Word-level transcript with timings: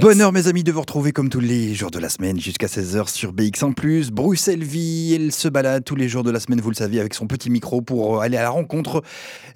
Bonheur 0.00 0.32
mes 0.32 0.48
amis 0.48 0.64
de 0.64 0.72
vous 0.72 0.80
retrouver 0.80 1.12
comme 1.12 1.28
tous 1.28 1.40
les 1.40 1.74
jours 1.74 1.90
de 1.90 1.98
la 1.98 2.08
semaine 2.08 2.40
jusqu'à 2.40 2.66
16h 2.66 3.08
sur 3.08 3.32
BX1+. 3.32 4.10
Bruxelles 4.10 4.64
Vie, 4.64 5.14
elle 5.14 5.30
se 5.30 5.48
balade 5.48 5.84
tous 5.84 5.94
les 5.94 6.08
jours 6.08 6.22
de 6.22 6.30
la 6.30 6.40
semaine, 6.40 6.60
vous 6.60 6.70
le 6.70 6.74
saviez, 6.74 7.00
avec 7.00 7.14
son 7.14 7.26
petit 7.26 7.50
micro 7.50 7.80
pour 7.80 8.22
aller 8.22 8.36
à 8.36 8.42
la 8.42 8.50
rencontre 8.50 9.02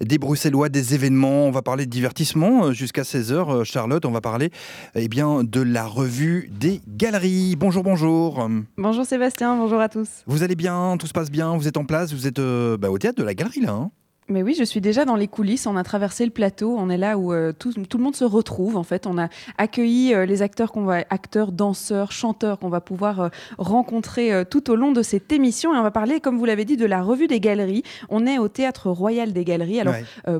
des 0.01 0.17
Bruxellois, 0.17 0.69
des 0.69 0.93
événements. 0.93 1.47
On 1.47 1.51
va 1.51 1.61
parler 1.61 1.85
de 1.85 1.91
divertissement 1.91 2.65
euh, 2.65 2.73
jusqu'à 2.73 3.01
16h. 3.01 3.33
Euh, 3.33 3.63
Charlotte, 3.63 4.05
on 4.05 4.11
va 4.11 4.21
parler 4.21 4.51
eh 4.95 5.07
bien, 5.07 5.43
de 5.43 5.61
la 5.61 5.85
revue 5.85 6.49
des 6.51 6.81
galeries. 6.87 7.55
Bonjour, 7.55 7.83
bonjour. 7.83 8.47
Bonjour 8.77 9.05
Sébastien, 9.05 9.55
bonjour 9.55 9.79
à 9.79 9.89
tous. 9.89 10.09
Vous 10.27 10.43
allez 10.43 10.55
bien, 10.55 10.97
tout 10.97 11.07
se 11.07 11.13
passe 11.13 11.31
bien, 11.31 11.55
vous 11.57 11.67
êtes 11.67 11.77
en 11.77 11.85
place, 11.85 12.13
vous 12.13 12.27
êtes 12.27 12.39
euh, 12.39 12.77
bah, 12.77 12.89
au 12.89 12.97
théâtre 12.97 13.19
de 13.19 13.23
la 13.23 13.33
galerie 13.33 13.61
là 13.61 13.71
hein? 13.71 13.91
Mais 14.29 14.43
oui, 14.43 14.55
je 14.57 14.63
suis 14.63 14.81
déjà 14.81 15.05
dans 15.05 15.15
les 15.15 15.27
coulisses. 15.27 15.65
On 15.67 15.75
a 15.75 15.83
traversé 15.83 16.23
le 16.23 16.31
plateau. 16.31 16.75
On 16.77 16.89
est 16.89 16.97
là 16.97 17.17
où 17.17 17.33
euh, 17.33 17.51
tout, 17.51 17.73
tout, 17.73 17.97
le 17.97 18.03
monde 18.03 18.15
se 18.15 18.23
retrouve. 18.23 18.77
En 18.77 18.83
fait, 18.83 19.07
on 19.07 19.17
a 19.17 19.27
accueilli 19.57 20.13
euh, 20.13 20.25
les 20.25 20.41
acteurs 20.41 20.71
qu'on 20.71 20.83
va, 20.83 21.03
acteurs, 21.09 21.51
danseurs, 21.51 22.11
chanteurs 22.11 22.59
qu'on 22.59 22.69
va 22.69 22.81
pouvoir 22.81 23.19
euh, 23.19 23.29
rencontrer 23.57 24.45
tout 24.45 24.69
au 24.69 24.75
long 24.75 24.91
de 24.91 25.01
cette 25.01 25.31
émission. 25.31 25.73
Et 25.73 25.77
on 25.77 25.83
va 25.83 25.91
parler, 25.91 26.19
comme 26.19 26.37
vous 26.37 26.45
l'avez 26.45 26.65
dit, 26.65 26.77
de 26.77 26.85
la 26.85 27.01
revue 27.01 27.27
des 27.27 27.39
galeries. 27.39 27.83
On 28.09 28.27
est 28.27 28.37
au 28.37 28.47
théâtre 28.47 28.89
royal 28.89 29.33
des 29.33 29.43
galeries. 29.43 29.79
Alors, 29.79 29.95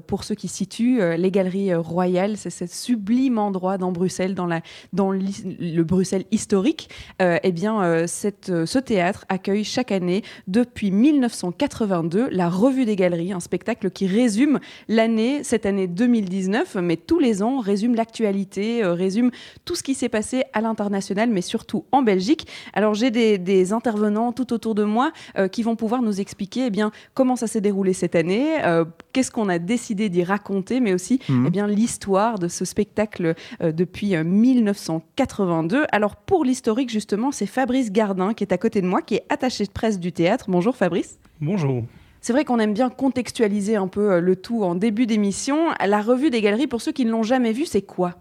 pour 0.05 0.23
ceux 0.23 0.35
qui 0.35 0.47
situent, 0.47 1.01
les 1.17 1.31
galeries 1.31 1.73
royales, 1.73 2.37
c'est 2.37 2.49
ce 2.49 2.67
sublime 2.67 3.37
endroit 3.37 3.77
dans 3.77 3.91
Bruxelles, 3.91 4.35
dans, 4.35 4.45
la, 4.45 4.61
dans 4.93 5.11
le 5.11 5.81
Bruxelles 5.83 6.25
historique. 6.31 6.89
eh 7.19 7.51
bien, 7.51 8.05
cette, 8.07 8.65
ce 8.65 8.79
théâtre 8.79 9.25
accueille 9.29 9.63
chaque 9.63 9.91
année, 9.91 10.23
depuis 10.47 10.91
1982, 10.91 12.29
la 12.29 12.49
revue 12.49 12.85
des 12.85 12.95
galeries, 12.95 13.33
un 13.33 13.39
spectacle 13.39 13.78
qui 13.87 14.07
résume 14.07 14.59
l'année, 14.87 15.43
cette 15.43 15.65
année 15.65 15.87
2019, 15.87 16.75
mais 16.81 16.97
tous 16.97 17.19
les 17.19 17.41
ans 17.41 17.59
résume 17.59 17.95
l'actualité, 17.95 18.83
euh, 18.83 18.93
résume 18.93 19.31
tout 19.65 19.75
ce 19.75 19.83
qui 19.83 19.93
s'est 19.93 20.09
passé 20.09 20.43
à 20.53 20.61
l'international, 20.61 21.29
mais 21.29 21.41
surtout 21.41 21.85
en 21.91 22.01
Belgique. 22.01 22.47
Alors 22.73 22.93
j'ai 22.93 23.11
des, 23.11 23.73
intervenants 23.73 24.31
tout 24.31 24.53
autour 24.53 24.73
de 24.73 24.83
moi 24.83 25.11
euh, 25.37 25.47
qui 25.47 25.63
vont 25.63 25.75
pouvoir 25.75 26.01
nous 26.01 26.19
expliquer 26.19 26.65
eh 26.67 26.69
bien, 26.69 26.91
comment 27.13 27.35
ça 27.35 27.47
s'est 27.47 27.61
déroulé 27.61 27.93
cette 27.93 28.15
année, 28.15 28.63
euh, 28.63 28.85
qu'est-ce 29.13 29.31
qu'on 29.31 29.49
a 29.49 29.59
décidé 29.59 30.09
d'y 30.09 30.23
raconter, 30.23 30.79
mais 30.79 30.93
aussi 30.93 31.19
eh 31.29 31.49
bien, 31.49 31.67
l'histoire 31.67 32.39
de 32.39 32.47
ce 32.47 32.65
spectacle 32.65 33.35
depuis 33.61 34.15
1982. 34.15 35.85
Alors 35.91 36.15
pour 36.15 36.43
l'historique, 36.43 36.89
justement, 36.89 37.31
c'est 37.31 37.45
Fabrice 37.45 37.91
Gardin 37.91 38.33
qui 38.33 38.43
est 38.43 38.53
à 38.53 38.57
côté 38.57 38.81
de 38.81 38.87
moi, 38.87 39.01
qui 39.01 39.15
est 39.15 39.25
attaché 39.29 39.65
de 39.65 39.71
presse 39.71 39.99
du 39.99 40.11
théâtre. 40.11 40.45
Bonjour 40.47 40.75
Fabrice. 40.75 41.19
Bonjour. 41.41 41.83
C'est 42.21 42.33
vrai 42.33 42.43
qu'on 42.43 42.59
aime 42.59 42.73
bien 42.73 42.89
contextualiser 42.89 43.75
un 43.75 43.87
peu 43.87 44.13
euh, 44.13 44.19
le 44.19 44.35
tout 44.35 44.63
en 44.63 44.75
début 44.75 45.05
d'émission. 45.05 45.69
La 45.85 46.01
revue 46.01 46.29
des 46.29 46.41
galeries, 46.41 46.67
pour 46.67 46.81
ceux 46.81 46.91
qui 46.91 47.05
ne 47.05 47.11
l'ont 47.11 47.23
jamais 47.23 47.53
vue, 47.53 47.65
c'est 47.65 47.81
quoi? 47.81 48.15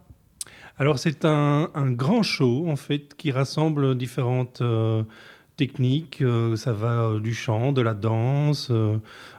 Alors 0.81 1.01
c'est 1.01 1.25
un, 1.25 1.69
grand 1.91 2.23
show 2.23 2.69
en 2.69 2.77
fait 2.77 3.17
qui 3.17 3.33
rassemble 3.33 3.99
différentes 3.99 4.61
euh, 4.61 5.03
techniques. 5.57 6.23
Euh, 6.23 6.55
ça 6.55 6.73
va 6.73 7.19
du 7.19 7.35
chant, 7.35 7.73
de 7.73 7.83
la 7.83 7.95
danse, 7.95 8.71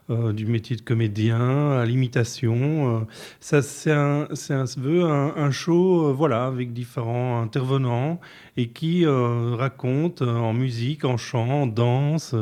du 0.09 0.45
métier 0.47 0.75
de 0.75 0.81
comédien 0.81 1.71
à 1.71 1.85
l'imitation. 1.85 3.07
ça 3.39 3.61
c'est 3.61 3.91
un, 3.91 4.27
un, 4.49 4.65
un, 4.65 5.33
un, 5.37 5.51
show 5.51 6.13
voilà 6.13 6.47
avec 6.47 6.73
différents 6.73 7.41
intervenants 7.41 8.19
et 8.57 8.69
qui 8.69 9.05
raconte 9.05 10.21
en 10.21 10.51
musique, 10.51 11.05
en 11.05 11.15
chant, 11.15 11.61
en 11.61 11.67
danse 11.67 12.35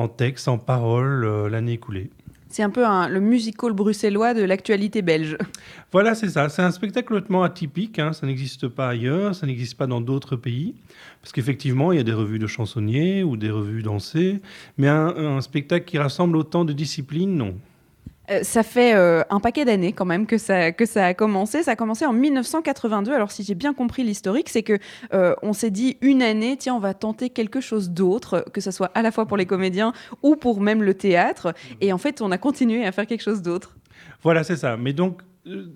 en 0.00 0.08
texte, 0.08 0.48
en 0.48 0.58
parole 0.58 1.24
euh, 1.24 1.48
l'année 1.48 1.74
écoulée. 1.74 2.10
C'est 2.48 2.64
un 2.64 2.70
peu 2.70 2.84
le 3.08 3.20
musical 3.20 3.72
bruxellois 3.72 4.34
de 4.34 4.42
l'actualité 4.42 5.02
belge. 5.02 5.38
Voilà, 5.92 6.16
c'est 6.16 6.28
ça. 6.28 6.48
C'est 6.48 6.62
un 6.62 6.72
spectacle 6.72 7.14
hautement 7.14 7.44
atypique. 7.44 8.00
Hein. 8.00 8.12
Ça 8.12 8.26
n'existe 8.26 8.66
pas 8.66 8.88
ailleurs, 8.88 9.36
ça 9.36 9.46
n'existe 9.46 9.76
pas 9.76 9.86
dans 9.86 10.00
d'autres 10.00 10.34
pays. 10.34 10.74
Parce 11.22 11.32
qu'effectivement, 11.32 11.92
il 11.92 11.98
y 11.98 12.00
a 12.00 12.04
des 12.04 12.12
revues 12.12 12.40
de 12.40 12.48
chansonniers 12.48 13.22
ou 13.22 13.36
des 13.36 13.50
revues 13.50 13.82
dansées. 13.82 14.40
Mais 14.78 14.88
un 14.88 15.40
spectacle 15.40 15.84
qui 15.84 15.98
rassemble 15.98 16.36
autant 16.36 16.64
de 16.64 16.72
disciplines, 16.72 17.36
non. 17.36 17.54
Euh, 18.30 18.42
ça 18.42 18.62
fait 18.62 18.94
euh, 18.94 19.22
un 19.30 19.40
paquet 19.40 19.64
d'années 19.64 19.92
quand 19.92 20.04
même 20.04 20.26
que 20.26 20.38
ça, 20.38 20.72
que 20.72 20.86
ça 20.86 21.06
a 21.06 21.14
commencé. 21.14 21.62
Ça 21.62 21.72
a 21.72 21.76
commencé 21.76 22.06
en 22.06 22.12
1982. 22.12 23.12
Alors 23.12 23.30
si 23.30 23.42
j'ai 23.42 23.54
bien 23.54 23.74
compris 23.74 24.04
l'historique, 24.04 24.48
c'est 24.48 24.62
que 24.62 24.78
euh, 25.12 25.34
on 25.42 25.52
s'est 25.52 25.70
dit 25.70 25.96
une 26.00 26.22
année, 26.22 26.56
tiens, 26.56 26.74
on 26.74 26.80
va 26.80 26.94
tenter 26.94 27.30
quelque 27.30 27.60
chose 27.60 27.90
d'autre, 27.90 28.44
que 28.52 28.60
ce 28.60 28.70
soit 28.70 28.90
à 28.94 29.02
la 29.02 29.10
fois 29.10 29.26
pour 29.26 29.36
les 29.36 29.46
comédiens 29.46 29.92
ou 30.22 30.36
pour 30.36 30.60
même 30.60 30.82
le 30.82 30.94
théâtre. 30.94 31.54
Et 31.80 31.92
en 31.92 31.98
fait, 31.98 32.20
on 32.20 32.30
a 32.30 32.38
continué 32.38 32.86
à 32.86 32.92
faire 32.92 33.06
quelque 33.06 33.22
chose 33.22 33.42
d'autre. 33.42 33.76
Voilà, 34.22 34.44
c'est 34.44 34.56
ça. 34.56 34.76
Mais 34.76 34.92
donc, 34.92 35.20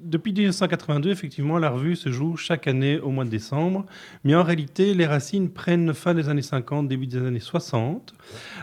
depuis 0.02 0.32
1982, 0.32 1.10
effectivement, 1.10 1.58
la 1.58 1.70
revue 1.70 1.96
se 1.96 2.10
joue 2.10 2.36
chaque 2.36 2.66
année 2.66 2.98
au 2.98 3.10
mois 3.10 3.24
de 3.24 3.30
décembre. 3.30 3.84
Mais 4.22 4.34
en 4.34 4.42
réalité, 4.42 4.94
les 4.94 5.06
racines 5.06 5.50
prennent 5.50 5.92
fin 5.94 6.14
des 6.14 6.28
années 6.28 6.42
50, 6.42 6.88
début 6.88 7.06
des 7.06 7.18
années 7.18 7.40
60, 7.40 8.14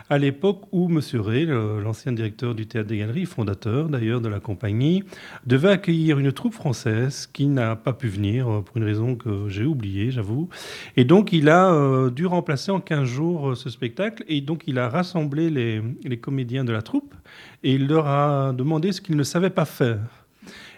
à 0.08 0.18
l'époque 0.18 0.62
où 0.72 0.88
M. 0.88 1.00
Ray, 1.20 1.46
l'ancien 1.46 2.12
directeur 2.12 2.54
du 2.54 2.66
Théâtre 2.66 2.88
des 2.88 2.98
Galeries, 2.98 3.26
fondateur 3.26 3.88
d'ailleurs 3.88 4.20
de 4.20 4.28
la 4.28 4.40
compagnie, 4.40 5.04
devait 5.46 5.70
accueillir 5.70 6.18
une 6.18 6.32
troupe 6.32 6.54
française 6.54 7.28
qui 7.32 7.46
n'a 7.46 7.76
pas 7.76 7.92
pu 7.92 8.08
venir 8.08 8.48
euh, 8.48 8.60
pour 8.60 8.76
une 8.76 8.84
raison 8.84 9.14
que 9.16 9.48
j'ai 9.48 9.64
oubliée, 9.64 10.10
j'avoue. 10.10 10.48
Et 10.96 11.04
donc, 11.04 11.32
il 11.32 11.48
a 11.48 11.72
euh, 11.72 12.10
dû 12.10 12.26
remplacer 12.26 12.70
en 12.70 12.80
15 12.80 13.04
jours 13.04 13.56
ce 13.56 13.70
spectacle. 13.70 14.24
Et 14.28 14.40
donc, 14.40 14.64
il 14.66 14.78
a 14.78 14.88
rassemblé 14.88 15.50
les, 15.50 15.82
les 16.04 16.16
comédiens 16.18 16.64
de 16.64 16.72
la 16.72 16.82
troupe 16.82 17.14
et 17.62 17.74
il 17.74 17.86
leur 17.86 18.06
a 18.06 18.52
demandé 18.52 18.92
ce 18.92 19.00
qu'ils 19.00 19.16
ne 19.16 19.22
savaient 19.22 19.50
pas 19.50 19.64
faire. 19.64 20.21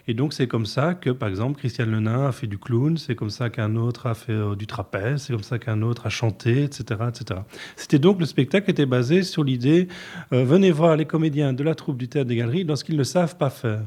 Et 0.07 0.15
donc, 0.15 0.35
c'est 0.35 0.47
comme 0.47 0.67
ça 0.67 0.95
que, 0.95 1.11
par 1.11 1.29
exemple, 1.29 1.59
Christian 1.59 1.87
Lenin 1.87 2.27
a 2.27 2.33
fait 2.33 2.47
du 2.47 2.59
clown, 2.59 2.99
c'est 2.99 3.15
comme 3.15 3.31
ça 3.31 3.49
qu'un 3.49 3.77
autre 3.77 4.07
a 4.07 4.15
fait 4.15 4.33
euh, 4.33 4.55
du 4.55 4.67
trapèze, 4.67 5.23
c'est 5.23 5.33
comme 5.33 5.43
ça 5.43 5.59
qu'un 5.59 5.81
autre 5.81 6.07
a 6.07 6.11
chanté, 6.11 6.65
etc. 6.65 7.01
etc. 7.09 7.41
C'était 7.77 7.99
donc 7.99 8.21
le 8.21 8.27
spectacle 8.27 8.71
était 8.71 8.87
basé 8.87 9.23
sur 9.23 9.43
l'idée 9.43 9.89
euh, 10.33 10.45
venez 10.45 10.71
voir 10.71 10.97
les 10.97 11.05
comédiens 11.05 11.53
de 11.53 11.63
la 11.63 11.75
troupe 11.75 11.97
du 11.97 12.09
théâtre 12.09 12.29
des 12.29 12.37
galeries 12.37 12.65
dans 12.65 12.77
ce 12.77 12.85
qu'ils 12.85 12.97
ne 12.97 13.05
savent 13.05 13.37
pas 13.37 13.51
faire. 13.51 13.83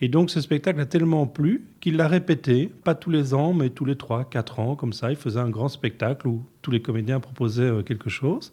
Et 0.00 0.08
donc, 0.08 0.30
ce 0.30 0.40
spectacle 0.40 0.80
a 0.80 0.86
tellement 0.86 1.26
plu 1.26 1.64
qu'il 1.80 1.96
l'a 1.96 2.08
répété, 2.08 2.70
pas 2.84 2.94
tous 2.94 3.10
les 3.10 3.34
ans, 3.34 3.52
mais 3.52 3.70
tous 3.70 3.84
les 3.84 3.96
trois, 3.96 4.24
quatre 4.24 4.60
ans, 4.60 4.76
comme 4.76 4.92
ça. 4.92 5.10
Il 5.10 5.16
faisait 5.16 5.40
un 5.40 5.50
grand 5.50 5.68
spectacle 5.68 6.28
où 6.28 6.44
tous 6.62 6.70
les 6.70 6.80
comédiens 6.80 7.20
proposaient 7.20 7.62
euh, 7.62 7.82
quelque 7.82 8.10
chose. 8.10 8.52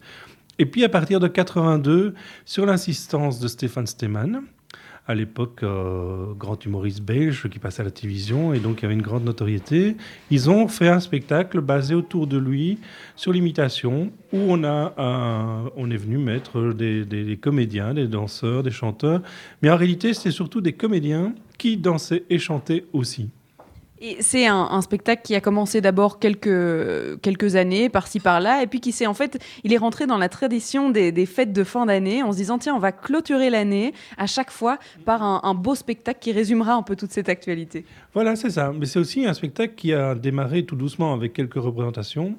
Et 0.58 0.66
puis, 0.66 0.84
à 0.84 0.88
partir 0.88 1.20
de 1.20 1.28
82, 1.28 2.14
sur 2.44 2.66
l'insistance 2.66 3.40
de 3.40 3.48
Stéphane 3.48 3.86
Stemann, 3.86 4.42
à 5.06 5.14
l'époque 5.14 5.62
euh, 5.62 6.32
grand 6.34 6.64
humoriste 6.64 7.02
belge 7.02 7.48
qui 7.48 7.58
passait 7.58 7.82
à 7.82 7.84
la 7.84 7.90
télévision 7.90 8.54
et 8.54 8.60
donc 8.60 8.82
il 8.82 8.84
avait 8.84 8.94
une 8.94 9.02
grande 9.02 9.24
notoriété. 9.24 9.96
Ils 10.30 10.48
ont 10.48 10.68
fait 10.68 10.88
un 10.88 11.00
spectacle 11.00 11.60
basé 11.60 11.94
autour 11.94 12.26
de 12.26 12.38
lui 12.38 12.78
sur 13.16 13.32
l'imitation 13.32 14.12
où 14.32 14.38
on, 14.38 14.64
a 14.64 14.94
on 15.76 15.90
est 15.90 15.96
venu 15.96 16.18
mettre 16.18 16.72
des, 16.72 17.04
des, 17.04 17.36
comédiens, 17.36 17.94
des 17.94 18.06
danseurs, 18.06 18.62
des 18.62 18.70
chanteurs, 18.70 19.22
mais 19.60 19.70
en 19.70 19.76
réalité 19.76 20.14
c'était 20.14 20.30
surtout 20.30 20.60
des 20.60 20.72
comédiens 20.72 21.34
qui 21.58 21.76
dansaient 21.76 22.24
et 22.30 22.38
chantaient 22.38 22.84
aussi. 22.92 23.30
C'est 24.20 24.46
un, 24.46 24.80
spectacle 24.80 25.22
qui 25.22 25.34
a 25.34 25.40
commencé 25.40 25.80
d'abord 25.80 26.18
quelques, 26.18 27.20
quelques 27.20 27.56
années, 27.56 27.88
par-ci 27.88 28.18
par-là, 28.20 28.62
et 28.62 28.66
puis 28.66 28.80
qui 28.80 28.90
s'est 28.90 29.06
en 29.06 29.14
fait, 29.14 29.38
il 29.62 29.72
est 29.72 29.76
rentré 29.76 30.06
dans 30.06 30.18
la 30.18 30.28
tradition 30.28 30.90
des, 30.90 31.26
fêtes 31.26 31.52
de 31.52 31.64
fin 31.64 31.86
d'année, 31.86 32.22
en 32.22 32.32
se 32.32 32.36
disant 32.36 32.58
tiens, 32.58 32.74
on 32.74 32.80
va 32.80 32.92
clôturer 32.92 33.50
l'année 33.50 33.92
à 34.18 34.26
chaque 34.26 34.50
fois 34.50 34.78
par 35.04 35.22
un, 35.22 35.54
beau 35.54 35.74
spectacle 35.74 36.18
qui 36.20 36.32
résumera 36.32 36.74
un 36.74 36.82
peu 36.82 36.96
toute 36.96 37.12
cette 37.12 37.28
actualité. 37.28 37.84
Voilà, 38.14 38.34
c'est 38.36 38.50
ça. 38.50 38.72
Mais 38.76 38.86
c'est 38.86 38.98
aussi 38.98 39.24
un 39.26 39.34
spectacle 39.34 39.74
qui 39.76 39.92
a 39.92 40.14
démarré 40.14 40.64
tout 40.64 40.76
doucement 40.76 41.14
avec 41.14 41.32
quelques 41.32 41.54
représentations, 41.54 42.34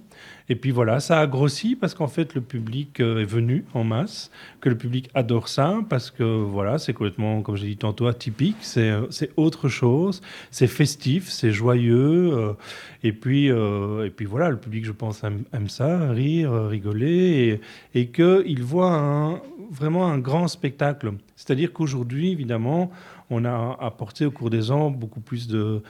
et 0.50 0.56
puis 0.56 0.72
voilà, 0.72 1.00
ça 1.00 1.19
a 1.19 1.28
grossi 1.28 1.75
parce 1.75 1.94
qu'en 1.94 2.07
fait 2.07 2.35
le 2.35 2.41
public 2.41 3.00
euh, 3.00 3.22
est 3.22 3.25
venu 3.25 3.66
en 3.74 3.84
masse, 3.84 4.29
que 4.59 4.69
le 4.69 4.78
public 4.78 5.09
adore 5.13 5.47
ça 5.47 5.79
parce 5.90 6.12
que 6.12 6.24
voilà, 6.24 6.78
c'est 6.79 6.94
complètement, 6.94 7.41
comme 7.41 7.56
j'ai 7.56 7.68
dit 7.68 7.78
tantôt, 7.78 8.07
atypique, 8.07 8.57
c'est 8.62 8.90
euh, 8.90 9.07
autre 9.38 9.69
chose, 9.69 10.22
c'est 10.51 10.68
festif, 10.68 11.29
c'est 11.29 11.51
joyeux, 11.51 12.34
euh, 12.34 12.53
et 13.03 13.13
puis 13.13 13.47
et 13.47 14.09
puis 14.16 14.25
voilà, 14.25 14.50
le 14.50 14.57
public, 14.57 14.85
je 14.85 14.91
pense, 14.91 15.24
aime, 15.24 15.69
ça, 15.69 16.12
rire, 16.12 16.54
rigoler, 16.68 17.59
et, 17.94 18.07
qu'il 18.07 18.63
voit 18.63 19.42
vraiment 19.71 20.07
un 20.07 20.19
grand 20.19 20.48
spectacle. 20.48 21.13
C'est-à-dire 21.36 21.74
qu'aujourd'hui, 21.74 22.31
évidemment, 22.31 22.92
on 23.33 23.45
a 23.45 23.77
apporté 23.80 24.25
au 24.25 24.31
cours 24.31 24.50
des 24.50 24.71
ans 24.71 24.89
beaucoup 24.89 25.19
plus 25.19 25.47
de, 25.47 25.81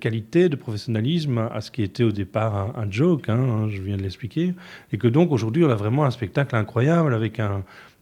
qualité, 0.00 0.48
de 0.48 0.56
professionnalisme 0.56 1.38
à 1.38 1.60
ce 1.60 1.70
qui 1.70 1.82
était 1.82 2.04
au 2.04 2.12
départ 2.12 2.78
un, 2.78 2.90
joke, 2.90 3.28
hein, 3.28 3.68
je 3.70 3.80
viens 3.82 3.96
de 3.96 4.02
l'expliquer, 4.02 4.54
et 4.92 4.98
que 4.98 5.08
donc 5.08 5.32
aujourd'hui 5.32 5.64
on 5.64 5.70
a 5.70 5.74
vraiment 5.74 6.04
un 6.04 6.10
spectacle 6.10 6.56
incroyable 6.56 7.14
avec 7.14 7.40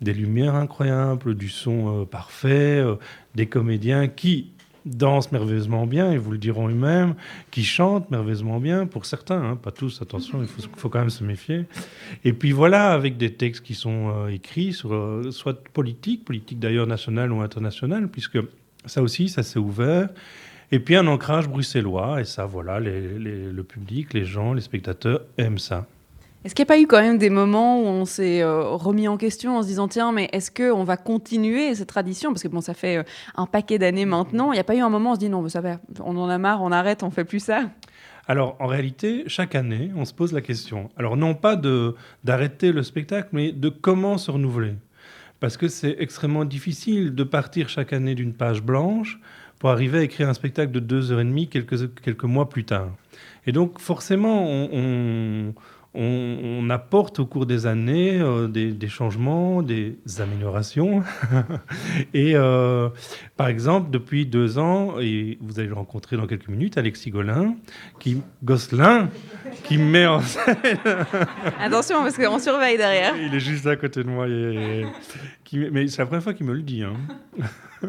des 0.00 0.14
lumières 0.14 0.54
incroyables, 0.54 1.34
du 1.34 1.48
son 1.48 2.02
euh, 2.02 2.04
parfait, 2.04 2.78
euh, 2.78 2.96
des 3.34 3.46
comédiens 3.46 4.08
qui 4.08 4.50
dansent 4.86 5.30
merveilleusement 5.30 5.86
bien, 5.86 6.12
ils 6.12 6.18
vous 6.18 6.32
le 6.32 6.38
diront 6.38 6.68
eux-mêmes, 6.68 7.14
qui 7.50 7.64
chantent 7.64 8.10
merveilleusement 8.10 8.60
bien, 8.60 8.86
pour 8.86 9.04
certains, 9.04 9.42
hein, 9.42 9.56
pas 9.56 9.70
tous, 9.70 10.00
attention, 10.00 10.40
il 10.42 10.48
faut, 10.48 10.88
quand 10.88 11.00
même 11.00 11.10
se 11.10 11.22
méfier. 11.22 11.66
Et 12.24 12.32
puis 12.32 12.52
voilà, 12.52 12.92
avec 12.92 13.18
des 13.18 13.34
textes 13.34 13.62
qui 13.62 13.74
sont 13.74 14.10
euh, 14.10 14.28
écrits, 14.28 14.72
soit 14.72 15.62
politiques, 15.72 16.24
politiques 16.24 16.58
d'ailleurs 16.58 16.86
nationales 16.86 17.30
ou 17.32 17.42
internationales, 17.42 18.08
puisque 18.08 18.38
ça 18.86 19.02
aussi, 19.02 19.28
ça 19.28 19.42
s'est 19.42 19.58
ouvert. 19.58 20.08
Et 20.72 20.78
puis 20.78 20.96
un 20.96 21.06
ancrage 21.06 21.48
bruxellois, 21.48 22.20
et 22.20 22.24
ça, 22.24 22.46
voilà, 22.46 22.78
le 22.80 23.62
public, 23.62 24.14
les 24.14 24.24
gens, 24.24 24.52
les 24.52 24.60
spectateurs 24.60 25.22
aiment 25.36 25.58
ça. 25.58 25.86
Est-ce 26.42 26.54
qu'il 26.54 26.62
n'y 26.62 26.68
a 26.68 26.72
pas 26.74 26.80
eu 26.80 26.86
quand 26.86 27.02
même 27.02 27.18
des 27.18 27.28
moments 27.28 27.82
où 27.82 27.84
on 27.84 28.06
s'est 28.06 28.40
euh, 28.40 28.62
remis 28.62 29.08
en 29.08 29.18
question 29.18 29.58
en 29.58 29.62
se 29.62 29.66
disant 29.66 29.88
tiens 29.88 30.10
mais 30.10 30.30
est-ce 30.32 30.50
qu'on 30.50 30.84
va 30.84 30.96
continuer 30.96 31.74
cette 31.74 31.88
tradition? 31.88 32.30
Parce 32.30 32.42
que 32.42 32.48
bon 32.48 32.62
ça 32.62 32.72
fait 32.72 32.96
euh, 32.96 33.02
un 33.36 33.44
paquet 33.44 33.78
d'années 33.78 34.06
maintenant 34.06 34.52
il 34.52 34.54
n'y 34.54 34.60
a 34.60 34.64
pas 34.64 34.74
eu 34.74 34.80
un 34.80 34.88
moment 34.88 35.10
où 35.10 35.12
on 35.12 35.16
se 35.16 35.20
dit 35.20 35.28
non 35.28 35.42
mais 35.42 35.50
ça 35.50 35.60
va 35.60 35.76
on 36.02 36.16
en 36.16 36.30
a 36.30 36.38
marre 36.38 36.62
on 36.62 36.72
arrête 36.72 37.02
on 37.02 37.10
fait 37.10 37.26
plus 37.26 37.40
ça 37.40 37.64
alors, 38.28 38.54
en 38.60 38.68
réalité, 38.68 39.24
chaque 39.26 39.56
année, 39.56 39.90
on 39.96 40.04
se 40.04 40.14
pose 40.14 40.32
la 40.32 40.40
question. 40.40 40.88
Alors, 40.96 41.16
non 41.16 41.34
pas 41.34 41.60
d'arrêter 42.22 42.70
le 42.70 42.84
spectacle, 42.84 43.30
mais 43.32 43.50
de 43.50 43.70
comment 43.70 44.18
se 44.18 44.30
renouveler. 44.30 44.74
Parce 45.40 45.56
que 45.56 45.68
c'est 45.68 45.96
extrêmement 45.98 46.44
difficile 46.44 47.14
de 47.14 47.24
partir 47.24 47.68
chaque 47.68 47.92
année 47.92 48.14
d'une 48.14 48.34
page 48.34 48.62
blanche 48.62 49.18
pour 49.58 49.70
arriver 49.70 49.98
à 49.98 50.02
écrire 50.02 50.28
un 50.28 50.34
spectacle 50.34 50.72
de 50.72 50.80
deux 50.80 51.12
heures 51.12 51.20
et 51.20 51.24
demie 51.24 51.48
quelques, 51.48 51.94
quelques 52.02 52.24
mois 52.24 52.48
plus 52.48 52.64
tard. 52.64 52.90
Et 53.46 53.52
donc, 53.52 53.78
forcément, 53.78 54.44
on 54.46 54.68
on, 54.72 55.54
apporte 56.70 57.18
au 57.18 57.26
cours 57.26 57.46
des 57.46 57.66
années 57.66 58.20
euh, 58.20 58.46
des, 58.48 58.88
changements, 58.88 59.62
des 59.62 59.96
améliorations. 60.18 61.02
et 62.14 62.32
euh, 62.34 62.88
par 63.36 63.48
exemple, 63.48 63.90
depuis 63.90 64.26
deux 64.26 64.58
ans, 64.58 65.00
et 65.00 65.38
vous 65.40 65.58
allez 65.58 65.68
le 65.68 65.74
rencontrer 65.74 66.16
dans 66.16 66.26
quelques 66.26 66.48
minutes, 66.48 66.78
Alexis 66.78 67.10
Golin, 67.10 67.54
qui, 67.98 68.22
Gosselin, 68.44 69.08
qui 69.64 69.78
met 69.78 70.06
en 70.06 70.20
scène. 70.20 70.56
Attention, 71.60 72.02
parce 72.02 72.16
qu'on 72.16 72.38
surveille 72.38 72.76
derrière. 72.76 73.14
Il 73.16 73.34
est 73.34 73.40
juste 73.40 73.66
à 73.66 73.76
côté 73.76 74.04
de 74.04 74.08
moi. 74.08 74.26
mais 74.28 75.88
c'est 75.88 75.98
la 75.98 76.06
première 76.06 76.22
fois 76.22 76.34
qu'il 76.34 76.46
me 76.46 76.54
le 76.54 76.62
dit. 76.62 76.84
Hein. 76.84 76.94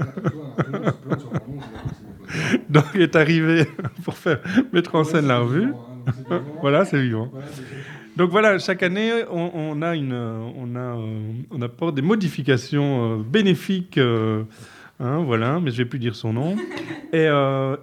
Donc, 2.69 2.86
il 2.95 3.01
est 3.01 3.15
arrivé 3.15 3.65
pour 4.04 4.18
faire 4.18 4.39
mettre 4.71 4.95
en 4.95 5.04
scène 5.04 5.27
la 5.27 5.39
revue. 5.39 5.74
Voilà, 6.62 6.86
c'est 6.86 7.01
vivant. 7.01 7.30
Donc 8.18 8.30
voilà, 8.30 8.59
chaque 8.59 8.83
année, 8.83 9.24
on, 9.31 9.81
a 9.81 9.95
une, 9.95 10.13
on, 10.13 10.75
a, 10.75 10.98
euh, 10.98 11.33
on 11.50 11.62
apporte 11.62 11.95
des 11.95 12.01
modifications 12.01 13.19
euh, 13.19 13.24
bénéfiques. 13.24 13.98
Euh, 13.98 14.44
hein, 15.00 15.24
voilà, 15.25 15.59
mais 15.62 15.71
je 15.71 15.77
vais 15.77 15.86
plus 15.86 16.00
dire 16.00 16.15
son 16.15 16.33
nom. 16.33 16.56
Et, 17.13 17.27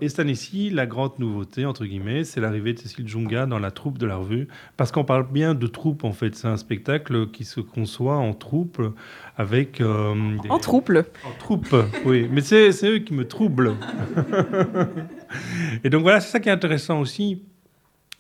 et 0.00 0.08
cette 0.08 0.20
année-ci, 0.20 0.70
la 0.70 0.86
grande 0.86 1.18
nouveauté, 1.18 1.66
entre 1.66 1.84
guillemets, 1.84 2.24
c'est 2.24 2.40
l'arrivée 2.40 2.72
de 2.72 2.78
Cécile 2.78 3.06
Junga 3.06 3.44
dans 3.44 3.58
la 3.58 3.70
troupe 3.70 3.98
de 3.98 4.06
la 4.06 4.16
revue. 4.16 4.48
Parce 4.78 4.90
qu'on 4.90 5.04
parle 5.04 5.26
bien 5.30 5.52
de 5.52 5.66
troupe, 5.66 6.04
en 6.04 6.12
fait. 6.12 6.34
C'est 6.34 6.48
un 6.48 6.56
spectacle 6.56 7.26
qui 7.30 7.44
se 7.44 7.60
conçoit 7.60 8.16
en 8.16 8.32
troupe 8.32 8.80
avec... 9.36 9.82
En 9.82 10.58
troupe 10.58 10.90
En 11.26 11.38
troupe, 11.38 11.76
oui. 12.06 12.26
Mais 12.32 12.40
c'est 12.40 12.70
eux 12.84 13.00
qui 13.00 13.12
me 13.12 13.28
troublent. 13.28 13.74
et 15.84 15.90
donc 15.90 16.00
voilà, 16.00 16.20
c'est 16.20 16.30
ça 16.30 16.40
qui 16.40 16.48
est 16.48 16.52
intéressant 16.52 16.98
aussi 16.98 17.42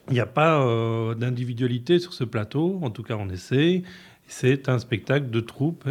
il 0.08 0.14
n'y 0.14 0.20
a 0.20 0.26
pas 0.26 0.60
euh, 0.60 1.14
d'individualité 1.14 1.98
sur 1.98 2.12
ce 2.12 2.24
plateau, 2.24 2.78
en 2.82 2.90
tout 2.90 3.02
cas 3.02 3.16
on 3.18 3.28
essaie. 3.28 3.82
C'est 4.26 4.68
un 4.68 4.78
spectacle 4.78 5.30
de 5.30 5.40
troupe 5.40 5.88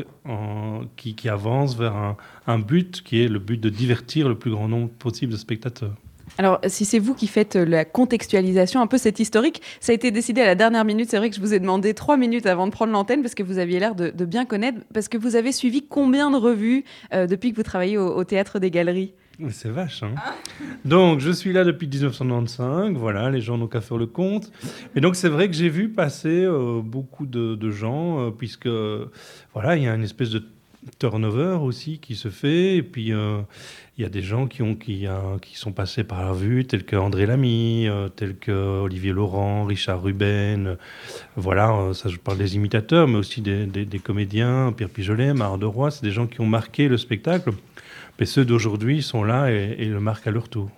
qui, 0.95 1.27
avance 1.27 1.75
vers 1.75 2.15
un, 2.45 2.59
but 2.59 3.01
qui 3.01 3.23
est 3.23 3.27
le 3.27 3.39
but 3.39 3.59
de 3.59 3.69
divertir 3.69 4.29
le 4.29 4.37
plus 4.37 4.51
grand 4.51 4.67
nombre 4.67 4.89
possible 4.89 5.31
de 5.31 5.37
spectateurs. 5.37 5.95
Alors, 6.37 6.59
si 6.67 6.85
c'est 6.85 6.99
vous 6.99 7.15
qui 7.15 7.25
faites 7.25 7.55
la 7.55 7.83
contextualisation, 7.83 8.79
un 8.79 8.85
peu 8.85 8.99
cette 8.99 9.19
historique, 9.19 9.63
ça 9.79 9.91
a 9.91 9.95
été 9.95 10.11
décidé 10.11 10.41
à 10.41 10.45
la 10.45 10.53
dernière 10.53 10.85
minute. 10.85 11.09
C'est 11.09 11.17
vrai 11.17 11.31
que 11.31 11.35
je 11.35 11.41
vous 11.41 11.55
ai 11.55 11.59
demandé 11.59 11.95
trois 11.95 12.15
minutes 12.15 12.45
avant 12.45 12.67
de 12.67 12.71
prendre 12.71 12.93
l'antenne 12.93 13.23
parce 13.23 13.33
que 13.33 13.41
vous 13.41 13.57
aviez 13.57 13.79
l'air 13.79 13.95
de, 13.95 14.11
bien 14.25 14.45
connaître, 14.45 14.81
parce 14.93 15.07
que 15.07 15.17
vous 15.17 15.35
avez 15.35 15.51
suivi 15.51 15.81
combien 15.81 16.29
de 16.29 16.37
revues 16.37 16.83
euh, 17.15 17.25
depuis 17.25 17.51
que 17.51 17.55
vous 17.55 17.63
travaillez 17.63 17.97
au 17.97 18.23
Théâtre 18.23 18.59
des 18.59 18.69
Galeries? 18.69 19.13
C'est 19.50 19.69
vache. 19.69 20.04
Hein. 20.04 20.16
donc, 20.86 21.19
je 21.19 21.31
suis 21.31 21.54
là 21.54 21.63
depuis 21.63 21.88
1995. 21.88 22.94
Voilà, 22.94 23.30
les 23.30 23.42
gens 23.42 23.57
n'ont 23.57 23.68
qu'à 23.68 23.81
faire 23.81 23.98
le 23.98 24.07
compte. 24.07 24.51
Et 24.95 25.01
donc, 25.01 25.16
c'est 25.16 25.30
vrai 25.30 25.48
que 25.48 25.54
j'ai 25.54 25.69
vu 25.69 25.89
passer 25.89 26.44
euh, 26.44 26.81
beaucoup 26.84 27.25
de, 27.25 27.69
gens, 27.69 28.19
euh, 28.19 28.31
puisque 28.31 28.69
voilà, 29.54 29.75
il 29.75 29.84
y 29.84 29.88
a 29.88 29.94
une 29.94 30.04
espèce 30.04 30.31
de 30.31 30.44
turnover 31.00 31.57
aussi 31.62 32.00
qui 32.00 32.16
se 32.16 32.30
fait. 32.30 32.78
Et 32.78 32.84
puis, 32.84 33.13
euh, 33.13 33.42
il 33.97 34.03
y 34.03 34.05
a 34.05 34.09
des 34.09 34.21
gens 34.21 34.45
qui, 34.45 34.61
ont, 34.61 34.75
qui, 34.75 35.07
qui 35.41 35.57
sont 35.57 35.71
passés 35.71 36.03
par 36.03 36.23
la 36.23 36.33
vue, 36.33 36.65
tels 36.65 36.83
que 36.83 36.95
André 36.95 37.25
Lamy, 37.25 37.88
tels 38.15 38.38
que 38.38 38.51
Olivier 38.51 39.11
Laurent, 39.11 39.65
Richard 39.65 40.03
Ruben. 40.03 40.77
voilà, 41.35 41.91
ça, 41.94 42.07
je 42.07 42.17
parle 42.17 42.38
des 42.38 42.55
imitateurs, 42.55 43.07
mais 43.07 43.17
aussi 43.17 43.41
des, 43.41 43.99
comédiens, 44.03 44.71
Pierre 44.77 44.89
Pijolet, 44.89 45.33
Marc 45.33 45.57
de 45.57 45.65
Roy. 45.65 45.89
C'est 45.89 46.03
des 46.03 46.11
gens 46.11 46.27
qui 46.27 46.41
ont 46.41 46.45
marqué 46.45 46.88
le 46.88 46.97
spectacle. 46.97 47.51
Mais 48.19 48.25
ceux 48.25 48.45
d'aujourd'hui 48.45 49.01
sont 49.01 49.23
là 49.23 49.51
et, 49.51 49.85
le 49.85 50.00
marquent 50.00 50.27
à 50.27 50.31
leur 50.31 50.47
tour. 50.50 50.69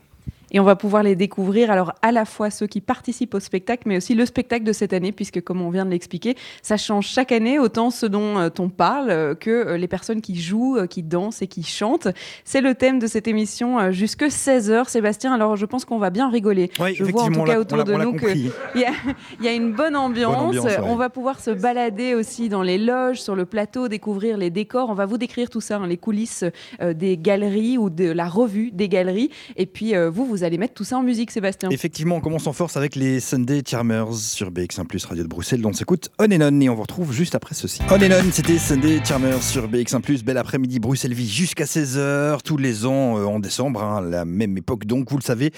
Et 0.51 0.59
on 0.59 0.63
va 0.63 0.75
pouvoir 0.75 1.03
les 1.03 1.15
découvrir, 1.15 1.71
alors 1.71 1.93
à 2.01 2.11
la 2.11 2.25
fois 2.25 2.49
ceux 2.49 2.67
qui 2.67 2.81
participent 2.81 3.35
au 3.35 3.39
spectacle, 3.39 3.83
mais 3.85 3.97
aussi 3.97 4.15
le 4.15 4.25
spectacle 4.25 4.63
de 4.63 4.73
cette 4.73 4.93
année, 4.93 5.11
puisque 5.11 5.41
comme 5.41 5.61
on 5.61 5.69
vient 5.69 5.85
de 5.85 5.91
l'expliquer, 5.91 6.35
ça 6.61 6.77
change 6.77 7.07
chaque 7.07 7.31
année, 7.31 7.59
autant 7.59 7.91
ce 7.91 8.05
dont 8.05 8.39
euh, 8.39 8.49
on 8.57 8.69
parle 8.69 9.09
euh, 9.09 9.35
que 9.35 9.49
euh, 9.49 9.77
les 9.77 9.87
personnes 9.87 10.21
qui 10.21 10.39
jouent, 10.39 10.77
qui 10.89 11.03
dansent 11.03 11.41
et 11.41 11.47
qui 11.47 11.63
chantent. 11.63 12.07
C'est 12.43 12.61
le 12.61 12.73
thème 12.75 12.99
de 12.99 13.07
cette 13.07 13.27
émission 13.27 13.91
jusque 13.91 14.23
16h. 14.23 14.89
Sébastien, 14.89 15.33
alors 15.33 15.55
je 15.55 15.65
pense 15.65 15.85
qu'on 15.85 15.99
va 15.99 16.09
bien 16.09 16.29
rigoler. 16.29 16.71
je 16.93 17.03
vois 17.03 17.23
en 17.23 17.31
tout 17.31 17.43
cas 17.43 17.59
autour 17.59 17.83
de 17.83 17.93
nous 17.93 18.13
qu'il 18.13 18.51
y, 19.41 19.47
a 19.47 19.53
une 19.53 19.73
bonne 19.73 19.95
ambiance. 19.95 20.55
On 20.83 20.95
va 20.95 21.09
pouvoir 21.09 21.39
se 21.39 21.51
balader 21.51 22.15
aussi 22.15 22.49
dans 22.49 22.63
les 22.63 22.77
loges, 22.77 23.21
sur 23.21 23.35
le 23.35 23.45
plateau, 23.45 23.87
découvrir 23.87 24.37
les 24.37 24.49
décors. 24.49 24.89
On 24.89 24.93
va 24.93 25.05
vous 25.05 25.17
décrire 25.17 25.49
tout 25.49 25.61
ça, 25.61 25.77
hein, 25.77 25.87
les 25.87 25.97
coulisses 25.97 26.43
des 26.81 27.17
galeries 27.17 27.77
ou 27.77 27.89
de 27.89 28.11
la 28.11 28.27
revue 28.27 28.71
des 28.71 28.89
galeries. 28.89 29.29
Et 29.55 29.65
puis 29.65 29.93
vous, 30.11 30.25
vous 30.25 30.38
vous 30.39 30.45
allez 30.45 30.57
mettre 30.57 30.73
tout 30.73 30.85
ça 30.85 30.97
en 30.97 31.03
musique, 31.03 31.31
Sébastien. 31.31 31.69
Effectivement, 31.69 32.15
on 32.15 32.21
commence 32.21 32.47
en 32.47 32.53
force 32.53 32.77
avec 32.77 32.95
les 32.95 33.19
Sunday 33.19 33.61
Charmers 33.67 34.13
sur 34.13 34.51
BX1 34.51 34.85
Plus 34.85 35.03
Radio 35.03 35.23
de 35.23 35.27
Bruxelles. 35.27 35.65
On 35.65 35.73
s'écoute 35.73 36.09
On 36.17 36.31
and 36.31 36.61
et 36.61 36.69
on 36.69 36.75
vous 36.75 36.81
retrouve 36.83 37.11
juste 37.11 37.35
après 37.35 37.55
ceci. 37.55 37.81
On 37.91 38.31
c'était 38.31 38.57
Sunday 38.57 39.01
Charmers 39.03 39.43
sur 39.43 39.67
BX1 39.67 39.99
Plus. 39.99 40.23
Bel 40.23 40.37
après-midi, 40.37 40.79
Bruxelles 40.79 41.13
vie 41.13 41.27
jusqu'à 41.27 41.65
16h 41.65 42.37
tous 42.41 42.55
les 42.55 42.85
ans 42.85 43.17
euh, 43.17 43.25
en 43.25 43.39
décembre, 43.39 43.83
hein, 43.83 43.99
la 43.99 44.23
même 44.23 44.57
époque 44.57 44.85
donc, 44.85 45.11
vous 45.11 45.17
le 45.17 45.23
savez. 45.23 45.51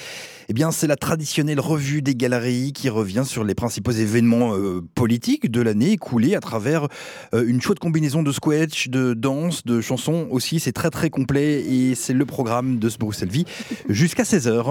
Eh 0.50 0.54
bien, 0.54 0.72
c'est 0.72 0.88
la 0.88 0.96
traditionnelle 0.96 1.60
revue 1.60 2.02
des 2.02 2.16
galeries 2.16 2.74
qui 2.74 2.90
revient 2.90 3.24
sur 3.24 3.44
les 3.44 3.54
principaux 3.54 3.92
événements 3.92 4.56
euh, 4.56 4.82
politiques 4.96 5.52
de 5.52 5.62
l'année 5.62 5.92
écoulée 5.92 6.36
à 6.36 6.40
travers 6.40 6.88
euh, 7.36 7.46
une 7.46 7.62
chouette 7.62 7.80
combinaison 7.80 8.24
de 8.24 8.32
sketch, 8.32 8.90
de 8.90 9.14
danse, 9.14 9.64
de 9.64 9.80
chansons 9.80 10.28
aussi. 10.32 10.60
C'est 10.60 10.74
très 10.74 10.90
très 10.90 11.12
complet 11.12 11.62
et 11.62 11.94
c'est 11.94 12.14
le 12.14 12.26
programme 12.26 12.80
de 12.80 12.90
ce 12.90 12.98
Bruxelles 12.98 13.30
Vie 13.30 13.46
jusqu'à 13.88 14.24
16h. 14.24 14.71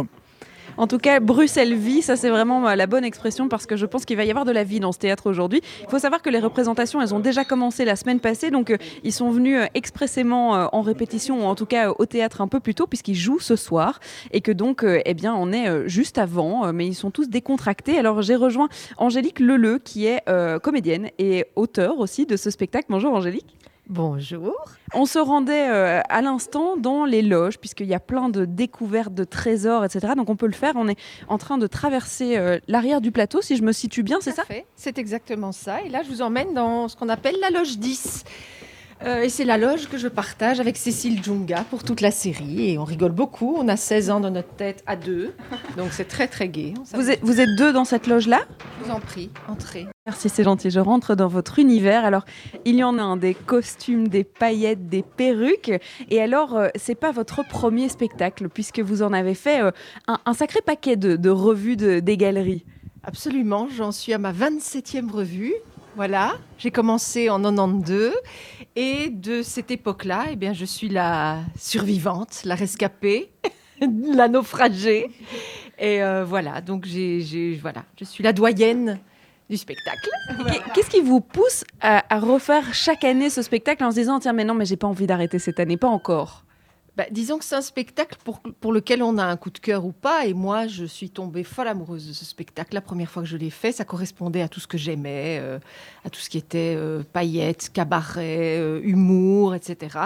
En 0.81 0.87
tout 0.87 0.97
cas, 0.97 1.21
Bruxelles 1.21 1.75
vit, 1.75 2.01
ça 2.01 2.17
c'est 2.17 2.31
vraiment 2.31 2.67
euh, 2.67 2.75
la 2.75 2.87
bonne 2.87 3.05
expression 3.05 3.49
parce 3.49 3.67
que 3.67 3.77
je 3.77 3.85
pense 3.85 4.07
qu'il 4.07 4.17
va 4.17 4.25
y 4.25 4.31
avoir 4.31 4.47
de 4.47 4.51
la 4.51 4.65
vie 4.65 4.81
dans 4.81 4.93
ce 4.93 4.99
théâtre 4.99 5.29
aujourd'hui. 5.29 5.61
Il 5.83 5.91
faut 5.91 5.99
savoir 5.99 6.23
que 6.23 6.31
les 6.31 6.39
représentations, 6.39 7.03
elles 7.03 7.15
ont 7.15 7.21
déjà 7.21 7.45
commencé 7.45 7.85
la 7.85 7.97
semaine 7.97 8.19
passée, 8.19 8.51
donc 8.51 8.71
euh, 8.71 8.79
ils 9.05 9.13
sont 9.13 9.29
venus 9.29 9.59
euh, 9.59 9.67
expressément 9.75 10.71
en 10.75 10.81
répétition 10.81 11.45
ou 11.45 11.47
en 11.47 11.55
tout 11.55 11.67
cas 11.67 11.91
au 11.91 12.07
théâtre 12.07 12.41
un 12.41 12.49
peu 12.49 12.61
plus 12.61 12.75
tôt 12.75 12.87
puisqu'ils 12.87 13.15
jouent 13.15 13.41
ce 13.41 13.57
soir 13.57 14.01
et 14.31 14.41
que 14.41 14.53
donc, 14.53 14.83
eh 14.87 15.13
bien, 15.13 15.35
on 15.35 15.53
est 15.53 15.87
juste 15.87 16.17
avant, 16.17 16.73
mais 16.73 16.87
ils 16.87 16.95
sont 16.95 17.11
tous 17.11 17.29
décontractés. 17.29 17.99
Alors 17.99 18.23
j'ai 18.23 18.37
rejoint 18.37 18.71
Angélique 18.97 19.39
Leleu 19.39 19.79
qui 19.79 20.07
est 20.07 20.25
comédienne 20.63 21.11
et 21.19 21.45
auteur 21.57 21.99
aussi 21.99 22.25
de 22.25 22.37
ce 22.37 22.49
spectacle. 22.49 22.87
Bonjour 22.89 23.13
Angélique. 23.13 23.60
Bonjour. 23.91 24.55
On 24.95 25.05
se 25.05 25.19
rendait 25.19 25.69
euh, 25.69 26.01
à 26.09 26.23
l'instant 26.23 26.77
dans 26.77 27.05
les 27.05 27.23
loges, 27.23 27.59
puisqu'il 27.59 27.89
y 27.89 27.95
a 27.95 27.99
plein 27.99 28.29
de 28.29 28.45
découvertes 28.45 29.15
de 29.15 29.25
trésors, 29.25 29.85
etc. 29.85 30.13
Donc 30.17 30.31
on 30.31 30.37
peut 30.37 30.47
le 30.47 30.53
faire. 30.53 30.75
On 30.77 30.87
est 30.87 30.97
en 31.27 31.39
train 31.39 31.59
de 31.59 31.67
traverser 31.67 32.37
euh, 32.37 32.61
l'arrière 32.69 33.01
du 33.01 33.11
plateau, 33.11 33.43
si 33.43 33.57
je 33.57 33.65
me 33.65 33.73
situe 33.73 34.05
bien, 34.05 34.19
c'est 34.21 34.31
ça? 34.31 34.45
C'est 34.77 34.97
exactement 34.97 35.51
ça. 35.51 35.83
Et 35.83 35.89
là, 35.89 36.05
je 36.05 36.09
vous 36.09 36.23
emmène 36.23 36.55
dans 36.55 36.87
ce 36.87 36.95
qu'on 36.95 37.09
appelle 37.09 37.35
la 37.41 37.51
loge 37.51 37.79
10. 37.79 38.23
Euh, 39.05 39.23
et 39.23 39.29
c'est 39.31 39.45
la 39.45 39.57
loge 39.57 39.89
que 39.89 39.97
je 39.97 40.09
partage 40.09 40.61
avec 40.61 40.77
Cécile 40.77 41.23
Djunga 41.23 41.65
pour 41.71 41.85
toute 41.85 42.01
la 42.01 42.11
série. 42.11 42.71
Et 42.71 42.79
on 42.79 42.85
rigole 42.85 43.13
beaucoup. 43.13 43.57
On 43.59 43.67
a 43.69 43.77
16 43.77 44.11
ans 44.11 44.21
dans 44.21 44.31
notre 44.31 44.55
tête 44.55 44.83
à 44.87 44.97
deux. 44.97 45.35
Donc 45.77 45.89
c'est 45.93 46.05
très 46.05 46.29
très 46.29 46.49
gai. 46.49 46.75
Vous 46.93 47.11
êtes, 47.11 47.21
vous 47.23 47.41
êtes 47.41 47.57
deux 47.57 47.73
dans 47.73 47.85
cette 47.85 48.07
loge-là? 48.07 48.41
Je 48.79 48.85
vous 48.85 48.91
en 48.91 49.01
prie, 49.01 49.31
entrez. 49.49 49.87
Merci, 50.07 50.29
c'est 50.29 50.45
gentil. 50.45 50.71
Je 50.71 50.81
rentre 50.81 51.15
dans 51.15 51.29
votre 51.29 51.59
univers. 51.59 52.05
Alors, 52.05 52.25
il 52.65 52.75
y 52.75 52.85
en 52.85 52.99
a 52.99 53.03
un 53.03 53.17
des 53.17 53.35
costumes, 53.35 54.09
des 54.09 54.25
paillettes, 54.25 54.89
des 54.89 55.03
perruques. 55.03 55.73
Et 56.11 56.21
alors, 56.21 56.57
euh, 56.57 56.69
c'est 56.75 56.95
pas 56.95 57.13
votre 57.13 57.47
premier 57.47 57.89
spectacle, 57.89 58.49
puisque 58.49 58.81
vous 58.81 59.03
en 59.03 59.13
avez 59.13 59.35
fait 59.35 59.63
euh, 59.63 59.71
un, 60.09 60.35
sacré 60.35 60.61
paquet 60.61 60.97
de, 60.97 61.31
revues 61.31 61.77
des 61.77 62.17
galeries. 62.17 62.65
Absolument, 63.03 63.69
j'en 63.75 63.93
suis 63.93 64.13
à 64.13 64.19
ma 64.19 64.33
27e 64.33 65.11
revue. 65.11 65.55
Voilà, 66.01 66.39
j'ai 66.57 66.71
commencé 66.71 67.29
en 67.29 67.43
92 67.43 68.15
et 68.75 69.11
de 69.11 69.43
cette 69.43 69.71
époque-là, 69.71 70.29
eh 70.31 70.37
bien, 70.37 70.55
je 70.55 70.65
suis 70.65 70.89
la 70.89 71.41
survivante, 71.59 72.41
la 72.47 72.55
rescapée, 72.55 73.31
la 74.15 74.29
naufragée. 74.29 75.11
Et 75.79 76.03
euh, 76.03 76.25
voilà, 76.25 76.63
donc 76.63 76.87
j'ai, 76.87 77.59
voilà, 77.61 77.85
je 77.99 78.07
suis 78.07 78.25
la 78.25 78.33
doyenne 78.33 78.99
du 79.51 79.59
spectacle. 79.59 80.09
Qu'est-ce 80.73 80.89
qui 80.89 81.01
vous 81.01 81.21
pousse 81.21 81.65
à, 81.83 82.03
refaire 82.19 82.73
chaque 82.73 83.05
année 83.05 83.29
ce 83.29 83.43
spectacle 83.43 83.85
en 83.85 83.91
se 83.91 83.97
disant 83.97 84.21
tiens 84.21 84.33
mais 84.33 84.45
non 84.45 84.55
mais 84.55 84.65
j'ai 84.65 84.77
pas 84.77 84.87
envie 84.87 85.07
d'arrêter 85.07 85.39
cette 85.39 85.61
année, 85.61 85.77
pas 85.77 85.89
encore? 85.89 86.45
Bah, 86.97 87.05
disons 87.11 87.39
que 87.39 87.45
c'est 87.45 87.55
un 87.55 87.63
spectacle 87.63 88.19
pour, 88.25 88.73
lequel 88.73 89.03
on 89.03 89.17
a 89.19 89.25
un 89.25 89.37
coup 89.37 89.51
de 89.51 89.59
cœur 89.59 89.85
ou 89.85 89.93
pas. 89.93 90.27
Et 90.27 90.35
moi, 90.35 90.67
je 90.67 90.85
suis 90.85 91.11
tombée 91.11 91.45
folle 91.45 91.69
amoureuse 91.69 92.09
de 92.09 92.13
ce 92.13 92.25
spectacle. 92.25 92.75
La 92.75 92.81
première 92.81 93.11
fois 93.11 93.23
que 93.23 93.29
je 93.29 93.37
l'ai 93.37 93.51
fait, 93.51 93.73
ça 93.73 93.85
correspondait 93.85 94.43
à 94.43 94.49
tout 94.49 94.61
ce 94.61 94.67
que 94.67 94.77
j'aimais, 94.79 95.39
euh, 95.41 95.59
à 96.05 96.11
tout 96.11 96.21
ce 96.21 96.29
qui 96.29 96.39
était 96.39 96.75
euh, 96.77 97.03
paillettes, 97.13 97.71
cabaret, 97.73 98.59
euh, 98.59 98.81
humour, 98.83 99.55
etc. 99.55 99.99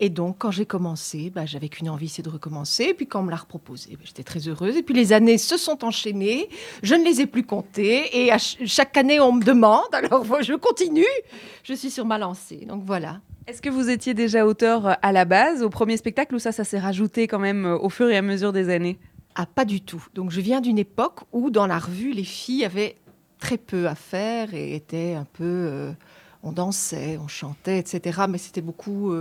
Et 0.00 0.10
donc, 0.10 0.36
quand 0.38 0.50
j'ai 0.50 0.66
commencé, 0.66 1.30
bah, 1.30 1.46
j'avais 1.46 1.68
qu'une 1.68 1.88
envie, 1.88 2.08
c'est 2.08 2.22
de 2.22 2.28
recommencer. 2.28 2.84
Et 2.84 2.94
puis, 2.94 3.06
quand 3.06 3.20
on 3.20 3.24
me 3.24 3.30
l'a 3.30 3.36
reproposé, 3.36 3.90
bah, 3.92 4.02
j'étais 4.04 4.24
très 4.24 4.48
heureuse. 4.48 4.76
Et 4.76 4.82
puis, 4.82 4.94
les 4.94 5.12
années 5.12 5.38
se 5.38 5.56
sont 5.56 5.84
enchaînées. 5.84 6.48
Je 6.82 6.94
ne 6.94 7.04
les 7.04 7.20
ai 7.20 7.26
plus 7.26 7.44
comptées. 7.44 8.24
Et 8.24 8.32
à 8.32 8.38
chaque 8.38 8.96
année, 8.96 9.20
on 9.20 9.32
me 9.32 9.44
demande. 9.44 9.92
Alors, 9.92 10.24
je 10.42 10.54
continue. 10.54 11.04
Je 11.62 11.74
suis 11.74 11.90
sur 11.90 12.04
ma 12.04 12.18
lancée. 12.18 12.66
Donc, 12.66 12.82
voilà. 12.84 13.20
Est-ce 13.46 13.62
que 13.62 13.70
vous 13.70 13.90
étiez 13.90 14.12
déjà 14.12 14.44
auteur 14.44 14.88
euh, 14.88 14.92
à 15.02 15.12
la 15.12 15.24
base, 15.24 15.62
au 15.62 15.70
premier 15.70 15.96
spectacle, 15.96 16.34
ou 16.34 16.40
ça, 16.40 16.50
ça 16.50 16.64
s'est 16.64 16.80
rajouté 16.80 17.28
quand 17.28 17.38
même 17.38 17.64
euh, 17.64 17.78
au 17.78 17.90
fur 17.90 18.08
et 18.08 18.16
à 18.16 18.22
mesure 18.22 18.52
des 18.52 18.70
années? 18.70 18.98
Ah, 19.36 19.46
pas 19.46 19.64
du 19.64 19.80
tout. 19.80 20.04
Donc 20.14 20.32
je 20.32 20.40
viens 20.40 20.60
d'une 20.60 20.78
époque 20.78 21.20
où 21.30 21.50
dans 21.50 21.68
la 21.68 21.78
revue, 21.78 22.10
les 22.10 22.24
filles 22.24 22.64
avaient 22.64 22.96
très 23.38 23.56
peu 23.56 23.86
à 23.86 23.94
faire 23.94 24.52
et 24.52 24.74
étaient 24.74 25.14
un 25.14 25.26
peu... 25.32 25.44
Euh, 25.44 25.92
on 26.42 26.52
dansait, 26.52 27.18
on 27.22 27.28
chantait, 27.28 27.78
etc. 27.78 28.22
Mais 28.28 28.38
c'était 28.38 28.60
beaucoup 28.60 29.12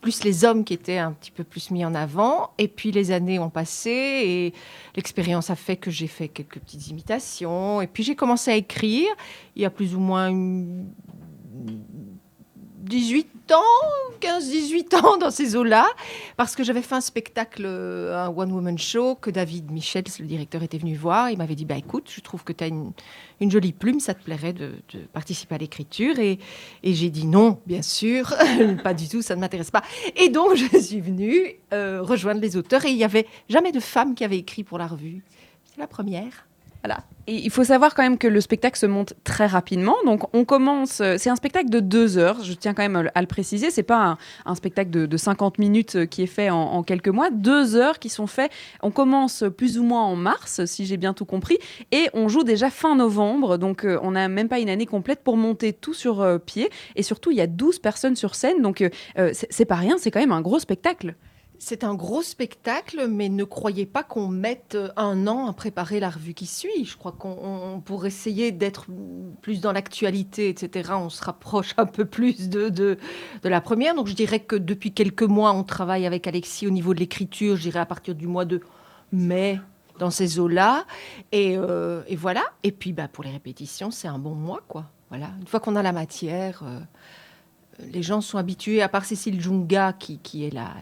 plus 0.00 0.24
les 0.24 0.44
hommes 0.44 0.64
qui 0.64 0.74
étaient 0.74 0.98
un 0.98 1.12
petit 1.12 1.30
peu 1.30 1.44
plus 1.44 1.70
mis 1.70 1.84
en 1.84 1.94
avant. 1.94 2.50
Et 2.58 2.66
puis 2.66 2.90
les 2.90 3.12
années 3.12 3.38
ont 3.38 3.50
passé 3.50 3.90
et 3.90 4.54
l'expérience 4.96 5.48
a 5.48 5.54
fait 5.54 5.76
que 5.76 5.92
j'ai 5.92 6.08
fait 6.08 6.26
quelques 6.26 6.58
petites 6.58 6.88
imitations. 6.88 7.80
Et 7.82 7.86
puis 7.86 8.02
j'ai 8.02 8.16
commencé 8.16 8.50
à 8.50 8.56
écrire. 8.56 9.06
Il 9.54 9.62
y 9.62 9.64
a 9.64 9.70
plus 9.70 9.94
ou 9.94 10.00
moins 10.00 10.28
une 10.28 10.86
18 12.82 13.52
ans, 13.52 14.18
15-18 14.20 14.96
ans 14.96 15.16
dans 15.16 15.30
ces 15.30 15.56
eaux-là, 15.56 15.86
parce 16.36 16.56
que 16.56 16.64
j'avais 16.64 16.82
fait 16.82 16.94
un 16.94 17.00
spectacle, 17.00 17.64
un 17.64 18.28
one-woman 18.28 18.78
show, 18.78 19.14
que 19.14 19.30
David 19.30 19.70
Michel, 19.70 20.04
le 20.18 20.26
directeur, 20.26 20.62
était 20.62 20.78
venu 20.78 20.94
voir. 20.96 21.30
Il 21.30 21.38
m'avait 21.38 21.54
dit, 21.54 21.64
bah, 21.64 21.76
écoute, 21.76 22.10
je 22.14 22.20
trouve 22.20 22.44
que 22.44 22.52
tu 22.52 22.64
as 22.64 22.66
une, 22.66 22.92
jolie 23.50 23.72
plume, 23.72 24.00
ça 24.00 24.14
te 24.14 24.22
plairait 24.22 24.52
de, 24.52 24.74
participer 25.12 25.54
à 25.54 25.58
l'écriture. 25.58 26.18
Et, 26.18 26.38
j'ai 26.82 27.10
dit 27.10 27.26
non, 27.26 27.60
bien 27.66 27.82
sûr, 27.82 28.34
pas 28.82 28.94
du 28.94 29.08
tout, 29.08 29.22
ça 29.22 29.36
ne 29.36 29.40
m'intéresse 29.40 29.70
pas. 29.70 29.82
Et 30.16 30.28
donc, 30.28 30.54
je 30.56 30.78
suis 30.78 31.00
venue 31.00 31.54
euh, 31.72 32.02
rejoindre 32.02 32.40
les 32.40 32.56
auteurs, 32.56 32.84
et 32.84 32.90
il 32.90 32.96
n'y 32.96 33.04
avait 33.04 33.26
jamais 33.48 33.72
de 33.72 33.80
femme 33.80 34.14
qui 34.14 34.24
avait 34.24 34.38
écrit 34.38 34.64
pour 34.64 34.78
la 34.78 34.86
revue. 34.86 35.22
C'est 35.64 35.80
la 35.80 35.86
première. 35.86 36.46
Il 37.28 37.50
faut 37.50 37.62
savoir 37.62 37.94
quand 37.94 38.02
même 38.02 38.18
que 38.18 38.26
le 38.26 38.40
spectacle 38.40 38.76
se 38.76 38.86
monte 38.86 39.14
très 39.22 39.46
rapidement. 39.46 39.94
Donc 40.04 40.34
on 40.34 40.44
commence, 40.44 41.00
euh, 41.00 41.14
c'est 41.18 41.30
un 41.30 41.36
spectacle 41.36 41.70
de 41.70 41.78
deux 41.78 42.18
heures, 42.18 42.42
je 42.42 42.52
tiens 42.52 42.74
quand 42.74 42.82
même 42.82 43.10
à 43.14 43.20
le 43.20 43.28
préciser. 43.28 43.70
C'est 43.70 43.84
pas 43.84 44.18
un, 44.44 44.54
spectacle 44.56 44.90
de, 44.90 45.16
50 45.16 45.58
minutes 45.58 45.96
euh, 45.96 46.06
qui 46.06 46.22
est 46.22 46.26
fait 46.26 46.50
en, 46.50 46.82
quelques 46.82 47.08
mois. 47.08 47.30
Deux 47.30 47.76
heures 47.76 48.00
qui 48.00 48.08
sont 48.08 48.26
faits. 48.26 48.50
On 48.82 48.90
commence 48.90 49.44
plus 49.56 49.78
ou 49.78 49.84
moins 49.84 50.02
en 50.02 50.16
mars, 50.16 50.64
si 50.64 50.84
j'ai 50.84 50.96
bien 50.96 51.14
tout 51.14 51.24
compris, 51.24 51.58
et 51.92 52.08
on 52.12 52.26
joue 52.26 52.42
déjà 52.42 52.70
fin 52.70 52.96
novembre. 52.96 53.56
Donc 53.56 53.84
euh, 53.84 54.00
on 54.02 54.12
n'a 54.12 54.26
même 54.26 54.48
pas 54.48 54.58
une 54.58 54.68
année 54.68 54.86
complète 54.86 55.22
pour 55.22 55.36
monter 55.36 55.72
tout 55.72 55.94
sur 55.94 56.40
pied. 56.44 56.70
Et 56.96 57.04
surtout, 57.04 57.30
il 57.30 57.36
y 57.36 57.40
a 57.40 57.46
12 57.46 57.78
personnes 57.78 58.16
sur 58.16 58.34
scène. 58.34 58.62
Donc 58.62 58.84
c'est 59.32 59.64
pas 59.64 59.76
rien, 59.76 59.96
c'est 59.98 60.10
quand 60.10 60.20
même 60.20 60.32
un 60.32 60.40
gros 60.40 60.58
spectacle. 60.58 61.14
C'est 61.64 61.84
un 61.84 61.94
gros 61.94 62.22
spectacle, 62.22 63.06
mais 63.06 63.28
ne 63.28 63.44
croyez 63.44 63.86
pas 63.86 64.02
qu'on 64.02 64.26
mette 64.26 64.76
un 64.96 65.28
an 65.28 65.46
à 65.46 65.52
préparer 65.52 66.00
la 66.00 66.10
revue 66.10 66.34
qui 66.34 66.46
suit. 66.46 66.84
Je 66.84 66.96
crois 66.96 67.12
qu'on 67.12 67.80
pour 67.84 68.04
essayer 68.04 68.50
d'être 68.50 68.86
plus 69.42 69.60
dans 69.60 69.70
l'actualité, 69.70 70.48
etc., 70.48 70.90
on 70.94 71.08
se 71.08 71.22
rapproche 71.22 71.74
un 71.76 71.86
peu 71.86 72.04
plus 72.04 72.48
de, 72.48 72.68
de, 72.68 72.98
la 73.44 73.60
première. 73.60 73.94
Donc 73.94 74.08
je 74.08 74.14
dirais 74.14 74.40
que 74.40 74.56
depuis 74.56 74.90
quelques 74.90 75.22
mois, 75.22 75.52
on 75.52 75.62
travaille 75.62 76.04
avec 76.04 76.26
Alexis 76.26 76.66
au 76.66 76.70
niveau 76.70 76.94
de 76.94 76.98
l'écriture, 76.98 77.54
je 77.54 77.62
dirais 77.62 77.78
à 77.78 77.86
partir 77.86 78.16
du 78.16 78.26
mois 78.26 78.44
de 78.44 78.60
mai 79.12 79.60
dans 80.00 80.10
ces 80.10 80.40
eaux-là. 80.40 80.84
Et, 81.30 81.56
euh, 81.56 82.02
voilà. 82.16 82.42
Et 82.64 82.72
puis 82.72 82.92
bah, 82.92 83.06
pour 83.06 83.22
les 83.22 83.30
répétitions, 83.30 83.92
c'est 83.92 84.08
un 84.08 84.18
bon 84.18 84.34
mois, 84.34 84.62
quoi. 84.66 84.86
Voilà. 85.10 85.30
Une 85.40 85.46
fois 85.46 85.60
qu'on 85.60 85.76
a 85.76 85.82
la 85.84 85.92
matière. 85.92 86.64
Euh, 86.64 86.80
les 87.90 88.02
gens 88.02 88.20
sont 88.20 88.38
habitués, 88.38 88.82
à 88.82 88.88
part 88.88 89.04
Cécile 89.04 89.40
Junga, 89.40 89.92
qui, 89.92 90.44
est 90.44 90.52
la, 90.52 90.74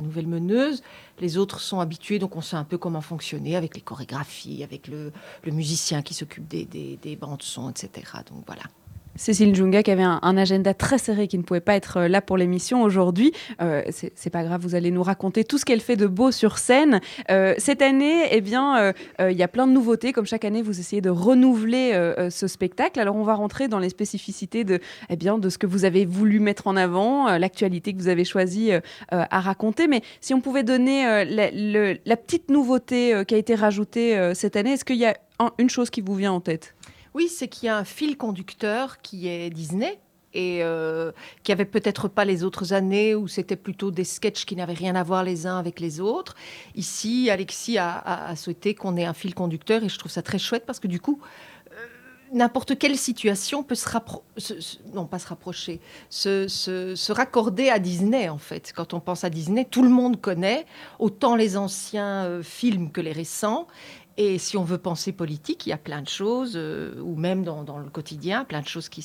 nouvelle 0.00 0.26
meneuse, 0.26 0.82
les 1.20 1.38
autres 1.38 1.60
sont 1.60 1.80
habitués, 1.80 2.18
donc 2.18 2.36
on 2.36 2.40
sait 2.40 2.56
un 2.56 2.64
peu 2.64 2.78
comment 2.78 3.00
fonctionner 3.00 3.56
avec 3.56 3.74
les 3.74 3.82
chorégraphies, 3.82 4.62
avec 4.64 4.88
le, 4.88 5.12
musicien 5.46 6.02
qui 6.02 6.14
s'occupe 6.14 6.46
des, 6.48 6.64
des 6.64 7.16
bandes 7.16 7.42
son, 7.42 7.70
etc. 7.70 7.90
Donc 8.28 8.44
voilà. 8.46 8.62
Cécile 9.16 9.54
Junga 9.54 9.82
qui 9.82 9.90
avait 9.90 10.02
un, 10.02 10.36
agenda 10.36 10.72
très 10.72 10.98
serré, 10.98 11.28
qui 11.28 11.36
ne 11.36 11.42
pouvait 11.42 11.60
pas 11.60 11.74
être 11.74 11.98
euh, 11.98 12.08
là 12.08 12.22
pour 12.22 12.36
l'émission 12.36 12.82
aujourd'hui. 12.82 13.32
Euh, 13.60 13.82
c'est 13.90 14.30
pas 14.30 14.42
grave, 14.42 14.62
vous 14.62 14.74
allez 14.74 14.90
nous 14.90 15.02
raconter 15.02 15.44
tout 15.44 15.58
ce 15.58 15.64
qu'elle 15.64 15.80
fait 15.80 15.96
de 15.96 16.06
beau 16.06 16.30
sur 16.30 16.58
scène. 16.58 17.00
Euh, 17.30 17.54
cette 17.58 17.82
année, 17.82 18.28
eh 18.30 18.40
bien, 18.40 18.92
il 19.20 19.36
y 19.36 19.42
a 19.42 19.48
plein 19.48 19.66
de 19.66 19.72
nouveautés. 19.72 20.12
Comme 20.12 20.26
chaque 20.26 20.44
année, 20.44 20.62
vous 20.62 20.80
essayez 20.80 21.02
de 21.02 21.10
renouveler 21.10 21.92
ce 22.30 22.46
spectacle. 22.46 22.98
Alors, 23.00 23.16
on 23.16 23.22
va 23.22 23.34
rentrer 23.34 23.68
dans 23.68 23.78
les 23.78 23.88
spécificités 23.88 24.64
de, 24.64 24.80
eh 25.10 25.16
bien, 25.16 25.38
de 25.38 25.48
ce 25.48 25.58
que 25.58 25.66
vous 25.66 25.84
avez 25.84 26.04
voulu 26.06 26.40
mettre 26.40 26.66
en 26.66 26.76
avant, 26.76 27.36
l'actualité 27.38 27.92
que 27.92 27.98
vous 27.98 28.08
avez 28.08 28.24
choisi 28.24 28.70
à 29.10 29.40
raconter. 29.40 29.88
Mais 29.88 30.02
si 30.20 30.34
on 30.34 30.40
pouvait 30.40 30.64
donner 30.64 31.24
la, 31.24 32.16
petite 32.16 32.50
nouveauté 32.50 33.22
qui 33.26 33.34
a 33.34 33.38
été 33.38 33.54
rajoutée 33.54 34.32
cette 34.34 34.56
année, 34.56 34.72
est-ce 34.72 34.84
qu'il 34.84 34.96
y 34.96 35.06
a 35.06 35.16
une 35.58 35.70
chose 35.70 35.90
qui 35.90 36.00
vous 36.00 36.14
vient 36.14 36.32
en 36.32 36.40
tête? 36.40 36.74
Oui, 37.14 37.28
c'est 37.28 37.48
qu'il 37.48 37.66
y 37.66 37.68
a 37.68 37.76
un 37.76 37.84
fil 37.84 38.16
conducteur 38.16 39.00
qui 39.00 39.28
est 39.28 39.50
Disney 39.50 39.98
et 40.34 40.60
euh, 40.62 41.12
qui 41.42 41.52
avait 41.52 41.64
peut-être 41.64 42.08
pas 42.08 42.24
les 42.24 42.44
autres 42.44 42.72
années 42.72 43.14
où 43.14 43.28
c'était 43.28 43.56
plutôt 43.56 43.90
des 43.90 44.04
sketchs 44.04 44.44
qui 44.44 44.56
n'avaient 44.56 44.72
rien 44.72 44.94
à 44.94 45.02
voir 45.02 45.24
les 45.24 45.46
uns 45.46 45.58
avec 45.58 45.80
les 45.80 46.00
autres. 46.00 46.34
Ici, 46.74 47.30
Alexis 47.30 47.78
a, 47.78 48.34
souhaité 48.36 48.74
qu'on 48.74 48.96
ait 48.96 49.04
un 49.04 49.14
fil 49.14 49.34
conducteur 49.34 49.84
et 49.84 49.88
je 49.88 49.98
trouve 49.98 50.10
ça 50.10 50.22
très 50.22 50.38
chouette 50.38 50.64
parce 50.66 50.80
que 50.80 50.88
du 50.88 51.00
coup, 51.00 51.20
euh, 51.70 51.74
n'importe 52.32 52.78
quelle 52.78 52.96
situation 52.96 53.62
peut 53.62 53.74
se 53.74 53.88
rapprocher, 53.88 54.24
non 54.94 55.04
pas 55.04 55.18
se 55.18 55.28
rapprocher, 55.28 55.80
se, 56.08 57.12
raccorder 57.12 57.68
à 57.68 57.78
Disney 57.78 58.28
en 58.30 58.38
fait. 58.38 58.72
Quand 58.74 58.94
on 58.94 59.00
pense 59.00 59.24
à 59.24 59.30
Disney, 59.30 59.66
tout 59.70 59.82
le 59.82 59.90
monde 59.90 60.20
connaît 60.20 60.64
autant 60.98 61.36
les 61.36 61.58
anciens 61.58 62.24
euh, 62.24 62.42
films 62.42 62.90
que 62.90 63.02
les 63.02 63.12
récents. 63.12 63.66
Et 64.16 64.38
si 64.38 64.56
on 64.56 64.64
veut 64.64 64.78
penser 64.78 65.12
politique, 65.12 65.66
il 65.66 65.70
y 65.70 65.72
a 65.72 65.78
plein 65.78 66.02
de 66.02 66.08
choses, 66.08 66.52
euh, 66.56 66.94
ou 67.00 67.16
même 67.16 67.44
dans, 67.44 67.78
le 67.78 67.88
quotidien, 67.88 68.44
plein 68.44 68.60
de 68.60 68.68
choses 68.68 68.88
qui, 68.88 69.04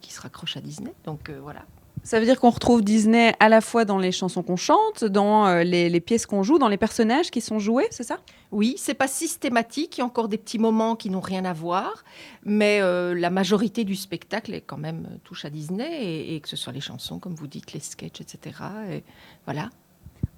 qui, 0.00 0.12
se 0.12 0.20
raccrochent 0.20 0.56
à 0.56 0.60
Disney. 0.60 0.92
Donc 1.04 1.28
euh, 1.28 1.38
voilà. 1.42 1.64
Ça 2.02 2.18
veut 2.18 2.24
dire 2.24 2.40
qu'on 2.40 2.48
retrouve 2.48 2.82
Disney 2.82 3.34
à 3.40 3.50
la 3.50 3.60
fois 3.60 3.84
dans 3.84 3.98
les 3.98 4.10
chansons 4.10 4.42
qu'on 4.42 4.56
chante, 4.56 5.04
dans 5.04 5.46
euh, 5.46 5.64
les, 5.64 6.00
pièces 6.00 6.24
qu'on 6.24 6.42
joue, 6.42 6.58
dans 6.58 6.68
les 6.68 6.78
personnages 6.78 7.30
qui 7.30 7.42
sont 7.42 7.58
joués, 7.58 7.86
c'est 7.90 8.04
ça? 8.04 8.20
Oui, 8.50 8.74
c'est 8.78 8.94
pas 8.94 9.06
systématique. 9.06 9.98
Il 9.98 10.00
y 10.00 10.02
a 10.02 10.06
encore 10.06 10.28
des 10.28 10.38
petits 10.38 10.58
moments 10.58 10.96
qui 10.96 11.10
n'ont 11.10 11.20
rien 11.20 11.44
à 11.44 11.52
voir, 11.52 12.04
mais 12.42 12.80
la 12.80 13.30
majorité 13.30 13.84
du 13.84 13.94
spectacle 13.94 14.54
est 14.54 14.62
quand 14.62 14.78
même 14.78 15.18
touche 15.24 15.44
à 15.44 15.50
Disney 15.50 16.02
et, 16.02 16.34
et, 16.34 16.40
que 16.40 16.48
ce 16.48 16.56
soit 16.56 16.72
les 16.72 16.80
chansons, 16.80 17.18
comme 17.18 17.34
vous 17.34 17.46
dites, 17.46 17.74
les 17.74 17.80
sketchs, 17.80 18.22
etc. 18.22 18.56
Et 18.90 19.04
voilà 19.44 19.68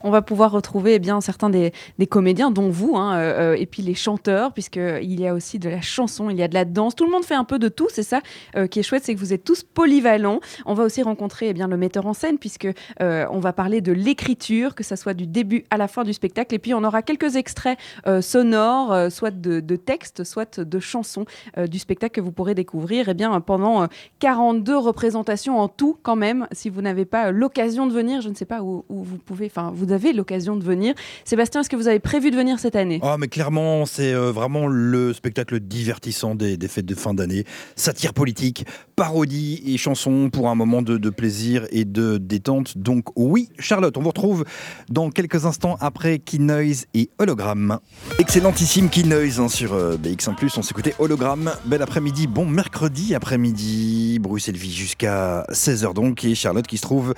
on 0.04 0.10
va 0.10 0.22
pouvoir 0.22 0.50
retrouver 0.50 0.94
eh 0.94 0.98
bien 0.98 1.20
certains 1.20 1.50
des, 1.50 1.72
comédiens, 2.08 2.50
dont 2.50 2.68
vous, 2.68 2.96
hein, 2.96 3.14
euh, 3.14 3.52
euh, 3.52 3.56
et 3.58 3.66
puis 3.66 3.82
les 3.82 3.94
chanteurs, 3.94 4.52
puisqu'il 4.52 5.20
y 5.20 5.26
a 5.26 5.34
aussi 5.34 5.58
de 5.58 5.68
la 5.68 5.80
chanson, 5.80 6.30
il 6.30 6.36
y 6.36 6.42
a 6.42 6.48
de 6.48 6.54
la 6.54 6.64
danse. 6.64 6.94
Tout 6.94 7.04
le 7.04 7.10
monde 7.10 7.24
fait 7.24 7.34
un 7.34 7.44
peu 7.44 7.58
de 7.58 7.68
tout, 7.68 7.88
c'est 7.90 8.02
ça 8.02 8.20
euh, 8.56 8.66
qui 8.66 8.80
est 8.80 8.82
chouette, 8.82 9.04
c'est 9.04 9.14
que 9.14 9.20
vous 9.20 9.32
êtes 9.32 9.44
tous 9.44 9.62
polyvalents. 9.62 10.40
On 10.66 10.74
va 10.74 10.84
aussi 10.84 11.02
rencontrer 11.02 11.48
eh 11.48 11.52
bien, 11.52 11.68
le 11.68 11.76
metteur 11.76 12.06
en 12.06 12.14
scène, 12.14 12.38
puisque 12.38 12.68
on 13.00 13.40
va 13.40 13.52
parler 13.52 13.80
de 13.80 13.92
l'écriture, 13.92 14.74
que 14.74 14.84
ça 14.84 14.96
soit 14.96 15.14
du 15.14 15.26
début 15.26 15.64
à 15.70 15.76
la 15.76 15.88
fin 15.88 16.04
du 16.04 16.12
spectacle. 16.12 16.54
Et 16.54 16.58
puis 16.58 16.74
on 16.74 16.84
aura 16.84 17.02
quelques 17.02 17.36
extraits 17.36 17.78
sonores, 18.20 19.10
soit 19.10 19.30
de, 19.30 19.76
textes, 19.76 20.24
soit 20.24 20.60
de 20.60 20.80
chansons 20.80 21.24
du 21.66 21.78
spectacle 21.78 22.14
que 22.14 22.20
vous 22.20 22.32
pourrez 22.32 22.54
découvrir 22.54 23.08
eh 23.08 23.14
bien, 23.14 23.40
pendant 23.40 23.86
42 24.20 24.76
représentations 24.76 25.58
en 25.58 25.68
tout, 25.68 25.96
quand 26.02 26.16
même. 26.16 26.46
Si 26.52 26.68
vous 26.68 26.82
n'avez 26.82 27.04
pas 27.04 27.30
l'occasion 27.30 27.86
de 27.86 27.92
venir, 27.92 28.20
je 28.20 28.28
ne 28.28 28.34
sais 28.34 28.44
pas 28.44 28.62
où, 28.62 28.84
où 28.88 29.02
vous 29.02 29.18
pouvez, 29.18 29.46
enfin, 29.46 29.70
vous 29.74 29.91
avez 29.92 30.12
l'occasion 30.12 30.56
de 30.56 30.64
venir. 30.64 30.94
Sébastien, 31.24 31.60
est-ce 31.60 31.70
que 31.70 31.76
vous 31.76 31.88
avez 31.88 32.00
prévu 32.00 32.30
de 32.30 32.36
venir 32.36 32.58
cette 32.58 32.76
année? 32.76 33.00
Ah, 33.02 33.16
mais 33.18 33.28
clairement, 33.28 33.86
c'est 33.86 34.12
euh, 34.12 34.32
vraiment 34.32 34.66
le 34.66 35.12
spectacle 35.12 35.60
divertissant 35.60 36.34
des, 36.34 36.56
fêtes 36.68 36.86
de 36.86 36.94
fin 36.94 37.14
d'année. 37.14 37.44
Satire 37.76 38.14
politique, 38.14 38.66
parodie 38.96 39.62
et 39.66 39.76
chansons 39.76 40.30
pour 40.30 40.48
un 40.48 40.54
moment 40.54 40.82
de, 40.82 41.10
plaisir 41.10 41.66
et 41.70 41.84
de 41.84 42.18
détente. 42.18 42.78
Donc 42.78 43.06
oui, 43.16 43.48
Charlotte, 43.58 43.96
on 43.96 44.02
vous 44.02 44.08
retrouve 44.08 44.44
dans 44.88 45.10
quelques 45.10 45.44
instants 45.44 45.76
après 45.80 46.18
Key 46.18 46.38
Noise 46.38 46.86
et 46.94 47.10
Hologramme. 47.18 47.78
Excellentissime 48.18 48.88
Key 48.88 49.02
Noise 49.02 49.40
hein, 49.40 49.48
sur 49.48 49.74
euh, 49.74 49.96
BX1+, 49.96 50.34
on 50.56 50.62
s'écoutait 50.62 50.94
Hologramme. 50.98 51.52
Bel 51.66 51.82
après-midi, 51.82 52.26
bon 52.26 52.46
mercredi 52.46 53.14
après-midi, 53.14 54.18
Bruxelles 54.20 54.56
Vie 54.56 54.72
jusqu'à 54.72 55.44
16h 55.50 55.94
donc, 55.94 56.24
et 56.24 56.34
Charlotte 56.34 56.66
qui 56.66 56.76
se 56.76 56.82
trouve 56.82 57.14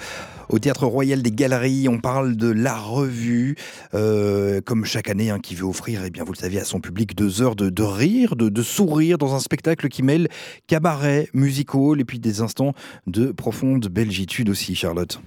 au 0.49 0.59
Théâtre 0.59 0.87
Royal 0.87 1.23
des 1.23 1.31
Galeries. 1.31 1.89
On 1.89 1.99
parle 1.99 2.37
de 2.37 2.51
la 2.65 2.79
revue, 2.79 3.57
euh, 3.93 4.63
comme 4.63 4.87
chaque 4.87 5.11
année, 5.11 5.31
hein, 5.31 5.39
qui 5.39 5.55
veut 5.55 5.67
offrir, 5.67 6.03
eh 6.05 6.11
bien, 6.11 6.25
vous 6.25 6.33
le 6.33 6.39
savez, 6.39 6.59
à 6.59 6.65
son 6.65 6.81
public 6.81 7.15
deux 7.15 7.43
heures 7.43 7.57
de, 7.57 7.83
rire, 7.83 8.37
de, 8.37 8.63
sourire 8.63 9.19
dans 9.19 9.35
un 9.35 9.39
spectacle 9.39 9.89
qui 9.89 10.03
mêle 10.03 10.29
cabaret, 10.67 11.29
musical 11.35 12.01
et 12.01 12.05
puis 12.05 12.19
des 12.19 12.41
instants 12.41 12.73
de 13.07 13.33
profonde 13.33 13.87
belgitude 13.89 14.49
aussi, 14.49 14.75
Charlotte. 14.75 15.21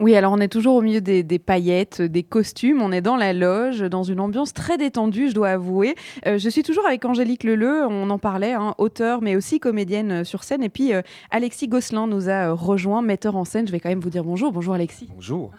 Oui, 0.00 0.14
alors 0.14 0.32
on 0.32 0.38
est 0.38 0.48
toujours 0.48 0.76
au 0.76 0.80
milieu 0.80 1.00
des, 1.00 1.38
paillettes, 1.40 2.00
des 2.00 2.22
costumes, 2.22 2.82
on 2.82 2.92
est 2.92 3.00
dans 3.00 3.16
la 3.16 3.32
loge, 3.32 3.80
dans 3.80 4.04
une 4.04 4.20
ambiance 4.20 4.54
très 4.54 4.78
détendue, 4.78 5.28
je 5.28 5.34
dois 5.34 5.48
avouer. 5.48 5.96
Euh, 6.24 6.38
je 6.38 6.48
suis 6.48 6.62
toujours 6.62 6.86
avec 6.86 7.04
Angélique 7.04 7.42
Leleu, 7.42 7.84
on 7.84 8.08
en 8.10 8.18
parlait, 8.18 8.52
hein, 8.52 8.76
auteur 8.78 9.22
mais 9.22 9.34
aussi 9.34 9.58
comédienne 9.58 10.12
euh, 10.12 10.24
sur 10.24 10.44
scène. 10.44 10.62
Et 10.62 10.68
puis 10.68 10.94
euh, 10.94 11.02
Alexis 11.32 11.66
Gosselin 11.66 12.06
nous 12.06 12.30
a 12.30 12.52
rejoint, 12.52 13.02
metteur 13.02 13.34
en 13.34 13.44
scène. 13.44 13.66
Je 13.66 13.72
vais 13.72 13.80
quand 13.80 13.88
même 13.88 13.98
vous 13.98 14.10
dire 14.10 14.22
bonjour. 14.22 14.52
Bonjour 14.52 14.74
Alexis. 14.74 15.08
Bonjour. 15.12 15.50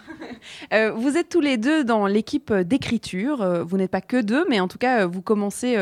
vous 0.96 1.18
êtes 1.18 1.28
tous 1.28 1.42
les 1.42 1.58
deux 1.58 1.84
dans 1.84 2.08
l'équipe 2.08 2.54
d'écriture. 2.54 3.66
vous 3.66 3.78
n'êtes 3.78 3.92
pas 3.92 4.02
que 4.02 4.22
deux, 4.22 4.46
mais 4.50 4.62
en 4.62 4.70
tout 4.70 4.78
cas, 4.78 5.06
vous 5.06 5.22
commencez 5.22 5.76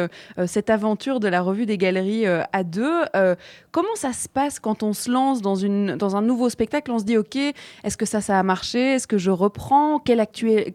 cette 0.45 0.69
aventure 0.69 1.19
de 1.19 1.27
la 1.27 1.41
revue 1.41 1.65
des 1.65 1.77
galeries 1.77 2.25
à 2.25 2.63
deux. 2.63 3.03
Comment 3.77 3.96
ça 3.96 4.12
se 4.12 4.27
passe 4.27 4.60
quand 4.60 4.81
on 4.81 4.91
se 4.91 5.12
lance 5.12 5.43
dans, 5.43 5.53
une, 5.53 5.98
dans 5.98 6.15
un 6.15 6.24
nouveau 6.24 6.50
spectacle? 6.50 6.89
On 6.89 6.98
se 6.98 7.03
dit, 7.03 7.15
OK, 7.15 7.36
est-ce 7.36 7.96
que 7.96 8.07
ça, 8.07 8.22
ça 8.22 8.39
a 8.39 8.41
marché? 8.41 8.96
Est-ce 8.96 9.05
que 9.05 9.19
je 9.19 9.29
reprends? 9.29 10.00
Quelle, 10.00 10.25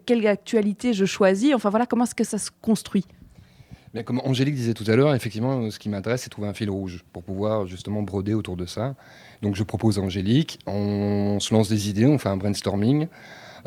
quelle, 0.05 0.25
actualité 0.25 0.93
je 0.93 1.03
choisis? 1.03 1.53
Enfin 1.53 1.69
voilà, 1.69 1.85
comment 1.85 2.05
est-ce 2.05 2.15
que 2.15 2.23
ça 2.23 2.37
se 2.37 2.49
construit? 2.61 3.03
Bien, 3.93 4.03
comme 4.03 4.21
Angélique 4.23 4.55
disait 4.55 4.73
tout 4.73 4.85
à 4.87 4.95
l'heure, 4.95 5.13
effectivement, 5.13 5.69
ce 5.69 5.79
qui 5.79 5.89
m'intéresse, 5.89 6.21
c'est 6.21 6.29
trouver 6.29 6.47
un 6.47 6.53
fil 6.53 6.69
rouge 6.69 7.03
pour 7.11 7.23
pouvoir 7.23 7.67
justement 7.67 8.03
broder 8.03 8.35
autour 8.35 8.55
de 8.55 8.65
ça. 8.65 8.95
Donc 9.41 9.55
je 9.55 9.63
propose 9.63 9.99
à 9.99 10.01
Angélique, 10.01 10.59
on 10.65 11.41
se 11.41 11.53
lance 11.53 11.67
des 11.67 11.89
idées, 11.89 12.05
on 12.05 12.17
fait 12.17 12.29
un 12.29 12.37
brainstorming. 12.37 13.07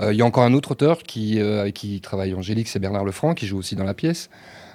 Euh, 0.00 0.14
il 0.14 0.19
y 0.19 0.23
a 0.23 0.25
encore 0.25 0.45
un 0.45 0.55
autre 0.55 0.71
auteur 0.71 1.02
qui, 1.02 1.40
euh, 1.40 1.71
qui 1.71 2.00
travaille 2.00 2.33
Angélique, 2.33 2.69
c'est 2.69 2.78
Bernard 2.78 3.05
Lefranc, 3.05 3.35
qui 3.35 3.47
joue 3.47 3.59
aussi 3.59 3.76
dans 3.76 3.85
la 3.85 3.93
pièce. 3.93 4.31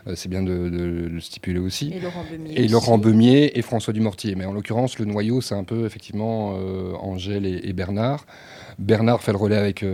Euh, 0.07 0.13
c'est 0.15 0.29
bien 0.29 0.41
de, 0.41 0.51
le 0.51 1.19
stipuler 1.19 1.59
aussi. 1.59 1.93
Et 1.93 1.99
Laurent 1.99 2.23
Beumier. 2.29 2.59
Et 2.59 2.67
Laurent 2.67 2.97
Beumier 2.97 3.57
et 3.57 3.61
François 3.61 3.93
Dumortier. 3.93 4.35
Mais 4.35 4.45
en 4.45 4.53
l'occurrence, 4.53 4.99
le 4.99 5.05
noyau, 5.05 5.41
c'est 5.41 5.55
un 5.55 5.63
peu 5.63 5.85
effectivement 5.85 6.55
Angèle 7.01 7.45
et, 7.45 7.73
Bernard. 7.73 8.25
Bernard 8.79 9.21
fait 9.21 9.31
le 9.31 9.37
relais 9.37 9.57
avec 9.57 9.85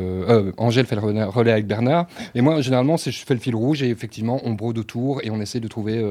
Angèle 0.57 0.85
fait 0.85 0.95
le 0.95 1.01
relais 1.01 1.51
avec 1.51 1.67
Bernard. 1.67 2.07
Et 2.35 2.41
moi, 2.41 2.61
généralement, 2.61 2.97
je 2.97 3.11
fais 3.11 3.33
le 3.33 3.39
fil 3.39 3.55
rouge 3.55 3.83
et 3.83 3.89
effectivement, 3.89 4.39
on 4.43 4.53
brode 4.53 4.77
autour 4.77 5.21
et 5.23 5.29
on 5.29 5.41
essaie 5.41 5.59
de 5.59 5.67
trouver 5.67 6.01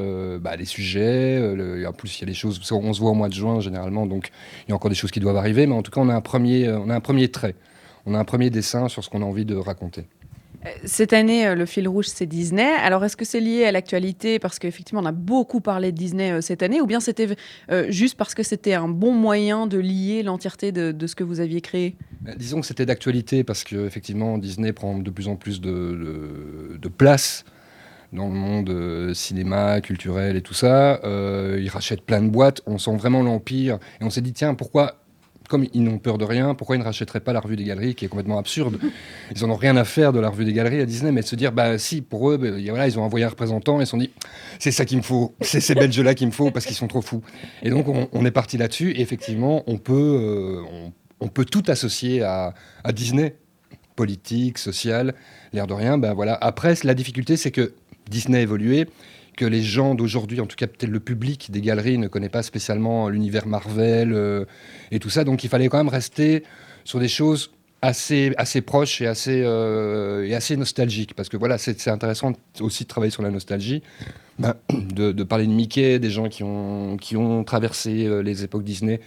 bah, 0.41 0.57
les 0.57 0.65
sujets. 0.65 1.41
en 1.87 1.93
plus, 1.93 2.19
il 2.19 2.21
y 2.21 2.25
a 2.25 2.27
des 2.27 2.35
choses. 2.35 2.61
On 2.73 2.93
se 2.93 3.01
voit 3.01 3.11
au 3.11 3.15
mois 3.15 3.29
de 3.29 3.35
juin 3.35 3.61
généralement, 3.61 4.07
donc 4.07 4.31
il 4.67 4.71
y 4.71 4.73
a 4.73 4.75
encore 4.77 4.91
des 4.91 4.97
choses 4.97 5.11
qui 5.11 5.21
doivent 5.21 5.37
arriver. 5.37 5.67
Mais 5.67 5.75
en 5.75 5.83
tout 5.83 5.91
cas, 5.91 6.01
on 6.01 6.09
a 6.09 6.15
un 6.15 6.21
premier, 6.21 6.71
on 6.71 6.91
a 6.91 6.95
un 6.95 7.01
premier 7.01 7.29
trait 7.29 7.55
on 8.07 8.15
a 8.15 8.19
un 8.19 8.25
premier 8.25 8.51
dessin 8.51 8.89
sur 8.89 9.05
ce 9.05 9.11
qu'on 9.11 9.23
a 9.23 9.25
envie 9.25 9.45
de 9.45 9.57
raconter. 9.57 10.07
Euh, 10.67 10.71
cette 10.85 11.13
année, 11.13 11.47
euh, 11.47 11.55
le 11.55 11.67
fil 11.67 11.89
rouge, 11.89 12.07
c'est 12.09 12.27
Disney. 12.27 12.75
Alors, 12.83 13.05
est-ce 13.05 13.17
que 13.17 13.25
c'est 13.25 13.41
lié 13.41 13.65
à 13.65 13.73
l'actualité 13.73 14.39
parce 14.39 14.59
qu'effectivement, 14.59 15.01
on 15.01 15.07
a 15.07 15.13
beaucoup 15.13 15.61
parlé 15.61 15.93
de 15.93 15.97
Disney 15.97 16.31
euh, 16.31 16.41
cette 16.41 16.63
année, 16.63 16.81
ou 16.81 16.87
bien 16.87 17.01
c'était 17.01 17.29
juste 17.89 18.17
parce 18.17 18.35
que 18.35 18.43
c'était 18.43 18.75
un 18.75 18.89
bon 18.89 19.13
moyen 19.13 19.67
de 19.67 19.79
lier 19.79 20.23
l'entièreté 20.23 20.73
de, 20.73 21.07
ce 21.07 21.15
que 21.15 21.25
vous 21.25 21.41
aviez 21.41 21.61
créé? 21.61 21.97
Bah, 22.21 22.33
Disons 22.37 22.61
que 22.61 22.67
c'était 22.67 22.87
d'actualité 22.87 23.45
parce 23.45 23.65
qu'effectivement, 23.65 24.39
Disney 24.39 24.73
prend 24.73 24.99
de 24.99 25.11
plus 25.11 25.29
en 25.29 25.37
plus 25.37 25.61
de, 25.61 26.89
place 26.97 27.45
dans 28.13 28.29
le 28.29 28.35
monde 28.35 29.13
cinéma, 29.15 29.81
culturel 29.81 30.37
et 30.37 30.41
tout 30.41 30.55
ça. 30.55 31.01
il 31.05 31.69
rachète 31.69 32.03
plein 32.03 32.23
de 32.23 32.29
boîtes. 32.29 32.63
On 32.67 32.79
sent 32.79 32.97
vraiment 32.97 33.23
l'empire. 33.23 33.79
Et 34.01 34.05
on 34.05 34.11
s'est 34.11 34.21
dit, 34.21 34.33
tiens, 34.33 34.55
pourquoi 34.55 35.06
comme 35.49 35.67
ils 35.73 35.83
n'ont 35.83 35.99
peur 35.99 36.19
de 36.19 36.25
rien, 36.25 36.55
pourquoi 36.55 36.77
ils 36.77 36.81
ne 36.81 36.85
rachèteraient 36.85 37.21
pas 37.21 37.33
la 37.33 37.41
revue 37.41 37.57
des 37.57 37.65
galeries, 37.65 37.95
qui 37.95 38.05
est 38.05 38.09
complètement 38.09 38.39
absurde 38.39 38.79
Ils 39.35 39.43
n'en 39.43 39.55
ont 39.55 39.57
rien 39.57 39.77
à 39.77 39.85
faire 39.85 40.13
de 40.13 40.21
la 40.21 40.29
revue 40.29 40.45
des 40.45 40.53
galeries 40.53 40.81
à 40.81 40.87
Disney, 40.87 41.13
mais 41.13 41.23
de 41.23 41.27
se 41.27 41.37
dire, 41.37 41.53
bah 41.53 41.79
si, 41.79 42.03
pour 42.03 42.31
eux, 42.31 42.37
bah, 42.37 42.49
voilà, 42.69 42.87
ils 42.87 42.99
ont 42.99 43.03
envoyé 43.03 43.25
un 43.25 43.29
représentant 43.29 43.79
et 43.79 43.83
ils 43.83 43.87
se 43.87 43.91
sont 43.91 43.97
dit, 43.97 44.11
c'est 44.59 44.71
ça 44.71 44.85
qu'il 44.85 44.99
me 44.99 45.03
faut, 45.03 45.35
c'est 45.41 45.61
ces 45.61 45.75
Belges-là 45.75 46.15
qu'il 46.15 46.27
me 46.27 46.33
faut 46.33 46.51
parce 46.51 46.67
qu'ils 46.67 46.77
sont 46.77 46.89
trop 46.89 47.03
fous. 47.03 47.23
Et 47.63 47.71
donc 47.71 47.87
on, 47.89 48.25
est 48.25 48.31
parti 48.31 48.59
là-dessus, 48.59 48.91
et 48.93 49.01
effectivement, 49.01 49.63
on 49.67 49.79
peut, 49.79 49.93
euh, 49.95 50.89
on, 51.21 51.29
peut 51.29 51.45
tout 51.45 51.65
associer 51.69 52.23
à, 52.23 52.55
Disney, 52.93 53.37
politique, 53.95 54.59
social, 54.59 55.15
l'air 55.53 55.67
de 55.67 55.75
rien. 55.75 55.99
Ben 55.99 56.13
voilà. 56.13 56.37
Après, 56.41 56.75
la 56.85 56.95
difficulté, 56.95 57.37
c'est 57.37 57.51
que 57.51 57.73
Disney 58.11 58.39
a 58.39 58.43
évolué 58.43 58.87
que 59.37 59.45
les 59.45 59.63
gens 59.63 59.95
d'aujourd'hui, 59.95 60.41
en 60.41 60.47
tout 60.47 60.57
cas 60.57 60.67
peut-être 60.67 60.91
le 60.91 61.01
public 61.01 61.51
des 61.51 61.61
galeries, 61.61 61.99
ne 61.99 62.09
connaît 62.09 62.31
pas 62.31 62.43
spécialement 62.43 63.09
l'univers 63.09 63.47
Marvel 63.47 64.13
euh, 64.13 64.47
et 64.91 64.99
tout 64.99 65.11
ça. 65.11 65.25
Donc 65.25 65.45
il 65.45 65.51
fallait 65.51 65.69
quand 65.69 65.77
même 65.77 65.89
rester 65.89 66.43
sur 66.85 66.99
des 66.99 67.09
choses 67.09 67.53
assez, 67.83 68.33
assez 68.39 68.63
proches 68.63 69.03
et 69.03 69.07
assez, 69.07 69.43
euh, 69.45 70.27
et 70.27 70.35
assez 70.35 70.57
nostalgiques. 70.57 71.15
Parce 71.15 71.29
que 71.29 71.37
voilà, 71.37 71.59
c'est 71.59 71.89
intéressant 71.89 72.33
aussi 72.61 72.85
de 72.85 72.89
travailler 72.89 73.11
sur 73.11 73.23
la 73.23 73.31
nostalgie, 73.31 73.83
ben, 74.39 74.55
de, 74.71 75.23
parler 75.23 75.47
de 75.47 75.53
Mickey, 75.53 75.99
des 75.99 76.11
gens 76.11 76.29
qui 76.29 76.43
ont, 76.43 76.97
qui 76.97 77.17
ont 77.17 77.45
traversé 77.45 78.07
euh, 78.07 78.23
les 78.23 78.43
époques 78.43 78.65
Disney. 78.65 79.01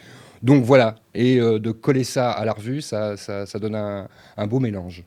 Donc 0.43 0.63
voilà, 0.63 0.95
et 1.13 1.35
de 1.37 1.71
coller 1.71 2.05
ça 2.05 2.31
à 2.31 2.45
la 2.45 2.53
revue, 2.53 2.79
ça, 2.79 3.17
ça, 3.17 3.59
donne 3.59 3.75
un, 3.75 4.07
un 4.37 4.47
beau 4.47 4.61
mélange. 4.61 5.03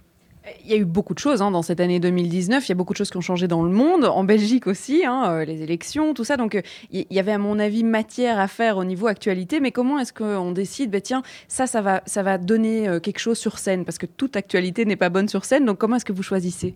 Il 0.65 0.71
y 0.71 0.75
a 0.75 0.77
eu 0.77 0.85
beaucoup 0.85 1.15
de 1.15 1.21
choses 1.21 1.41
hein, 1.41 1.53
dans 1.53 1.63
cette 1.63 1.79
année 1.79 2.01
2019. 2.01 2.67
Il 2.67 2.69
y 2.69 2.73
a 2.73 2.75
beaucoup 2.75 2.93
de 2.93 2.99
choses 2.99 3.11
qui 3.11 3.17
ont 3.17 3.23
changé 3.23 3.47
dans 3.47 3.63
le 3.63 3.71
monde, 3.71 4.05
en 4.05 4.25
Belgique 4.25 4.67
aussi, 4.67 5.05
hein, 5.05 5.31
euh, 5.31 5.45
les 5.45 5.63
élections, 5.63 6.15
tout 6.15 6.25
ça. 6.25 6.37
Donc, 6.37 6.57
euh, 6.57 6.63
il 6.91 7.07
y 7.11 7.21
avait, 7.21 7.33
à 7.33 7.39
mon 7.39 7.59
avis, 7.61 7.85
matière 7.85 8.41
à 8.41 8.49
faire 8.49 8.77
au 8.77 8.85
niveau 8.85 9.07
actualité. 9.07 9.61
Mais 9.61 9.71
comment 9.71 9.99
est-ce 10.01 10.13
qu'on 10.13 10.51
décide, 10.51 10.91
bah, 10.91 11.01
tiens, 11.01 11.23
ça, 11.47 11.69
ça 11.69 11.81
va, 11.81 12.03
ça 12.07 12.25
va 12.25 12.39
donner 12.39 12.89
euh, 12.89 12.99
quelque 12.99 13.21
chose 13.21 13.39
sur 13.39 13.59
scène? 13.59 13.85
Parce 13.85 13.99
que 13.99 14.07
toute 14.07 14.37
actualité 14.37 14.85
n'est 14.85 14.97
pas 14.97 15.11
bonne 15.11 15.29
sur 15.29 15.45
scène. 15.45 15.65
Donc, 15.65 15.79
comment 15.79 15.97
est-ce 15.97 16.05
que 16.05 16.13
vous 16.13 16.25
choisissez? 16.25 16.75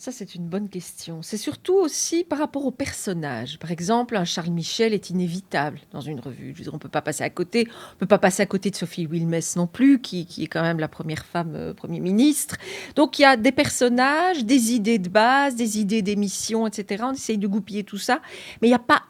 Ça, 0.00 0.12
c'est 0.12 0.34
une 0.34 0.46
bonne 0.46 0.70
question. 0.70 1.20
C'est 1.20 1.36
surtout 1.36 1.74
aussi 1.74 2.24
par 2.24 2.38
rapport 2.38 2.64
aux 2.64 2.70
personnages. 2.70 3.58
Par 3.58 3.70
exemple, 3.70 4.16
un 4.16 4.24
Charles 4.24 4.48
Michel 4.48 4.94
est 4.94 5.10
inévitable 5.10 5.78
dans 5.92 6.00
une 6.00 6.20
revue. 6.20 6.54
Je 6.56 6.70
on 6.70 6.72
ne 6.72 6.78
peut 6.78 6.88
pas 6.88 7.02
passer 7.02 7.22
à 7.22 7.28
côté. 7.28 7.68
On 7.68 7.98
peut 7.98 8.06
pas 8.06 8.16
passer 8.18 8.40
à 8.40 8.46
côté 8.46 8.70
de 8.70 8.76
Sophie 8.76 9.04
Wilmès 9.04 9.56
non 9.56 9.66
plus, 9.66 10.00
qui, 10.00 10.26
est 10.38 10.46
quand 10.46 10.62
même 10.62 10.78
la 10.78 10.88
première 10.88 11.26
femme 11.26 11.52
euh, 11.54 11.74
Premier 11.74 12.00
ministre. 12.00 12.56
Donc, 12.96 13.18
il 13.18 13.22
y 13.22 13.24
a 13.26 13.36
des 13.36 13.52
personnages, 13.52 14.42
des 14.46 14.72
idées 14.72 14.98
de 14.98 15.10
base, 15.10 15.54
des 15.54 15.78
idées 15.78 16.00
d'émission, 16.00 16.66
etc. 16.66 17.04
On 17.06 17.12
essaye 17.12 17.36
de 17.36 17.46
goupiller 17.46 17.84
tout 17.84 17.98
ça. 17.98 18.22
Mais 18.62 18.68
il 18.68 18.70
n'y 18.70 18.76
a 18.76 18.78
pas 18.78 19.02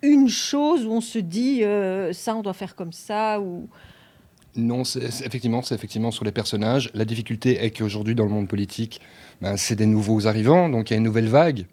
une 0.00 0.30
chose 0.30 0.86
où 0.86 0.92
on 0.92 1.02
se 1.02 1.18
dit, 1.18 1.62
euh, 1.62 2.14
ça, 2.14 2.34
on 2.34 2.40
doit 2.40 2.54
faire 2.54 2.74
comme 2.74 2.92
ça. 2.92 3.38
Non, 4.56 4.84
c'est, 4.84 5.04
effectivement, 5.26 5.60
c'est 5.60 5.74
effectivement 5.74 6.10
sur 6.10 6.24
les 6.24 6.32
personnages. 6.32 6.90
La 6.94 7.04
difficulté 7.04 7.62
est 7.62 7.70
qu'aujourd'hui, 7.70 8.14
dans 8.14 8.24
le 8.24 8.30
monde 8.30 8.48
politique, 8.48 9.02
ben, 9.42 9.56
c'est 9.56 9.74
des 9.74 9.86
nouveaux 9.86 10.28
arrivants, 10.28 10.68
donc 10.68 10.90
il 10.90 10.92
y 10.92 10.94
a 10.94 10.98
une 10.98 11.04
nouvelle 11.04 11.28
vague. 11.28 11.66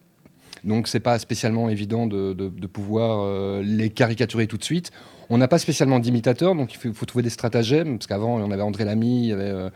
Donc 0.64 0.88
c'est 0.88 1.00
pas 1.00 1.20
spécialement 1.20 1.70
évident 1.70 2.08
de, 2.08 2.34
pouvoir 2.68 3.22
euh, 3.22 3.62
les 3.64 3.92
caricaturer 3.92 4.48
tout 4.48 4.58
de 4.58 4.64
suite. 4.64 4.92
On 5.30 5.38
n'a 5.38 5.48
pas 5.48 5.60
spécialement 5.60 6.00
d'imitateurs, 6.00 6.56
donc 6.56 6.74
il 6.74 6.94
faut, 6.94 7.06
trouver 7.06 7.24
des 7.24 7.30
stratagèmes, 7.30 8.00
parce 8.00 8.08
qu'avant 8.08 8.38
on 8.38 8.52
avait 8.52 8.64
André 8.64 8.86
Lamy, 8.86 9.26
il 9.26 9.30
y 9.30 9.34
avait... 9.34 9.44
Euh, 9.44 9.70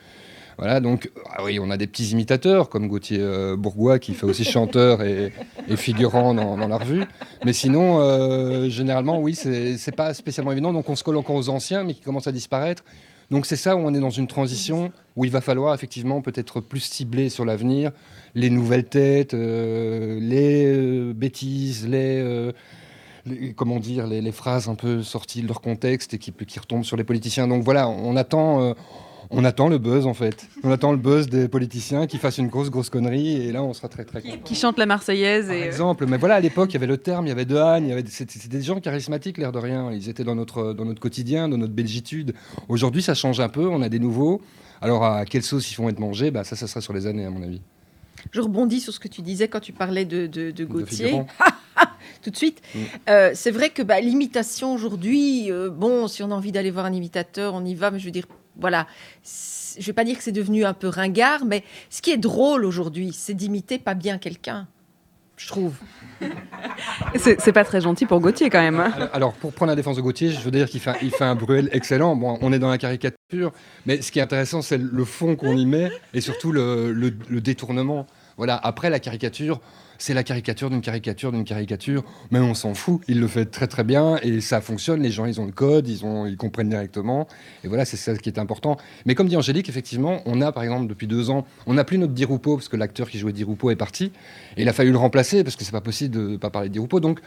voilà, 0.58 0.80
donc 0.82 1.10
ah 1.32 1.44
oui, 1.44 1.60
on 1.60 1.72
a 1.72 1.78
des 1.78 1.88
petits 1.88 2.12
imitateurs 2.12 2.70
comme 2.70 2.88
Gauthier 2.88 3.18
euh, 3.20 3.56
Bourgois 3.56 3.98
qui 3.98 4.14
fait 4.14 4.26
aussi 4.26 4.44
chanteur 4.44 5.02
et, 5.02 5.32
figurant 5.76 6.36
dans, 6.36 6.68
la 6.68 6.78
revue. 6.78 7.06
Mais 7.44 7.54
sinon, 7.54 8.70
généralement, 8.70 9.20
oui, 9.20 9.34
c'est 9.34 9.96
pas 9.96 10.14
spécialement 10.14 10.52
évident. 10.52 10.72
Donc 10.72 10.90
on 10.90 10.96
se 10.96 11.04
colle 11.04 11.18
encore 11.18 11.36
aux 11.38 11.50
anciens, 11.50 11.84
mais 11.84 11.96
qui 11.96 12.02
commencent 12.02 12.28
à 12.28 12.32
disparaître. 12.32 12.84
Donc 13.32 13.46
c'est 13.46 13.56
ça 13.56 13.76
où 13.76 13.80
on 13.80 13.94
est 13.94 14.00
dans 14.00 14.10
une 14.10 14.28
transition 14.28 14.92
où 15.16 15.26
il 15.26 15.32
va 15.32 15.42
falloir 15.42 15.74
effectivement 15.74 16.22
peut-être 16.22 16.60
plus 16.60 16.82
cibler 16.82 17.30
sur 17.30 17.46
l'avenir 17.46 17.92
les 18.36 18.50
nouvelles 18.50 18.86
têtes, 18.86 19.34
euh, 19.34 20.20
les 20.20 20.66
euh, 20.66 21.14
bêtises, 21.14 21.88
euh, 21.92 22.52
les, 23.26 23.54
comment 23.54 23.80
dire, 23.80 24.08
les, 24.08 24.32
phrases 24.32 24.68
un 24.68 24.76
peu 24.76 25.04
sorties 25.04 25.42
de 25.42 25.48
leur 25.48 25.62
contexte 25.62 26.14
et 26.14 26.18
qui, 26.18 26.32
qui 26.32 26.60
retombent 26.60 26.84
sur 26.84 26.98
les 26.98 27.04
politiciens. 27.04 27.48
Donc 27.48 27.64
voilà, 27.64 27.88
on 27.88 28.16
attend 28.16 28.74
on 29.34 29.44
attend 29.44 29.68
le 29.68 29.78
buzz 29.78 30.06
en 30.06 30.14
fait. 30.14 30.48
On 30.64 30.72
attend 30.72 30.92
le 30.92 30.98
buzz 30.98 31.28
des 31.28 31.48
politiciens 31.48 32.08
qui 32.08 32.18
fassent 32.18 32.38
une 32.38 32.48
grosse 32.48 32.70
grosse 32.70 32.90
connerie 32.90 33.42
et 33.42 33.52
là 33.52 33.64
on 33.64 33.74
sera 33.74 33.90
très 33.90 34.06
très 34.06 34.22
content. 34.22 34.38
Qui 34.44 34.56
chantent 34.56 34.78
la 34.78 34.86
Marseillaise. 34.86 35.48
Par 35.48 35.56
exemple, 35.56 36.06
mais 36.08 36.18
voilà 36.18 36.36
à 36.36 36.40
l'époque 36.40 36.72
il 36.72 36.74
y 36.74 36.78
avait 36.78 36.88
le 36.88 36.98
terme, 36.98 37.26
il 37.26 37.30
y 37.30 37.32
avait 37.32 37.46
De 37.46 37.58
Hagne, 37.58 38.04
c'était 38.08 38.48
des 38.48 38.62
gens 38.62 38.80
charismatiques 38.80 39.38
l'air 39.38 39.52
de 39.52 39.60
rien. 39.60 39.92
Ils 39.92 40.10
étaient 40.10 40.24
dans 40.24 40.36
notre 40.36 40.74
dans 40.74 40.86
notre 40.86 41.02
quotidien, 41.02 41.50
dans 41.50 41.58
notre 41.58 41.74
belgitude. 41.74 42.34
Aujourd'hui 42.70 43.02
ça 43.02 43.14
change 43.14 43.40
un 43.40 43.50
peu, 43.50 43.68
on 43.68 43.82
a 43.82 43.90
des 43.90 44.00
nouveaux. 44.00 44.42
Alors 44.82 45.04
à 45.04 45.26
quelle 45.26 45.44
sauce 45.44 45.72
ils 45.72 45.76
vont 45.76 45.90
être 45.90 46.00
mangés? 46.00 46.32
Bah, 46.32 46.44
ça 46.44 46.56
ça 46.56 46.68
sera 46.68 46.82
sur 46.82 46.94
les 46.94 47.08
années 47.08 47.26
à 47.26 47.30
mon 47.30 47.44
avis. 47.44 47.62
Je 48.32 48.42
rebondis 48.42 48.80
sur 48.80 48.94
ce 48.94 49.00
que 49.00 49.08
tu 49.08 49.22
disais 49.22 49.48
quand 49.48 49.60
tu 49.60 49.74
parlais 49.74 50.06
de, 50.06 50.28
de, 50.28 50.66
Gauthier. 50.66 51.24
tout 52.22 52.30
de 52.30 52.36
suite. 52.36 52.62
Mm. 52.74 52.80
Euh, 53.10 53.32
c'est 53.34 53.52
vrai 53.52 53.70
que 53.70 53.82
bah, 53.82 54.00
l'imitation 54.00 54.74
aujourd'hui, 54.74 55.52
euh, 55.52 55.70
bon, 55.70 56.08
si 56.08 56.24
on 56.24 56.32
a 56.32 56.36
envie 56.36 56.52
d'aller 56.52 56.72
voir 56.72 56.86
un 56.86 56.94
imitateur, 56.94 57.54
on 57.54 57.66
y 57.66 57.76
va, 57.76 57.92
mais 57.92 58.00
je 58.00 58.06
veux 58.06 58.12
dire, 58.12 58.28
voilà, 58.60 58.88
je 59.24 59.80
ne 59.80 59.86
vais 59.86 59.94
pas 59.94 60.04
dire 60.04 60.18
que 60.18 60.24
c'est 60.24 60.32
devenu 60.32 60.66
un 60.66 60.74
peu 60.74 60.88
ringard, 60.88 61.46
mais 61.46 61.64
ce 61.90 62.02
qui 62.02 62.12
est 62.12 62.18
drôle 62.18 62.66
aujourd'hui, 62.66 63.12
c'est 63.14 63.34
d'imiter 63.34 63.80
pas 63.80 63.94
bien 63.94 64.18
quelqu'un. 64.18 64.68
Je 65.36 65.48
trouve. 65.48 65.74
c'est 67.16 67.52
pas 67.52 67.64
très 67.66 67.82
gentil 67.82 68.06
pour 68.06 68.20
Gauthier 68.20 68.50
quand 68.50 68.62
même. 68.62 68.80
Hein. 68.80 69.10
Alors, 69.14 69.34
pour 69.34 69.52
prendre 69.52 69.72
la 69.72 69.76
défense 69.76 69.98
de 69.98 70.02
Gauthier, 70.02 70.30
je 70.30 70.40
veux 70.40 70.52
dire 70.52 70.70
qu'il 70.70 70.80
fait, 70.80 70.94
il 71.02 71.12
fait 71.12 71.24
un 71.24 71.36
Bruel 71.36 71.70
excellent. 71.72 72.16
Bon, 72.16 72.38
on 72.42 72.54
est 72.54 72.60
dans 72.60 72.70
la 72.70 72.78
caricature, 72.78 73.52
mais 73.86 74.02
ce 74.02 74.12
qui 74.12 74.20
est 74.20 74.22
intéressant, 74.22 74.62
c'est 74.62 74.78
le 74.78 75.06
fond 75.06 75.36
qu'on 75.36 75.58
y 75.58 75.66
met 75.66 75.92
et 76.14 76.22
surtout 76.22 76.52
le, 76.52 77.12
détournement. 77.42 78.06
Voilà, 78.38 78.56
après 78.56 78.90
la 78.90 79.00
caricature, 79.00 79.62
c'est 79.98 80.14
la 80.14 80.24
caricature 80.24 80.70
d'une 80.70 80.82
caricature 80.82 81.32
d'une 81.32 81.44
caricature, 81.44 82.04
mais 82.32 82.40
on 82.40 82.54
s'en 82.54 82.74
fout, 82.74 83.02
il 83.08 83.20
le 83.20 83.28
fait 83.28 83.46
très 83.46 83.68
très 83.68 83.84
bien 83.84 84.18
et 84.24 84.42
ça 84.42 84.60
fonctionne, 84.60 85.02
les 85.02 85.12
gens 85.12 85.26
ils 85.26 85.40
ont 85.40 85.46
le 85.46 85.52
code, 85.52 85.88
ils, 85.88 86.04
ont, 86.04 86.26
ils 86.26 86.36
comprennent 86.36 86.70
directement, 86.70 87.28
et 87.64 87.68
voilà, 87.68 87.86
c'est 87.86 87.98
ça 87.98 88.16
qui 88.18 88.30
est 88.30 88.40
important. 88.40 88.78
Mais 89.06 89.16
comme 89.16 89.28
dit 89.28 89.38
Angélique, 89.38 89.70
effectivement, 89.70 90.22
on 90.26 90.42
a 90.42 90.52
par 90.52 90.64
exemple 90.64 90.88
depuis 90.88 91.08
deux 91.08 91.30
ans, 91.30 91.46
on 91.68 91.76
n'a 91.76 91.84
plus 91.84 91.98
notre 91.98 92.14
Diroupo, 92.14 92.58
parce 92.58 92.70
que 92.70 92.76
l'acteur 92.76 93.10
qui 93.10 93.18
jouait 93.18 93.34
Diroupo 93.34 93.70
est 93.72 93.76
parti, 93.76 94.12
et 94.58 94.64
il 94.64 94.70
a 94.70 94.74
fallu 94.74 94.92
le 94.92 94.98
remplacer, 94.98 95.44
parce 95.44 95.56
que 95.56 95.64
c'est 95.64 95.72
pas 95.72 95.82
possible 95.82 96.16
de 96.16 96.28
ne 96.30 96.38
pas 96.38 96.50
parler 96.50 96.70
de 96.70 96.84
donc 97.00 97.22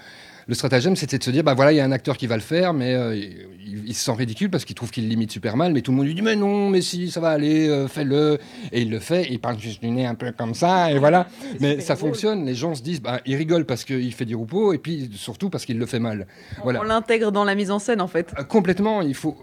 le 0.49 0.55
stratagème, 0.55 0.95
c'était 0.95 1.19
de 1.19 1.25
se 1.25 1.31
dire, 1.31 1.43
bah 1.43 1.55
voilà, 1.55 1.73
il 1.73 1.77
y 1.77 1.81
a 1.81 1.85
un 1.85 1.91
acteur 1.91 2.17
qui 2.17 2.29
va 2.29 2.37
le 2.37 2.43
faire, 2.43 2.73
mais 2.73 2.95
euh, 2.95 3.17
il, 3.17 3.95
se 3.95 4.05
sent 4.05 4.13
ridicule 4.13 4.49
parce 4.49 4.65
qu'il 4.65 4.77
trouve 4.77 4.93
qu'il 4.93 5.09
limite 5.09 5.33
super 5.33 5.57
mal, 5.57 5.73
mais 5.73 5.81
tout 5.81 5.91
le 5.91 5.97
monde 5.97 6.07
lui 6.07 6.15
dit, 6.15 6.23
mais 6.23 6.37
non, 6.37 6.71
mais 6.71 6.83
si, 6.83 7.11
ça 7.11 7.19
va 7.19 7.31
aller, 7.31 7.69
euh, 7.69 7.89
fais-le. 7.89 8.39
Et 8.71 8.83
il 8.83 8.91
le 8.91 9.01
fait, 9.01 9.27
il 9.29 9.41
parle 9.41 9.59
juste 9.59 9.83
du 9.83 9.91
nez 9.91 10.07
un 10.07 10.15
peu 10.15 10.31
comme 10.31 10.55
ça, 10.55 10.93
et 10.93 10.99
voilà. 10.99 11.27
mais 11.61 11.81
ça 11.81 11.97
fonctionne, 11.97 12.47
les 12.47 12.55
gens 12.55 12.77
se 12.77 12.83
disent, 12.83 13.03
bah, 13.03 13.21
il 13.27 13.35
rigole 13.35 13.65
parce 13.65 13.83
qu'il 13.85 14.13
fait 14.13 14.25
du 14.25 14.37
repos, 14.37 14.73
et 14.73 14.79
puis 14.79 15.11
surtout 15.15 15.51
parce 15.51 15.65
qu'il 15.65 15.79
le 15.79 15.87
fait 15.87 15.99
mal. 15.99 16.29
Voilà. 16.63 16.81
On 16.81 16.85
l'intègre 16.85 17.33
dans 17.33 17.45
la 17.45 17.57
mise 17.57 17.73
en 17.73 17.81
scène, 17.81 18.01
en 18.01 18.09
fait. 18.09 18.33
Euh, 18.39 18.45
complètement, 18.45 19.03
il 19.03 19.15
faut. 19.15 19.37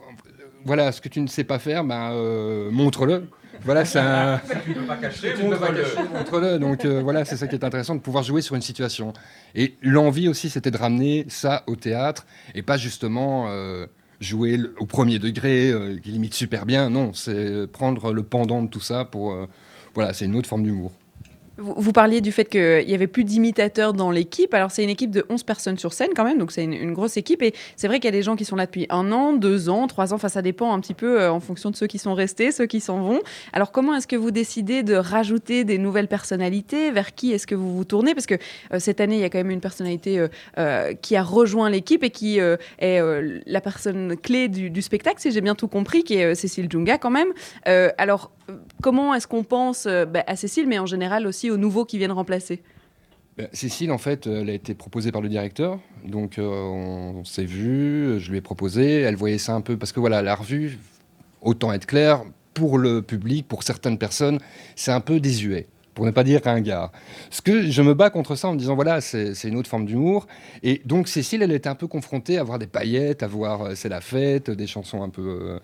Voilà, 0.64 0.94
ce 0.94 1.02
que 1.02 1.10
tu 1.10 1.20
ne 1.20 1.28
sais 1.28 1.44
pas 1.44 1.60
faire, 1.60 1.84
bah, 1.84 2.14
montre-le. 2.72 3.28
Voilà, 3.62 3.86
c'est 3.86 4.00
un. 4.00 4.40
Tu 4.66 4.74
peux 4.74 4.86
pas 4.86 4.98
cacher, 4.98 5.34
montre-le. 5.42 6.60
Donc 6.60 6.86
euh, 6.86 7.02
voilà, 7.02 7.26
c'est 7.26 7.38
ça 7.38 7.48
qui 7.48 7.56
est 7.56 7.64
intéressant 7.64 7.96
de 7.96 8.02
pouvoir 8.02 8.24
jouer 8.24 8.42
sur 8.42 8.56
une 8.56 8.62
situation. 8.62 9.14
Et 9.56 9.76
l'envie 9.82 10.28
aussi, 10.28 10.50
c'était 10.50 10.72
de 10.72 10.78
ramener 10.78 11.26
ça 11.30 11.64
au 11.68 11.76
théâtre 11.76 12.26
et 12.56 12.62
pas 12.62 12.78
justement 12.78 13.48
euh, 13.50 13.86
jouer 14.20 14.60
au 14.80 14.86
premier 14.86 15.20
degré, 15.20 15.70
euh, 15.70 15.98
qui 15.98 16.12
limite 16.12 16.34
super 16.34 16.66
bien. 16.66 16.90
Non, 16.90 17.14
c'est 17.14 17.68
prendre 17.68 18.14
le 18.14 18.24
pendant 18.24 18.62
de 18.64 18.68
tout 18.68 18.82
ça 18.82 19.06
pour. 19.06 19.36
voilà, 19.94 20.14
c'est 20.14 20.26
une 20.26 20.36
autre 20.36 20.50
forme 20.50 20.64
d'humour. 20.64 20.92
Vous, 21.58 21.94
parliez 21.94 22.20
du 22.20 22.32
fait 22.32 22.46
qu'il 22.46 22.90
y 22.90 22.96
avait 22.96 23.06
plus 23.06 23.24
d'imitateurs 23.24 23.94
dans 23.94 24.10
l'équipe. 24.10 24.56
Alors, 24.56 24.72
c'est 24.72 24.84
une 24.84 24.90
équipe 24.90 25.12
de 25.12 25.24
11 25.30 25.44
personnes 25.44 25.78
sur 25.78 25.94
scène 25.94 26.10
quand 26.16 26.24
même, 26.24 26.40
donc 26.40 26.52
c'est 26.52 26.64
une, 26.64 26.94
grosse 26.94 27.16
équipe. 27.16 27.44
Et 27.44 27.54
c'est 27.76 27.88
vrai 27.88 28.00
qu'il 28.00 28.06
y 28.06 28.14
a 28.14 28.18
des 28.18 28.24
gens 28.24 28.36
qui 28.36 28.44
sont 28.44 28.56
là 28.56 28.66
depuis 28.66 28.88
un 28.90 29.12
an, 29.12 29.34
deux 29.34 29.70
ans, 29.70 29.86
trois 29.86 30.14
ans. 30.14 30.16
Enfin, 30.16 30.30
ça 30.30 30.42
dépend 30.42 30.74
un 30.74 30.80
petit 30.80 30.96
peu 30.96 31.22
euh, 31.22 31.32
en 31.32 31.40
fonction 31.40 31.70
de 31.70 31.76
ceux 31.76 31.86
qui 31.86 32.00
sont 32.00 32.16
restés, 32.16 32.52
ceux 32.52 32.66
qui 32.66 32.80
s'en 32.80 33.02
vont. 33.02 33.20
Alors, 33.54 33.72
comment 33.72 33.94
est-ce 33.94 34.08
que 34.08 34.16
vous 34.16 34.32
décidez 34.32 34.82
de 34.82 34.96
rajouter 34.96 35.64
des 35.64 35.78
nouvelles 35.78 36.08
personnalités? 36.08 36.90
Vers 36.90 37.14
qui 37.14 37.34
est-ce 37.34 37.46
que 37.46 37.54
vous 37.54 37.76
vous 37.76 37.86
tournez? 37.86 38.16
Parce 38.16 38.26
que 38.26 38.36
euh, 38.74 38.80
cette 38.80 39.00
année, 39.00 39.18
il 39.18 39.22
y 39.22 39.26
a 39.26 39.30
quand 39.30 39.38
même 39.38 39.52
une 39.52 39.62
personnalité 39.62 40.26
euh, 40.58 40.94
qui 41.04 41.16
a 41.16 41.22
rejoint 41.22 41.70
l'équipe 41.70 42.04
et 42.04 42.10
qui 42.10 42.40
est 42.40 43.02
la 43.46 43.62
personne 43.62 44.18
clé 44.18 44.48
du, 44.48 44.82
spectacle, 44.82 45.22
si 45.22 45.32
j'ai 45.32 45.42
bien 45.42 45.54
tout 45.54 45.68
compris, 45.68 46.04
qui 46.04 46.16
est 46.16 46.34
Cécile 46.34 46.68
Junga 46.70 46.98
quand 46.98 47.12
même. 47.12 47.30
alors, 47.98 48.32
comment 48.82 49.14
est-ce 49.14 49.28
qu'on 49.28 49.44
pense 49.44 49.86
euh, 49.86 50.06
bah, 50.06 50.24
à 50.28 50.36
Cécile, 50.36 50.68
mais 50.68 50.80
en 50.80 50.86
général 50.86 51.28
aussi 51.28 51.50
aux 51.52 51.58
nouveaux 51.58 51.86
qui 51.86 51.98
viennent 51.98 52.12
remplacer? 52.12 52.62
Bah, 53.38 53.46
Cécile, 53.52 53.92
en 53.92 53.98
fait, 53.98 54.28
elle 54.28 54.50
a 54.50 54.54
été 54.54 54.76
proposée 54.76 55.12
par 55.12 55.22
le 55.22 55.30
directeur. 55.30 55.80
Donc, 56.06 56.38
euh, 56.38 56.44
on, 56.44 57.24
s'est 57.24 57.46
vu, 57.46 58.20
je 58.20 58.32
lui 58.32 58.38
ai 58.38 58.42
proposé. 58.42 59.02
Elle 59.02 59.16
voyait 59.16 59.38
ça 59.38 59.54
un 59.54 59.62
peu. 59.62 59.78
Parce 59.78 59.92
que 59.92 60.00
voilà, 60.00 60.22
la 60.22 60.36
revue, 60.36 60.78
autant 61.42 61.74
être 61.74 61.86
clair, 61.86 62.24
pour 62.54 62.78
le 62.78 63.02
public, 63.02 63.48
pour 63.48 63.64
certaines 63.64 63.98
personnes, 63.98 64.40
c'est 64.76 64.92
un 64.92 65.02
peu 65.02 65.20
désuet 65.20 65.68
pour 65.94 66.06
ne 66.06 66.12
pas 66.12 66.24
dire 66.24 66.42
ringard. 66.44 66.92
Ce 67.30 67.42
que 67.42 67.70
je 67.70 67.82
me 67.84 67.94
bats 67.94 68.10
contre 68.10 68.36
ça 68.36 68.48
en 68.48 68.54
me 68.54 68.58
disant 68.58 68.74
voilà, 68.74 69.00
c'est 69.00 69.44
une 69.44 69.56
autre 69.56 69.70
forme 69.70 69.86
d'humour. 69.86 70.26
Et 70.64 70.82
donc 70.86 71.08
Cécile, 71.08 71.44
elle 71.44 71.52
était 71.52 71.70
un 71.70 71.76
peu 71.76 71.86
confrontée 71.86 72.40
à 72.40 72.44
voir 72.44 72.58
des 72.58 72.66
paillettes, 72.66 73.22
à 73.22 73.28
voir 73.28 73.62
euh, 73.62 73.76
c'est 73.76 73.90
la 73.90 74.02
fête, 74.02 74.50
des 74.50 74.66
chansons 74.66 75.04
un 75.04 75.10
peu 75.10 75.60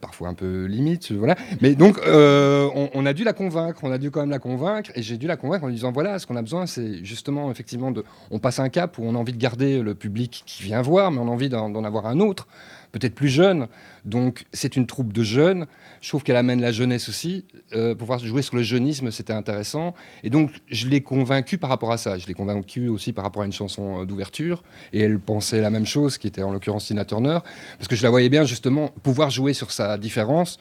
parfois 0.00 0.28
un 0.28 0.34
peu 0.34 0.64
limite, 0.64 1.12
voilà. 1.12 1.36
Mais 1.60 1.74
donc, 1.74 1.98
euh, 2.06 2.68
on, 2.94 3.06
a 3.06 3.12
dû 3.12 3.24
la 3.24 3.32
convaincre, 3.32 3.80
on 3.82 3.92
a 3.92 3.98
dû 3.98 4.10
quand 4.10 4.20
même 4.20 4.30
la 4.30 4.38
convaincre, 4.38 4.90
et 4.94 5.02
j'ai 5.02 5.16
dû 5.16 5.26
la 5.26 5.36
convaincre 5.36 5.64
en 5.64 5.68
lui 5.68 5.74
disant 5.74 5.92
voilà, 5.92 6.18
ce 6.18 6.26
qu'on 6.26 6.36
a 6.36 6.42
besoin, 6.42 6.66
c'est 6.66 7.04
justement, 7.04 7.50
effectivement, 7.50 7.90
de, 7.90 8.04
on 8.30 8.38
passe 8.38 8.58
un 8.58 8.68
cap 8.68 8.98
où 8.98 9.02
on 9.04 9.14
a 9.14 9.18
envie 9.18 9.32
de 9.32 9.38
garder 9.38 9.82
le 9.82 9.94
public 9.94 10.42
qui 10.46 10.62
vient 10.62 10.82
voir, 10.82 11.10
mais 11.10 11.20
on 11.20 11.28
a 11.28 11.30
envie 11.30 11.48
d'en 11.48 11.84
avoir 11.84 12.06
un 12.06 12.20
autre 12.20 12.46
peut-être 12.92 13.14
plus 13.14 13.28
jeune. 13.28 13.68
Donc 14.04 14.44
c'est 14.52 14.76
une 14.76 14.86
troupe 14.86 15.12
de 15.12 15.22
jeunes. 15.22 15.66
Je 16.00 16.08
trouve 16.08 16.22
qu'elle 16.22 16.36
amène 16.36 16.60
la 16.60 16.72
jeunesse 16.72 17.08
aussi. 17.08 17.44
Euh, 17.74 17.94
pouvoir 17.94 18.18
jouer 18.18 18.42
sur 18.42 18.56
le 18.56 18.62
jeunisme, 18.62 19.10
c'était 19.10 19.32
intéressant. 19.32 19.94
Et 20.22 20.30
donc 20.30 20.50
je 20.68 20.88
l'ai 20.88 21.00
convaincue 21.00 21.58
par 21.58 21.70
rapport 21.70 21.92
à 21.92 21.98
ça. 21.98 22.18
Je 22.18 22.26
l'ai 22.26 22.34
convaincue 22.34 22.88
aussi 22.88 23.12
par 23.12 23.24
rapport 23.24 23.42
à 23.42 23.46
une 23.46 23.52
chanson 23.52 24.02
euh, 24.02 24.04
d'ouverture. 24.06 24.62
Et 24.92 25.00
elle 25.00 25.18
pensait 25.18 25.60
la 25.60 25.70
même 25.70 25.86
chose, 25.86 26.18
qui 26.18 26.26
était 26.26 26.42
en 26.42 26.52
l'occurrence 26.52 26.86
Tina 26.86 27.04
Turner. 27.04 27.38
Parce 27.78 27.88
que 27.88 27.96
je 27.96 28.02
la 28.02 28.10
voyais 28.10 28.28
bien 28.28 28.44
justement 28.44 28.88
pouvoir 29.02 29.30
jouer 29.30 29.54
sur 29.54 29.70
sa 29.72 29.98
différence. 29.98 30.58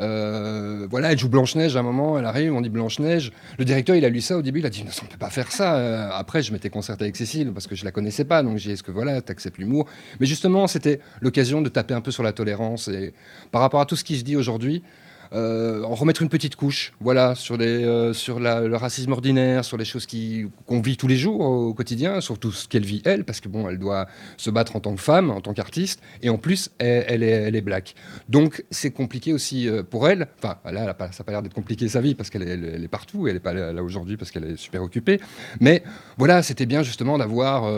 Euh, 0.00 0.86
voilà, 0.90 1.12
elle 1.12 1.18
joue 1.18 1.28
Blanche-Neige 1.28 1.76
à 1.76 1.80
un 1.80 1.82
moment, 1.82 2.18
elle 2.18 2.24
arrive, 2.24 2.54
on 2.54 2.60
dit 2.60 2.68
Blanche-Neige. 2.68 3.32
Le 3.58 3.64
directeur, 3.64 3.96
il 3.96 4.04
a 4.04 4.08
lu 4.08 4.20
ça 4.20 4.36
au 4.36 4.42
début, 4.42 4.60
il 4.60 4.66
a 4.66 4.70
dit, 4.70 4.84
non, 4.84 4.90
on 5.02 5.04
ne 5.04 5.10
peut 5.10 5.18
pas 5.18 5.30
faire 5.30 5.50
ça. 5.52 5.76
Euh, 5.76 6.08
après, 6.12 6.42
je 6.42 6.52
m'étais 6.52 6.70
concerté 6.70 7.04
avec 7.04 7.16
Cécile 7.16 7.52
parce 7.52 7.66
que 7.66 7.74
je 7.74 7.84
la 7.84 7.90
connaissais 7.90 8.24
pas, 8.24 8.42
donc 8.42 8.58
j'ai 8.58 8.68
dit, 8.68 8.74
est-ce 8.74 8.82
que 8.82 8.92
voilà, 8.92 9.20
tu 9.20 9.32
acceptes 9.32 9.58
l'humour? 9.58 9.86
Mais 10.20 10.26
justement, 10.26 10.66
c'était 10.66 11.00
l'occasion 11.20 11.60
de 11.60 11.68
taper 11.68 11.94
un 11.94 12.00
peu 12.00 12.10
sur 12.10 12.22
la 12.22 12.32
tolérance. 12.32 12.88
Et 12.88 13.12
par 13.50 13.60
rapport 13.60 13.80
à 13.80 13.86
tout 13.86 13.96
ce 13.96 14.04
qui 14.04 14.18
se 14.18 14.24
dit 14.24 14.36
aujourd'hui, 14.36 14.82
en 15.32 15.94
remettre 15.94 16.22
une 16.22 16.28
petite 16.28 16.56
couche, 16.56 16.92
voilà, 17.00 17.34
sur, 17.34 17.56
les, 17.56 17.84
euh, 17.84 18.12
sur 18.12 18.40
le 18.40 18.76
racisme 18.76 19.12
ordinaire, 19.12 19.64
sur 19.64 19.76
les 19.76 19.84
choses 19.84 20.06
qu'on 20.06 20.80
vit 20.80 20.96
tous 20.96 21.08
les 21.08 21.16
jours 21.16 21.40
au, 21.40 21.74
quotidien, 21.74 22.20
surtout 22.20 22.52
ce 22.52 22.66
qu'elle 22.68 22.84
vit 22.84 23.02
elle, 23.04 23.24
parce 23.24 23.40
que 23.40 23.48
bon, 23.48 23.68
elle 23.68 23.78
doit 23.78 24.06
se 24.36 24.50
battre 24.50 24.76
en 24.76 24.80
tant 24.80 24.94
que 24.94 25.00
femme, 25.00 25.30
en 25.30 25.40
tant 25.40 25.52
qu'artiste, 25.52 26.00
et 26.22 26.30
en 26.30 26.38
plus, 26.38 26.70
elle, 26.78 27.22
est, 27.22 27.28
elle 27.28 27.56
est 27.56 27.60
black. 27.60 27.94
Donc 28.28 28.64
c'est 28.70 28.90
compliqué 28.90 29.32
aussi 29.32 29.68
euh, 29.68 29.82
pour 29.82 30.08
elle. 30.08 30.28
Enfin, 30.42 30.58
là, 30.70 30.96
ça 30.98 31.06
n'a 31.06 31.24
pas 31.24 31.32
l'air 31.32 31.42
d'être 31.42 31.54
compliqué 31.54 31.88
sa 31.88 32.00
vie 32.00 32.14
parce 32.14 32.30
qu'elle 32.30 32.42
est, 32.42 32.82
est, 32.82 32.88
partout, 32.88 33.26
elle 33.28 33.34
n'est 33.34 33.40
pas 33.40 33.52
là, 33.52 33.82
aujourd'hui 33.82 34.16
parce 34.16 34.30
qu'elle 34.30 34.44
est 34.44 34.56
super 34.56 34.82
occupée. 34.82 35.20
Mais 35.60 35.82
voilà, 36.16 36.42
c'était 36.42 36.66
bien 36.66 36.82
justement 36.82 37.18
d'avoir 37.18 37.70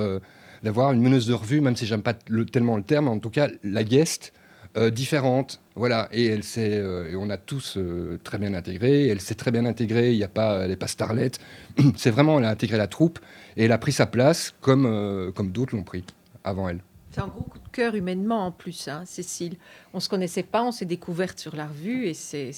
d'avoir 0.63 0.93
une 0.93 1.01
meneuse 1.01 1.27
de 1.27 1.35
revue, 1.35 1.61
même 1.61 1.77
si 1.77 1.87
j'aime 1.87 2.03
pas 2.03 2.15
tellement 2.53 2.77
le 2.77 2.83
terme, 2.83 3.09
en 3.09 3.19
tout 3.19 3.31
cas 3.31 3.49
la 3.65 3.85
guest 3.85 4.33
euh, 4.77 4.91
différente. 4.91 5.61
Voilà, 5.75 6.09
et 6.13 6.27
elle 6.27 6.45
s'est, 6.45 6.75
euh, 6.75 7.11
et 7.11 7.17
on 7.17 7.29
a 7.31 7.37
tous 7.37 7.77
euh, 7.77 8.21
très 8.23 8.39
bien 8.39 8.55
intégré. 8.55 9.09
Elle 9.09 9.21
s'est 9.21 9.35
très 9.35 9.51
bien 9.51 9.65
intégrée. 9.67 10.13
Il 10.13 10.19
y 10.19 10.25
a 10.25 10.29
pas, 10.29 10.61
elle 10.63 10.71
n'est 10.71 10.77
pas 10.77 10.87
starlette. 10.87 11.39
C'est 11.97 12.11
vraiment, 12.11 12.39
elle 12.39 12.45
a 12.45 12.51
intégré 12.51 12.77
la 12.77 12.87
troupe 12.87 13.19
et 13.57 13.65
elle 13.65 13.73
a 13.73 13.79
pris 13.79 13.93
sa 13.93 14.07
place 14.07 14.55
comme 14.61 15.33
comme 15.35 15.51
d'autres 15.51 15.75
l'ont 15.75 15.83
pris 15.83 16.05
avant 16.45 16.69
elle. 16.69 16.81
C'est 17.11 17.21
un 17.21 17.27
gros 17.27 17.43
coup 17.43 17.59
de 17.59 17.69
cœur 17.73 17.97
humainement 17.97 18.47
en 18.47 18.53
plus, 18.53 18.87
hein, 18.87 19.03
Cécile. 19.05 19.57
On 19.93 19.99
se 19.99 20.09
connaissait 20.09 20.45
pas, 20.45 20.63
on 20.63 20.71
s'est 20.71 20.85
découverte 20.85 21.41
sur 21.41 21.57
la 21.57 21.67
revue 21.67 22.07
et 22.07 22.15
c'est 22.15 22.53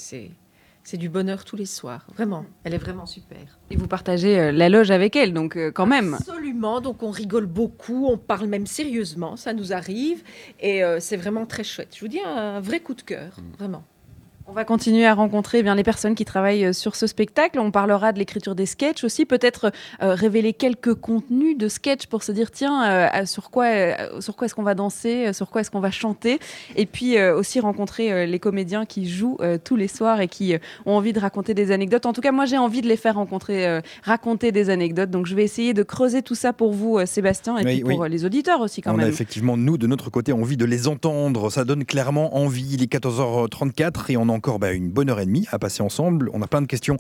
c'est 0.85 0.97
du 0.97 1.09
bonheur 1.09 1.45
tous 1.45 1.57
les 1.57 1.67
soirs. 1.67 2.07
Vraiment, 2.15 2.45
elle 2.65 2.75
est 2.75 2.79
vraiment 2.79 3.07
super. 3.07 3.59
Et 3.71 3.77
vous 3.77 3.87
partagez 3.87 4.39
euh, 4.39 4.53
la 4.53 4.69
loge 4.69 4.91
avec 4.91 5.17
elle, 5.17 5.33
donc 5.33 5.57
euh, 5.57 5.71
quand 5.71 5.87
même. 5.87 6.15
Absolument, 6.15 6.81
donc 6.81 7.03
on 7.03 7.11
rigole 7.11 7.47
beaucoup, 7.47 8.07
on 8.07 8.19
parle 8.19 8.47
même 8.47 8.67
sérieusement, 8.67 9.37
ça 9.37 9.53
nous 9.53 9.73
arrive. 9.73 10.23
Et 10.61 10.83
euh, 10.85 10.99
c'est 11.01 11.17
vraiment 11.17 11.47
très 11.47 11.65
chouette. 11.65 11.95
Je 11.95 12.01
vous 12.01 12.09
dis 12.09 12.21
un 12.21 12.61
vrai 12.61 12.81
coup 12.81 12.95
de 12.95 13.03
cœur, 13.03 13.39
mm. 13.39 13.57
vraiment. 13.59 13.85
On 14.53 14.55
va 14.55 14.67
continuer 14.67 15.07
à 15.07 15.15
rencontrer 15.15 15.61
eh 15.61 15.63
bien 15.63 15.75
les 15.75 15.83
personnes 15.83 16.15
qui 16.15 16.27
travaillent 16.27 16.67
euh, 16.67 16.73
sur 16.75 16.95
ce 16.95 17.07
spectacle. 17.07 17.59
On 17.59 17.71
parlera 17.71 18.13
de 18.13 18.19
l'écriture 18.19 18.55
des 18.55 18.67
sketchs 18.67 19.03
aussi, 19.03 19.25
peut-être 19.25 19.73
euh, 20.03 20.13
révéler 20.15 20.53
quelques 20.53 20.93
contenus 20.93 21.57
de 21.57 21.69
sketchs 21.69 22.05
pour 22.05 22.23
se 22.23 22.33
dire 22.33 22.51
tiens 22.51 22.85
euh, 22.85 23.25
sur 23.25 23.51
quoi 23.51 23.65
sur 24.21 24.37
quoi 24.37 24.45
est-ce 24.45 24.55
qu'on 24.55 24.63
va 24.63 24.75
danser, 24.75 25.33
sur 25.33 25.49
quoi 25.49 25.63
est-ce 25.63 25.71
qu'on 25.71 25.81
va 25.81 25.91
chanter, 25.91 26.39
et 26.77 26.85
puis 26.85 27.19
aussi 27.23 27.61
rencontrer 27.61 28.27
les 28.27 28.39
comédiens 28.39 28.85
qui 28.85 29.09
jouent 29.09 29.39
tous 29.65 29.77
les 29.77 29.89
soirs 29.89 30.21
et 30.21 30.29
qui 30.29 30.55
ont 30.85 30.97
envie 30.97 31.15
de 31.15 31.21
raconter 31.21 31.55
des 31.55 31.71
anecdotes. 31.71 32.05
En 32.05 32.13
tout 32.13 32.21
cas, 32.21 32.33
moi 32.33 32.45
j'ai 32.45 32.59
envie 32.59 32.83
de 32.83 32.89
les 32.89 32.97
faire 32.97 33.15
rencontrer, 33.15 33.81
raconter 34.03 34.53
des 34.53 34.69
anecdotes. 34.69 35.11
Donc 35.11 35.27
je 35.27 35.35
vais 35.35 35.45
essayer 35.45 35.73
de 35.73 35.83
creuser 35.83 36.23
tout 36.23 36.35
ça 36.35 36.53
pour 36.53 36.73
vous, 36.73 36.99
Sébastien, 37.07 37.57
et 37.57 37.65
puis 37.65 37.81
pour 37.81 38.05
les 38.05 38.25
auditeurs 38.27 38.61
aussi 38.61 38.83
quand 38.83 38.93
On 38.93 38.97
même. 38.97 39.07
A 39.07 39.09
effectivement 39.09 39.57
nous 39.57 39.79
de 39.79 39.87
notre 39.87 40.11
côté 40.11 40.33
envie 40.33 40.57
de 40.59 40.67
les 40.67 40.89
entendre. 40.89 41.51
Ça 41.51 41.65
donne 41.65 41.85
clairement 41.85 42.37
envie. 42.37 42.75
Il 42.75 42.83
est 42.83 42.93
14h34 42.93 44.11
et 44.11 44.17
on 44.17 44.29
en 44.29 44.42
encore 44.43 44.59
bah, 44.59 44.73
une 44.73 44.91
bonne 44.91 45.09
heure 45.09 45.21
et 45.21 45.27
demie 45.27 45.47
à 45.53 45.61
passer 45.61 45.85
ensemble. 45.85 46.29
On 46.33 46.43
a 46.43 46.49
plein 46.49 46.63
de 46.63 46.67
questions 46.67 46.97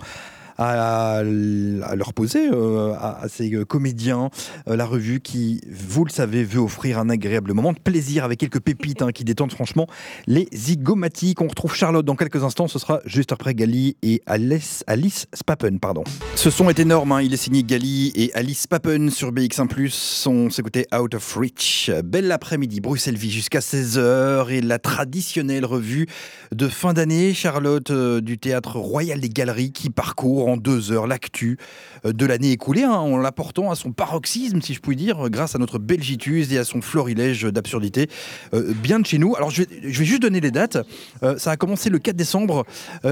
à, 0.59 1.23
leur 1.25 2.13
poser 2.15 2.49
euh, 2.53 2.95
à, 2.95 3.27
ces 3.29 3.53
euh, 3.55 3.65
comédiens. 3.65 4.31
Euh, 4.69 4.77
la 4.77 4.85
revue 4.85 5.21
qui, 5.21 5.61
vous 5.71 6.05
le 6.05 6.11
savez, 6.11 6.45
veut 6.45 6.61
offrir 6.61 6.99
un 6.99 7.09
agréable 7.09 7.53
moment 7.53 7.73
de 7.73 7.79
plaisir 7.79 8.25
avec 8.25 8.41
quelques 8.41 8.61
pépites 8.61 9.03
hein, 9.03 9.13
qui 9.13 9.25
détendent 9.25 9.53
franchement 9.53 9.87
les 10.27 10.49
zygomatiques. 10.53 11.41
On 11.41 11.49
retrouve 11.49 11.75
Charlotte 11.75 12.05
dans 12.05 12.17
quelques 12.17 12.45
instants. 12.45 12.69
Ce 12.69 12.79
sera 12.79 13.01
juste 13.05 13.33
après 13.33 13.55
Gali 13.55 13.97
et 14.03 14.23
Alice, 14.27 14.85
Alice 14.87 15.27
Spappen. 15.35 15.79
Pardon. 15.79 16.05
Ce 16.35 16.51
son 16.51 16.69
est 16.69 16.79
énorme. 16.79 17.13
Hein. 17.13 17.23
Il 17.23 17.33
est 17.33 17.39
signé 17.39 17.63
Gali 17.63 18.13
et 18.15 18.33
Alice 18.35 18.63
Spappen 18.63 19.11
sur 19.11 19.33
BX1+. 19.33 20.29
On 20.29 20.51
s'écoutait 20.51 20.87
Out 20.95 21.15
of 21.15 21.35
Reach. 21.37 21.91
Belle 22.05 22.31
après-midi, 22.31 22.81
Bruxelles 22.81 23.17
Vie 23.17 23.31
jusqu'à 23.31 23.61
16h 23.61 24.51
et 24.51 24.61
la 24.61 24.79
traditionnelle 24.79 25.65
revue 25.65 26.07
de 26.53 26.69
fin 26.69 26.93
d'année. 26.93 27.35
Charlotte 27.35 27.93
du 27.93 28.39
théâtre 28.39 28.79
Royal 28.79 29.21
des 29.21 29.29
Galeries 29.29 29.73
qui 29.73 29.91
parcourt 29.91 30.49
deux 30.57 30.93
heures 30.93 31.07
l'actu 31.07 31.59
euh, 32.05 32.13
de 32.13 32.27
l'année 32.27 32.53
écoulée, 32.53 32.83
hein, 32.83 32.93
en 32.93 33.17
l'apportant 33.17 33.71
à 33.71 33.75
son 33.75 33.93
paroxysme, 33.93 34.61
si 34.61 34.75
je 34.75 34.81
puis 34.81 34.97
dire, 34.97 35.31
grâce 35.31 35.55
à 35.55 35.59
notre 35.59 35.79
belgitude 35.79 36.51
et 36.53 36.59
à 36.59 36.65
son 36.65 36.81
florilège 36.81 37.45
d'absurdité, 37.45 38.09
euh, 38.55 38.73
bien 38.75 39.01
de 39.01 39.07
chez 39.07 39.19
nous. 39.19 39.35
Alors 39.37 39.51
je 39.51 39.63
vais, 39.63 39.93
juste 39.93 40.23
donner 40.23 40.41
les 40.41 40.51
dates. 40.51 40.79
Euh, 41.23 41.39
ça 41.39 41.53
a 41.53 41.57
commencé 41.57 41.91
le 41.91 41.99
4 41.99 42.17
décembre 42.17 42.65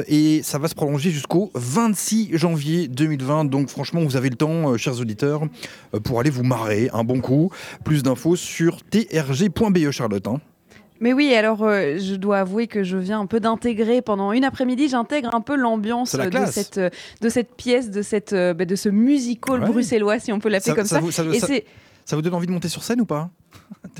et 0.06 0.42
ça 0.42 0.58
va 0.58 0.68
se 0.68 0.74
prolonger 0.74 1.10
jusqu'au 1.10 1.50
26 1.54 2.30
janvier 2.36 2.88
2020. 2.88 3.46
Donc 3.46 3.68
franchement, 3.68 4.02
vous 4.02 4.16
avez 4.16 4.30
le 4.30 4.36
temps, 4.36 4.76
chers 4.76 5.00
auditeurs, 5.00 5.42
pour 6.04 6.20
aller 6.20 6.30
vous 6.30 6.44
marrer 6.44 6.90
un 6.92 7.04
bon 7.04 7.20
coup. 7.20 7.50
Plus 7.84 8.02
d'infos 8.02 8.36
sur 8.36 8.78
trg.be, 8.84 9.90
Charlotte. 9.90 10.26
hein. 10.26 10.40
Mais 11.00 11.12
oui, 11.14 11.32
alors 11.34 11.62
euh, 11.64 11.96
je 11.98 12.14
dois 12.14 12.38
avouer 12.40 12.66
que 12.66 12.82
je 12.82 12.96
viens 12.98 13.20
un 13.20 13.26
peu 13.26 13.40
d'intégrer 13.40 14.02
pendant 14.02 14.32
une 14.32 14.44
après-midi, 14.44 14.88
j'intègre 14.88 15.34
un 15.34 15.40
peu 15.40 15.56
l'ambiance 15.56 16.10
C'est 16.10 16.18
la 16.18 16.26
de 16.26 16.30
classe. 16.30 16.50
cette, 16.52 16.78
euh, 16.78 16.90
de 17.22 17.28
cette 17.30 17.54
pièce, 17.54 17.90
de, 17.90 18.02
cette, 18.02 18.32
euh, 18.34 18.52
bah, 18.54 18.66
de 18.66 18.76
ce 18.76 18.88
musical 18.90 19.60
Ouais. 19.60 19.66
bruxellois, 19.66 20.18
si 20.18 20.32
on 20.32 20.38
peut 20.38 20.50
l'appeler 20.50 20.74
comme 20.76 20.84
ça 20.84 20.96
ça. 20.96 21.00
vous- 21.00 21.10
ça- 21.10 21.24
Et 21.24 21.40
ça- 21.40 21.46
c'est 21.46 21.64
Ça 22.04 22.16
vous 22.16 22.22
donne 22.22 22.34
envie 22.34 22.46
de 22.46 22.52
monter 22.52 22.68
sur 22.68 22.82
scène 22.82 23.00
ou 23.00 23.06
pas? 23.06 23.30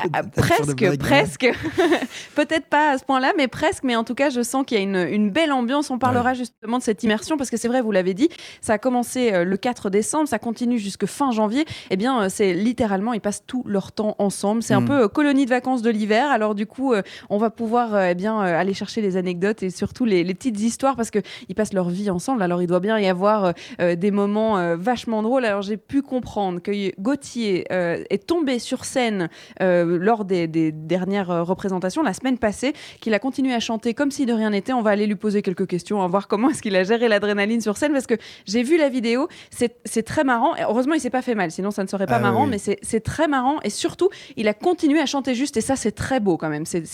ah, 0.12 0.22
presque, 0.22 0.98
presque. 0.98 1.46
Peut-être 2.34 2.66
pas 2.66 2.92
à 2.92 2.98
ce 2.98 3.04
point-là, 3.04 3.32
mais 3.36 3.48
presque. 3.48 3.84
Mais 3.84 3.96
en 3.96 4.04
tout 4.04 4.14
cas, 4.14 4.30
je 4.30 4.42
sens 4.42 4.64
qu'il 4.64 4.78
y 4.78 4.80
a 4.80 4.82
une, 4.82 4.96
une 4.96 5.30
belle 5.30 5.52
ambiance. 5.52 5.90
On 5.90 5.98
parlera 5.98 6.34
justement 6.34 6.78
de 6.78 6.82
cette 6.82 7.02
immersion 7.02 7.36
parce 7.36 7.50
que 7.50 7.56
c'est 7.56 7.68
vrai, 7.68 7.80
vous 7.80 7.92
l'avez 7.92 8.14
dit, 8.14 8.28
ça 8.60 8.74
a 8.74 8.78
commencé 8.78 9.32
euh, 9.32 9.44
le 9.44 9.56
4 9.56 9.90
décembre, 9.90 10.28
ça 10.28 10.38
continue 10.38 10.78
jusque 10.78 11.06
fin 11.06 11.32
janvier. 11.32 11.64
Eh 11.90 11.96
bien, 11.96 12.22
euh, 12.22 12.28
c'est 12.28 12.52
littéralement, 12.52 13.12
ils 13.12 13.20
passent 13.20 13.44
tout 13.46 13.62
leur 13.66 13.92
temps 13.92 14.14
ensemble. 14.18 14.62
C'est 14.62 14.74
un 14.74 14.80
Mm. 14.80 14.86
peu 14.86 15.02
euh, 15.02 15.08
colonie 15.08 15.44
de 15.44 15.50
vacances 15.50 15.82
de 15.82 15.90
l'hiver. 15.90 16.30
Alors 16.30 16.54
du 16.54 16.66
coup, 16.66 16.94
on 17.28 17.38
va 17.38 17.50
pouvoir 17.50 18.00
eh 18.00 18.14
bien 18.14 18.40
aller 18.40 18.74
chercher 18.74 19.00
les 19.02 19.16
anecdotes 19.16 19.62
et 19.62 19.70
surtout 19.70 20.04
les, 20.04 20.24
les 20.24 20.34
petites 20.34 20.60
histoires 20.60 20.96
parce 20.96 21.10
que 21.10 21.18
ils 21.48 21.54
passent 21.54 21.72
leur 21.72 21.90
vie 21.90 22.10
ensemble. 22.10 22.42
Alors 22.42 22.62
il 22.62 22.66
doit 22.66 22.80
bien 22.80 22.98
y 22.98 23.06
avoir 23.08 23.52
euh, 23.80 23.96
des 23.96 24.10
moments 24.10 24.58
euh, 24.58 24.76
vachement 24.76 25.22
drôles. 25.22 25.44
Alors 25.44 25.62
j'ai 25.62 25.76
pu 25.76 26.02
comprendre 26.02 26.60
que 26.60 26.70
Gauthier 27.00 27.66
euh, 27.72 28.02
est 28.10 28.26
tombé 28.26 28.58
sur 28.58 28.84
scène 28.84 29.28
euh, 29.62 29.98
lors 30.00 30.24
des, 30.24 30.46
des 30.46 30.72
dernières 30.72 31.30
euh, 31.30 31.42
représentations 31.42 32.02
la 32.02 32.14
semaine 32.14 32.38
passée, 32.38 32.72
qu'il 33.00 33.14
a 33.14 33.18
continué 33.18 33.54
à 33.54 33.60
chanter 33.60 33.94
comme 33.94 34.10
si 34.10 34.26
de 34.26 34.32
rien 34.32 34.50
n'était. 34.50 34.72
On 34.72 34.82
va 34.82 34.90
aller 34.90 35.06
lui 35.06 35.14
poser 35.16 35.42
quelques 35.42 35.66
questions, 35.66 35.98
on 35.98 36.02
va 36.02 36.06
voir 36.08 36.28
comment 36.28 36.50
est-ce 36.50 36.62
qu'il 36.62 36.76
a 36.76 36.84
géré 36.84 37.08
l'adrénaline 37.08 37.60
sur 37.60 37.76
scène 37.76 37.92
parce 37.92 38.06
que 38.06 38.14
j'ai 38.46 38.62
vu 38.62 38.76
la 38.78 38.88
vidéo, 38.88 39.28
c'est 39.50 40.02
très 40.02 40.24
marrant. 40.24 40.54
Et 40.56 40.62
heureusement, 40.62 40.94
il 40.94 41.00
s'est 41.00 41.10
pas 41.10 41.22
fait 41.22 41.34
mal, 41.34 41.50
sinon 41.50 41.70
ça 41.70 41.82
ne 41.82 41.88
serait 41.88 42.06
pas 42.06 42.16
Ah 42.16 42.20
marrant, 42.20 42.44
oui. 42.44 42.56
mais 42.66 42.76
c'est 42.82 43.00
très 43.00 43.28
marrant 43.28 43.58
et 43.62 43.70
surtout, 43.70 44.08
il 44.36 44.48
a 44.48 44.54
continué 44.54 45.00
à 45.00 45.06
chanter 45.06 45.34
juste 45.34 45.56
et 45.56 45.60
ça, 45.60 45.76
c'est 45.76 45.92
très 45.92 46.20
beau 46.20 46.36
quand 46.36 46.48
même. 46.48 46.64
C'est 46.66 46.84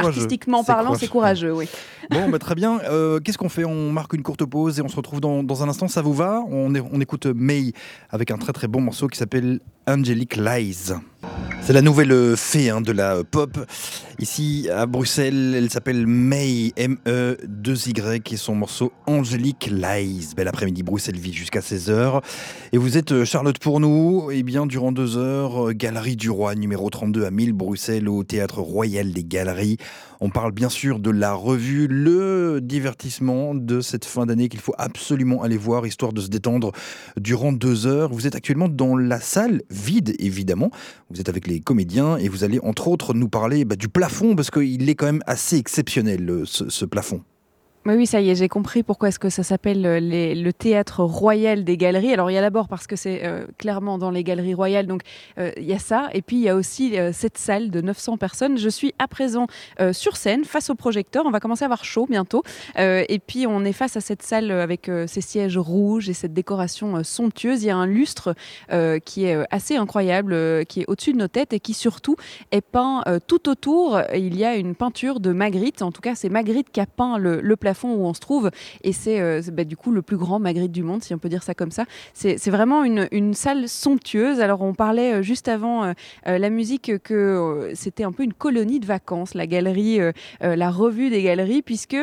artistiquement 0.00 0.64
parlant, 0.64 0.94
c'est 0.94 1.08
courageux. 1.08 1.52
courageux, 1.52 1.52
oui. 1.52 1.68
Bon, 2.10 2.30
bah, 2.30 2.38
très 2.38 2.54
bien. 2.54 2.80
Euh, 2.84 3.20
Qu'est-ce 3.20 3.36
qu'on 3.36 3.50
fait? 3.50 3.64
On 3.64 3.92
marque 3.92 4.14
une 4.14 4.22
courte 4.22 4.44
pause 4.46 4.78
et 4.78 4.82
on 4.82 4.88
se 4.88 4.96
retrouve 4.96 5.20
dans, 5.20 5.42
dans 5.42 5.62
un 5.62 5.68
instant. 5.68 5.88
Ça 5.88 6.00
vous 6.00 6.14
va? 6.14 6.42
On, 6.48 6.74
est- 6.74 6.80
on 6.92 7.00
écoute 7.02 7.26
May 7.26 7.72
avec 8.08 8.30
un 8.30 8.38
très 8.38 8.52
très 8.54 8.66
bon 8.66 8.80
morceau 8.80 9.08
qui 9.08 9.18
s'appelle 9.18 9.60
Angelic 9.88 10.36
Lies. 10.36 10.92
C'est 11.62 11.72
la 11.72 11.80
nouvelle 11.80 12.36
fée 12.36 12.68
hein, 12.68 12.82
de 12.82 12.92
la 12.92 13.24
pop. 13.24 13.58
Ici 14.18 14.68
à 14.70 14.84
Bruxelles, 14.84 15.54
elle 15.56 15.70
s'appelle 15.70 16.06
May, 16.06 16.72
M-E-2-Y, 16.76 18.32
et 18.32 18.36
son 18.36 18.54
morceau 18.54 18.92
Angelic 19.06 19.70
Lies. 19.70 20.34
Bel 20.36 20.46
après-midi, 20.46 20.82
Bruxelles 20.82 21.18
vit 21.18 21.32
jusqu'à 21.32 21.60
16h. 21.60 22.22
Et 22.72 22.78
vous 22.78 22.98
êtes 22.98 23.12
euh, 23.12 23.24
Charlotte 23.24 23.58
pour 23.58 23.80
nous, 23.80 24.30
et 24.30 24.42
bien 24.42 24.66
durant 24.66 24.92
deux 24.92 25.16
heures, 25.16 25.68
euh, 25.68 25.72
Galerie 25.72 26.16
du 26.16 26.28
Roi, 26.28 26.54
numéro 26.54 26.90
32 26.90 27.24
à 27.24 27.30
1000, 27.30 27.54
Bruxelles, 27.54 28.08
au 28.08 28.24
Théâtre 28.24 28.60
Royal 28.60 29.12
des 29.12 29.24
Galeries. 29.24 29.78
On 30.20 30.30
parle 30.30 30.52
bien 30.52 30.68
sûr 30.68 30.98
de 30.98 31.10
la 31.10 31.32
revue, 31.32 31.86
le 31.86 32.60
divertissement 32.60 33.54
de 33.54 33.80
cette 33.80 34.04
fin 34.04 34.26
d'année 34.26 34.48
qu'il 34.48 34.60
faut 34.60 34.74
absolument 34.76 35.42
aller 35.42 35.56
voir, 35.56 35.86
histoire 35.86 36.12
de 36.12 36.20
se 36.20 36.28
détendre 36.28 36.72
durant 37.16 37.52
deux 37.52 37.86
heures. 37.86 38.12
Vous 38.12 38.26
êtes 38.26 38.34
actuellement 38.34 38.68
dans 38.68 38.96
la 38.96 39.20
salle, 39.20 39.62
vide 39.70 40.16
évidemment. 40.18 40.70
Vous 41.10 41.20
êtes 41.20 41.28
avec 41.28 41.46
les 41.46 41.60
comédiens 41.60 42.16
et 42.16 42.28
vous 42.28 42.42
allez 42.42 42.58
entre 42.62 42.88
autres 42.88 43.14
nous 43.14 43.28
parler 43.28 43.64
bah, 43.64 43.76
du 43.76 43.88
plafond, 43.88 44.34
parce 44.34 44.50
qu'il 44.50 44.88
est 44.88 44.94
quand 44.96 45.06
même 45.06 45.22
assez 45.26 45.56
exceptionnel, 45.56 46.28
euh, 46.28 46.42
ce, 46.44 46.68
ce 46.68 46.84
plafond. 46.84 47.22
Oui, 47.86 48.06
ça 48.06 48.20
y 48.20 48.28
est, 48.28 48.34
j'ai 48.34 48.48
compris 48.48 48.82
pourquoi 48.82 49.08
est-ce 49.08 49.18
que 49.18 49.30
ça 49.30 49.42
s'appelle 49.42 49.86
euh, 49.86 49.98
le 50.00 50.50
théâtre 50.52 51.04
royal 51.04 51.64
des 51.64 51.78
galeries. 51.78 52.12
Alors, 52.12 52.30
il 52.30 52.34
y 52.34 52.36
a 52.36 52.42
d'abord 52.42 52.68
parce 52.68 52.86
que 52.86 52.96
c'est 52.96 53.24
euh, 53.24 53.46
clairement 53.56 53.96
dans 53.96 54.10
les 54.10 54.24
galeries 54.24 54.52
royales, 54.52 54.86
donc 54.86 55.02
euh, 55.38 55.52
il 55.56 55.64
y 55.64 55.72
a 55.72 55.78
ça. 55.78 56.08
Et 56.12 56.20
puis, 56.20 56.36
il 56.36 56.42
y 56.42 56.48
a 56.50 56.54
aussi 56.54 56.96
cette 57.12 57.38
salle 57.38 57.70
de 57.70 57.80
900 57.80 58.18
personnes. 58.18 58.58
Je 58.58 58.68
suis 58.68 58.94
à 58.98 59.08
présent 59.08 59.46
sur 59.92 60.16
scène, 60.16 60.44
face 60.44 60.70
au 60.70 60.74
projecteur. 60.74 61.24
On 61.26 61.30
va 61.30 61.40
commencer 61.40 61.64
à 61.64 61.66
avoir 61.66 61.84
chaud 61.84 62.06
bientôt. 62.08 62.42
Et 62.76 63.20
puis, 63.24 63.46
on 63.46 63.64
est 63.64 63.72
face 63.72 63.96
à 63.96 64.00
cette 64.00 64.22
salle 64.22 64.50
avec 64.50 64.90
ces 65.06 65.20
sièges 65.20 65.58
rouges 65.58 66.08
et 66.08 66.14
cette 66.14 66.34
décoration 66.34 67.02
somptueuse. 67.04 67.62
Il 67.62 67.66
y 67.66 67.70
a 67.70 67.76
un 67.76 67.86
lustre 67.86 68.34
qui 69.04 69.24
est 69.24 69.36
assez 69.50 69.76
incroyable, 69.76 70.64
qui 70.66 70.80
est 70.80 70.84
au-dessus 70.88 71.12
de 71.12 71.18
nos 71.18 71.28
têtes 71.28 71.52
et 71.52 71.60
qui 71.60 71.74
surtout 71.74 72.16
est 72.50 72.60
peint 72.60 73.02
tout 73.26 73.48
autour. 73.48 74.00
Il 74.14 74.36
y 74.36 74.44
a 74.44 74.54
une 74.56 74.74
peinture 74.74 75.20
de 75.20 75.32
Magritte. 75.32 75.82
En 75.82 75.92
tout 75.92 76.00
cas, 76.00 76.14
c'est 76.14 76.28
Magritte 76.28 76.70
qui 76.70 76.80
a 76.80 76.86
peint 76.86 77.18
le, 77.18 77.40
le 77.40 77.56
plafond 77.68 77.94
où 77.94 78.06
on 78.06 78.14
se 78.14 78.20
trouve. 78.20 78.50
Et 78.82 78.92
c'est 78.92 79.20
euh, 79.20 79.42
bah, 79.52 79.64
du 79.64 79.76
coup 79.76 79.90
le 79.90 80.00
plus 80.00 80.16
grand 80.16 80.38
Magritte 80.38 80.72
du 80.72 80.82
monde, 80.82 81.02
si 81.02 81.12
on 81.12 81.18
peut 81.18 81.28
dire 81.28 81.42
ça 81.42 81.54
comme 81.54 81.70
ça. 81.70 81.84
C'est 82.14 82.48
vraiment 82.48 82.82
une, 82.82 83.34
salle 83.34 83.68
somptueuse. 83.68 84.40
Alors, 84.40 84.62
on 84.62 84.72
parlait 84.72 85.14
euh, 85.14 85.22
juste 85.22 85.48
avant 85.48 85.84
euh, 85.84 85.92
la 86.24 86.48
musique 86.48 86.92
que 87.02 87.70
c'était 87.74 88.04
un 88.04 88.12
peu 88.12 88.22
une 88.22 88.32
colonie 88.32 88.80
de 88.80 88.86
vacances, 88.86 89.34
la 89.34 89.46
galerie, 89.46 90.00
la 90.40 90.70
revue 90.70 91.10
des 91.10 91.22
galeries, 91.22 91.62
puisque 91.62 91.96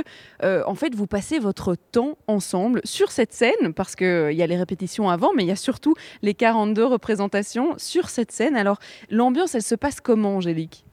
en 0.43 0.75
fait, 0.75 0.93
vous 0.93 1.07
passez 1.07 1.39
votre 1.39 1.75
temps 1.75 2.17
ensemble 2.27 2.81
sur 2.83 3.11
cette 3.11 3.33
scène, 3.33 3.73
parce 3.75 3.95
qu'il 3.95 4.33
y 4.33 4.43
a 4.43 4.47
les 4.47 4.57
répétitions 4.57 5.09
avant, 5.09 5.31
mais 5.35 5.43
il 5.43 5.47
y 5.47 5.51
a 5.51 5.55
surtout 5.55 5.95
les 6.21 6.33
42 6.33 6.85
représentations 6.85 7.73
sur 7.77 8.09
cette 8.09 8.31
scène. 8.31 8.55
Alors, 8.55 8.79
l'ambiance, 9.09 9.55
elle 9.55 9.63
se 9.63 9.75
passe 9.75 10.01
comment, 10.01 10.37
Angélique? 10.37 10.84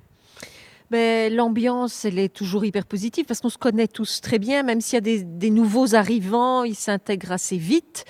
L'ambiance, 0.92 2.04
elle 2.04 2.18
est 2.18 2.32
toujours 2.32 2.64
hyper 2.64 2.84
positive 2.84 3.24
parce 3.24 3.40
qu'on 3.40 3.48
se 3.48 3.58
connaît 3.58 3.88
tous 3.88 4.20
très 4.20 4.38
bien, 4.38 4.62
même 4.62 4.80
s'il 4.80 4.94
y 4.94 4.98
a 4.98 5.24
des, 5.24 5.50
nouveaux 5.50 5.94
arrivants, 5.94 6.64
ils 6.64 6.74
s'intègrent 6.74 7.32
assez 7.32 7.56
vite. 7.56 8.04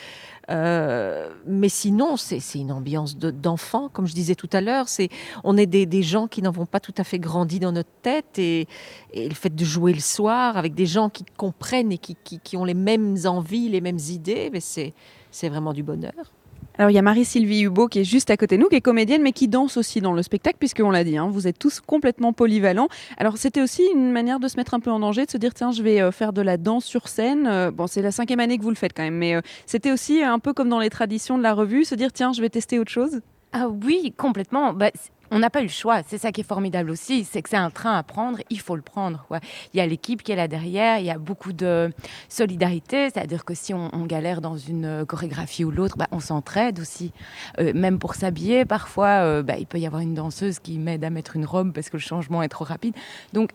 Euh, 0.50 1.32
mais 1.46 1.68
sinon, 1.68 2.16
c'est 2.16 2.40
une 2.54 2.72
ambiance 2.72 3.16
de- 3.16 3.30
d'enfant, 3.30 3.88
comme 3.88 4.06
je 4.06 4.14
disais 4.14 4.34
tout 4.34 4.50
à 4.52 4.60
l'heure. 4.60 4.88
C'est 4.88 5.08
On 5.44 5.56
est 5.56 5.66
des, 5.66 6.02
gens 6.02 6.26
qui 6.26 6.42
n'avons 6.42 6.66
pas 6.66 6.80
tout 6.80 6.94
à 6.98 7.04
fait 7.04 7.20
grandi 7.20 7.60
dans 7.60 7.72
notre 7.72 7.92
tête. 8.02 8.38
Et, 8.38 8.66
le 9.14 9.34
fait 9.34 9.54
de 9.54 9.64
jouer 9.64 9.92
le 9.92 10.00
soir 10.00 10.56
avec 10.56 10.74
des 10.74 10.86
gens 10.86 11.08
qui 11.08 11.24
comprennent 11.36 11.92
et 11.92 11.98
qui, 11.98 12.56
ont 12.56 12.64
les 12.64 12.74
mêmes 12.74 13.16
envies, 13.24 13.68
les 13.68 13.80
mêmes 13.80 14.00
idées, 14.10 14.50
ben, 14.50 14.60
c'est 14.60 15.48
vraiment 15.48 15.72
du 15.72 15.84
bonheur. 15.84 16.32
Alors, 16.78 16.90
il 16.90 16.94
y 16.94 16.98
a 16.98 17.02
Marie-Sylvie 17.02 17.62
Hubo 17.64 17.86
qui 17.86 18.00
est 18.00 18.04
juste 18.04 18.30
à 18.30 18.36
côté 18.36 18.56
de 18.56 18.62
nous, 18.62 18.68
qui 18.68 18.76
est 18.76 18.80
comédienne, 18.80 19.22
mais 19.22 19.32
qui 19.32 19.46
danse 19.46 19.76
aussi 19.76 20.00
dans 20.00 20.14
le 20.14 20.22
spectacle, 20.22 20.56
puisqu'on 20.58 20.90
l'a 20.90 21.04
dit, 21.04 21.18
hein, 21.18 21.28
vous 21.30 21.46
êtes 21.46 21.58
tous 21.58 21.80
complètement 21.80 22.32
polyvalents. 22.32 22.88
Alors, 23.18 23.36
c'était 23.36 23.60
aussi 23.60 23.82
une 23.94 24.10
manière 24.10 24.40
de 24.40 24.48
se 24.48 24.56
mettre 24.56 24.72
un 24.72 24.80
peu 24.80 24.90
en 24.90 25.00
danger, 25.00 25.26
de 25.26 25.30
se 25.30 25.36
dire, 25.36 25.52
tiens, 25.52 25.70
je 25.70 25.82
vais 25.82 26.00
euh, 26.00 26.12
faire 26.12 26.32
de 26.32 26.40
la 26.40 26.56
danse 26.56 26.84
sur 26.84 27.08
scène. 27.08 27.46
Euh, 27.46 27.70
bon, 27.70 27.86
c'est 27.86 28.02
la 28.02 28.10
cinquième 28.10 28.40
année 28.40 28.56
que 28.56 28.62
vous 28.62 28.70
le 28.70 28.76
faites 28.76 28.94
quand 28.94 29.02
même, 29.02 29.16
mais 29.16 29.34
euh, 29.34 29.42
c'était 29.66 29.92
aussi 29.92 30.22
un 30.22 30.38
peu 30.38 30.54
comme 30.54 30.70
dans 30.70 30.80
les 30.80 30.90
traditions 30.90 31.36
de 31.36 31.42
la 31.42 31.52
revue, 31.52 31.84
se 31.84 31.94
dire, 31.94 32.12
tiens, 32.12 32.32
je 32.32 32.40
vais 32.40 32.48
tester 32.48 32.78
autre 32.78 32.90
chose. 32.90 33.20
Ah 33.52 33.68
oui, 33.68 34.14
complètement. 34.16 34.72
Bah, 34.72 34.90
on 35.32 35.38
n'a 35.38 35.48
pas 35.48 35.60
eu 35.60 35.64
le 35.64 35.68
choix. 35.70 36.02
C'est 36.06 36.18
ça 36.18 36.30
qui 36.30 36.42
est 36.42 36.46
formidable 36.46 36.90
aussi. 36.90 37.24
C'est 37.24 37.40
que 37.40 37.48
c'est 37.48 37.56
un 37.56 37.70
train 37.70 37.96
à 37.96 38.02
prendre. 38.02 38.38
Il 38.50 38.60
faut 38.60 38.76
le 38.76 38.82
prendre. 38.82 39.26
Il 39.72 39.78
y 39.78 39.80
a 39.80 39.86
l'équipe 39.86 40.22
qui 40.22 40.30
est 40.30 40.36
là 40.36 40.46
derrière. 40.46 40.98
Il 40.98 41.06
y 41.06 41.10
a 41.10 41.18
beaucoup 41.18 41.54
de 41.54 41.90
solidarité. 42.28 43.08
C'est-à-dire 43.10 43.44
que 43.44 43.54
si 43.54 43.72
on, 43.72 43.90
galère 44.04 44.42
dans 44.42 44.58
une 44.58 44.84
euh, 44.84 45.04
chorégraphie 45.06 45.64
ou 45.64 45.70
l'autre, 45.70 45.96
bah, 45.96 46.08
on 46.12 46.20
s'entraide 46.20 46.78
aussi. 46.80 47.12
Euh, 47.58 47.72
même 47.74 47.98
pour 47.98 48.14
s'habiller, 48.14 48.66
parfois, 48.66 49.22
euh, 49.24 49.42
bah, 49.42 49.56
il 49.58 49.66
peut 49.66 49.78
y 49.78 49.86
avoir 49.86 50.02
une 50.02 50.14
danseuse 50.14 50.58
qui 50.58 50.78
m'aide 50.78 51.02
à 51.02 51.08
mettre 51.08 51.36
une 51.36 51.46
robe 51.46 51.72
parce 51.72 51.88
que 51.88 51.96
le 51.96 52.02
changement 52.02 52.42
est 52.42 52.48
trop 52.48 52.64
rapide. 52.64 52.94
Donc, 53.32 53.52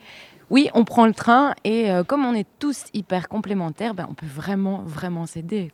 oui, 0.49 0.69
on 0.73 0.83
prend 0.83 1.05
le 1.05 1.13
train 1.13 1.53
et 1.63 1.89
comme 2.07 2.25
on 2.25 2.33
est 2.33 2.47
tous 2.57 2.85
hyper 2.93 3.27
complémentaires, 3.27 3.93
bah, 3.93 4.07
on 4.09 4.13
peut 4.13 4.25
vraiment, 4.25 4.81
vraiment 4.85 5.25
s'aider. 5.25 5.71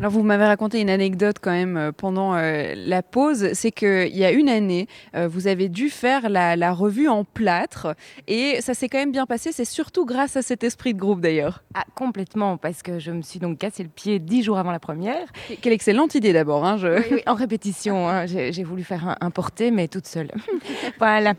Alors 0.00 0.12
vous 0.12 0.22
m'avez 0.22 0.44
raconté 0.44 0.80
une 0.80 0.90
anecdote 0.90 1.38
quand 1.42 1.50
même 1.50 1.76
euh, 1.76 1.90
pendant 1.90 2.36
euh, 2.36 2.72
la 2.76 3.02
pause, 3.02 3.52
c'est 3.54 3.72
qu'il 3.72 4.16
y 4.16 4.24
a 4.24 4.30
une 4.30 4.48
année, 4.48 4.86
euh, 5.16 5.26
vous 5.26 5.48
avez 5.48 5.68
dû 5.68 5.90
faire 5.90 6.28
la, 6.28 6.54
la 6.54 6.72
revue 6.72 7.08
en 7.08 7.24
plâtre 7.24 7.96
et 8.28 8.60
ça 8.60 8.74
s'est 8.74 8.88
quand 8.88 8.98
même 8.98 9.10
bien 9.10 9.26
passé, 9.26 9.50
c'est 9.50 9.64
surtout 9.64 10.06
grâce 10.06 10.36
à 10.36 10.42
cet 10.42 10.62
esprit 10.62 10.94
de 10.94 11.00
groupe 11.00 11.20
d'ailleurs. 11.20 11.64
Ah, 11.74 11.84
complètement, 11.96 12.58
parce 12.58 12.84
que 12.84 13.00
je 13.00 13.10
me 13.10 13.22
suis 13.22 13.40
donc 13.40 13.58
cassé 13.58 13.82
le 13.82 13.88
pied 13.88 14.20
dix 14.20 14.44
jours 14.44 14.58
avant 14.58 14.70
la 14.70 14.78
première. 14.78 15.26
Quelle 15.60 15.72
excellente 15.72 16.14
idée 16.14 16.32
d'abord. 16.32 16.64
Hein, 16.64 16.76
je... 16.76 16.98
Oui, 16.98 17.04
oui, 17.10 17.22
en 17.26 17.34
répétition, 17.34 18.08
hein. 18.08 18.26
j'ai 18.26 18.52
j'ai 18.52 18.62
voulu 18.62 18.84
faire 18.84 19.08
un, 19.08 19.16
un 19.20 19.30
porté, 19.30 19.72
mais 19.72 19.88
toute 19.88 20.06
seule. 20.06 20.30
voilà. 21.00 21.34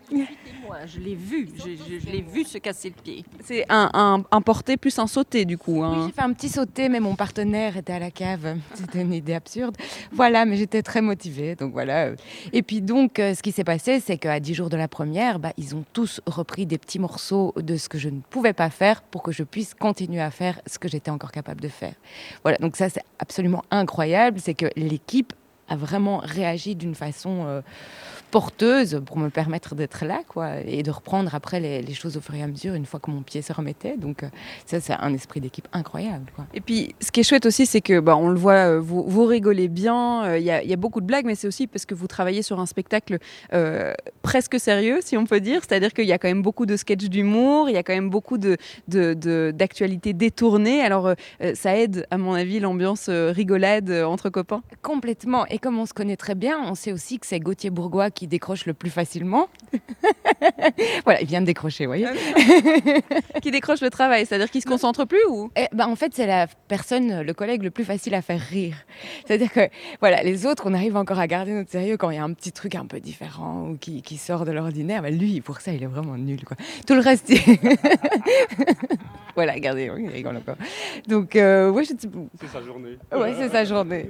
Je 0.85 0.99
l'ai 0.99 1.15
vu, 1.15 1.49
je, 1.55 1.99
je 1.99 2.11
l'ai 2.11 2.21
vu 2.21 2.43
se 2.43 2.57
casser 2.57 2.93
le 2.95 3.01
pied. 3.01 3.25
C'est 3.43 3.65
un, 3.69 3.89
un, 3.93 4.23
un 4.31 4.41
porté 4.41 4.77
plus 4.77 4.97
un 4.99 5.07
sauté 5.07 5.45
du 5.45 5.57
coup. 5.57 5.81
Oui, 5.81 5.85
hein. 5.85 6.05
j'ai 6.07 6.13
fait 6.13 6.21
un 6.21 6.33
petit 6.33 6.49
sauté, 6.49 6.89
mais 6.89 6.99
mon 6.99 7.15
partenaire 7.15 7.77
était 7.77 7.93
à 7.93 7.99
la 7.99 8.11
cave. 8.11 8.57
C'était 8.73 9.01
une 9.01 9.13
idée 9.13 9.33
absurde. 9.33 9.75
Voilà, 10.11 10.45
mais 10.45 10.57
j'étais 10.57 10.81
très 10.81 11.01
motivée. 11.01 11.55
Donc 11.55 11.71
voilà. 11.71 12.11
Et 12.53 12.63
puis 12.63 12.81
donc, 12.81 13.19
euh, 13.19 13.33
ce 13.33 13.41
qui 13.41 13.51
s'est 13.51 13.63
passé, 13.63 13.99
c'est 13.99 14.17
qu'à 14.17 14.39
10 14.39 14.53
jours 14.53 14.69
de 14.69 14.77
la 14.77 14.87
première, 14.87 15.39
bah, 15.39 15.53
ils 15.57 15.75
ont 15.75 15.83
tous 15.93 16.21
repris 16.25 16.65
des 16.65 16.77
petits 16.77 16.99
morceaux 16.99 17.53
de 17.57 17.77
ce 17.77 17.89
que 17.89 17.97
je 17.97 18.09
ne 18.09 18.19
pouvais 18.21 18.53
pas 18.53 18.69
faire 18.69 19.01
pour 19.01 19.23
que 19.23 19.31
je 19.31 19.43
puisse 19.43 19.73
continuer 19.73 20.21
à 20.21 20.31
faire 20.31 20.59
ce 20.65 20.79
que 20.79 20.87
j'étais 20.87 21.11
encore 21.11 21.31
capable 21.31 21.61
de 21.61 21.69
faire. 21.69 21.93
Voilà, 22.43 22.57
donc 22.57 22.75
ça 22.75 22.89
c'est 22.89 23.03
absolument 23.19 23.63
incroyable. 23.71 24.39
C'est 24.39 24.53
que 24.53 24.67
l'équipe 24.75 25.33
a 25.69 25.75
vraiment 25.75 26.17
réagi 26.17 26.75
d'une 26.75 26.95
façon 26.95 27.45
euh, 27.45 27.61
porteuse 28.31 29.01
pour 29.05 29.17
me 29.17 29.29
permettre 29.29 29.75
d'être 29.75 30.05
là, 30.05 30.21
quoi, 30.27 30.59
et 30.61 30.83
de 30.83 30.91
reprendre 30.91 31.33
après 31.33 31.59
les, 31.59 31.81
les 31.81 31.93
choses 31.93 32.17
au 32.17 32.21
fur 32.21 32.35
et 32.35 32.43
à 32.43 32.47
mesure 32.47 32.73
une 32.73 32.85
fois 32.85 32.99
que 32.99 33.11
mon 33.11 33.21
pied 33.21 33.41
se 33.41 33.53
remettait. 33.53 33.97
Donc 33.97 34.23
euh, 34.23 34.29
ça, 34.65 34.79
c'est 34.79 34.93
un 34.93 35.13
esprit 35.13 35.41
d'équipe 35.41 35.67
incroyable. 35.73 36.25
Quoi. 36.35 36.45
Et 36.53 36.61
puis, 36.61 36.95
ce 37.01 37.11
qui 37.11 37.21
est 37.21 37.23
chouette 37.23 37.45
aussi, 37.45 37.65
c'est 37.65 37.81
que, 37.81 37.99
bah, 37.99 38.15
on 38.15 38.29
le 38.29 38.39
voit, 38.39 38.53
euh, 38.53 38.79
vous, 38.79 39.03
vous 39.07 39.25
rigolez 39.25 39.67
bien, 39.67 40.23
euh, 40.25 40.37
il 40.37 40.43
y, 40.43 40.51
a, 40.51 40.63
y 40.63 40.73
a 40.73 40.77
beaucoup 40.77 41.01
de 41.01 41.05
blagues, 41.05 41.25
mais 41.25 41.35
c'est 41.35 41.47
aussi 41.47 41.67
parce 41.67 41.85
que 41.85 41.95
vous 41.95 42.07
travaillez 42.07 42.41
sur 42.41 42.59
un 42.59 42.65
spectacle 42.65 43.17
euh, 43.53 43.93
presque 44.21 44.59
sérieux, 44.59 44.99
si 45.01 45.17
on 45.17 45.25
peut 45.25 45.39
dire. 45.39 45.61
C'est-à-dire 45.67 45.93
qu'il 45.93 46.05
y 46.05 46.13
a 46.13 46.17
quand 46.17 46.27
même 46.27 46.41
beaucoup 46.41 46.65
de 46.65 46.77
sketchs 46.77 47.09
d'humour, 47.09 47.69
il 47.69 47.73
y 47.73 47.77
a 47.77 47.83
quand 47.83 47.93
même 47.93 48.09
beaucoup 48.09 48.37
de, 48.37 48.57
d'actualités 49.51 50.13
détournées. 50.13 50.81
Alors, 50.81 51.07
euh, 51.07 51.13
euh, 51.41 51.53
ça 51.55 51.75
aide, 51.75 52.05
à 52.11 52.17
mon 52.17 52.33
avis, 52.33 52.59
l'ambiance 52.59 53.07
euh, 53.09 53.31
rigolade 53.31 53.89
euh, 53.89 54.03
entre 54.03 54.29
copains. 54.29 54.61
Complètement. 54.81 55.45
Et 55.47 55.57
comme 55.59 55.79
on 55.79 55.85
se 55.85 55.93
connaît 55.93 56.17
très 56.17 56.35
bien, 56.35 56.59
on 56.63 56.75
sait 56.75 56.91
aussi 56.91 57.19
que 57.19 57.25
c'est 57.25 57.39
Gauthier 57.39 57.69
Bourgois 57.69 58.11
qui 58.11 58.18
décroche 58.27 58.65
le 58.65 58.73
plus 58.73 58.89
facilement. 58.89 59.47
voilà, 61.05 61.21
il 61.21 61.27
vient 61.27 61.41
de 61.41 61.45
décrocher, 61.45 61.85
vous 61.85 61.91
voyez. 61.91 62.07
Qui 63.41 63.51
décroche 63.51 63.81
le 63.81 63.89
travail, 63.89 64.25
c'est-à-dire 64.25 64.49
qu'il 64.49 64.61
se 64.61 64.67
concentre 64.67 65.05
plus 65.05 65.23
ou? 65.29 65.51
Et, 65.55 65.67
ben, 65.73 65.87
en 65.87 65.95
fait, 65.95 66.13
c'est 66.13 66.27
la 66.27 66.47
personne, 66.67 67.21
le 67.21 67.33
collègue 67.33 67.63
le 67.63 67.71
plus 67.71 67.83
facile 67.85 68.13
à 68.15 68.21
faire 68.21 68.39
rire. 68.41 68.75
C'est-à-dire 69.25 69.51
que, 69.51 69.69
voilà, 69.99 70.23
les 70.23 70.45
autres, 70.45 70.63
on 70.65 70.73
arrive 70.73 70.95
encore 70.97 71.19
à 71.19 71.27
garder 71.27 71.53
notre 71.53 71.71
sérieux 71.71 71.97
quand 71.97 72.09
il 72.09 72.15
y 72.15 72.19
a 72.19 72.23
un 72.23 72.33
petit 72.33 72.51
truc 72.51 72.75
un 72.75 72.85
peu 72.85 72.99
différent 72.99 73.69
ou 73.69 73.77
qui, 73.77 74.01
qui 74.01 74.17
sort 74.17 74.45
de 74.45 74.51
l'ordinaire. 74.51 75.01
Ben, 75.01 75.17
lui, 75.17 75.41
pour 75.41 75.61
ça, 75.61 75.71
il 75.71 75.83
est 75.83 75.87
vraiment 75.87 76.17
nul, 76.17 76.43
quoi. 76.45 76.57
Tout 76.87 76.93
le 76.95 77.01
reste, 77.01 77.29
il- 77.29 77.39
voilà, 79.35 79.53
regardez, 79.53 79.91
il 79.97 80.09
rigole 80.09 80.37
encore. 80.37 80.55
Donc, 81.07 81.35
euh, 81.35 81.69
ouais, 81.69 81.83
je. 81.83 81.93
C'est 82.39 82.47
sa 82.47 82.61
journée. 82.61 82.97
Ouais, 83.11 83.33
c'est 83.37 83.49
sa 83.49 83.63
journée. 83.65 84.09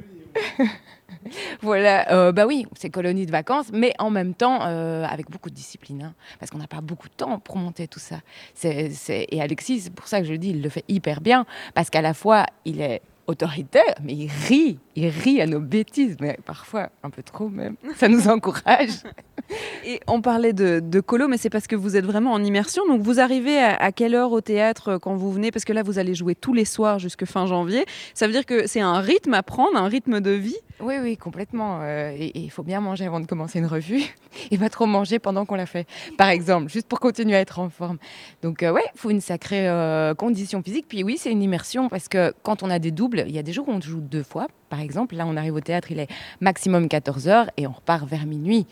voilà, 1.61 2.11
euh, 2.11 2.31
bah 2.31 2.45
oui, 2.45 2.65
c'est 2.77 2.89
colonie 2.89 3.25
de 3.25 3.31
vacances, 3.31 3.67
mais 3.73 3.93
en 3.99 4.09
même 4.09 4.33
temps, 4.33 4.59
euh, 4.63 5.03
avec 5.05 5.29
beaucoup 5.29 5.49
de 5.49 5.55
discipline, 5.55 6.03
hein, 6.03 6.13
parce 6.39 6.51
qu'on 6.51 6.57
n'a 6.57 6.67
pas 6.67 6.81
beaucoup 6.81 7.07
de 7.07 7.13
temps 7.13 7.39
pour 7.39 7.57
monter 7.57 7.87
tout 7.87 7.99
ça. 7.99 8.19
Et 8.63 9.41
Alexis, 9.41 9.81
c'est 9.81 9.93
pour 9.93 10.07
ça 10.07 10.19
que 10.19 10.25
je 10.25 10.31
le 10.31 10.37
dis, 10.37 10.49
il 10.51 10.61
le 10.61 10.69
fait 10.69 10.85
hyper 10.87 11.21
bien, 11.21 11.45
parce 11.73 11.89
qu'à 11.89 12.01
la 12.01 12.13
fois, 12.13 12.45
il 12.65 12.81
est 12.81 13.01
autoritaire, 13.29 13.95
mais 14.03 14.13
il 14.13 14.29
rit, 14.47 14.79
il 14.95 15.07
rit 15.07 15.39
à 15.39 15.45
nos 15.45 15.59
bêtises, 15.59 16.17
mais 16.19 16.37
parfois 16.45 16.89
un 17.03 17.09
peu 17.09 17.21
trop 17.21 17.47
même. 17.47 17.75
Ça 17.95 18.07
nous 18.07 18.27
encourage. 18.27 19.03
Et 19.85 19.99
on 20.07 20.21
parlait 20.21 20.53
de, 20.53 20.99
colo, 20.99 21.27
mais 21.27 21.37
c'est 21.37 21.49
parce 21.49 21.67
que 21.67 21.75
vous 21.75 21.95
êtes 21.95 22.05
vraiment 22.05 22.33
en 22.33 22.43
immersion. 22.43 22.85
Donc 22.87 23.01
vous 23.01 23.19
arrivez 23.19 23.57
à, 23.59 23.75
à 23.75 23.91
quelle 23.91 24.15
heure 24.15 24.31
au 24.31 24.41
théâtre 24.41 24.89
euh, 24.89 24.99
quand 24.99 25.15
vous 25.15 25.31
venez? 25.31 25.51
Parce 25.51 25.65
que 25.65 25.73
là, 25.73 25.83
vous 25.83 25.99
allez 25.99 26.15
jouer 26.15 26.35
tous 26.35 26.53
les 26.53 26.65
soirs 26.65 26.99
jusque 26.99 27.25
fin 27.25 27.45
janvier. 27.45 27.85
Ça 28.13 28.27
veut 28.27 28.33
dire 28.33 28.45
que 28.45 28.67
c'est 28.67 28.81
un 28.81 28.99
rythme 28.99 29.33
à 29.33 29.43
prendre, 29.43 29.77
un 29.77 29.87
rythme 29.87 30.21
de 30.21 30.31
vie? 30.31 30.57
Oui, 30.81 30.95
oui, 31.01 31.17
complètement. 31.17 31.81
euh, 31.81 32.11
et 32.17 32.31
il 32.39 32.49
faut 32.49 32.63
bien 32.63 32.79
manger 32.79 33.05
avant 33.05 33.19
de 33.19 33.25
commencer 33.25 33.59
une 33.59 33.65
revue 33.65 34.01
et 34.51 34.57
pas 34.57 34.69
trop 34.69 34.85
manger 34.85 35.19
pendant 35.19 35.45
qu'on 35.45 35.55
la 35.55 35.65
fait, 35.65 35.85
par 36.17 36.29
exemple, 36.29 36.69
juste 36.71 36.87
pour 36.87 37.01
continuer 37.01 37.35
à 37.35 37.41
être 37.41 37.59
en 37.59 37.69
forme. 37.69 37.97
Donc, 38.41 38.63
euh, 38.63 38.71
ouais, 38.71 38.83
il 38.95 38.97
faut 38.99 39.09
une 39.09 39.19
sacrée 39.19 39.67
euh, 39.67 40.13
condition 40.15 40.61
physique. 40.63 40.85
Puis 40.87 41.03
oui, 41.03 41.17
c'est 41.17 41.31
une 41.31 41.43
immersion 41.43 41.89
parce 41.89 42.07
que 42.07 42.33
quand 42.43 42.63
on 42.63 42.69
a 42.69 42.79
des 42.79 42.91
doubles, 42.91 43.25
il 43.27 43.35
y 43.35 43.39
a 43.39 43.43
des 43.43 43.51
jours 43.51 43.67
où 43.67 43.71
on 43.71 43.81
joue 43.81 43.99
deux 43.99 44.23
fois, 44.23 44.47
par 44.69 44.79
exemple. 44.79 45.15
Là, 45.15 45.25
on 45.27 45.35
arrive 45.35 45.55
au 45.55 45.61
théâtre, 45.61 45.91
il 45.91 45.99
est 45.99 46.07
maximum 46.39 46.87
14 46.87 47.27
heures 47.27 47.49
et 47.57 47.67
on 47.67 47.71
repart 47.71 48.07
vers 48.07 48.25
minuit. 48.25 48.65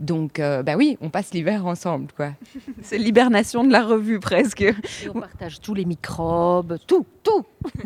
Donc, 0.00 0.38
euh, 0.38 0.62
bah 0.62 0.74
oui, 0.76 0.98
on 1.00 1.10
passe 1.10 1.32
l'hiver 1.32 1.66
ensemble, 1.66 2.08
quoi. 2.16 2.32
C'est 2.82 2.98
l'hibernation 2.98 3.64
de 3.64 3.72
la 3.72 3.84
revue 3.84 4.20
presque. 4.20 4.62
Et 4.62 4.74
on 5.14 5.20
partage 5.20 5.60
tous 5.60 5.74
les 5.74 5.84
microbes, 5.84 6.78
tout, 6.86 7.06
tout. 7.22 7.44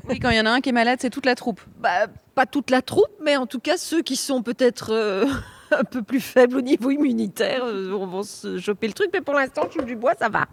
Oui, 0.09 0.19
quand 0.19 0.31
il 0.31 0.37
y 0.37 0.41
en 0.41 0.47
a 0.47 0.51
un 0.51 0.61
qui 0.61 0.71
est 0.71 0.73
malade, 0.73 0.99
c'est 1.01 1.11
toute 1.11 1.27
la 1.27 1.35
troupe. 1.35 1.61
Bah, 1.79 2.07
pas 2.35 2.47
toute 2.47 2.71
la 2.71 2.83
troupe, 2.83 3.11
mais 3.25 3.37
en 3.37 3.47
tout 3.47 3.61
cas 3.61 3.77
ceux 3.77 4.03
qui 4.03 4.17
sont 4.17 4.43
peut-être 4.43 4.93
euh, 4.93 5.27
un 5.71 5.85
peu 5.85 6.03
plus 6.03 6.21
faibles 6.21 6.57
au 6.57 6.61
niveau 6.61 6.91
immunitaire 6.91 7.65
euh, 7.65 7.91
vont, 7.91 8.07
vont 8.07 8.23
se 8.23 8.59
choper 8.59 8.87
le 8.87 8.93
truc. 8.93 9.11
Mais 9.13 9.21
pour 9.21 9.35
l'instant, 9.35 9.69
je 9.75 9.83
du 9.83 9.97
bois, 9.97 10.15
ça 10.19 10.29
va. 10.29 10.47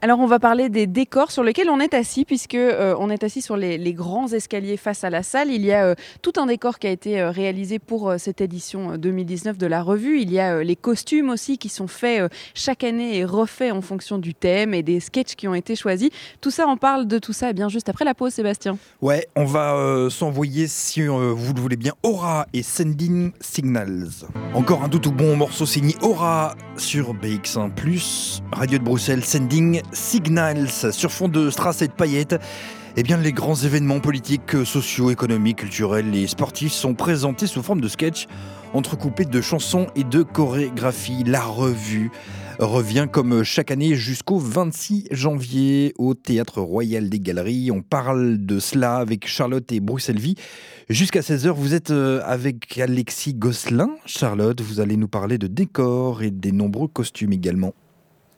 Alors 0.00 0.20
on 0.20 0.26
va 0.26 0.38
parler 0.38 0.68
des 0.68 0.86
décors 0.86 1.32
sur 1.32 1.42
lesquels 1.42 1.70
on 1.70 1.80
est 1.80 1.92
assis, 1.92 2.24
puisque 2.24 2.54
euh, 2.54 2.94
on 3.00 3.10
est 3.10 3.24
assis 3.24 3.42
sur 3.42 3.56
les, 3.56 3.92
grands 3.94 4.28
escaliers 4.28 4.76
face 4.76 5.02
à 5.02 5.10
la 5.10 5.24
salle. 5.24 5.50
Il 5.50 5.64
y 5.64 5.72
a 5.72 5.86
euh, 5.86 5.94
tout 6.22 6.34
un 6.36 6.46
décor 6.46 6.78
qui 6.78 6.86
a 6.86 6.90
été 6.90 7.20
euh, 7.20 7.32
réalisé 7.32 7.80
pour 7.80 8.14
cette 8.16 8.40
édition 8.40 8.92
euh, 8.92 8.96
2019 8.96 9.58
de 9.58 9.66
la 9.66 9.82
revue. 9.82 10.20
Il 10.20 10.30
y 10.30 10.38
a 10.38 10.62
les 10.62 10.76
costumes 10.76 11.30
aussi 11.30 11.58
qui 11.58 11.68
sont 11.68 11.88
faits 11.88 12.30
chaque 12.54 12.84
année 12.84 13.16
et 13.16 13.24
refaits 13.24 13.72
en 13.72 13.80
fonction 13.80 14.18
du 14.18 14.34
thème 14.34 14.72
et 14.72 14.84
des 14.84 15.00
sketchs 15.00 15.34
qui 15.34 15.48
ont 15.48 15.54
été 15.54 15.74
choisis. 15.74 16.10
Tout 16.40 16.52
ça, 16.52 16.68
on 16.68 16.76
parle 16.76 17.08
de 17.08 17.18
tout 17.18 17.32
ça 17.32 17.50
eh 17.50 17.52
bien 17.52 17.68
juste 17.68 17.88
après 17.88 18.04
la 18.04 18.14
pause, 18.14 18.34
Sébastien. 18.34 18.78
Ouais, 19.02 19.26
on 19.34 19.46
va 19.46 20.08
s'envoyer, 20.10 20.68
si 20.68 21.02
vous 21.06 21.54
le 21.54 21.60
voulez 21.60 21.76
bien, 21.76 21.94
Aura 22.04 22.46
et 22.52 22.62
Sending 22.62 23.32
Signals. 23.40 24.26
Encore 24.54 24.84
un 24.84 24.88
tout 24.88 24.98
tout 25.00 25.12
bon 25.12 25.36
morceau 25.36 25.66
signé 25.66 25.94
Aura 26.02 26.54
sur 26.76 27.14
BX1+, 27.14 28.40
Radio 28.52 28.78
de 28.78 28.84
Bruxelles, 28.84 29.24
Sending 29.24 29.82
Signals, 29.92 30.92
sur 30.92 31.10
fond 31.12 31.28
de 31.28 31.50
strass 31.50 31.82
et 31.82 31.88
de 31.88 31.92
paillettes. 31.92 32.36
Eh 32.96 33.02
bien, 33.02 33.16
les 33.16 33.32
grands 33.32 33.54
événements 33.54 34.00
politiques, 34.00 34.64
sociaux, 34.64 35.10
économiques, 35.10 35.58
culturels 35.58 36.14
et 36.16 36.26
sportifs 36.26 36.72
sont 36.72 36.94
présentés 36.94 37.46
sous 37.46 37.62
forme 37.62 37.80
de 37.80 37.88
sketch, 37.88 38.26
entrecoupés 38.72 39.24
de 39.24 39.40
chansons 39.40 39.86
et 39.94 40.04
de 40.04 40.22
chorégraphies. 40.22 41.22
La 41.24 41.42
revue 41.42 42.10
revient 42.58 43.06
comme 43.10 43.44
chaque 43.44 43.70
année 43.70 43.94
jusqu'au 43.94 44.38
26 44.38 45.08
janvier 45.12 45.94
au 45.96 46.14
Théâtre 46.14 46.60
Royal 46.60 47.08
des 47.08 47.20
Galeries. 47.20 47.70
On 47.70 47.82
parle 47.82 48.44
de 48.44 48.58
cela 48.58 48.96
avec 48.96 49.28
Charlotte 49.28 49.70
et 49.70 49.80
Bruxelles 49.80 50.18
Vie. 50.18 50.34
Jusqu'à 50.88 51.20
16h, 51.20 51.50
vous 51.50 51.74
êtes 51.74 51.90
euh, 51.90 52.20
avec 52.24 52.78
Alexis 52.78 53.34
Gosselin. 53.34 53.90
Charlotte, 54.06 54.60
vous 54.60 54.80
allez 54.80 54.96
nous 54.96 55.08
parler 55.08 55.38
de 55.38 55.46
décors 55.46 56.22
et 56.22 56.30
des 56.30 56.50
nombreux 56.50 56.88
costumes 56.88 57.32
également. 57.32 57.74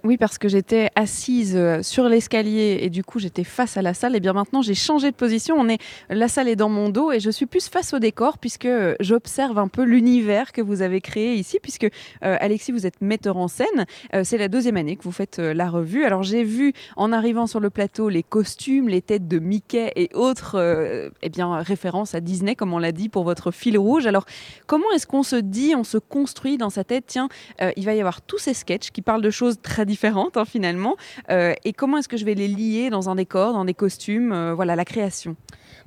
Oui, 0.02 0.16
parce 0.16 0.38
que 0.38 0.48
j'étais 0.48 0.88
assise 0.94 1.54
euh, 1.54 1.82
sur 1.82 2.08
l'escalier 2.08 2.78
et 2.80 2.88
du 2.88 3.04
coup 3.04 3.18
j'étais 3.18 3.44
face 3.44 3.76
à 3.76 3.82
la 3.82 3.92
salle. 3.92 4.16
Et 4.16 4.20
bien 4.20 4.32
maintenant 4.32 4.62
j'ai 4.62 4.74
changé 4.74 5.10
de 5.10 5.16
position. 5.16 5.56
On 5.58 5.68
est, 5.68 5.78
la 6.08 6.26
salle 6.26 6.48
est 6.48 6.56
dans 6.56 6.70
mon 6.70 6.88
dos 6.88 7.12
et 7.12 7.20
je 7.20 7.28
suis 7.28 7.44
plus 7.44 7.68
face 7.68 7.92
au 7.92 7.98
décor 7.98 8.38
puisque 8.38 8.64
euh, 8.64 8.94
j'observe 9.00 9.58
un 9.58 9.68
peu 9.68 9.82
l'univers 9.82 10.52
que 10.52 10.62
vous 10.62 10.80
avez 10.80 11.02
créé 11.02 11.34
ici. 11.34 11.58
Puisque 11.62 11.84
euh, 11.84 12.36
Alexis, 12.40 12.72
vous 12.72 12.86
êtes 12.86 13.02
metteur 13.02 13.36
en 13.36 13.48
scène. 13.48 13.86
C'est 14.22 14.38
la 14.38 14.48
deuxième 14.48 14.76
année 14.76 14.96
que 14.96 15.02
vous 15.02 15.12
faites 15.12 15.38
la 15.38 15.68
revue. 15.68 16.04
Alors 16.04 16.22
j'ai 16.22 16.44
vu 16.44 16.72
en 16.96 17.12
arrivant 17.12 17.46
sur 17.46 17.60
le 17.60 17.68
plateau 17.68 18.08
les 18.08 18.22
costumes, 18.22 18.88
les 18.88 19.02
têtes 19.02 19.28
de 19.28 19.38
Mickey 19.38 19.92
et 19.96 20.08
autres 20.14 21.10
eh 21.22 21.28
bien, 21.28 21.58
références 21.58 22.14
à 22.14 22.20
Disney, 22.20 22.54
comme 22.54 22.72
on 22.72 22.78
l'a 22.78 22.92
dit, 22.92 23.08
pour 23.08 23.24
votre 23.24 23.50
fil 23.50 23.76
rouge. 23.78 24.06
Alors 24.06 24.24
comment 24.66 24.90
est-ce 24.94 25.06
qu'on 25.06 25.22
se 25.22 25.36
dit, 25.36 25.74
on 25.76 25.84
se 25.84 25.98
construit 25.98 26.56
dans 26.56 26.70
sa 26.70 26.84
tête, 26.84 27.04
tiens, 27.06 27.28
il 27.76 27.84
va 27.84 27.94
y 27.94 28.00
avoir 28.00 28.22
tous 28.22 28.38
ces 28.38 28.54
sketchs 28.54 28.90
qui 28.90 29.02
parlent 29.02 29.22
de 29.22 29.30
choses 29.30 29.56
très 29.62 29.84
différentes 29.90 30.37
hein, 30.37 30.44
finalement. 30.44 30.96
Euh, 31.31 31.55
et 31.64 31.72
comment 31.72 31.98
est-ce 31.98 32.09
que 32.09 32.16
je 32.16 32.24
vais 32.24 32.35
les 32.35 32.48
lier 32.48 32.90
dans 32.90 33.11
un 33.11 33.14
décor, 33.14 33.53
dans 33.53 33.64
des 33.64 33.74
costumes 33.74 34.33
euh, 34.33 34.55
Voilà, 34.55 34.76
la 34.76 34.85
création? 34.85 35.37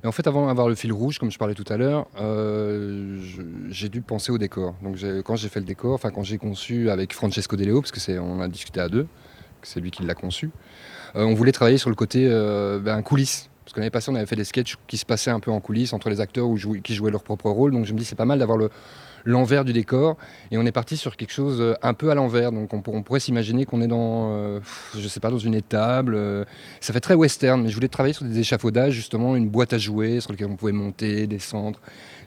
Mais 0.02 0.08
en 0.08 0.12
fait, 0.12 0.26
avant 0.26 0.46
d'avoir 0.46 0.68
le 0.68 0.74
fil 0.74 0.92
rouge, 0.92 1.18
comme 1.18 1.30
je 1.30 1.38
parlais 1.38 1.54
tout 1.54 1.64
à 1.68 1.76
l'heure, 1.76 2.06
euh, 2.20 3.18
j'ai 3.70 3.88
dû 3.88 4.02
penser 4.02 4.30
au 4.30 4.38
décor. 4.38 4.74
Donc 4.82 4.96
quand 5.24 5.36
j'ai 5.36 5.48
fait 5.48 5.60
le 5.60 5.66
décor, 5.66 5.94
enfin 5.94 6.10
quand 6.10 6.22
j'ai 6.22 6.38
conçu 6.38 6.90
avec 6.90 7.14
Francesco 7.14 7.56
De 7.56 7.64
Leo, 7.64 7.80
parce 7.80 7.92
que 7.92 8.00
c'est, 8.00 8.18
on 8.18 8.40
a 8.40 8.48
discuté 8.48 8.80
à 8.80 8.88
deux, 8.88 9.06
c'est 9.62 9.80
lui 9.80 9.90
qui 9.90 10.02
l'a 10.04 10.14
conçu, 10.14 10.50
on 11.14 11.32
voulait 11.32 11.52
travailler 11.52 11.78
sur 11.78 11.88
le 11.88 11.96
côté 11.96 12.28
ben, 12.82 13.00
coulisses. 13.02 13.48
Parce 13.64 13.72
que 13.72 13.80
l'année 13.80 13.90
passée, 13.90 14.10
on 14.10 14.14
avait 14.14 14.26
fait 14.26 14.36
des 14.36 14.44
sketchs 14.44 14.76
qui 14.86 14.98
se 14.98 15.06
passaient 15.06 15.30
un 15.30 15.40
peu 15.40 15.50
en 15.50 15.60
coulisses 15.60 15.94
entre 15.94 16.10
les 16.10 16.20
acteurs 16.20 16.48
qui 16.82 16.94
jouaient 16.94 17.10
leur 17.10 17.22
propre 17.22 17.48
rôle. 17.48 17.72
Donc 17.72 17.86
je 17.86 17.94
me 17.94 17.98
dis 17.98 18.04
c'est 18.04 18.14
pas 18.14 18.26
mal 18.26 18.38
d'avoir 18.38 18.58
le 18.58 18.68
l'envers 19.24 19.64
du 19.64 19.72
décor 19.72 20.16
et 20.50 20.58
on 20.58 20.66
est 20.66 20.72
parti 20.72 20.96
sur 20.96 21.16
quelque 21.16 21.32
chose 21.32 21.58
euh, 21.60 21.74
un 21.82 21.94
peu 21.94 22.10
à 22.10 22.14
l'envers 22.14 22.52
donc 22.52 22.72
on, 22.74 22.80
pour- 22.82 22.94
on 22.94 23.02
pourrait 23.02 23.20
s'imaginer 23.20 23.64
qu'on 23.64 23.80
est 23.80 23.86
dans 23.86 24.32
euh, 24.36 24.60
je 24.98 25.08
sais 25.08 25.20
pas 25.20 25.30
dans 25.30 25.38
une 25.38 25.54
étable 25.54 26.14
euh, 26.14 26.44
ça 26.80 26.92
fait 26.92 27.00
très 27.00 27.14
western 27.14 27.62
mais 27.62 27.68
je 27.70 27.74
voulais 27.74 27.88
travailler 27.88 28.12
sur 28.12 28.24
des 28.26 28.38
échafaudages 28.38 28.92
justement 28.92 29.34
une 29.36 29.48
boîte 29.48 29.72
à 29.72 29.78
jouer 29.78 30.20
sur 30.20 30.30
laquelle 30.32 30.48
on 30.50 30.56
pouvait 30.56 30.72
monter 30.72 31.26
descendre 31.26 31.80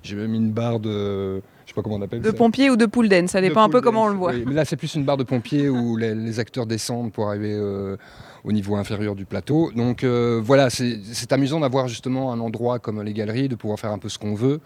j'ai 0.03 0.15
même 0.15 0.31
mis 0.31 0.37
une 0.37 0.51
barre 0.51 0.79
de 0.79 1.41
je 1.65 1.71
sais 1.71 1.75
pas 1.75 1.81
comment 1.81 1.95
on 1.97 2.01
appelle 2.01 2.21
De 2.21 2.27
ça 2.29 2.33
pompier 2.33 2.69
ou 2.69 2.77
de 2.77 2.85
pool 2.85 3.09
dance, 3.09 3.31
ça 3.31 3.41
dépend 3.41 3.61
un 3.61 3.69
peu 3.69 3.81
comment 3.81 4.05
on 4.05 4.07
le 4.07 4.15
voit. 4.15 4.31
oui. 4.31 4.45
Mais 4.47 4.53
là, 4.53 4.63
c'est 4.63 4.77
plus 4.77 4.95
une 4.95 5.03
barre 5.03 5.17
de 5.17 5.25
pompier 5.25 5.67
où 5.67 5.97
les, 5.97 6.15
les 6.15 6.39
acteurs 6.39 6.65
descendent 6.65 7.11
pour 7.11 7.27
arriver 7.27 7.51
euh, 7.51 7.97
au 8.45 8.53
niveau 8.53 8.77
inférieur 8.77 9.15
du 9.15 9.25
plateau. 9.25 9.69
Donc 9.75 10.05
euh, 10.05 10.39
voilà, 10.41 10.69
c'est 10.69 10.97
c'est 11.11 11.33
amusant 11.33 11.59
d'avoir 11.59 11.89
justement 11.89 12.31
un 12.31 12.39
endroit 12.39 12.79
comme 12.79 13.01
les 13.01 13.11
galeries, 13.11 13.49
de 13.49 13.55
pouvoir 13.55 13.77
faire 13.81 13.91
un 13.91 13.97
peu 13.97 14.07
ce 14.07 14.17
qu'on 14.17 14.33
veut. 14.33 14.61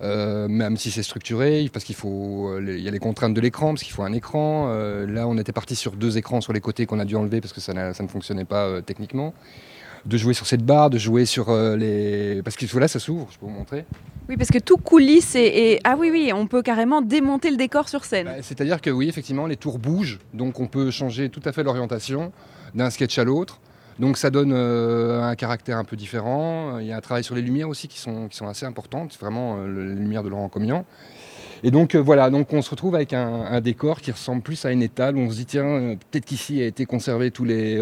Euh, 0.00 0.48
même 0.48 0.76
si 0.76 0.90
c'est 0.90 1.02
structuré, 1.02 1.68
parce 1.72 1.84
qu'il 1.84 1.94
faut, 1.94 2.58
il 2.58 2.80
y 2.80 2.88
a 2.88 2.90
les 2.90 2.98
contraintes 2.98 3.34
de 3.34 3.40
l'écran, 3.40 3.74
parce 3.74 3.82
qu'il 3.82 3.92
faut 3.92 4.02
un 4.02 4.12
écran. 4.12 4.68
là, 5.06 5.28
on 5.28 5.36
était 5.38 5.52
parti 5.52 5.76
sur 5.76 5.92
deux 5.92 6.18
écrans 6.18 6.40
sur 6.40 6.52
les 6.52 6.60
côtés 6.60 6.86
qu'on 6.86 6.98
a 6.98 7.04
dû 7.04 7.16
enlever 7.16 7.40
parce 7.40 7.52
que 7.52 7.60
ça, 7.60 7.92
ça 7.92 8.02
ne 8.02 8.08
fonctionnait 8.08 8.44
pas 8.44 8.82
techniquement 8.82 9.34
de 10.06 10.16
jouer 10.16 10.34
sur 10.34 10.46
cette 10.46 10.64
barre, 10.64 10.90
de 10.90 10.98
jouer 10.98 11.24
sur 11.24 11.48
euh, 11.50 11.76
les. 11.76 12.42
Parce 12.42 12.56
que 12.56 12.78
là, 12.78 12.88
ça 12.88 12.98
s'ouvre, 12.98 13.28
je 13.30 13.38
peux 13.38 13.46
vous 13.46 13.52
montrer. 13.52 13.84
Oui, 14.28 14.36
parce 14.36 14.50
que 14.50 14.58
tout 14.58 14.76
coulisse 14.76 15.34
et, 15.34 15.80
Ah 15.84 15.96
oui, 15.98 16.10
oui, 16.10 16.32
on 16.34 16.46
peut 16.46 16.62
carrément 16.62 17.02
démonter 17.02 17.50
le 17.50 17.56
décor 17.56 17.88
sur 17.88 18.04
scène. 18.04 18.26
Bah, 18.26 18.42
c'est-à-dire 18.42 18.80
que 18.80 18.90
oui, 18.90 19.08
effectivement, 19.08 19.46
les 19.46 19.56
tours 19.56 19.78
bougent, 19.78 20.18
donc 20.34 20.60
on 20.60 20.66
peut 20.66 20.90
changer 20.90 21.28
tout 21.28 21.42
à 21.44 21.52
fait 21.52 21.62
l'orientation 21.62 22.32
d'un 22.74 22.90
sketch 22.90 23.18
à 23.18 23.24
l'autre. 23.24 23.60
Donc 23.98 24.16
ça 24.16 24.30
donne 24.30 24.52
euh, 24.52 25.22
un 25.22 25.34
caractère 25.34 25.78
un 25.78 25.84
peu 25.84 25.96
différent. 25.96 26.78
Il 26.78 26.86
y 26.86 26.92
a 26.92 26.96
un 26.96 27.00
travail 27.00 27.24
sur 27.24 27.34
les 27.34 27.42
lumières 27.42 27.68
aussi 27.68 27.88
qui 27.88 27.98
sont, 27.98 28.28
qui 28.28 28.36
sont 28.36 28.48
assez 28.48 28.66
importantes, 28.66 29.16
vraiment 29.20 29.56
euh, 29.58 29.66
les 29.66 29.94
lumières 29.94 30.22
de 30.22 30.28
Laurent 30.28 30.48
Comian. 30.48 30.84
Et 31.64 31.70
donc 31.70 31.94
voilà, 31.94 32.28
donc 32.30 32.52
on 32.52 32.60
se 32.60 32.70
retrouve 32.70 32.96
avec 32.96 33.12
un, 33.12 33.60
décor 33.60 34.00
qui 34.00 34.10
ressemble 34.10 34.42
plus 34.42 34.64
à 34.64 34.72
une 34.72 34.82
étale 34.82 35.16
on 35.16 35.30
se 35.30 35.36
dit 35.36 35.46
tiens, 35.46 35.96
peut-être 36.10 36.24
qu'ici 36.24 36.60
a 36.60 36.66
été 36.66 36.86
conservé 36.86 37.30
tous 37.30 37.44
les 37.44 37.78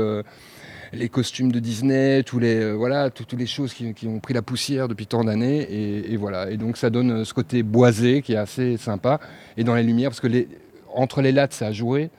les 0.92 1.08
costumes 1.08 1.52
de 1.52 1.60
Disney, 1.60 2.22
tous 2.22 2.38
les, 2.38 2.56
euh, 2.56 2.72
voilà, 2.72 3.10
toutes 3.10 3.32
les 3.34 3.46
choses 3.46 3.72
qui, 3.72 3.94
ont 4.06 4.18
pris 4.18 4.34
la 4.34 4.42
poussière 4.42 4.88
depuis 4.88 5.06
tant 5.06 5.24
d'années. 5.24 6.10
Et, 6.10 6.16
voilà. 6.16 6.50
Et 6.50 6.56
donc 6.56 6.76
ça 6.76 6.90
donne 6.90 7.10
euh, 7.10 7.24
ce 7.24 7.34
côté 7.34 7.62
boisé 7.62 8.22
qui 8.22 8.32
est 8.32 8.38
assez 8.38 8.76
sympa. 8.76 9.20
Et 9.56 9.64
dans 9.64 9.74
les 9.74 9.82
lumières, 9.82 10.10
parce 10.10 10.20
que 10.20 10.26
les, 10.26 10.48
entre 10.92 11.22
les 11.22 11.32
lattes, 11.32 11.52
ça 11.52 11.68
a 11.68 11.72
joué. 11.72 12.10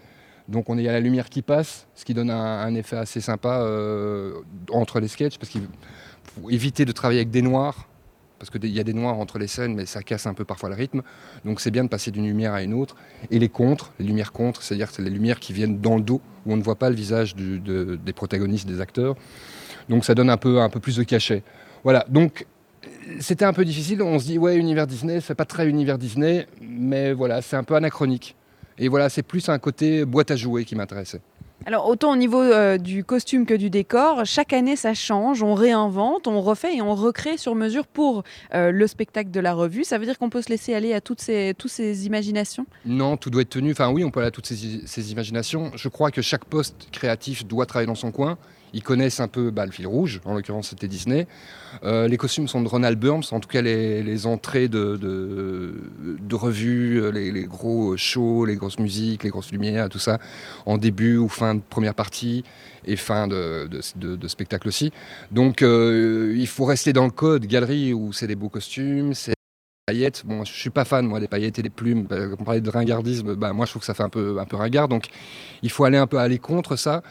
Donc 0.47 0.69
on 0.69 0.77
est 0.77 0.87
à 0.87 0.91
la 0.91 0.99
lumière 0.99 1.29
qui 1.29 1.41
passe, 1.41 1.87
ce 1.95 2.05
qui 2.05 2.13
donne 2.13 2.29
un, 2.29 2.73
effet 2.75 2.97
assez 2.97 3.21
sympa 3.21 3.61
euh, 3.61 4.41
entre 4.71 4.99
les 4.99 5.07
sketchs, 5.07 5.37
parce 5.37 5.49
qu'il 5.49 5.61
faut 6.23 6.49
éviter 6.49 6.85
de 6.85 6.91
travailler 6.91 7.19
avec 7.19 7.31
des 7.31 7.41
noirs 7.41 7.87
parce 8.41 8.49
qu'il 8.49 8.71
y 8.71 8.79
a 8.79 8.83
des 8.83 8.95
noirs 8.95 9.19
entre 9.19 9.37
les 9.37 9.45
scènes, 9.45 9.75
mais 9.75 9.85
ça 9.85 10.01
casse 10.01 10.25
un 10.25 10.33
peu 10.33 10.45
parfois 10.45 10.69
le 10.69 10.73
rythme. 10.73 11.03
Donc 11.45 11.61
c'est 11.61 11.69
bien 11.69 11.83
de 11.83 11.89
passer 11.89 12.09
d'une 12.09 12.25
lumière 12.25 12.53
à 12.55 12.63
une 12.63 12.73
autre. 12.73 12.95
Et 13.29 13.37
les 13.37 13.49
contres, 13.49 13.93
les 13.99 14.05
lumières 14.05 14.31
contres, 14.31 14.63
c'est-à-dire 14.63 14.89
c'est 14.89 15.03
les 15.03 15.11
lumières 15.11 15.39
qui 15.39 15.53
viennent 15.53 15.79
dans 15.79 15.95
le 15.95 16.01
dos, 16.01 16.21
où 16.47 16.53
on 16.53 16.57
ne 16.57 16.63
voit 16.63 16.79
pas 16.79 16.89
le 16.89 16.95
visage 16.95 17.35
des 17.35 18.13
protagonistes, 18.13 18.67
des 18.67 18.81
acteurs. 18.81 19.15
Donc 19.89 20.05
ça 20.05 20.15
donne 20.15 20.31
un 20.31 20.37
peu, 20.37 20.59
un 20.59 20.69
peu 20.69 20.79
plus 20.79 20.97
de 20.97 21.03
cachet. 21.03 21.43
Voilà, 21.83 22.03
donc 22.09 22.47
c'était 23.19 23.45
un 23.45 23.53
peu 23.53 23.63
difficile. 23.63 24.01
On 24.01 24.17
se 24.17 24.25
dit, 24.25 24.39
ouais, 24.39 24.57
univers 24.57 24.87
Disney, 24.87 25.21
c'est 25.21 25.35
pas 25.35 25.45
très 25.45 25.67
univers 25.67 25.99
Disney, 25.99 26.47
mais 26.61 27.13
voilà, 27.13 27.43
c'est 27.43 27.57
un 27.57 27.63
peu 27.63 27.75
anachronique. 27.75 28.35
Et 28.81 28.87
voilà, 28.87 29.09
c'est 29.09 29.21
plus 29.21 29.47
un 29.47 29.59
côté 29.59 30.05
boîte 30.05 30.31
à 30.31 30.35
jouer 30.35 30.65
qui 30.65 30.75
m'intéressait. 30.75 31.21
Alors 31.67 31.87
autant 31.87 32.11
au 32.11 32.15
niveau 32.15 32.41
euh, 32.41 32.79
du 32.79 33.03
costume 33.03 33.45
que 33.45 33.53
du 33.53 33.69
décor, 33.69 34.25
chaque 34.25 34.51
année 34.51 34.75
ça 34.75 34.95
change, 34.95 35.43
on 35.43 35.53
réinvente, 35.53 36.27
on 36.27 36.41
refait 36.41 36.77
et 36.77 36.81
on 36.81 36.95
recrée 36.95 37.37
sur 37.37 37.53
mesure 37.53 37.85
pour 37.85 38.23
euh, 38.55 38.71
le 38.71 38.87
spectacle 38.87 39.29
de 39.29 39.39
la 39.39 39.53
revue. 39.53 39.83
Ça 39.83 39.99
veut 39.99 40.05
dire 40.05 40.17
qu'on 40.17 40.31
peut 40.31 40.41
se 40.41 40.49
laisser 40.49 40.73
aller 40.73 40.95
à 40.95 41.01
toutes 41.01 41.21
ces, 41.21 41.53
toutes 41.55 41.69
ces 41.69 42.07
imaginations? 42.07 42.65
Non, 42.83 43.15
tout 43.15 43.29
doit 43.29 43.43
être 43.43 43.49
tenu. 43.49 43.69
Enfin 43.69 43.91
oui, 43.91 44.03
on 44.03 44.09
peut 44.09 44.21
aller 44.21 44.29
à 44.29 44.31
toutes 44.31 44.47
ces, 44.47 44.81
ces 44.87 45.11
imaginations. 45.11 45.71
Je 45.75 45.87
crois 45.87 46.09
que 46.09 46.23
chaque 46.23 46.45
poste 46.45 46.89
créatif 46.91 47.45
doit 47.45 47.67
travailler 47.67 47.87
dans 47.87 47.93
son 47.93 48.11
coin. 48.11 48.39
Ils 48.73 48.83
connaissent 48.83 49.19
un 49.19 49.27
peu 49.27 49.51
bah, 49.51 49.65
le 49.65 49.71
fil 49.71 49.87
rouge, 49.87 50.21
en 50.25 50.33
l'occurrence 50.33 50.69
c'était 50.69 50.87
Disney. 50.87 51.27
Euh, 51.83 52.07
les 52.07 52.17
costumes 52.17 52.47
sont 52.47 52.61
de 52.61 52.67
Ronald 52.67 52.99
Burns, 52.99 53.23
en 53.31 53.39
tout 53.39 53.49
cas 53.49 53.61
les, 53.61 54.25
entrées 54.25 54.67
de, 54.67 56.33
revues, 56.33 57.11
les, 57.11 57.43
gros 57.43 57.97
shows, 57.97 58.45
les 58.45 58.55
grosses 58.55 58.79
musiques, 58.79 59.23
les 59.23 59.29
grosses 59.29 59.51
lumières, 59.51 59.89
tout 59.89 59.99
ça, 59.99 60.19
en 60.65 60.77
début 60.77 61.17
ou 61.17 61.27
fin 61.27 61.55
de 61.55 61.61
première 61.61 61.95
partie 61.95 62.43
et 62.85 62.95
fin 62.95 63.27
de, 63.27 63.69
spectacle 64.27 64.67
aussi. 64.67 64.91
Donc 65.31 65.61
euh, 65.61 66.33
il 66.37 66.47
faut 66.47 66.65
rester 66.65 66.93
dans 66.93 67.05
le 67.05 67.11
code 67.11 67.45
galerie 67.45 67.93
où 67.93 68.13
c'est 68.13 68.27
des 68.27 68.35
beaux 68.35 68.49
costumes, 68.49 69.13
c'est 69.13 69.33
paillettes. 69.85 70.23
Bon, 70.25 70.45
je 70.45 70.53
suis 70.53 70.69
pas 70.69 70.85
fan 70.85 71.05
moi 71.05 71.19
des 71.19 71.27
paillettes 71.27 71.59
et 71.59 71.63
des 71.63 71.69
plumes. 71.69 72.03
Bah, 72.03 72.17
on 72.39 72.43
parlait 72.43 72.61
de 72.61 72.69
ringardisme, 72.69 73.35
bah, 73.35 73.51
moi 73.53 73.65
je 73.65 73.71
trouve 73.71 73.81
que 73.81 73.85
ça 73.85 73.93
fait 73.93 74.03
un 74.03 74.09
peu 74.09 74.39
un 74.39 74.45
peu 74.45 74.55
ringard. 74.55 74.87
Donc 74.87 75.07
il 75.61 75.69
faut 75.69 75.83
aller 75.83 75.97
un 75.97 76.07
peu 76.07 76.17
aller 76.17 76.39
contre 76.39 76.75
ça. 76.75 77.01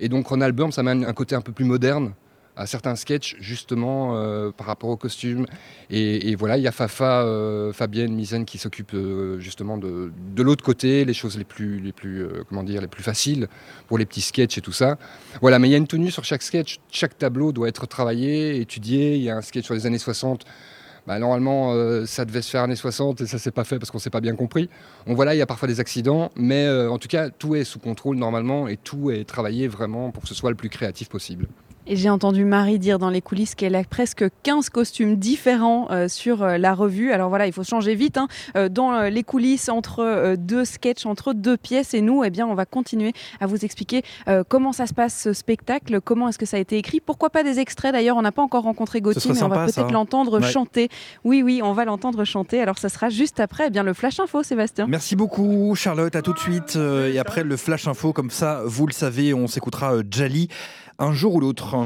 Et 0.00 0.08
donc 0.08 0.26
Ronald 0.26 0.54
Burns 0.54 0.72
amène 0.76 1.04
un 1.04 1.12
côté 1.12 1.34
un 1.34 1.40
peu 1.40 1.52
plus 1.52 1.64
moderne 1.64 2.12
à 2.58 2.66
certains 2.66 2.96
sketchs 2.96 3.36
justement 3.38 4.16
euh, 4.16 4.50
par 4.50 4.66
rapport 4.66 4.90
aux 4.90 4.96
costumes. 4.96 5.46
Et, 5.90 6.34
voilà, 6.34 6.58
il 6.58 6.64
y 6.64 6.66
a 6.66 6.72
Fafa, 6.72 7.22
euh, 7.22 7.72
Fabienne 7.72 8.12
Misen 8.12 8.44
qui 8.44 8.58
s'occupe 8.58 8.92
euh, 8.94 9.38
justement 9.38 9.78
de, 9.78 10.12
de 10.34 10.42
l'autre 10.42 10.64
côté, 10.64 11.04
les 11.04 11.14
choses 11.14 11.38
les 11.38 11.44
plus, 11.44 11.78
les 11.78 11.92
plus 11.92 12.26
comment 12.48 12.64
dire, 12.64 12.80
les 12.80 12.88
plus 12.88 13.04
faciles 13.04 13.46
pour 13.86 13.96
les 13.96 14.04
petits 14.04 14.20
sketchs 14.20 14.58
et 14.58 14.60
tout 14.60 14.72
ça. 14.72 14.98
Voilà, 15.40 15.60
mais 15.60 15.68
il 15.68 15.70
y 15.70 15.74
a 15.74 15.78
une 15.78 15.86
tenue 15.86 16.10
sur 16.10 16.24
chaque 16.24 16.42
sketch. 16.42 16.80
Chaque 16.90 17.16
tableau 17.16 17.52
doit 17.52 17.68
être 17.68 17.86
travaillé, 17.86 18.60
étudié. 18.60 19.16
Il 19.16 19.22
y 19.22 19.30
a 19.30 19.36
un 19.36 19.42
sketch 19.42 19.64
sur 19.64 19.74
les 19.74 19.86
années 19.86 19.98
60 19.98 20.44
bah, 21.08 21.18
normalement, 21.18 21.72
euh, 21.72 22.04
ça 22.04 22.26
devait 22.26 22.42
se 22.42 22.50
faire 22.50 22.62
années 22.62 22.76
60 22.76 23.22
et 23.22 23.26
ça 23.26 23.38
s'est 23.38 23.50
pas 23.50 23.64
fait 23.64 23.78
parce 23.78 23.90
qu'on 23.90 23.98
s'est 23.98 24.10
pas 24.10 24.20
bien 24.20 24.36
compris. 24.36 24.68
Donc 25.06 25.16
voilà, 25.16 25.34
il 25.34 25.38
y 25.38 25.42
a 25.42 25.46
parfois 25.46 25.66
des 25.66 25.80
accidents, 25.80 26.30
mais 26.36 26.66
euh, 26.66 26.90
en 26.90 26.98
tout 26.98 27.08
cas, 27.08 27.30
tout 27.30 27.54
est 27.54 27.64
sous 27.64 27.78
contrôle 27.78 28.16
normalement 28.16 28.68
et 28.68 28.76
tout 28.76 29.10
est 29.10 29.24
travaillé 29.24 29.68
vraiment 29.68 30.10
pour 30.10 30.24
que 30.24 30.28
ce 30.28 30.34
soit 30.34 30.50
le 30.50 30.56
plus 30.56 30.68
créatif 30.68 31.08
possible. 31.08 31.48
Et 31.90 31.96
j'ai 31.96 32.10
entendu 32.10 32.44
Marie 32.44 32.78
dire 32.78 32.98
dans 32.98 33.08
les 33.08 33.22
coulisses 33.22 33.54
qu'elle 33.54 33.74
a 33.74 33.82
presque 33.82 34.26
15 34.42 34.68
costumes 34.68 35.16
différents 35.16 35.90
euh, 35.90 36.06
sur 36.06 36.42
euh, 36.42 36.58
la 36.58 36.74
revue. 36.74 37.12
Alors 37.12 37.30
voilà, 37.30 37.46
il 37.46 37.52
faut 37.54 37.64
changer 37.64 37.94
vite. 37.94 38.18
Hein. 38.18 38.28
Euh, 38.56 38.68
dans 38.68 39.04
les 39.04 39.22
coulisses, 39.22 39.70
entre 39.70 40.34
deux 40.36 40.66
sketchs, 40.66 41.06
entre 41.06 41.32
deux 41.32 41.56
pièces, 41.56 41.94
et 41.94 42.02
nous, 42.02 42.22
eh 42.24 42.28
bien, 42.30 42.46
on 42.46 42.54
va 42.54 42.66
continuer 42.66 43.14
à 43.40 43.46
vous 43.46 43.64
expliquer 43.64 44.02
comment 44.48 44.72
ça 44.72 44.86
se 44.86 44.92
passe 44.92 45.18
ce 45.18 45.32
spectacle, 45.32 46.00
comment 46.02 46.28
est-ce 46.28 46.38
que 46.38 46.44
ça 46.44 46.58
a 46.58 46.60
été 46.60 46.76
écrit. 46.76 47.00
Pourquoi 47.00 47.30
pas 47.30 47.42
des 47.42 47.58
extraits 47.58 47.92
d'ailleurs 47.92 48.16
On 48.16 48.22
n'a 48.22 48.32
pas 48.32 48.42
encore 48.42 48.64
rencontré 48.64 49.00
Gauthier, 49.00 49.32
mais 49.32 49.42
on 49.42 49.48
va 49.48 49.64
peut-être 49.64 49.90
l'entendre 49.90 50.40
chanter. 50.42 50.90
Oui, 51.24 51.42
oui, 51.42 51.60
on 51.62 51.72
va 51.72 51.86
l'entendre 51.86 52.24
chanter. 52.24 52.60
Alors 52.60 52.78
ça 52.78 52.90
sera 52.90 53.08
juste 53.08 53.40
après 53.40 53.64
eh 53.68 53.70
bien, 53.70 53.82
le 53.82 53.94
Flash 53.94 54.20
Info, 54.20 54.42
Sébastien. 54.42 54.86
Merci 54.88 55.16
beaucoup, 55.16 55.74
Charlotte. 55.74 56.14
À 56.14 56.22
tout 56.22 56.34
de 56.34 56.38
suite. 56.38 56.76
et 56.76 57.18
après 57.18 57.44
le 57.44 57.56
Flash 57.56 57.88
Info, 57.88 58.12
comme 58.12 58.30
ça, 58.30 58.62
vous 58.66 58.86
le 58.86 58.92
savez, 58.92 59.32
on 59.32 59.46
s'écoutera 59.46 59.94
Jali 60.10 60.48
un 60.98 61.12
jour 61.12 61.34
ou 61.36 61.40
l'autre. 61.40 61.76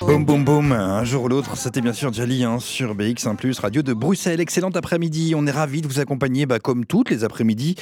Boum 0.00 0.26
boum 0.26 0.44
boum, 0.44 0.72
un 0.72 1.04
jour 1.04 1.24
ou 1.24 1.28
l'autre, 1.28 1.56
c'était 1.56 1.80
bien 1.80 1.94
sûr 1.94 2.12
Jali 2.12 2.44
hein, 2.44 2.58
sur 2.58 2.94
BX1 2.94 3.60
radio 3.60 3.80
de 3.80 3.94
Bruxelles. 3.94 4.40
Excellent 4.40 4.70
après-midi, 4.70 5.34
on 5.34 5.46
est 5.46 5.50
ravis 5.50 5.80
de 5.80 5.86
vous 5.86 6.00
accompagner 6.00 6.44
bah, 6.44 6.58
comme 6.58 6.84
toutes 6.84 7.08
les 7.08 7.24
après-midi 7.24 7.76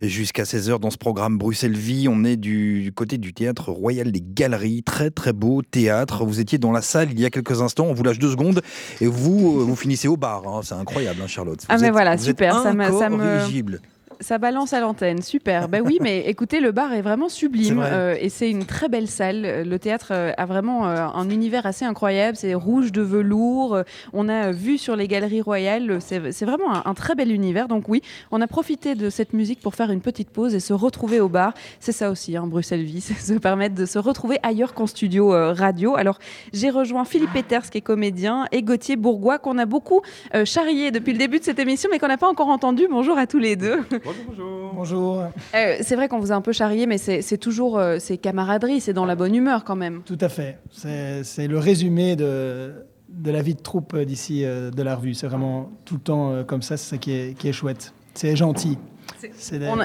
jusqu'à 0.00 0.44
16h 0.44 0.78
dans 0.78 0.90
ce 0.90 0.96
programme 0.98 1.38
Bruxelles 1.38 1.76
Vie. 1.76 2.06
On 2.08 2.22
est 2.22 2.36
du 2.36 2.92
côté 2.94 3.18
du 3.18 3.34
théâtre 3.34 3.72
Royal 3.72 4.12
des 4.12 4.22
Galeries, 4.22 4.84
très 4.84 5.10
très 5.10 5.32
beau 5.32 5.62
théâtre. 5.62 6.24
Vous 6.24 6.38
étiez 6.38 6.58
dans 6.58 6.70
la 6.70 6.82
salle 6.82 7.08
il 7.10 7.18
y 7.18 7.24
a 7.24 7.30
quelques 7.30 7.62
instants, 7.62 7.86
on 7.86 7.94
vous 7.94 8.04
lâche 8.04 8.20
deux 8.20 8.30
secondes 8.30 8.62
et 9.00 9.06
vous, 9.06 9.60
euh, 9.60 9.64
vous 9.64 9.76
finissez 9.76 10.06
au 10.06 10.16
bar. 10.16 10.46
Hein. 10.46 10.60
C'est 10.62 10.74
incroyable 10.74 11.20
hein, 11.20 11.26
Charlotte. 11.26 11.64
ah 11.68 11.78
mais 11.78 11.90
voilà, 11.90 12.16
super, 12.16 12.62
ça 12.62 12.74
me... 12.74 12.84
Ça 14.20 14.38
balance 14.38 14.72
à 14.72 14.80
l'antenne, 14.80 15.20
super. 15.20 15.68
ben 15.68 15.82
oui, 15.84 15.98
mais 16.00 16.20
écoutez, 16.26 16.60
le 16.60 16.72
bar 16.72 16.94
est 16.94 17.02
vraiment 17.02 17.28
sublime 17.28 17.82
euh, 17.84 18.16
et 18.18 18.30
c'est 18.30 18.50
une 18.50 18.64
très 18.64 18.88
belle 18.88 19.08
salle. 19.08 19.64
Le 19.68 19.78
théâtre 19.78 20.08
euh, 20.12 20.32
a 20.38 20.46
vraiment 20.46 20.88
euh, 20.88 21.06
un 21.06 21.28
univers 21.28 21.66
assez 21.66 21.84
incroyable. 21.84 22.36
C'est 22.36 22.54
rouge 22.54 22.92
de 22.92 23.02
velours. 23.02 23.82
On 24.14 24.28
a 24.30 24.52
vu 24.52 24.78
sur 24.78 24.96
les 24.96 25.06
galeries 25.06 25.42
royales. 25.42 25.98
C'est 26.00 26.44
vraiment 26.44 26.86
un, 26.86 26.94
très 26.94 27.14
bel 27.14 27.30
univers. 27.30 27.68
Donc 27.68 27.88
oui, 27.88 28.00
on 28.30 28.40
a 28.40 28.46
profité 28.46 28.94
de 28.94 29.10
cette 29.10 29.34
musique 29.34 29.60
pour 29.60 29.74
faire 29.74 29.90
une 29.90 30.00
petite 30.00 30.30
pause 30.30 30.54
et 30.54 30.60
se 30.60 30.72
retrouver 30.72 31.20
au 31.20 31.28
bar. 31.28 31.52
C'est 31.78 31.92
ça 31.92 32.10
aussi, 32.10 32.36
hein, 32.36 32.46
Bruxelles 32.46 32.84
Vie, 32.84 33.00
c'est 33.02 33.34
se 33.34 33.38
permettre 33.38 33.74
de 33.74 33.84
se 33.84 33.98
retrouver 33.98 34.38
ailleurs 34.42 34.72
qu'en 34.72 34.86
studio 34.86 35.28
radio. 35.28 35.94
Alors 35.94 36.18
j'ai 36.54 36.70
rejoint 36.70 37.04
Philippe 37.04 37.32
Peters 37.34 37.68
qui 37.68 37.78
est 37.78 37.82
comédien 37.82 38.46
et 38.50 38.62
Gauthier 38.62 38.96
Bourgois 38.96 39.38
qu'on 39.38 39.58
a 39.58 39.66
beaucoup 39.66 40.00
charrié 40.44 40.90
depuis 40.90 41.12
le 41.12 41.18
début 41.18 41.38
de 41.38 41.44
cette 41.44 41.58
émission 41.58 41.90
mais 41.92 41.98
qu'on 41.98 42.08
n'a 42.08 42.16
pas 42.16 42.28
encore 42.28 42.48
entendu. 42.48 42.86
Bonjour 42.90 43.18
à 43.18 43.26
tous 43.26 43.38
les 43.38 43.56
deux. 43.56 43.80
Bonjour, 44.06 44.72
bonjour. 44.72 45.22
Euh, 45.54 45.76
c'est 45.80 45.96
vrai 45.96 46.08
qu'on 46.08 46.20
vous 46.20 46.30
a 46.30 46.36
un 46.36 46.40
peu 46.40 46.52
charrié, 46.52 46.86
mais 46.86 46.96
c'est 46.96 47.38
toujours 47.38 47.76
euh, 47.76 47.96
c'est 47.98 48.18
camaraderie, 48.18 48.80
c'est 48.80 48.92
dans 48.92 49.04
la 49.04 49.16
bonne 49.16 49.34
humeur 49.34 49.64
quand 49.64 49.74
même. 49.74 50.02
Tout 50.04 50.18
à 50.20 50.28
fait. 50.28 50.58
C'est 50.70 51.48
le 51.48 51.58
résumé 51.58 52.14
de, 52.14 52.72
de 53.08 53.30
la 53.32 53.42
vie 53.42 53.56
de 53.56 53.60
troupe 53.60 53.98
d'ici 53.98 54.44
euh, 54.44 54.70
de 54.70 54.82
la 54.84 54.94
revue. 54.94 55.14
C'est 55.14 55.26
vraiment 55.26 55.70
tout 55.84 55.94
le 55.94 56.00
temps 56.00 56.44
comme 56.44 56.62
ça, 56.62 56.76
c'est 56.76 56.90
ça 56.90 56.98
qui 56.98 57.12
est, 57.12 57.36
qui 57.36 57.48
est 57.48 57.52
chouette. 57.52 57.94
C'est 58.14 58.36
gentil. 58.36 58.78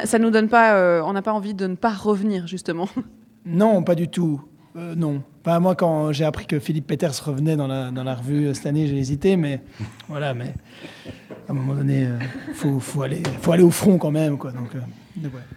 ça 0.04 0.20
nous 0.20 0.30
donne 0.30 0.50
pas, 0.50 1.04
on 1.04 1.14
n'a 1.14 1.24
pas 1.24 1.34
envie 1.34 1.56
de 1.56 1.66
ne 1.66 1.76
pas 1.76 1.92
revenir 1.92 2.48
justement. 2.48 2.90
Non, 3.44 3.82
pas 3.82 3.96
du 3.96 4.08
tout. 4.08 4.40
non. 4.76 5.24
Pas 5.42 5.60
moi, 5.60 5.74
quand 5.74 6.12
j'ai 6.12 6.26
appris 6.26 6.46
que 6.46 6.60
Philippe 6.60 6.86
Peters 6.86 7.26
revenait 7.26 7.56
dans 7.56 7.66
la, 7.66 7.90
dans 7.90 8.04
la 8.04 8.14
revue 8.14 8.54
cette 8.54 8.68
année, 8.68 8.86
j'ai 8.86 9.00
hésité, 9.00 9.36
mais 9.36 9.62
voilà, 10.08 10.36
mais 10.36 10.54
à 11.52 11.54
un 11.54 11.58
moment 11.58 11.76
donné, 11.76 12.08
il 12.48 12.54
faut, 12.54 12.80
faut, 12.80 13.02
aller, 13.02 13.22
faut 13.42 13.52
aller 13.52 13.64
au 13.64 13.72
front 13.72 13.98
quand 13.98 14.12
même. 14.12 14.38
Quoi, 14.38 14.52
donc, 14.52 14.70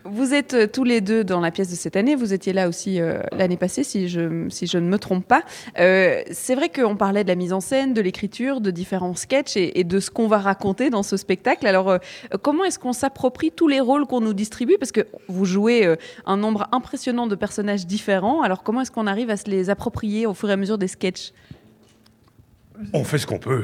vous 0.05 0.34
êtes 0.34 0.55
euh, 0.55 0.66
tous 0.66 0.84
les 0.84 1.01
deux 1.01 1.24
dans 1.24 1.40
la 1.40 1.51
pièce 1.51 1.70
de 1.70 1.76
cette 1.76 1.97
année. 1.97 2.14
Vous 2.14 2.32
étiez 2.32 2.53
là 2.53 2.68
aussi 2.68 3.01
euh, 3.01 3.20
l'année 3.32 3.57
passée, 3.57 3.84
si 3.84 4.09
je, 4.09 4.49
si 4.49 4.66
je 4.66 4.78
ne 4.78 4.88
me 4.88 4.99
trompe 4.99 5.26
pas. 5.26 5.42
Euh, 5.78 6.22
c'est 6.30 6.55
vrai 6.55 6.68
qu'on 6.68 6.97
parlait 6.97 7.24
de 7.24 7.28
la 7.28 7.34
mise 7.34 7.53
en 7.53 7.61
scène, 7.61 7.95
de 7.95 8.01
l'écriture, 8.01 8.61
de 8.61 8.70
différents 8.70 9.14
sketchs 9.14 9.57
et, 9.57 9.84
de 9.84 10.01
ce 10.01 10.11
qu'on 10.11 10.28
va 10.28 10.38
raconter 10.38 10.90
dans 10.90 11.03
ce 11.03 11.16
spectacle. 11.16 11.66
Alors, 11.66 11.99
comment 12.42 12.64
est-ce 12.64 12.78
qu'on 12.78 12.92
s'approprie 12.92 13.51
tous 13.51 13.68
les 13.68 13.80
rôles 13.80 14.07
qu'on 14.07 14.20
nous 14.20 14.34
distribue? 14.34 14.76
Parce 14.78 14.92
que 14.92 15.07
vous 15.28 15.45
jouez 15.45 15.95
un 16.26 16.36
nombre 16.36 16.68
impressionnant 16.72 17.26
de 17.26 17.34
personnages 17.34 17.86
différents. 17.86 18.42
Alors, 18.42 18.62
comment 18.62 18.80
est-ce 18.80 18.90
qu'on 18.90 19.07
arrive 19.07 19.30
à 19.30 19.36
se 19.36 19.51
les 19.51 19.70
approprier 19.70 20.26
au 20.26 20.34
fur 20.34 20.49
et 20.49 20.53
à 20.53 20.57
mesure 20.57 20.78
des 20.78 20.88
sketchs? 20.88 21.32
On 22.93 23.05
fait 23.05 23.18
ce 23.18 23.27
qu'on 23.27 23.39
peut. 23.39 23.62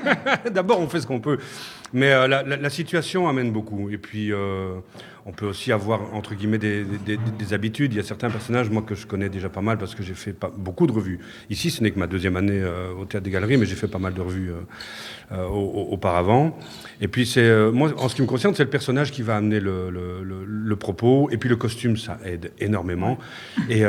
D'abord, 0.52 0.80
on 0.80 0.88
fait 0.88 1.00
ce 1.00 1.06
qu'on 1.06 1.20
peut. 1.20 1.38
Mais 1.92 2.12
euh, 2.12 2.26
la, 2.28 2.70
situation 2.70 3.28
amène 3.28 3.52
beaucoup. 3.52 3.90
Et 3.90 3.98
puis, 3.98 4.32
euh, 4.32 4.80
on 5.28 5.32
peut 5.32 5.44
aussi 5.46 5.72
avoir, 5.72 6.14
entre 6.14 6.34
guillemets, 6.34 6.56
des, 6.56 6.84
des- 6.84 7.18
des- 7.18 7.18
des 7.38 7.52
habitudes. 7.52 7.92
Il 7.92 7.96
y 7.96 8.00
a 8.00 8.02
certains 8.02 8.30
personnages, 8.30 8.70
moi, 8.70 8.80
que 8.80 8.94
je 8.94 9.06
connais 9.06 9.28
déjà 9.28 9.50
pas 9.50 9.60
mal 9.60 9.76
parce 9.76 9.94
que 9.94 10.02
j'ai 10.02 10.14
fait 10.14 10.32
pas, 10.32 10.50
beaucoup 10.56 10.86
de 10.86 10.92
revues. 10.92 11.18
Ici, 11.50 11.70
ce 11.70 11.82
n'est 11.82 11.90
que 11.90 11.98
ma 11.98 12.06
deuxième 12.06 12.36
année 12.36 12.58
euh, 12.62 12.92
au 12.98 13.04
Théâtre 13.04 13.24
des 13.24 13.30
Galeries, 13.30 13.58
mais 13.58 13.66
j'ai 13.66 13.74
fait 13.74 13.88
pas 13.88 13.98
mal 13.98 14.14
de 14.14 14.22
revues 14.22 14.50
euh, 14.50 14.54
euh, 15.32 15.44
au- 15.46 15.52
au- 15.82 15.92
auparavant. 15.92 16.58
Et 17.02 17.08
puis, 17.08 17.26
c'est, 17.26 17.70
moi, 17.72 17.92
en 17.98 18.08
ce 18.08 18.14
qui 18.14 18.22
me 18.22 18.26
concerne, 18.26 18.54
c'est 18.54 18.64
le 18.64 18.70
personnage 18.70 19.12
qui 19.12 19.20
va 19.20 19.36
amener 19.36 19.60
le, 19.60 19.90
le- 19.90 20.22
le- 20.24 20.44
le 20.46 20.76
propos. 20.76 21.28
Et 21.30 21.36
puis, 21.36 21.50
le 21.50 21.56
costume, 21.56 21.98
ça 21.98 22.18
aide 22.24 22.50
énormément. 22.58 23.18
Et 23.68 23.82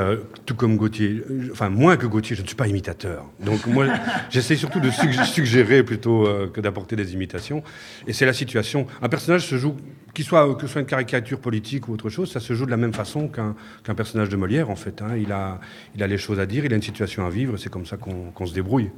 tout 0.45 0.55
comme 0.55 0.75
Gauthier, 0.75 1.23
enfin, 1.53 1.69
moins 1.69 1.95
que 1.95 2.05
Gauthier, 2.05 2.35
je 2.35 2.41
ne 2.41 2.47
suis 2.47 2.57
pas 2.57 2.67
imitateur. 2.67 3.23
Donc, 3.39 3.65
moi, 3.65 3.85
j'essaie 4.29 4.57
surtout 4.57 4.81
de 4.81 4.89
sug- 4.89 5.23
suggérer 5.23 5.83
plutôt 5.83 6.27
que 6.53 6.59
d'apporter 6.59 6.97
des 6.97 7.13
imitations. 7.13 7.63
Et 8.07 8.13
c'est 8.13 8.25
la 8.25 8.33
situation. 8.33 8.87
Un 9.01 9.07
personnage 9.09 9.45
se 9.47 9.57
joue, 9.57 9.77
qu'il 10.20 10.28
soit, 10.28 10.53
que 10.55 10.67
ce 10.67 10.67
soit 10.67 10.82
une 10.82 10.88
caricature 10.88 11.39
politique 11.39 11.88
ou 11.88 11.93
autre 11.93 12.09
chose, 12.09 12.30
ça 12.30 12.41
se 12.41 12.53
joue 12.53 12.65
de 12.65 12.72
la 12.72 12.78
même 12.78 12.93
façon 12.93 13.30
qu'un 13.30 13.95
personnage 13.95 14.28
de 14.28 14.36
Molière, 14.36 14.70
en 14.70 14.76
fait. 14.76 15.01
hein. 15.01 15.15
Il, 15.15 15.32
a, 15.32 15.59
les 16.07 16.17
choses 16.17 16.41
à 16.41 16.45
dire, 16.45 16.65
il 16.65 16.74
a 16.74 16.76
une 16.76 16.82
situation 16.82 17.26
à 17.26 17.30
vivre, 17.30 17.55
c'est 17.55 17.70
comme 17.70 17.86
ça 17.86 17.95
qu'on 17.95 18.45
se 18.45 18.53
débrouille. 18.53 18.89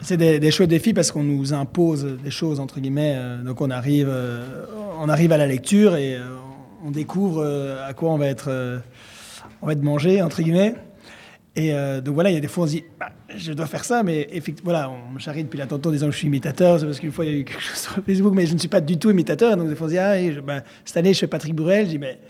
C'est 0.00 0.16
des, 0.16 0.38
des 0.38 0.52
chouettes 0.52 0.70
défis 0.70 0.94
parce 0.94 1.10
qu'on 1.10 1.24
nous 1.24 1.52
impose 1.52 2.04
des 2.22 2.30
choses, 2.30 2.60
entre 2.60 2.78
guillemets. 2.78 3.14
euh, 3.16 3.42
donc 3.42 3.60
on 3.60 3.70
arrive, 3.70 4.06
euh, 4.08 4.66
on 5.00 5.08
arrive 5.08 5.32
à 5.32 5.36
la 5.36 5.48
lecture 5.48 5.96
et 5.96 6.14
euh, 6.14 6.20
on 6.86 6.92
découvre 6.92 7.44
à 7.84 7.92
quoi 7.92 8.10
on 8.10 8.18
va 8.18 8.28
être, 8.28 8.80
on 9.60 9.66
va 9.66 9.72
être 9.72 9.82
mangé, 9.82 10.22
entre 10.22 10.42
guillemets. 10.42 10.76
Et 11.58 11.72
euh, 11.72 12.00
donc 12.00 12.14
voilà, 12.14 12.30
il 12.30 12.34
y 12.34 12.36
a 12.36 12.40
des 12.40 12.46
fois 12.46 12.64
on 12.64 12.66
se 12.68 12.72
dit, 12.72 12.84
Bah, 13.00 13.10
je 13.34 13.52
dois 13.52 13.66
faire 13.66 13.84
ça, 13.84 14.04
mais 14.04 14.28
effectivement, 14.30 14.70
voilà, 14.70 14.90
on 14.90 15.12
me 15.14 15.18
charrie 15.18 15.42
depuis 15.42 15.58
la 15.58 15.66
tantôt 15.66 15.88
en 15.88 15.92
disant 15.92 16.06
que 16.06 16.12
je 16.12 16.18
suis 16.18 16.28
imitateur, 16.28 16.78
c'est 16.78 16.86
parce 16.86 17.00
qu'une 17.00 17.10
fois 17.10 17.24
il 17.24 17.32
y 17.32 17.34
a 17.34 17.38
eu 17.38 17.44
quelque 17.44 17.60
chose 17.60 17.76
sur 17.76 18.04
Facebook, 18.06 18.32
mais 18.32 18.46
je 18.46 18.54
ne 18.54 18.58
suis 18.58 18.68
pas 18.68 18.80
du 18.80 18.96
tout 18.96 19.10
imitateur. 19.10 19.56
Donc 19.56 19.68
des 19.68 19.74
fois 19.74 19.88
on 19.88 19.90
se 19.90 19.94
dit, 19.94 19.98
ah, 19.98 20.32
je- 20.32 20.38
bah, 20.38 20.62
cette 20.84 20.96
année 20.96 21.12
je 21.12 21.18
fais 21.18 21.26
Patrick 21.26 21.56
Bourrel, 21.56 21.86
je 21.86 21.90
dis, 21.90 21.98
mais 21.98 22.20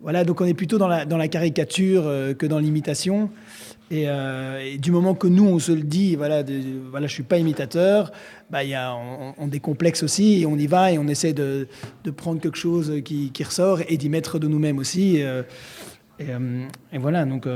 voilà, 0.00 0.22
donc 0.22 0.40
on 0.40 0.44
est 0.44 0.54
plutôt 0.54 0.78
dans 0.78 0.86
la, 0.86 1.28
caricature 1.28 2.04
euh, 2.06 2.34
que 2.34 2.46
dans 2.46 2.60
l'imitation. 2.60 3.30
Et, 3.90 4.04
euh, 4.06 4.60
et 4.64 4.78
du 4.78 4.92
moment 4.92 5.14
que 5.14 5.26
nous, 5.26 5.44
on 5.44 5.58
se 5.58 5.72
le 5.72 5.80
dit, 5.80 6.14
voilà, 6.14 6.44
voilà 6.88 7.08
je 7.08 7.12
suis 7.12 7.24
pas 7.24 7.38
imitateur, 7.38 8.12
bah, 8.48 8.62
y 8.62 8.74
a, 8.74 8.94
on, 8.94 9.48
décomplexe 9.48 10.04
aussi, 10.04 10.42
et 10.42 10.46
on 10.46 10.56
y 10.56 10.68
va, 10.68 10.92
et 10.92 10.98
on 10.98 11.08
essaie 11.08 11.32
de, 11.32 11.66
prendre 12.16 12.40
quelque 12.40 12.58
chose 12.58 12.92
qui, 13.04 13.32
ressort, 13.42 13.80
et 13.88 13.96
d'y 13.96 14.08
mettre 14.08 14.38
de 14.38 14.46
nous-mêmes 14.46 14.78
aussi. 14.78 15.16
Et, 16.20 16.26
voilà, 16.92 17.24
donc 17.24 17.48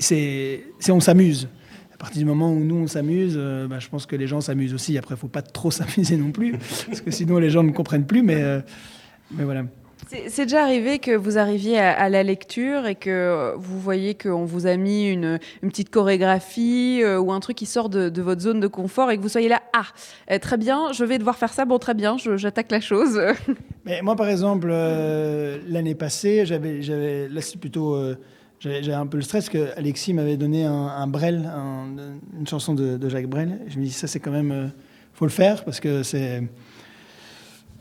c'est 0.00 0.64
on 0.88 1.00
s'amuse. 1.00 1.48
À 1.92 1.96
partir 1.96 2.20
du 2.20 2.24
moment 2.24 2.50
où 2.50 2.60
nous, 2.60 2.76
on 2.76 2.86
s'amuse, 2.86 3.34
euh, 3.36 3.68
bah, 3.68 3.78
je 3.78 3.88
pense 3.88 4.06
que 4.06 4.16
les 4.16 4.26
gens 4.26 4.40
s'amusent 4.40 4.72
aussi. 4.72 4.96
Après, 4.96 5.14
il 5.14 5.18
faut 5.18 5.28
pas 5.28 5.42
trop 5.42 5.70
s'amuser 5.70 6.16
non 6.16 6.32
plus, 6.32 6.56
parce 6.86 7.00
que 7.00 7.10
sinon 7.10 7.38
les 7.38 7.50
gens 7.50 7.62
ne 7.62 7.72
comprennent 7.72 8.06
plus, 8.06 8.22
mais, 8.22 8.42
euh, 8.42 8.60
mais 9.30 9.44
voilà. 9.44 9.64
C'est 10.26 10.44
déjà 10.44 10.62
arrivé 10.62 10.98
que 10.98 11.12
vous 11.14 11.38
arriviez 11.38 11.78
à, 11.78 11.92
à 11.92 12.08
la 12.08 12.22
lecture 12.22 12.86
et 12.86 12.96
que 12.96 13.10
euh, 13.10 13.54
vous 13.56 13.78
voyez 13.78 14.14
qu'on 14.14 14.44
vous 14.44 14.66
a 14.66 14.76
mis 14.76 15.08
une, 15.08 15.38
une 15.62 15.68
petite 15.68 15.90
chorégraphie 15.90 17.00
euh, 17.04 17.20
ou 17.20 17.32
un 17.32 17.38
truc 17.38 17.58
qui 17.58 17.66
sort 17.66 17.90
de, 17.90 18.08
de 18.08 18.22
votre 18.22 18.40
zone 18.40 18.58
de 18.58 18.66
confort 18.66 19.10
et 19.10 19.18
que 19.18 19.22
vous 19.22 19.28
soyez 19.28 19.48
là, 19.48 19.62
ah, 19.72 20.38
très 20.38 20.56
bien, 20.56 20.90
je 20.92 21.04
vais 21.04 21.18
devoir 21.18 21.36
faire 21.36 21.52
ça, 21.52 21.64
bon, 21.64 21.78
très 21.78 21.94
bien, 21.94 22.16
j'attaque 22.16 22.72
la 22.72 22.80
chose. 22.80 23.20
Mais 23.84 24.00
moi, 24.02 24.16
par 24.16 24.28
exemple, 24.28 24.68
l'année 24.68 25.94
passée, 25.94 26.44
j'avais, 26.46 27.28
là, 27.28 27.40
c'est 27.40 27.60
plutôt, 27.60 27.96
j'avais, 28.60 28.92
un 28.92 29.06
peu 29.06 29.16
le 29.16 29.22
stress 29.22 29.48
que 29.48 29.76
Alexis 29.76 30.14
m'avait 30.14 30.36
donné 30.36 30.64
un, 30.64 30.72
un 30.72 31.06
Brel, 31.06 31.50
un- 31.52 31.86
une 32.38 32.46
chanson 32.46 32.74
de, 32.74 32.96
de 32.96 33.08
Jacques 33.08 33.26
Brel. 33.28 33.58
Je 33.68 33.78
me 33.78 33.84
dis, 33.84 33.90
ça, 33.90 34.06
c'est 34.06 34.20
quand 34.20 34.30
même, 34.30 34.52
euh, 34.52 34.66
faut 35.14 35.24
le 35.24 35.30
faire 35.30 35.64
parce 35.64 35.80
que 35.80 36.02
c'est. 36.02 36.42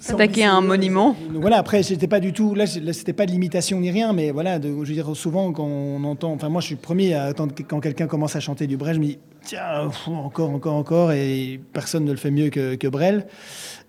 S'attaquer 0.02 0.46
à 0.46 0.54
un 0.54 0.62
monument. 0.62 1.14
Donc 1.30 1.42
voilà, 1.42 1.58
après, 1.58 1.84
c'était 1.84 2.08
pas 2.08 2.22
du 2.22 2.32
tout, 2.32 2.56
là, 2.56 2.66
c'était 2.66 3.12
pas 3.12 3.26
de 3.26 3.32
l'imitation 3.32 3.82
ni 3.82 3.92
rien, 3.92 4.14
mais 4.14 4.32
voilà, 4.32 4.58
de, 4.58 4.70
je 4.70 4.74
veux 4.76 4.94
dire, 4.94 5.14
souvent, 5.14 5.52
quand 5.52 5.66
on 5.66 6.02
entend, 6.06 6.32
enfin, 6.32 6.48
moi, 6.48 6.62
je 6.62 6.68
suis 6.68 6.76
premier 6.78 7.16
à 7.16 7.24
attendre 7.26 7.54
que- 7.54 7.64
quand 7.64 7.82
quelqu'un 7.82 8.08
commence 8.08 8.34
à 8.38 8.40
chanter 8.40 8.66
du 8.66 8.78
Brel, 8.78 8.96
je 8.96 9.00
me 9.02 9.06
dis, 9.08 9.20
tiens, 9.44 9.90
pff, 9.90 10.08
encore, 10.08 10.52
encore, 10.52 10.76
encore, 10.76 11.12
et 11.12 11.60
personne 11.74 12.06
ne 12.06 12.12
le 12.12 12.18
fait 12.18 12.32
mieux 12.32 12.50
que, 12.50 12.76
que 12.76 12.88
Brel. 12.88 13.28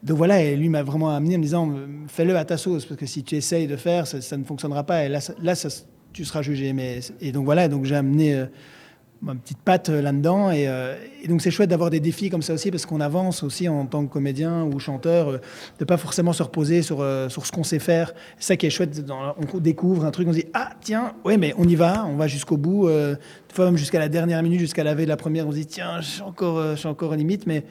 Donc 0.02 0.16
voilà, 0.16 0.42
et 0.42 0.56
lui 0.56 0.68
m'a 0.68 0.82
vraiment 0.82 1.10
amené 1.10 1.36
en 1.36 1.38
me 1.38 1.44
disant, 1.44 1.72
fais-le 2.08 2.36
à 2.36 2.44
ta 2.44 2.56
sauce, 2.56 2.86
parce 2.86 2.98
que 2.98 3.06
si 3.06 3.22
tu 3.22 3.36
essayes 3.36 3.68
de 3.68 3.76
faire, 3.76 4.08
ça, 4.08 4.20
ça 4.20 4.36
ne 4.36 4.42
fonctionnera 4.42 4.82
pas, 4.82 5.04
et 5.04 5.08
là, 5.08 5.20
ça- 5.20 5.34
là 5.40 5.54
ça- 5.54 5.68
tu 6.12 6.24
seras 6.24 6.42
jugé. 6.42 6.72
Mais, 6.72 7.00
et 7.20 7.32
donc 7.32 7.44
voilà, 7.44 7.68
donc 7.68 7.84
j'ai 7.84 7.96
amené 7.96 8.34
euh, 8.34 8.46
ma 9.22 9.34
petite 9.34 9.58
patte 9.58 9.90
euh, 9.90 10.00
là-dedans, 10.00 10.50
et, 10.50 10.66
euh, 10.66 10.96
et 11.22 11.28
donc 11.28 11.42
c'est 11.42 11.50
chouette 11.50 11.68
d'avoir 11.68 11.90
des 11.90 12.00
défis 12.00 12.30
comme 12.30 12.40
ça 12.40 12.54
aussi, 12.54 12.70
parce 12.70 12.86
qu'on 12.86 13.00
avance 13.00 13.42
aussi 13.42 13.68
en 13.68 13.84
tant 13.84 14.06
que 14.06 14.10
comédien 14.10 14.64
ou 14.64 14.78
chanteur, 14.78 15.28
euh, 15.28 15.38
de 15.78 15.84
pas 15.84 15.98
forcément 15.98 16.32
se 16.32 16.42
reposer 16.42 16.80
sur, 16.80 17.04
sur 17.28 17.44
ce 17.44 17.52
qu'on 17.52 17.64
sait 17.64 17.78
faire. 17.78 18.14
C'est 18.38 18.46
ça 18.46 18.56
qui 18.56 18.66
est 18.66 18.70
chouette, 18.70 19.04
on 19.10 19.58
découvre 19.58 20.04
un 20.04 20.10
truc, 20.10 20.26
on 20.28 20.32
se 20.32 20.38
dit, 20.38 20.46
ah 20.54 20.70
tiens, 20.80 21.12
ouais, 21.24 21.36
mais 21.36 21.52
on 21.58 21.68
y 21.68 21.74
va, 21.74 22.06
on 22.06 22.16
va 22.16 22.26
jusqu'au 22.26 22.56
bout, 22.56 22.88
des 22.88 23.54
fois 23.54 23.66
même 23.66 23.76
jusqu'à 23.76 23.98
la 23.98 24.08
dernière 24.08 24.42
minute, 24.42 24.60
jusqu'à 24.60 24.84
la 24.84 24.94
veille 24.94 25.06
de 25.06 25.10
la 25.10 25.16
première, 25.16 25.46
on 25.46 25.50
se 25.50 25.56
dit, 25.56 25.66
tiens, 25.66 26.00
je 26.00 26.06
suis 26.06 26.22
encore, 26.22 26.76
encore 26.84 27.12
à 27.12 27.16
limite, 27.16 27.46
mais 27.46 27.64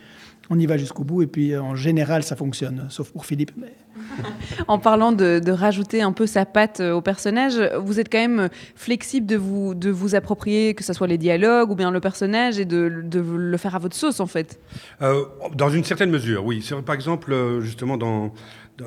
on 0.50 0.58
y 0.60 0.66
va 0.66 0.78
jusqu'au 0.78 1.04
bout, 1.04 1.22
et 1.22 1.28
puis 1.28 1.54
euh, 1.54 1.62
en 1.62 1.76
général, 1.76 2.24
ça 2.24 2.36
fonctionne, 2.36 2.86
sauf 2.90 3.12
pour 3.12 3.26
Philippe. 3.26 3.52
mais- 3.58 3.74
En 4.68 4.80
parlant 4.80 5.12
de, 5.12 5.40
de 5.40 5.52
rajouter 5.52 6.02
un 6.02 6.12
peu 6.12 6.26
sa 6.26 6.46
patte 6.46 6.80
euh, 6.80 6.94
au 6.94 7.02
personnage, 7.02 7.60
vous 7.80 8.00
êtes 8.00 8.12
quand 8.12 8.20
même 8.20 8.50
flexible 8.76 9.28
de 9.28 9.36
vous, 9.36 9.76
de 9.76 9.90
vous 9.90 10.16
approprier, 10.16 10.74
que 10.74 10.84
ce 10.84 10.94
soit 10.94 11.08
les 11.08 11.18
dialogues 11.18 11.70
ou 11.72 11.76
bien 11.76 11.92
le 11.92 12.00
personnage, 12.00 12.60
et 12.60 12.66
de, 12.66 13.02
de 13.04 13.20
le 13.20 13.58
faire 13.58 13.76
à 13.76 13.80
votre 13.80 13.96
sauce, 13.96 14.20
en 14.20 14.26
fait. 14.28 14.60
Euh, 15.02 15.24
dans 15.56 15.70
une 15.70 15.84
certaine 15.84 16.10
mesure, 16.10 16.46
oui. 16.46 16.62
C'est- 16.64 16.82
Par 16.82 16.96
exemple, 16.96 17.36
justement, 17.62 17.98
dans, 17.98 18.34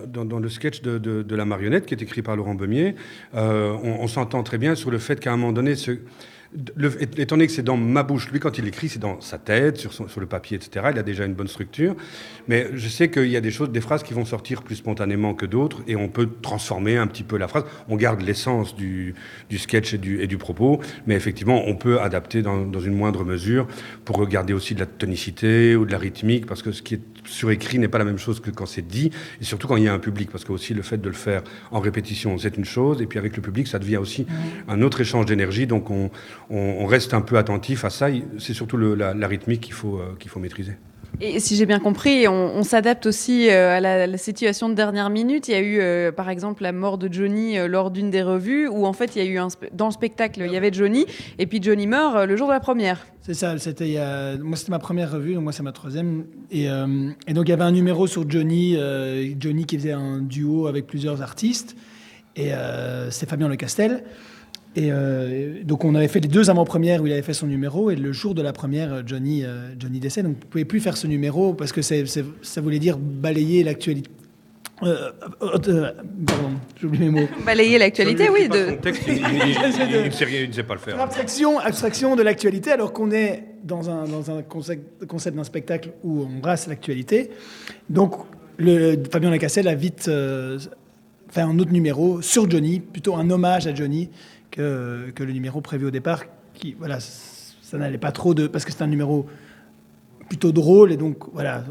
dans, 0.09 0.25
dans 0.25 0.39
le 0.39 0.49
sketch 0.49 0.83
de, 0.83 0.99
de- 0.99 1.23
de 1.23 1.37
la 1.37 1.45
marionnette 1.45 1.87
qui 1.87 1.95
est 1.95 2.03
écrit 2.03 2.23
par 2.23 2.35
Laurent 2.37 2.55
Beumier, 2.55 2.95
euh, 3.35 3.75
on, 3.85 4.01
on 4.03 4.09
s'entend 4.09 4.43
très 4.43 4.59
bien 4.59 4.75
sur 4.75 4.91
le 4.91 4.99
fait 4.99 5.21
qu'à 5.21 5.33
un 5.33 5.37
moment 5.37 5.53
donné, 5.53 5.75
ce- 5.77 5.99
le- 6.77 7.03
étant 7.21 7.37
donné 7.37 7.47
que 7.47 7.53
c'est 7.53 7.63
dans 7.63 7.77
ma 7.77 8.03
bouche, 8.03 8.31
lui, 8.31 8.41
quand 8.41 8.59
il 8.59 8.67
écrit, 8.67 8.89
c'est 8.89 8.99
dans 8.99 9.21
sa 9.21 9.39
tête, 9.39 9.79
sur, 9.79 9.93
son- 9.93 10.09
sur 10.09 10.21
le 10.21 10.27
papier, 10.27 10.57
etc. 10.57 10.87
Il 10.93 10.99
a 10.99 11.03
déjà 11.03 11.25
une 11.25 11.35
bonne 11.35 11.49
structure. 11.49 11.95
Mais 12.49 12.69
je 12.75 12.89
sais 12.89 13.11
qu'il 13.11 13.29
y 13.29 13.37
a 13.37 13.41
des 13.41 13.51
choses, 13.51 13.71
des 13.71 13.81
phrases 13.81 14.03
qui 14.03 14.15
vont 14.15 14.25
sortir 14.25 14.63
plus 14.63 14.77
spontanément 14.77 15.35
que 15.35 15.47
d'autres, 15.47 15.83
et 15.87 15.97
on 15.97 16.09
peut 16.09 16.29
transformer 16.43 16.97
un 16.97 17.07
petit 17.07 17.23
peu 17.23 17.37
la 17.39 17.49
phrase. 17.49 17.65
On 17.89 17.97
garde 17.97 18.21
l'essence 18.23 18.75
du, 18.77 19.15
du 19.49 19.59
sketch 19.59 19.95
et 19.95 19.99
du, 19.99 20.21
et 20.21 20.27
du 20.27 20.37
propos, 20.39 20.81
mais 21.07 21.15
effectivement, 21.15 21.63
on 21.67 21.75
peut 21.77 22.01
adapter 22.01 22.43
dans, 22.43 22.65
dans 22.67 22.81
une 22.81 22.95
moindre 22.95 23.25
mesure 23.25 23.67
pour 24.05 24.27
garder 24.27 24.53
aussi 24.53 24.75
de 24.75 24.81
la 24.81 24.87
tonicité 24.87 25.77
ou 25.77 25.85
de 25.87 25.93
la 25.93 25.99
rythmique, 25.99 26.47
parce 26.47 26.63
que 26.63 26.73
ce 26.73 26.83
qui 26.83 26.95
est 26.95 27.01
surécrit 27.25 27.79
n'est 27.79 27.89
pas 27.89 27.99
la 27.99 28.05
même 28.05 28.19
chose 28.19 28.41
que 28.41 28.51
quand 28.51 28.67
c'est 28.67 28.87
dit, 28.87 29.11
et 29.41 29.45
surtout 29.45 29.69
quand 29.69 29.77
il 29.77 29.85
y 29.85 29.89
a 29.89 29.95
un 29.95 29.99
public, 29.99 30.31
parce 30.31 30.45
que 30.45 30.53
aussi 30.53 30.75
le 30.75 30.83
fait 30.83 30.99
de 30.99 31.09
le 31.09 31.15
faire 31.15 31.43
en 31.71 31.81
répétition, 31.81 32.37
c'est 32.39 32.57
une 32.57 32.65
chose, 32.65 33.01
et 33.03 33.07
puis 33.07 33.19
avec 33.19 33.37
le 33.37 33.43
public, 33.43 33.67
ça 33.69 33.79
devient 33.79 33.99
aussi 33.99 34.27
un 34.69 34.83
autre 34.83 35.01
échange 35.01 35.27
d'énergie, 35.27 35.67
donc 35.67 35.91
on, 35.91 36.11
on, 36.51 36.57
on 36.81 36.87
reste 36.87 37.15
un 37.15 37.21
peu 37.21 37.39
attentif 37.39 37.85
à 37.85 37.91
ça. 37.91 38.09
C'est 38.39 38.55
surtout 38.55 38.77
le- 38.77 38.95
la, 38.95 39.15
la 39.15 39.29
rythmique 39.29 39.61
qu'il 39.61 39.75
faut, 39.75 39.99
euh, 39.99 40.15
qu'il 40.19 40.31
faut 40.31 40.41
maîtriser. 40.41 40.73
Et 41.21 41.41
si 41.41 41.57
j'ai 41.57 41.67
bien 41.67 41.79
compris, 41.79 42.27
on, 42.27 42.63
s'adapte 42.63 43.07
aussi 43.07 43.49
euh, 43.49 43.77
à 43.77 43.81
la, 43.81 44.19
situation 44.19 44.69
de 44.69 44.75
dernière 44.75 45.11
minute. 45.11 45.49
Il 45.49 45.53
y 45.53 45.55
a 45.55 45.61
eu, 45.61 45.79
euh, 45.81 46.11
par 46.11 46.29
exemple, 46.29 46.63
la 46.63 46.73
mort 46.73 46.99
de 46.99 47.13
Johnny 47.13 47.59
euh, 47.59 47.69
lors 47.69 47.91
d'une 47.91 48.11
des 48.11 48.23
revues, 48.23 48.67
où 48.69 48.87
en 48.87 48.93
fait, 48.93 49.15
il 49.15 49.25
y 49.25 49.27
a 49.27 49.31
eu 49.31 49.39
dans 49.73 49.87
le 49.87 49.93
spectacle, 49.93 50.43
il 50.45 50.53
y 50.53 50.57
avait 50.57 50.73
Johnny, 50.73 51.07
et 51.39 51.47
puis 51.47 51.63
Johnny 51.63 51.87
meurt 51.87 52.27
le 52.27 52.37
jour 52.37 52.49
de 52.49 52.53
la 52.53 52.61
première. 52.61 53.07
C'est 53.21 53.35
ça, 53.35 53.57
c'était 53.59 53.99
moi 54.43 54.57
c'était 54.57 54.73
ma 54.73 54.81
première 54.81 55.13
revue, 55.13 55.35
donc 55.35 55.45
moi 55.45 55.53
c'est 55.53 55.63
ma 55.63 55.73
troisième. 55.73 56.25
Et, 56.51 56.65
et 56.65 57.33
donc 57.35 57.47
il 57.47 57.51
y 57.51 57.53
avait 57.53 57.63
un 57.63 57.71
numéro 57.71 58.09
sur 58.09 58.29
Johnny, 58.29 58.77
Johnny 59.39 59.65
qui 59.65 59.77
faisait 59.79 59.93
un 59.93 60.19
duo 60.19 60.67
avec 60.67 60.89
plusieurs 60.89 61.23
artistes, 61.23 61.77
et 62.35 62.51
c'est 63.11 63.29
Fabien 63.29 63.49
Le 63.49 63.57
Castel. 63.57 64.03
Et 64.75 64.89
euh, 64.91 65.63
donc 65.65 65.85
on 65.85 65.95
avait 65.95 66.09
fait 66.09 66.21
les 66.21 66.29
deux 66.29 66.49
avant-premières 66.49 67.03
où 67.03 67.07
il 67.07 67.13
avait 67.13 67.21
fait 67.23 67.35
son 67.35 67.47
numéro, 67.47 67.91
et 67.91 67.97
le 67.97 68.11
jour 68.13 68.35
de 68.35 68.41
la 68.41 68.53
première, 68.55 69.07
Johnny, 69.07 69.45
euh, 69.45 69.69
Johnny 69.79 70.01
décède, 70.01 70.25
donc 70.25 70.37
vous 70.41 70.47
pouvez 70.49 70.65
plus 70.65 70.81
faire 70.81 70.97
ce 70.97 71.07
numéro 71.07 71.53
parce 71.53 71.73
que 71.73 71.83
c'est- 71.83 72.07
c'est- 72.07 72.25
ça 72.41 72.61
voulait 72.63 72.79
dire 72.79 72.97
balayer 72.99 73.65
l'actualité. 73.65 74.09
Euh, 74.83 75.13
euh, 75.43 75.59
euh, 75.69 75.93
pardon, 76.27 76.51
j'oublie 76.81 76.99
mes 77.01 77.11
mots. 77.11 77.29
Balayer 77.47 77.79
l'actualité, 77.79 78.29
oui. 78.31 78.49
De... 78.49 78.77
Il, 79.07 79.13
il- 79.13 79.17
il- 79.17 79.97
il 80.01 80.05
ne 80.07 80.11
sait 80.11 80.25
rien, 80.25 80.41
il 80.41 80.49
ne 80.49 80.53
sait 80.53 80.63
pas 80.65 80.75
le 80.75 80.81
faire. 80.81 80.99
Abstraction, 81.01 81.59
abstraction 81.61 82.17
de 82.17 82.23
l'actualité, 82.23 82.73
alors 82.73 82.93
qu'on 82.93 83.13
est 83.13 83.45
dans 83.63 83.91
un, 83.91 84.05
dans 84.09 84.31
un 84.37 84.43
concept, 84.43 85.07
concept 85.07 85.37
d'un 85.37 85.45
spectacle 85.45 85.91
où 86.03 86.23
on 86.23 86.41
brasse 86.41 86.67
l'actualité. 86.67 87.31
Donc, 87.91 88.15
le, 88.57 88.97
Fabien 89.13 89.31
Lacasselle 89.31 89.69
a 89.69 89.75
vite 89.77 90.07
euh, 90.09 90.59
fait 91.29 91.43
un 91.43 91.57
autre 91.61 91.71
numéro 91.73 92.21
sur 92.21 92.51
Johnny, 92.51 92.81
plutôt 92.81 93.15
un 93.15 93.31
hommage 93.31 93.69
à 93.69 93.75
Johnny 93.75 94.09
que, 94.53 95.13
le 95.19 95.33
numéro 95.33 95.61
prévu 95.61 95.87
au 95.87 95.91
départ, 95.91 96.25
qui, 96.55 96.75
voilà, 96.79 96.99
ça 97.01 97.79
n'allait 97.79 97.99
pas 97.99 98.13
trop 98.13 98.35
de. 98.35 98.47
parce 98.47 98.65
que 98.65 98.73
c'est 98.73 98.83
un 98.83 98.87
numéro 98.87 99.27
plutôt 100.29 100.53
drôle, 100.53 100.93
et 100.93 100.97
donc, 100.97 101.33
voilà, 101.33 101.65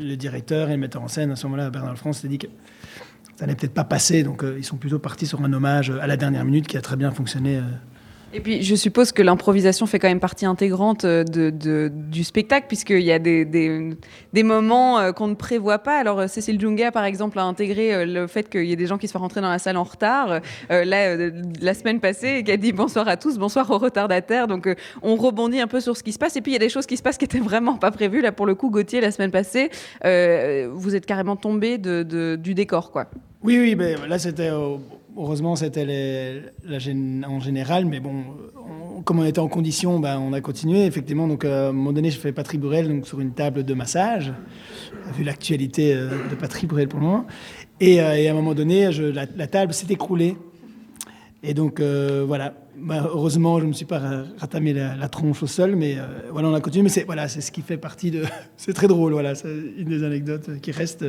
le 0.00 0.14
directeur 0.16 0.70
et 0.70 0.72
le 0.72 0.78
metteur 0.78 1.02
en 1.02 1.08
scène, 1.08 1.30
à 1.30 1.36
ce 1.36 1.46
moment-là, 1.46 1.70
Bernard 1.70 1.98
France, 1.98 2.20
s'est 2.20 2.28
dit 2.28 2.38
que 2.38 2.48
ça 3.36 3.44
n'allait 3.44 3.56
peut-être 3.56 3.74
pas 3.74 3.84
passer, 3.84 4.22
donc 4.22 4.42
euh, 4.42 4.56
ils 4.56 4.64
sont 4.64 4.76
plutôt 4.76 4.98
partis 4.98 5.26
sur 5.26 5.42
un 5.42 5.52
hommage 5.52 5.90
à 5.90 6.06
la 6.06 6.16
dernière 6.16 6.44
minute 6.44 6.66
qui 6.66 6.78
a 6.78 6.80
très 6.80 6.96
bien 6.96 7.10
fonctionné. 7.10 7.60
Et 8.32 8.40
puis, 8.40 8.62
je 8.62 8.74
suppose 8.74 9.12
que 9.12 9.22
l'improvisation 9.22 9.86
fait 9.86 9.98
quand 9.98 10.08
même 10.08 10.20
partie 10.20 10.46
intégrante 10.46 11.04
euh, 11.04 11.24
du 11.24 12.24
spectacle, 12.24 12.66
puisqu'il 12.66 13.02
y 13.02 13.12
a 13.12 13.18
des, 13.18 14.42
moments 14.42 14.98
euh, 14.98 15.12
qu'on 15.12 15.28
ne 15.28 15.34
prévoit 15.34 15.78
pas. 15.78 15.98
Alors, 15.98 16.18
euh, 16.18 16.26
Cécile 16.26 16.60
Junga, 16.60 16.90
par 16.90 17.04
exemple, 17.04 17.38
a 17.38 17.44
intégré 17.44 18.04
le 18.04 18.26
fait 18.26 18.48
qu'il 18.48 18.64
y 18.64 18.72
ait 18.72 18.76
des 18.76 18.86
gens 18.86 18.98
qui 18.98 19.08
soient 19.08 19.20
rentrés 19.20 19.40
dans 19.40 19.50
la 19.50 19.58
salle 19.58 19.76
en 19.76 19.84
retard. 19.84 20.40
Là, 20.68 21.16
la 21.60 21.74
semaine 21.74 22.00
passée, 22.00 22.42
qui 22.44 22.50
a 22.50 22.56
dit 22.56 22.72
bonsoir 22.72 23.06
à 23.08 23.16
tous, 23.16 23.38
bonsoir 23.38 23.70
aux 23.70 23.78
retardataires. 23.78 24.48
Donc, 24.48 24.68
on 25.02 25.16
rebondit 25.16 25.60
un 25.60 25.68
peu 25.68 25.80
sur 25.80 25.96
ce 25.96 26.02
qui 26.02 26.12
se 26.12 26.18
passe. 26.18 26.36
Et 26.36 26.40
puis, 26.40 26.52
il 26.52 26.54
y 26.54 26.56
a 26.56 26.60
des 26.60 26.68
choses 26.68 26.86
qui 26.86 26.96
se 26.96 27.02
passent 27.02 27.18
qui 27.18 27.24
étaient 27.24 27.38
vraiment 27.38 27.76
pas 27.76 27.90
prévues. 27.90 28.20
Là, 28.20 28.32
pour 28.32 28.46
le 28.46 28.54
coup, 28.54 28.70
Gauthier, 28.70 29.00
la 29.00 29.12
semaine 29.12 29.30
passée, 29.30 29.70
vous 30.02 30.96
êtes 30.96 31.06
carrément 31.06 31.36
tombé 31.36 31.78
du 31.78 32.54
décor, 32.54 32.90
quoi. 32.90 33.06
Oui, 33.42 33.58
oui, 33.58 33.74
mais 33.76 33.94
là, 34.08 34.18
c'était. 34.18 34.50
euh, 34.50 34.76
Heureusement, 35.18 35.56
c'était 35.56 35.86
la 36.64 36.78
gén- 36.78 37.24
en 37.24 37.40
général, 37.40 37.86
mais 37.86 38.00
bon, 38.00 38.24
on- 38.98 39.00
comme 39.02 39.18
on 39.20 39.24
était 39.24 39.38
en 39.38 39.48
condition, 39.48 39.98
ben, 39.98 40.18
on 40.18 40.32
a 40.34 40.40
continué, 40.42 40.84
effectivement. 40.84 41.26
Donc, 41.26 41.44
euh, 41.44 41.66
à 41.66 41.68
un 41.70 41.72
moment 41.72 41.92
donné, 41.92 42.10
je 42.10 42.18
fais 42.18 42.32
Patrick 42.32 42.60
Burel 42.60 42.88
donc, 42.88 43.06
sur 43.06 43.20
une 43.20 43.32
table 43.32 43.62
de 43.64 43.72
massage, 43.74 44.32
vu 45.16 45.24
l'actualité 45.24 45.94
euh, 45.94 46.10
de 46.30 46.34
Patrick 46.34 46.68
Burel 46.68 46.88
pour 46.88 47.00
le 47.00 47.06
moment. 47.06 47.26
Et, 47.80 48.00
euh, 48.02 48.14
et 48.18 48.28
à 48.28 48.32
un 48.32 48.34
moment 48.34 48.54
donné, 48.54 48.90
la, 48.92 49.24
la 49.34 49.46
table 49.46 49.72
s'est 49.72 49.86
écroulée. 49.90 50.36
Et 51.42 51.54
donc, 51.54 51.80
voilà. 51.80 52.54
Ben, 52.78 53.04
heureusement, 53.10 53.58
je 53.58 53.64
ne 53.64 53.68
me 53.70 53.72
suis 53.72 53.86
pas 53.86 53.98
ra- 53.98 54.24
ratamé 54.38 54.74
la, 54.74 55.08
tronche 55.08 55.42
au 55.42 55.46
sol, 55.46 55.76
mais 55.76 55.96
euh, 55.98 56.02
voilà, 56.30 56.48
on 56.48 56.54
a 56.54 56.60
continué. 56.60 56.82
Mais 56.82 56.88
c'est 56.90 57.04
voilà, 57.04 57.26
ce 57.26 57.50
qui 57.50 57.62
fait 57.62 57.78
partie 57.78 58.10
de. 58.10 58.22
c'est 58.58 58.74
très 58.74 58.86
drôle, 58.86 59.12
voilà. 59.12 59.34
C'est 59.34 59.48
une 59.78 59.88
des 59.88 60.04
anecdotes 60.04 60.60
qui 60.60 60.72
reste. 60.72 61.04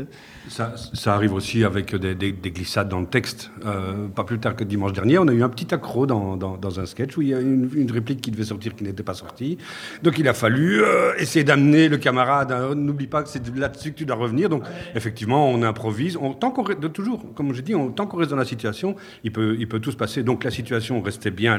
Ça, 0.47 0.73
arrive 1.13 1.33
aussi 1.33 1.63
avec 1.65 1.93
des, 1.95 2.15
des- 2.15 2.31
des 2.31 2.51
glissades 2.51 2.87
dans 2.87 3.01
le 3.01 3.05
texte. 3.05 3.51
Euh, 3.65 4.07
pas 4.07 4.23
plus 4.23 4.39
tard 4.39 4.55
que 4.55 4.63
dimanche 4.63 4.93
dernier, 4.93 5.17
on 5.19 5.27
a 5.27 5.33
eu 5.33 5.43
un 5.43 5.49
petit 5.49 5.73
accro 5.73 6.05
dans, 6.05 6.37
dans- 6.37 6.79
un 6.79 6.85
sketch 6.85 7.17
où 7.17 7.21
il 7.21 7.29
y 7.29 7.33
a 7.33 7.39
une, 7.41 7.69
réplique 7.91 8.21
qui 8.21 8.31
devait 8.31 8.43
sortir 8.45 8.75
qui 8.75 8.83
n'était 8.83 9.03
pas 9.03 9.13
sortie. 9.13 9.57
Donc 10.03 10.19
il 10.19 10.27
a 10.27 10.33
fallu 10.33 10.81
euh, 10.81 11.13
essayer 11.17 11.43
d'amener 11.43 11.89
le 11.89 11.97
camarade. 11.97 12.51
à, 12.51 12.75
N'oublie 12.75 13.07
pas 13.07 13.23
que 13.23 13.29
c'est 13.29 13.41
là-dessus 13.55 13.91
que 13.91 13.97
tu 13.97 14.05
dois 14.05 14.15
revenir. 14.15 14.47
Donc 14.49 14.63
effectivement, 14.95 15.49
on 15.49 15.61
improvise. 15.63 16.17
Tant 16.39 16.51
qu'on 16.51 16.63
toujours, 16.89 17.33
comme 17.33 17.51
dit, 17.51 17.75
on- 17.75 17.91
tant 17.91 18.07
qu'on 18.07 18.17
reste 18.17 18.31
dans 18.31 18.37
la 18.37 18.45
situation, 18.45 18.95
il 19.23 19.31
peut, 19.31 19.55
il 19.59 19.67
peut 19.67 19.79
tout 19.79 19.91
se 19.91 19.97
passer. 19.97 20.23
Donc 20.23 20.43
la 20.43 20.51
situation 20.51 21.01
restait 21.01 21.31
bien 21.31 21.56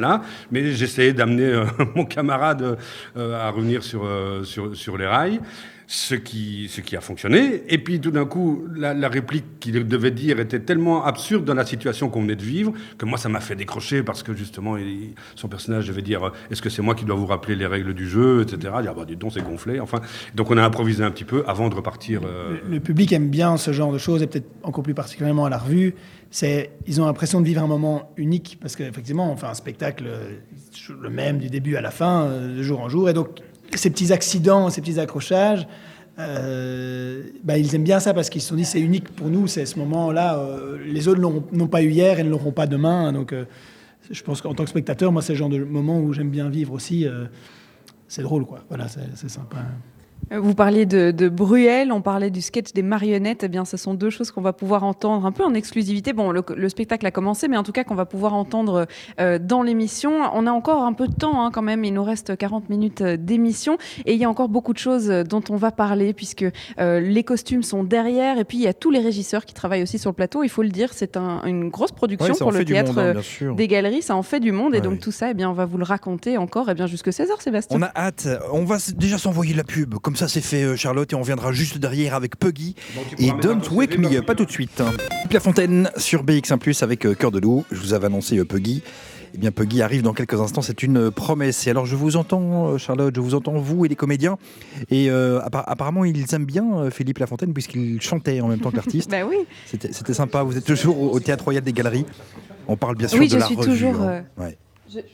mais 0.50 0.72
j'essayais 0.72 1.12
d'amener 1.12 1.44
euh, 1.44 1.64
mon 1.94 2.04
camarade 2.04 2.78
euh, 3.16 3.46
à 3.46 3.50
revenir 3.50 3.82
sur, 3.82 4.04
euh, 4.04 4.44
sur, 4.44 4.74
sur 4.76 4.96
les 4.96 5.06
rails 5.06 5.40
ce 5.90 6.14
qui, 6.14 6.68
ce 6.68 6.82
qui 6.82 6.96
a 6.96 7.00
fonctionné. 7.00 7.62
Et 7.68 7.78
puis 7.78 7.98
tout 7.98 8.10
d'un 8.10 8.26
coup, 8.26 8.66
la, 8.76 9.08
réplique 9.08 9.58
qu'il 9.58 9.88
devait 9.88 10.10
dire 10.10 10.38
était 10.38 10.60
tellement 10.60 11.06
absurde 11.06 11.46
dans 11.46 11.54
la 11.54 11.64
situation 11.64 12.10
qu'on 12.10 12.20
venait 12.20 12.36
de 12.36 12.42
vivre 12.42 12.74
que 12.98 13.06
moi, 13.06 13.16
ça 13.16 13.30
m'a 13.30 13.40
fait 13.40 13.56
décrocher 13.56 14.02
parce 14.02 14.22
que 14.22 14.34
justement, 14.34 14.76
il- 14.76 15.14
son 15.34 15.48
personnage 15.48 15.88
devait 15.88 16.02
dire 16.02 16.30
Est-ce 16.50 16.60
que 16.60 16.68
c'est 16.68 16.82
moi 16.82 16.94
qui 16.94 17.06
dois 17.06 17.16
vous 17.16 17.24
rappeler 17.24 17.56
les 17.56 17.66
règles 17.66 17.94
du 17.94 18.06
jeu 18.06 18.42
etc. 18.42 18.58
Dire, 18.58 18.74
ah, 18.76 18.94
bah, 18.94 19.04
dis 19.06 19.16
donc, 19.16 19.32
c'est 19.32 19.42
gonflé. 19.42 19.80
Enfin, 19.80 20.02
donc 20.34 20.50
on 20.50 20.58
a 20.58 20.62
improvisé 20.62 21.02
un 21.02 21.10
petit 21.10 21.24
peu 21.24 21.42
avant 21.46 21.70
de 21.70 21.74
repartir. 21.74 22.20
le 22.70 22.80
public 22.80 23.10
aime 23.12 23.30
bien 23.30 23.56
ce 23.56 23.72
genre 23.72 23.90
de 23.90 23.98
choses, 23.98 24.22
et 24.22 24.26
peut-être 24.26 24.50
encore 24.62 24.84
plus 24.84 24.94
particulièrement 24.94 25.46
à 25.46 25.50
la 25.50 25.58
revue. 25.58 25.94
Ils 26.42 27.00
ont 27.00 27.06
l'impression 27.06 27.40
de 27.40 27.46
vivre 27.46 27.62
un 27.62 27.66
moment 27.66 28.12
unique, 28.16 28.58
parce 28.60 28.76
qu'effectivement, 28.76 29.32
on 29.32 29.36
fait 29.36 29.46
un 29.46 29.54
spectacle 29.54 30.04
euh, 30.06 30.38
le 31.00 31.10
même 31.10 31.38
du 31.38 31.48
début 31.48 31.76
à 31.76 31.80
la 31.80 31.90
fin, 31.90 32.24
euh, 32.24 32.56
de 32.56 32.62
jour 32.62 32.80
en 32.80 32.88
jour. 32.88 33.08
Et 33.08 33.14
donc, 33.14 33.40
ces 33.74 33.90
petits 33.90 34.12
accidents, 34.12 34.68
ces 34.68 34.80
petits 34.80 35.00
accrochages, 35.00 35.66
euh, 36.18 37.22
bah, 37.44 37.56
ils 37.56 37.74
aiment 37.74 37.84
bien 37.84 38.00
ça 38.00 38.12
parce 38.12 38.28
qu'ils 38.28 38.42
se 38.42 38.48
sont 38.48 38.56
dit 38.56 38.64
c'est 38.64 38.80
unique 38.80 39.08
pour 39.08 39.28
nous, 39.28 39.46
c'est 39.46 39.64
ce 39.66 39.78
moment-là. 39.78 40.44
les 40.84 41.08
autres 41.08 41.20
n'ont 41.20 41.68
pas 41.68 41.82
eu 41.82 41.90
hier 41.90 42.18
et 42.18 42.24
ne 42.24 42.30
l'auront 42.30 42.52
pas 42.52 42.66
demain. 42.66 43.12
Donc, 43.12 43.34
je 44.10 44.22
pense 44.22 44.42
qu'en 44.42 44.54
tant 44.54 44.64
que 44.64 44.70
spectateur, 44.70 45.12
moi, 45.12 45.22
c'est 45.22 45.32
le 45.32 45.38
genre 45.38 45.48
de 45.48 45.62
moment 45.62 46.00
où 46.00 46.12
j'aime 46.12 46.30
bien 46.30 46.48
vivre 46.48 46.72
aussi. 46.72 47.06
c'est 48.08 48.22
drôle, 48.22 48.44
quoi. 48.44 48.64
Voilà, 48.68 48.86
c'est 48.88 49.30
sympa. 49.30 49.58
Vous 50.30 50.54
parliez 50.54 50.84
de, 50.86 51.10
de 51.10 51.28
Bruel, 51.28 51.90
on 51.90 52.02
parlait 52.02 52.30
du 52.30 52.42
sketch 52.42 52.72
des 52.74 52.82
marionnettes. 52.82 53.44
Eh 53.44 53.48
bien, 53.48 53.64
ce 53.64 53.76
sont 53.76 53.94
deux 53.94 54.10
choses 54.10 54.30
qu'on 54.30 54.42
va 54.42 54.52
pouvoir 54.52 54.84
entendre 54.84 55.24
un 55.24 55.32
peu 55.32 55.42
en 55.44 55.54
exclusivité. 55.54 56.12
Bon, 56.12 56.30
le, 56.32 56.42
le 56.54 56.68
spectacle 56.68 57.06
a 57.06 57.10
commencé, 57.10 57.48
mais 57.48 57.56
en 57.56 57.62
tout 57.62 57.72
cas 57.72 57.84
qu'on 57.84 57.94
va 57.94 58.04
pouvoir 58.06 58.34
entendre 58.34 58.86
euh, 59.20 59.38
dans 59.38 59.62
l'émission. 59.62 60.12
On 60.34 60.46
a 60.46 60.50
encore 60.52 60.84
un 60.84 60.92
peu 60.92 61.08
de 61.08 61.14
temps 61.14 61.42
hein, 61.44 61.50
quand 61.50 61.62
même. 61.62 61.84
Il 61.84 61.94
nous 61.94 62.04
reste 62.04 62.36
40 62.36 62.68
minutes 62.68 63.00
euh, 63.00 63.16
d'émission 63.16 63.78
et 64.04 64.14
il 64.14 64.20
y 64.20 64.24
a 64.24 64.28
encore 64.30 64.48
beaucoup 64.50 64.72
de 64.74 64.78
choses 64.78 65.10
euh, 65.10 65.22
dont 65.24 65.42
on 65.48 65.56
va 65.56 65.70
parler 65.70 66.12
puisque 66.12 66.44
euh, 66.78 67.00
les 67.00 67.24
costumes 67.24 67.62
sont 67.62 67.82
derrière 67.84 68.38
et 68.38 68.44
puis 68.44 68.58
il 68.58 68.62
y 68.64 68.68
a 68.68 68.74
tous 68.74 68.90
les 68.90 69.00
régisseurs 69.00 69.46
qui 69.46 69.54
travaillent 69.54 69.82
aussi 69.82 69.98
sur 69.98 70.10
le 70.10 70.14
plateau. 70.14 70.42
Il 70.42 70.50
faut 70.50 70.62
le 70.62 70.68
dire, 70.68 70.90
c'est 70.92 71.16
un- 71.16 71.42
une 71.46 71.68
grosse 71.70 71.92
production 71.92 72.32
Ouais, 72.34 72.38
pour 72.38 72.52
le 72.52 72.64
théâtre 72.64 72.92
monde, 72.94 73.16
hein, 73.16 73.22
sûr. 73.22 73.54
des 73.54 73.66
galeries. 73.66 74.02
Ça 74.02 74.14
en 74.14 74.22
fait 74.22 74.40
du 74.40 74.52
monde 74.52 74.74
et 74.74 74.78
Ouais, 74.78 74.82
donc 74.82 74.92
oui. 74.94 74.98
tout 75.00 75.12
ça, 75.12 75.30
eh 75.30 75.34
bien, 75.34 75.48
on 75.48 75.54
va 75.54 75.64
vous 75.64 75.78
le 75.78 75.84
raconter 75.84 76.36
encore 76.36 76.68
eh 76.70 76.74
bien 76.74 76.86
jusque 76.86 77.08
16h, 77.08 77.40
Sébastien. 77.40 77.78
On 77.78 77.82
a 77.82 77.90
hâte. 77.96 78.28
On 78.52 78.64
va 78.64 78.76
déjà 78.96 79.16
s'envoyer 79.18 79.54
la 79.54 79.64
pub. 79.64 79.94
Comme 79.94 80.16
ça, 80.18 80.28
c'est 80.28 80.40
fait, 80.40 80.64
euh, 80.64 80.76
Charlotte, 80.76 81.12
et 81.12 81.16
on 81.16 81.22
viendra 81.22 81.52
juste 81.52 81.78
derrière 81.78 82.14
avec 82.14 82.38
Puggy 82.38 82.74
et 83.18 83.30
Don't 83.40 83.62
Wake 83.70 83.96
Me 83.98 84.16
Up. 84.18 84.26
Pas 84.26 84.34
tout 84.34 84.44
de 84.44 84.50
suite. 84.50 84.80
hein. 84.80 84.90
La 85.30 85.40
Fontaine 85.40 85.90
sur 85.96 86.24
BX1 86.24 86.82
avec 86.82 87.06
euh, 87.06 87.14
Cœur 87.14 87.30
de 87.30 87.38
Loup. 87.38 87.64
Je 87.70 87.78
vous 87.78 87.92
avais 87.94 88.06
annoncé 88.06 88.36
euh, 88.38 88.44
Puggy. 88.44 88.82
Eh 89.34 89.38
bien, 89.38 89.50
Puggy 89.52 89.82
arrive 89.82 90.02
dans 90.02 90.14
quelques 90.14 90.40
instants. 90.40 90.62
C'est 90.62 90.82
une 90.82 91.10
promesse. 91.10 91.66
Et 91.66 91.70
alors, 91.70 91.86
je 91.86 91.94
vous 91.96 92.16
entends, 92.16 92.76
Charlotte, 92.78 93.14
je 93.14 93.20
vous 93.20 93.34
entends, 93.34 93.52
vous 93.58 93.84
et 93.84 93.88
les 93.88 93.94
comédiens. 93.94 94.38
Et 94.90 95.10
euh, 95.10 95.38
appa- 95.40 95.64
apparemment, 95.66 96.04
ils 96.04 96.34
aiment 96.34 96.46
bien 96.46 96.90
Philippe 96.90 97.18
Lafontaine 97.18 97.52
puisqu'il 97.52 98.00
chantait 98.00 98.40
en 98.40 98.48
même 98.48 98.58
temps 98.60 98.70
que 98.70 98.76
l'artiste. 98.76 99.10
Bah 99.10 99.18
oui. 99.28 99.36
C'était 99.66 100.14
sympa. 100.14 100.42
Vous 100.42 100.56
êtes 100.56 100.64
toujours 100.64 101.00
au, 101.00 101.10
au 101.10 101.20
Théâtre 101.20 101.44
Royal 101.44 101.62
des 101.62 101.72
Galeries. 101.74 102.06
On 102.66 102.76
parle 102.76 102.96
bien 102.96 103.06
sûr 103.08 103.18
Oui, 103.20 103.26
de 103.28 103.32
je 103.34 103.38
la 103.38 103.46
suis 103.46 103.54
revue. 103.54 103.70
toujours, 103.70 104.00
hein. 104.00 104.22
euh, 104.38 104.42
Ouais. 104.44 104.58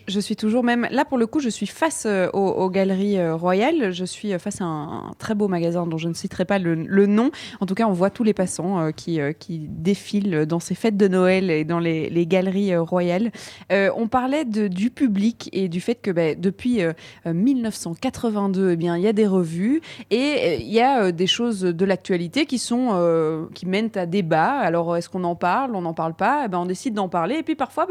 Je, 0.08 0.20
suis 0.20 0.36
toujours 0.36 0.62
même 0.62 0.86
là 0.90 1.04
pour 1.04 1.18
le 1.18 1.26
coup, 1.26 1.40
je 1.40 1.48
suis 1.48 1.66
face 1.66 2.04
euh, 2.06 2.28
aux, 2.32 2.70
galeries 2.70 3.18
euh, 3.18 3.34
royales. 3.34 3.92
Je 3.92 4.04
suis 4.04 4.32
euh, 4.32 4.38
face 4.38 4.60
à 4.60 4.64
un, 4.64 5.12
très 5.18 5.34
beau 5.34 5.48
magasin 5.48 5.86
dont 5.86 5.98
je 5.98 6.08
ne 6.08 6.14
citerai 6.14 6.44
pas 6.44 6.58
le, 6.58 7.06
nom. 7.06 7.30
En 7.60 7.66
tout 7.66 7.74
cas, 7.74 7.86
on 7.86 7.92
voit 7.92 8.10
tous 8.10 8.24
les 8.24 8.34
passants 8.34 8.92
qui, 8.92 9.18
qui 9.38 9.66
défilent 9.68 10.46
dans 10.46 10.60
ces 10.60 10.74
fêtes 10.74 10.96
de 10.96 11.08
Noël 11.08 11.50
et 11.50 11.64
dans 11.64 11.78
les, 11.78 12.26
galeries 12.26 12.76
royales. 12.76 13.30
On 13.70 14.08
parlait 14.08 14.44
du 14.44 14.90
public 14.90 15.50
et 15.52 15.68
du 15.68 15.80
fait 15.80 15.96
que 15.96 16.10
bah, 16.10 16.34
depuis 16.34 16.82
euh, 16.82 16.92
euh, 17.26 17.32
1982, 17.32 18.70
eh 18.70 18.76
bien, 18.76 18.96
il 18.96 19.02
y 19.02 19.08
a 19.08 19.12
des 19.12 19.26
revues 19.26 19.80
et 20.10 20.56
il 20.60 20.72
y 20.72 20.80
a 20.80 21.12
des 21.12 21.26
choses 21.26 21.60
de 21.60 21.84
l'actualité 21.84 22.46
qui 22.46 22.58
sont 22.58 23.48
qui 23.54 23.66
mènent 23.66 23.90
à 23.96 24.06
débat. 24.06 24.52
Alors, 24.52 24.96
est-ce 24.96 25.08
qu'on 25.08 25.24
en 25.24 25.34
parle 25.34 25.74
On 25.74 25.82
n'en 25.82 25.94
parle 25.94 26.14
pas? 26.14 26.42
Eh 26.44 26.48
ben, 26.48 26.58
On 26.58 26.66
décide 26.66 26.94
d'en 26.94 27.08
parler. 27.08 27.36
Et 27.36 27.42
puis 27.42 27.56
parfois, 27.56 27.86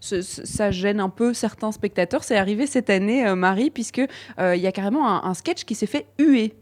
ce- 0.00 0.20
ça 0.22 0.70
gêne 0.70 1.00
un 1.00 1.08
peu 1.08 1.13
certains 1.32 1.72
spectateurs. 1.72 2.24
C'est 2.24 2.36
arrivé 2.36 2.66
cette 2.66 2.90
année, 2.90 3.26
euh, 3.26 3.34
Marie, 3.34 3.70
puisque 3.70 4.02
euh, 4.38 4.56
il 4.56 4.62
y 4.62 4.66
a 4.66 4.72
carrément 4.72 5.08
un, 5.08 5.28
un 5.28 5.34
sketch 5.34 5.64
qui 5.64 5.74
s'est 5.74 5.86
fait 5.86 6.06
huer. 6.18 6.54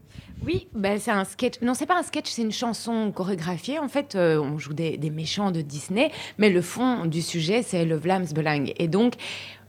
Oui, 0.44 0.66
ben 0.74 0.98
c'est 0.98 1.12
un 1.12 1.24
sketch. 1.24 1.60
Non, 1.62 1.74
c'est 1.74 1.86
pas 1.86 1.98
un 1.98 2.02
sketch, 2.02 2.28
c'est 2.28 2.42
une 2.42 2.52
chanson 2.52 3.12
chorégraphiée. 3.12 3.78
En 3.78 3.88
fait, 3.88 4.16
euh, 4.16 4.38
on 4.40 4.58
joue 4.58 4.74
des, 4.74 4.96
des 4.96 5.10
méchants 5.10 5.52
de 5.52 5.60
Disney, 5.60 6.10
mais 6.38 6.50
le 6.50 6.62
fond 6.62 7.04
du 7.06 7.22
sujet, 7.22 7.62
c'est 7.62 7.84
le 7.84 7.96
Vlaamsbelang. 7.96 8.72
Et 8.76 8.88
donc, 8.88 9.14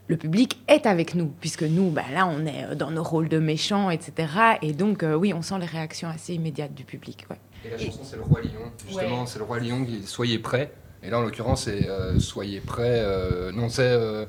le 0.07 0.17
public 0.17 0.59
est 0.67 0.86
avec 0.86 1.15
nous, 1.15 1.27
puisque 1.39 1.63
nous, 1.63 1.89
ben 1.91 2.03
là, 2.13 2.27
on 2.27 2.45
est 2.45 2.75
dans 2.75 2.91
nos 2.91 3.03
rôles 3.03 3.29
de 3.29 3.39
méchants, 3.39 3.89
etc. 3.89 4.27
Et 4.61 4.73
donc, 4.73 5.03
euh, 5.03 5.15
oui, 5.15 5.34
on 5.34 5.41
sent 5.41 5.59
les 5.59 5.65
réactions 5.65 6.09
assez 6.09 6.34
immédiates 6.34 6.73
du 6.73 6.86
public. 6.86 7.25
ouais. 7.29 7.38
Et 7.65 7.69
la 7.69 7.77
chanson, 7.77 8.01
c'est 8.03 8.17
le 8.17 8.23
Roi 8.23 8.41
Lion. 8.41 8.71
Justement, 8.88 9.25
c'est 9.25 9.39
le 9.39 9.45
Roi 9.45 9.59
Lion 9.59 9.86
Soyez 10.05 10.39
prêts. 10.39 10.73
Et 11.05 11.09
là, 11.09 11.19
en 11.19 11.21
l'occurrence, 11.21 11.65
c'est 11.65 11.89
euh, 11.89 12.17
Soyez 12.19 12.59
prêts. 12.61 12.99
euh, 13.01 13.51
non, 13.51 13.69
c'est. 13.69 13.81
euh, 13.83 14.25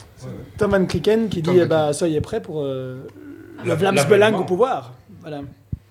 Tom 0.58 0.72
Van 0.72 0.84
Klicken 0.84 1.28
qui 1.28 1.42
Tom 1.42 1.54
dit 1.54 1.60
eh 1.62 1.66
bah, 1.66 1.92
Soyez 1.92 2.20
prêts 2.20 2.42
pour 2.42 2.62
euh, 2.62 3.06
le 3.64 3.68
l'avènement. 3.68 4.40
au 4.40 4.44
pouvoir. 4.44 4.92
Voilà. 5.20 5.42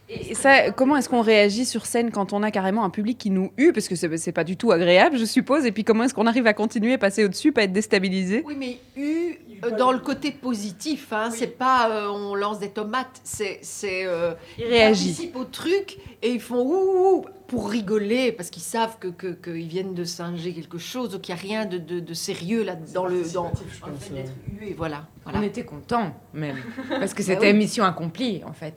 Et 0.09 0.35
ça, 0.35 0.71
comment 0.71 0.97
est-ce 0.97 1.09
qu'on 1.09 1.21
réagit 1.21 1.65
sur 1.65 1.85
scène 1.85 2.11
quand 2.11 2.33
on 2.33 2.43
a 2.43 2.51
carrément 2.51 2.83
un 2.83 2.89
public 2.89 3.17
qui 3.17 3.29
nous 3.31 3.51
hue 3.57 3.71
Parce 3.73 3.87
que 3.87 3.95
c'est 3.95 4.15
c'est 4.17 4.31
pas 4.33 4.43
du 4.43 4.57
tout 4.57 4.71
agréable, 4.71 5.17
je 5.17 5.25
suppose. 5.25 5.65
Et 5.65 5.71
puis 5.71 5.83
comment 5.83 6.03
est-ce 6.03 6.13
qu'on 6.13 6.27
arrive 6.27 6.45
à 6.45 6.53
continuer, 6.53 6.97
passer 6.97 7.23
au-dessus, 7.23 7.51
pas 7.51 7.63
être 7.63 7.71
déstabilisé? 7.71 8.43
Oui, 8.45 8.55
mais 8.59 8.77
eu 9.01 9.39
euh, 9.63 9.71
dans 9.71 9.91
le 9.91 9.99
côté 9.99 10.31
positif, 10.31 11.13
hein, 11.13 11.29
c'est 11.31 11.57
pas 11.57 11.89
euh, 11.89 12.09
on 12.09 12.35
lance 12.35 12.59
des 12.59 12.69
tomates, 12.69 13.21
c'est 13.23 13.59
c'est 13.61 14.05
euh, 14.05 14.33
Il 14.59 14.65
ils 14.65 14.79
participent 14.81 15.35
au 15.37 15.45
truc 15.45 15.97
et 16.21 16.31
ils 16.31 16.41
font 16.41 16.61
ouh, 16.61 17.17
ouh 17.21 17.25
pour 17.53 17.69
rigoler 17.69 18.31
parce 18.31 18.49
qu'ils 18.49 18.63
savent 18.63 18.97
que 18.99 19.09
que- 19.09 19.33
qu'ils 19.43 19.67
viennent 19.67 19.93
de 19.93 20.03
singer 20.05 20.53
quelque 20.55 20.79
chose, 20.79 21.09
donc 21.11 21.27
il 21.27 21.31
y 21.31 21.33
a 21.35 21.37
rien 21.37 21.65
de, 21.65 21.77
de, 21.77 21.99
de 21.99 22.13
sérieux 22.15 22.63
là 22.63 22.75
dans 22.75 23.05
le 23.05 23.21
dans, 23.31 23.51
fait 23.99 24.13
d'être 24.15 24.31
hué, 24.59 24.73
voilà. 24.75 25.05
voilà. 25.23 25.37
On 25.39 25.43
était 25.43 25.63
contents, 25.63 26.13
même, 26.33 26.57
parce 26.89 27.13
que 27.13 27.21
Bah 27.21 27.27
c'était 27.35 27.51
oui. 27.51 27.57
mission 27.57 27.83
accomplie, 27.83 28.41
en 28.43 28.53
fait. 28.53 28.75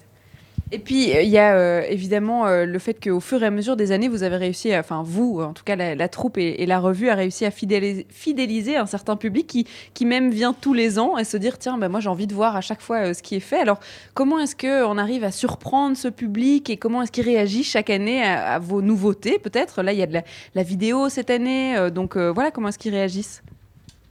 Et 0.73 0.81
puis, 0.81 1.15
euh, 1.15 1.23
il 1.23 1.29
y 1.29 1.39
a 1.39 1.57
euh, 1.57 1.83
évidemment 1.89 2.47
euh, 2.47 2.65
le 2.65 2.79
fait 2.81 2.95
qu'au 2.95 3.21
fur 3.21 3.41
et 3.41 3.47
à 3.47 3.53
mesure 3.53 3.77
des 3.77 3.93
années, 3.93 4.09
vous 4.09 4.25
avez 4.25 4.37
réussi, 4.37 4.77
enfin 4.77 5.05
vous, 5.05 5.41
en 5.41 5.53
tout 5.53 5.63
cas 5.63 5.77
la, 5.77 6.09
troupe 6.09 6.39
et, 6.39 6.67
la 6.67 6.81
revue, 6.81 7.09
a 7.09 7.15
réussi 7.15 7.45
à 7.45 7.53
fidéliser, 7.53 8.77
un 8.77 8.87
certain 8.87 9.15
public 9.15 9.47
qui, 9.95 10.05
même 10.05 10.31
vient 10.31 10.53
tous 10.53 10.75
les 10.75 10.99
ans 10.99 11.19
et 11.19 11.25
se 11.25 11.37
dire, 11.37 11.59
tiens, 11.59 11.79
bah, 11.79 11.89
moi 11.89 12.01
j'ai 12.01 12.09
envie 12.09 12.27
de 12.27 12.35
voir 12.35 12.57
à 12.57 12.61
chaque 12.63 12.81
fois 12.81 13.15
ce 13.15 13.23
qui 13.23 13.37
est 13.37 13.41
fait. 13.41 13.61
Alors, 13.61 13.79
comment 14.15 14.41
est-ce 14.41 14.57
qu'on 14.57 14.99
arrive 14.99 15.23
à 15.23 15.31
surprendre 15.31 15.97
ce 15.97 16.09
public 16.09 16.69
et 16.69 16.77
comment 16.77 17.03
est-ce 17.03 17.13
qu'il 17.13 17.25
réagit 17.25 17.63
chaque 17.63 17.91
année 17.91 18.25
à, 18.25 18.59
vos 18.59 18.83
nouveautés 18.83 19.39
peut-être? 19.39 19.83
Là, 19.83 19.93
il 19.93 19.99
y 20.01 20.03
a 20.03 20.07
de 20.07 20.19
la, 20.55 20.63
vidéo 20.65 21.09
cette 21.09 21.31
année, 21.31 21.91
donc 21.93 22.17
voilà, 22.17 22.51
comment 22.51 22.69
est-ce 22.69 22.79
qu'ils 22.79 22.95
réagissent. 22.95 23.43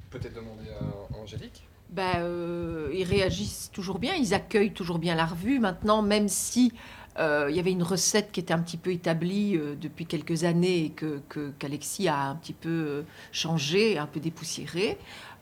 Peut-être 0.10 0.36
demander 0.36 0.55
à 0.55 0.55
Ben, 1.95 2.17
euh, 2.17 2.89
Ils 2.93 3.05
réagissent 3.05 3.71
toujours 3.71 3.99
bien, 3.99 4.15
ils 4.15 4.33
accueillent 4.33 4.73
toujours 4.73 4.99
bien 4.99 5.15
la 5.15 5.25
revue. 5.25 5.59
Maintenant, 5.59 6.01
même 6.01 6.27
si 6.27 6.73
euh, 7.19 7.47
il 7.49 7.55
y 7.55 7.59
avait 7.59 7.71
une 7.71 7.83
recette 7.83 8.33
qui 8.33 8.41
était 8.41 8.53
un 8.53 8.59
petit 8.59 8.75
peu 8.75 8.91
établie 8.91 9.55
euh, 9.55 9.75
depuis 9.79 10.05
quelques 10.05 10.43
années 10.43 10.85
et 10.85 10.89
que 10.89 11.21
qu'Alexis 11.57 12.09
a 12.09 12.27
un 12.27 12.35
petit 12.35 12.51
peu 12.51 13.05
changé, 13.31 13.97
un 13.97 14.07
peu 14.07 14.19
dépoussiéré, 14.19 14.97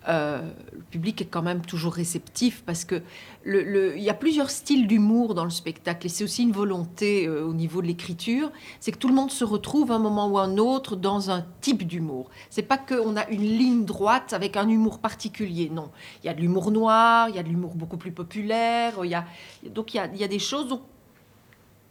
euh, 0.09 0.41
le 0.73 0.81
public 0.83 1.21
est 1.21 1.25
quand 1.25 1.41
même 1.41 1.61
toujours 1.61 1.93
réceptif 1.93 2.63
parce 2.65 2.83
que 2.83 3.01
le, 3.43 3.95
il 3.97 4.03
y 4.03 4.09
a 4.09 4.13
plusieurs 4.13 4.49
styles 4.49 4.87
d'humour 4.87 5.33
dans 5.33 5.45
le 5.45 5.49
spectacle 5.49 6.07
et 6.07 6.09
c'est 6.09 6.23
aussi 6.23 6.43
une 6.43 6.51
volonté 6.51 7.25
euh, 7.25 7.45
au 7.45 7.53
niveau 7.53 7.81
de 7.81 7.87
l'écriture, 7.87 8.51
c'est 8.79 8.91
que 8.91 8.97
tout 8.97 9.07
le 9.07 9.13
monde 9.13 9.31
se 9.31 9.43
retrouve 9.43 9.91
un 9.91 9.99
moment 9.99 10.27
ou 10.27 10.37
un 10.37 10.57
autre 10.57 10.95
dans 10.95 11.31
un 11.31 11.45
type 11.61 11.87
d'humour. 11.87 12.29
C'est 12.49 12.63
pas 12.63 12.77
qu'on 12.77 13.15
a 13.15 13.27
une 13.29 13.41
ligne 13.41 13.85
droite 13.85 14.33
avec 14.33 14.57
un 14.57 14.67
humour 14.67 14.99
particulier, 14.99 15.69
non. 15.69 15.89
Il 16.23 16.27
y 16.27 16.29
a 16.29 16.33
de 16.33 16.41
l'humour 16.41 16.71
noir, 16.71 17.29
il 17.29 17.35
y 17.35 17.39
a 17.39 17.43
de 17.43 17.49
l'humour 17.49 17.75
beaucoup 17.75 17.97
plus 17.97 18.11
populaire, 18.11 18.93
il 19.03 19.09
y 19.09 19.15
a, 19.15 19.25
donc 19.69 19.93
il 19.93 19.97
y 19.97 20.23
a, 20.23 20.27
des 20.27 20.39
choses 20.39 20.67
dont 20.67 20.81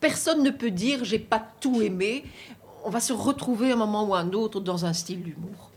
personne 0.01 0.43
ne 0.43 0.51
peut 0.51 0.71
dire 0.71 1.05
j'ai 1.05 1.19
pas 1.19 1.43
tout 1.61 1.81
aimé. 1.81 2.25
On 2.85 2.91
va 2.91 3.01
se 3.01 3.13
retrouver 3.13 3.73
un 3.73 3.77
moment 3.77 4.05
ou 4.05 4.15
un 4.15 4.33
autre 4.33 4.61
dans 4.61 4.85
un 4.85 4.93
style 4.93 5.23
d'humour. 5.23 5.71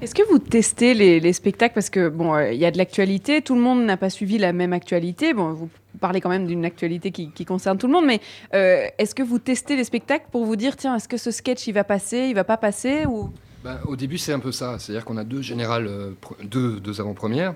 Est-ce 0.00 0.14
que 0.14 0.22
vous 0.30 0.38
testez 0.38 0.94
les, 0.94 1.32
spectacles? 1.32 1.74
Parce 1.74 1.90
que, 1.90 2.08
bon, 2.08 2.32
euh, 2.32 2.52
il 2.52 2.58
y 2.58 2.64
a 2.64 2.70
de 2.70 2.78
l'actualité, 2.78 3.42
tout 3.42 3.56
le 3.56 3.60
monde 3.60 3.84
n'a 3.84 3.96
pas 3.96 4.10
suivi 4.10 4.38
la 4.38 4.52
même 4.52 4.72
actualité. 4.72 5.34
Bon, 5.34 5.52
vous 5.52 5.68
parlez 6.00 6.20
quand 6.20 6.28
même 6.28 6.46
d'une 6.46 6.64
actualité 6.64 7.10
qui, 7.10 7.44
concerne 7.44 7.78
tout 7.78 7.88
le 7.88 7.92
monde, 7.92 8.06
mais 8.06 8.20
euh, 8.54 8.86
est-ce 8.98 9.12
que 9.12 9.24
vous 9.24 9.40
testez 9.40 9.74
les 9.74 9.82
spectacles 9.82 10.26
pour 10.30 10.44
vous 10.44 10.54
dire, 10.54 10.76
tiens, 10.76 10.94
est-ce 10.94 11.08
que 11.08 11.16
ce 11.16 11.32
sketch, 11.32 11.66
il 11.66 11.72
va 11.72 11.82
passer, 11.82 12.26
il 12.28 12.34
va 12.34 12.44
pas 12.44 12.56
passer 12.56 13.06
ou... 13.06 13.30
Bah, 13.64 13.80
au 13.86 13.96
début, 13.96 14.18
c'est 14.18 14.32
un 14.32 14.38
peu 14.38 14.52
ça. 14.52 14.78
C'est-à-dire 14.78 15.04
qu'on 15.04 15.16
a 15.16 15.24
deux 15.24 15.42
générales, 15.42 15.88
euh, 15.88 16.12
deux, 16.44 16.78
deux 16.78 17.00
avant-premières, 17.00 17.54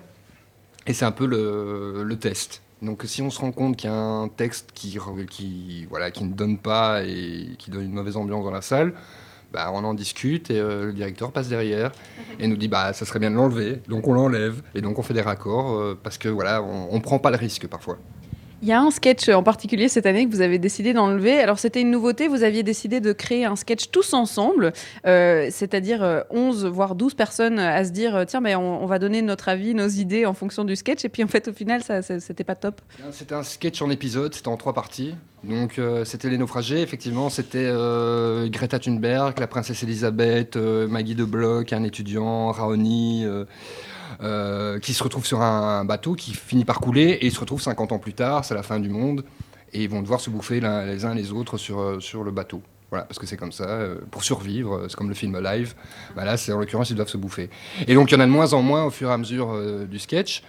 et 0.89 0.95
c'est 0.95 1.05
un 1.05 1.13
peu 1.13 1.27
le, 1.27 2.03
le, 2.03 2.17
test. 2.19 2.61
Donc 2.83 3.05
si 3.05 3.23
on 3.23 3.31
se 3.31 3.39
rend 3.39 3.53
compte 3.53 3.77
qu'il 3.77 3.89
y 3.89 3.93
a 3.93 3.97
un 3.97 4.27
texte 4.27 4.71
qui, 4.75 4.99
qui, 5.31 5.87
voilà, 5.89 6.11
qui 6.11 6.25
ne 6.25 6.33
donne 6.33 6.59
pas 6.59 7.05
et 7.05 7.51
qui 7.57 7.71
donne 7.71 7.85
une 7.85 7.93
mauvaise 7.93 8.17
ambiance 8.17 8.45
dans 8.45 8.51
la 8.51 8.63
salle, 8.63 8.95
bah, 9.53 9.71
on 9.73 9.85
en 9.85 9.95
discute 9.95 10.51
et 10.51 10.59
euh, 10.59 10.87
le 10.87 10.93
directeur 10.93 11.31
passe 11.31 11.49
derrière 11.49 11.93
et 12.39 12.47
nous 12.47 12.57
dit 12.57 12.69
bah 12.69 12.93
ça 12.93 13.05
serait 13.05 13.19
bien 13.19 13.31
de 13.31 13.37
l'enlever, 13.37 13.83
donc 13.89 14.09
on 14.09 14.15
l'enlève 14.15 14.63
et 14.75 14.81
donc 14.81 14.99
on 14.99 15.03
fait 15.03 15.15
des 15.15 15.21
raccords 15.21 15.73
euh, 15.73 15.99
parce 16.03 16.17
que 16.17 16.29
voilà 16.29 16.63
on, 16.63 17.01
prend 17.01 17.19
pas 17.19 17.31
le 17.31 17.37
risque 17.37 17.67
parfois. 17.67 17.99
Il 18.63 18.69
y 18.69 18.73
a 18.73 18.81
un 18.81 18.91
sketch 18.91 19.29
en 19.29 19.43
particulier 19.43 19.89
cette 19.89 20.07
année 20.07 20.27
que 20.27 20.31
vous 20.33 20.41
avez 20.41 20.59
décidé 20.59 20.93
d'enlever. 20.93 21.41
Alors 21.41 21.59
c'était 21.59 21.81
une 21.81 21.91
nouveauté, 21.91 22.29
vous 22.29 22.45
aviez 22.45 22.63
décidé 22.63 23.01
de 23.01 23.13
créer 23.13 23.45
un 23.45 23.57
sketch 23.57 23.91
tous 23.91 24.15
ensemble, 24.15 24.73
euh, 25.05 25.49
c'est-à-dire 25.51 26.25
11 26.31 26.67
voire 26.67 26.95
12 26.95 27.15
personnes 27.15 27.59
à 27.59 27.85
se 27.85 27.91
dire 27.91 28.25
tiens 28.27 28.41
mais 28.41 28.55
on, 28.55 28.87
va 28.87 28.99
donner 28.99 29.21
notre 29.21 29.49
avis, 29.49 29.75
nos 29.75 29.89
idées 29.89 30.27
en 30.27 30.35
fonction 30.35 30.65
du 30.65 30.77
sketch 30.77 31.05
et 31.05 31.09
puis 31.09 31.25
en 31.25 31.29
fait 31.29 31.49
au 31.49 31.53
final 31.53 31.83
ça 31.83 32.03
c'était 32.03 32.45
pas 32.45 32.55
top. 32.55 32.81
C'était 33.11 33.35
un 33.35 33.43
sketch 33.43 33.83
en 33.83 33.91
épisode, 33.91 34.33
c'était 34.35 34.49
en 34.49 34.57
trois 34.57 34.73
parties. 34.73 35.15
Donc 35.45 35.79
euh, 35.79 36.05
c'était 36.05 36.31
Les 36.31 36.39
Naufragés, 36.39 36.83
effectivement, 36.83 37.29
c'était 37.29 37.67
euh, 37.67 38.49
Greta 38.49 38.79
Thunberg, 38.79 39.39
la 39.41 39.49
princesse 39.49 39.83
Elisabeth, 39.83 40.57
euh, 40.57 40.87
Maggie 40.87 41.17
de 41.17 41.25
Bloch, 41.25 41.73
un 41.73 41.83
étudiant, 41.83 42.53
Raoni, 42.53 43.27
qui 44.81 44.95
se 44.95 45.03
retrouve 45.03 45.27
sur 45.27 45.41
un, 45.41 45.85
bateau 45.85 46.15
qui 46.15 46.35
finit 46.35 46.65
par 46.65 46.81
couler 46.81 47.11
et 47.21 47.27
ils 47.27 47.33
se 47.33 47.41
retrouvent 47.41 47.63
50 47.63 47.93
ans 47.93 47.99
plus 47.99 48.15
tard, 48.15 48.45
c'est 48.45 48.55
la 48.55 48.63
fin 48.63 48.79
du 48.81 48.89
monde, 48.89 49.25
et 49.73 49.83
ils 49.83 49.89
vont 49.89 50.03
devoir 50.03 50.21
se 50.21 50.31
bouffer 50.31 50.61
les 50.61 51.05
uns 51.05 51.15
les 51.15 51.33
autres 51.33 51.57
sur, 51.57 52.03
sur 52.03 52.25
le 52.25 52.31
bateau. 52.31 52.63
Voilà, 52.91 53.05
parce 53.05 53.19
que 53.19 53.27
c'est 53.27 53.39
comme 53.39 53.53
ça, 53.53 53.81
pour 54.11 54.23
survivre, 54.23 54.87
c'est 54.89 54.97
comme 54.97 55.09
le 55.09 55.15
film 55.15 55.39
Live, 55.41 55.75
bah 56.15 56.25
là, 56.25 56.37
c'est 56.37 56.53
en 56.53 56.59
l'occurrence, 56.59 56.91
ils 56.91 56.97
doivent 56.97 57.09
se 57.09 57.17
bouffer. 57.17 57.49
Et 57.87 57.95
donc 57.95 58.11
il 58.11 58.15
y 58.15 58.17
en 58.17 58.21
a 58.21 58.27
de 58.27 58.31
moins 58.31 58.53
en 58.53 58.61
moins 58.61 58.85
au 58.85 58.91
fur 58.91 59.09
et 59.09 59.13
à 59.13 59.19
mesure 59.19 59.87
du 59.87 59.99
sketch 59.99 60.43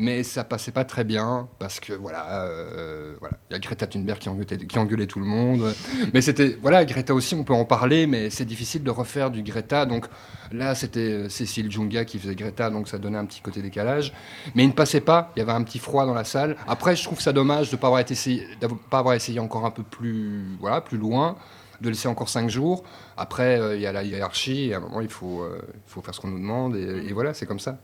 mais 0.00 0.22
ça 0.22 0.44
passait 0.44 0.72
pas 0.72 0.86
très 0.86 1.04
bien 1.04 1.46
parce 1.58 1.78
que 1.78 1.92
voilà, 1.92 2.46
euh, 2.46 3.14
voilà, 3.20 3.36
il 3.50 3.52
y 3.52 3.56
a 3.56 3.58
Greta 3.58 3.86
Thunberg 3.86 4.18
qui 4.18 4.30
engueulait, 4.30 4.56
qui 4.56 4.78
engueulait 4.78 5.06
tout 5.06 5.20
le 5.20 5.26
monde. 5.26 5.74
mais 6.14 6.22
c'était 6.22 6.56
voilà, 6.62 6.86
Greta 6.86 7.14
aussi, 7.14 7.34
on 7.34 7.44
peut 7.44 7.52
en 7.52 7.66
parler, 7.66 8.06
mais 8.06 8.30
c'est 8.30 8.46
difficile 8.46 8.82
de 8.82 8.90
refaire 8.90 9.30
du 9.30 9.42
Greta. 9.42 9.84
Donc 9.84 10.06
là, 10.52 10.74
c'était 10.74 11.00
euh, 11.00 11.28
Cécile 11.28 11.70
Junga 11.70 12.06
qui 12.06 12.18
faisait 12.18 12.34
Greta, 12.34 12.70
donc 12.70 12.88
ça 12.88 12.96
donnait 12.96 13.18
un 13.18 13.26
petit 13.26 13.42
côté 13.42 13.60
décalage. 13.60 14.14
Mais 14.54 14.64
il 14.64 14.68
ne 14.68 14.72
passait 14.72 15.02
pas, 15.02 15.32
il 15.36 15.40
y 15.40 15.42
avait 15.42 15.52
un 15.52 15.62
petit 15.62 15.78
froid 15.78 16.06
dans 16.06 16.14
la 16.14 16.24
salle. 16.24 16.56
Après, 16.66 16.96
je 16.96 17.04
trouve 17.04 17.20
ça 17.20 17.34
dommage 17.34 17.68
de 17.68 17.76
ne 17.76 17.80
pas 17.80 17.88
avoir 17.88 18.00
essayé, 18.00 18.46
pas 18.88 19.00
avoir 19.00 19.14
essayé 19.14 19.38
encore 19.38 19.66
un 19.66 19.70
peu 19.70 19.82
plus, 19.82 20.56
voilà, 20.60 20.80
plus 20.80 20.98
loin 20.98 21.36
de 21.82 21.88
laisser 21.90 22.08
encore 22.08 22.30
cinq 22.30 22.48
jours. 22.48 22.84
Après, 23.18 23.60
euh, 23.60 23.76
il 23.76 23.82
y 23.82 23.86
a 23.86 23.92
la 23.92 24.02
hiérarchie, 24.02 24.68
et 24.68 24.74
à 24.74 24.78
un 24.78 24.80
moment, 24.80 25.02
il 25.02 25.08
faut, 25.08 25.46
il 25.46 25.90
faut 25.90 26.00
faire 26.00 26.14
ce 26.14 26.20
qu'on 26.20 26.28
nous 26.28 26.38
demande, 26.38 26.74
et 26.76 27.12
voilà, 27.12 27.34
c'est 27.34 27.46
comme 27.46 27.60
ça. 27.60 27.78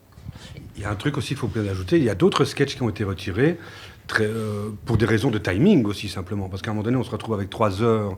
Il 0.76 0.82
y 0.82 0.84
a 0.84 0.91
un 0.91 0.95
truc 0.95 1.16
aussi, 1.16 1.34
il 1.34 1.37
faut 1.37 1.49
bien 1.49 1.66
ajouter, 1.66 1.97
il 1.97 2.05
y 2.05 2.11
a 2.11 2.14
d'autres 2.14 2.45
sketchs 2.45 2.76
qui 2.76 2.82
ont 2.82 2.89
été 2.89 3.05
retirés. 3.05 3.59
Euh, 4.20 4.68
pour 4.84 4.97
des 4.97 5.05
raisons 5.05 5.32
de 5.32 5.39
timing 5.39 5.84
aussi 5.84 6.09
simplement 6.09 6.49
parce 6.49 6.62
qu'à 6.62 6.70
un 6.70 6.74
moment 6.74 6.84
donné 6.84 6.97
on 6.97 7.03
se 7.03 7.11
retrouve 7.11 7.34
avec 7.34 7.51
trois 7.51 7.82
heures 7.82 8.16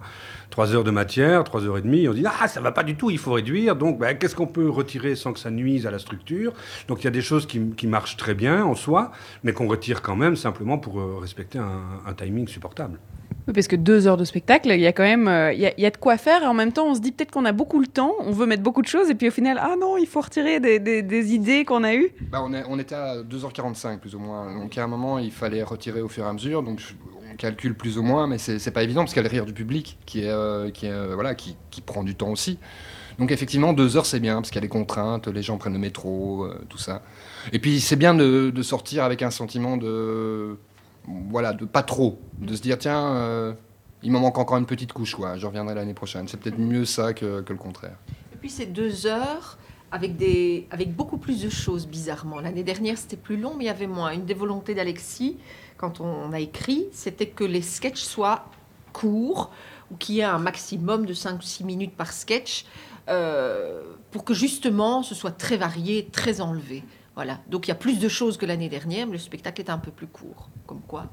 trois 0.51 0.75
heures 0.75 0.85
de 0.85 0.91
matière 0.91 1.45
trois 1.45 1.65
heures 1.65 1.79
et 1.79 1.81
demie 1.81 2.03
et 2.03 2.09
on 2.11 2.13
dit 2.13 2.25
ah 2.27 2.47
ça 2.47 2.61
va 2.61 2.73
pas 2.73 2.83
du 2.83 2.95
tout 2.95 3.09
il 3.09 3.17
faut 3.17 3.33
réduire 3.33 3.75
donc 3.75 3.99
ben, 3.99 4.15
qu'est-ce 4.15 4.35
qu'on 4.35 4.47
peut 4.47 4.69
retirer 4.69 5.17
sans 5.17 5.33
que 5.33 5.41
ça 5.41 5.51
nuise 5.51 5.87
à 5.87 5.91
la 5.91 5.99
structure? 5.99 6.53
Donc 6.89 7.01
il 7.01 7.05
y 7.05 7.09
a 7.09 7.11
des 7.11 7.23
choses 7.23 7.47
qui, 7.47 7.71
qui 7.71 7.87
marchent 7.87 8.19
très 8.19 8.35
bien 8.35 8.67
en 8.67 8.75
soi 8.75 9.13
mais 9.45 9.55
qu'on 9.55 9.67
retire 9.67 10.03
quand 10.03 10.15
même 10.15 10.37
simplement 10.37 10.77
pour 10.77 11.01
euh, 11.01 11.17
respecter 11.21 11.59
un 11.59 12.13
timing 12.13 12.47
supportable 12.49 13.01
parce 13.53 13.69
que 13.69 13.77
deux 13.77 14.07
heures 14.07 14.17
de 14.17 14.25
spectacle, 14.25 14.71
il 14.71 14.81
y 14.81 14.87
a 14.87 14.93
quand 14.93 15.03
même 15.03 15.29
euh, 15.29 15.53
il 15.53 15.61
y, 15.61 15.87
a, 15.87 15.91
de 15.91 15.97
quoi 15.97 16.17
faire. 16.17 16.43
Et 16.43 16.47
en 16.47 16.55
même 16.55 16.73
temps, 16.73 16.87
on 16.87 16.95
se 16.95 17.01
dit 17.01 17.13
peut-être 17.13 17.31
qu'on 17.31 17.45
a 17.45 17.53
beaucoup 17.53 17.81
le 17.81 17.87
temps, 17.87 18.15
on 18.21 18.33
veut 18.33 18.47
mettre 18.47 18.63
beaucoup 18.63 18.83
de 18.83 18.87
choses, 18.87 19.11
et 19.11 19.15
puis 19.15 19.29
au 19.29 19.31
final, 19.31 19.59
ah 19.61 19.75
non, 19.79 19.97
il 19.97 20.07
faut 20.07 20.21
retirer 20.21 20.61
des, 20.61 21.35
idées 21.35 21.65
qu'on 21.65 21.85
a 21.85 21.95
eues. 21.95 22.11
Bah, 22.31 22.41
on, 22.43 22.53
est, 22.53 22.65
on, 22.69 22.79
était 22.79 22.95
à 22.95 23.23
2h45 23.23 23.99
plus 23.99 24.15
ou 24.15 24.19
moins. 24.19 24.55
Donc 24.55 24.77
à 24.77 24.85
un 24.85 24.87
moment, 24.87 25.19
il 25.19 25.33
fallait 25.33 25.63
retirer 25.63 26.01
au 26.01 26.09
fur 26.09 26.25
et 26.25 26.29
à 26.29 26.33
mesure. 26.33 26.63
Donc 26.63 26.81
on 27.31 27.37
calcule 27.37 27.75
plus 27.75 27.99
ou 27.99 28.03
moins, 28.03 28.27
mais 28.27 28.39
c'est 28.39 28.71
pas 28.71 28.83
évident 28.83 29.03
parce 29.03 29.13
qu'il 29.13 29.23
y 29.23 29.27
a 29.27 29.29
le 29.29 29.33
rire 29.33 29.47
du 29.47 29.53
public 29.53 29.99
qui, 30.07 30.23
est, 30.23 30.31
euh, 30.31 30.71
qui, 30.71 30.87
euh, 30.87 31.15
voilà, 31.15 31.35
qui, 31.35 31.57
qui, 31.71 31.81
prend 31.81 32.05
du 32.05 32.15
temps 32.15 32.31
aussi. 32.31 32.59
Donc 33.19 33.33
effectivement, 33.33 33.73
deux 33.73 33.97
heures, 33.97 34.07
c'est 34.07 34.21
bien 34.21 34.37
parce 34.37 34.51
qu'il 34.51 34.57
y 34.57 34.59
a 34.59 34.63
les 34.63 34.69
contraintes, 34.69 35.27
les 35.27 35.43
gens 35.43 35.59
prennent 35.59 35.73
le 35.73 35.79
métro, 35.79 36.47
tout 36.69 36.79
ça. 36.79 37.03
Et 37.53 37.59
puis 37.59 37.81
c'est 37.81 37.97
bien 37.97 38.15
de 38.15 38.63
sortir 38.63 39.03
avec 39.03 39.23
un 39.23 39.31
sentiment 39.31 39.77
de 39.77 40.57
voilà, 41.31 41.53
de 41.53 41.65
pas 41.65 41.83
trop, 41.83 42.19
de 42.39 42.55
se 42.55 42.63
dire 42.63 42.79
tiens, 42.79 43.15
euh, 43.15 43.53
il 44.03 44.13
m'en 44.13 44.21
manque 44.21 44.39
encore 44.39 44.59
une 44.59 44.67
petite 44.67 44.93
couche, 44.93 45.17
je 45.37 45.47
reviendrai 45.47 45.75
l'année 45.75 45.95
prochaine. 45.95 46.29
C'est 46.29 46.39
peut-être 46.39 46.59
mieux 46.59 46.85
ça 46.85 47.13
que, 47.13 47.45
le 47.49 47.57
contraire. 47.57 47.97
Et 48.33 48.37
puis 48.37 48.51
c'est 48.51 48.67
deux 48.67 49.07
heures 49.07 49.59
avec, 49.91 50.17
des, 50.17 50.67
avec 50.71 50.95
beaucoup 50.95 51.19
plus 51.19 51.43
de 51.43 51.49
choses, 51.49 51.87
bizarrement. 51.87 52.41
L'année 52.41 52.63
dernière, 52.63 52.99
c'était 52.99 53.17
plus 53.17 53.37
long, 53.37 53.55
mais 53.57 53.65
il 53.65 53.67
y 53.69 53.71
avait 53.71 53.87
moins. 53.87 54.13
Une 54.13 54.27
des 54.27 54.35
volontés 54.35 54.75
d'Alexis, 54.75 55.39
quand 55.77 56.01
on 56.01 56.33
a 56.33 56.41
écrit, 56.41 56.87
c'était 56.93 57.29
que 57.29 57.45
les 57.45 57.63
sketchs 57.63 58.03
soient 58.03 58.47
courts, 58.93 59.51
ou 59.91 59.97
qu'il 59.97 60.17
y 60.17 60.21
ait 60.21 60.25
un 60.25 60.39
maximum 60.39 61.07
de 61.07 61.15
5-6 61.15 61.65
minutes 61.65 61.97
par 61.97 62.13
sketch, 62.13 62.67
euh, 63.09 63.83
pour 64.11 64.25
que 64.25 64.35
justement 64.35 65.03
ce 65.03 65.15
soit 65.15 65.31
très 65.31 65.57
varié, 65.57 66.09
très 66.13 66.41
enlevé. 66.41 66.85
Voilà. 67.19 67.41
Donc 67.51 67.67
il 67.67 67.71
y 67.71 67.73
a 67.73 67.75
plus 67.75 67.99
de 67.99 68.09
choses 68.09 68.37
que 68.37 68.47
l'année 68.47 68.69
dernière, 68.69 69.09
mais 69.09 69.15
le 69.15 69.19
spectacle 69.19 69.61
est 69.61 69.71
un 69.71 69.79
peu 69.79 69.91
plus 69.91 70.07
court. 70.07 70.51
Comme 70.69 70.83
quoi. 70.87 71.07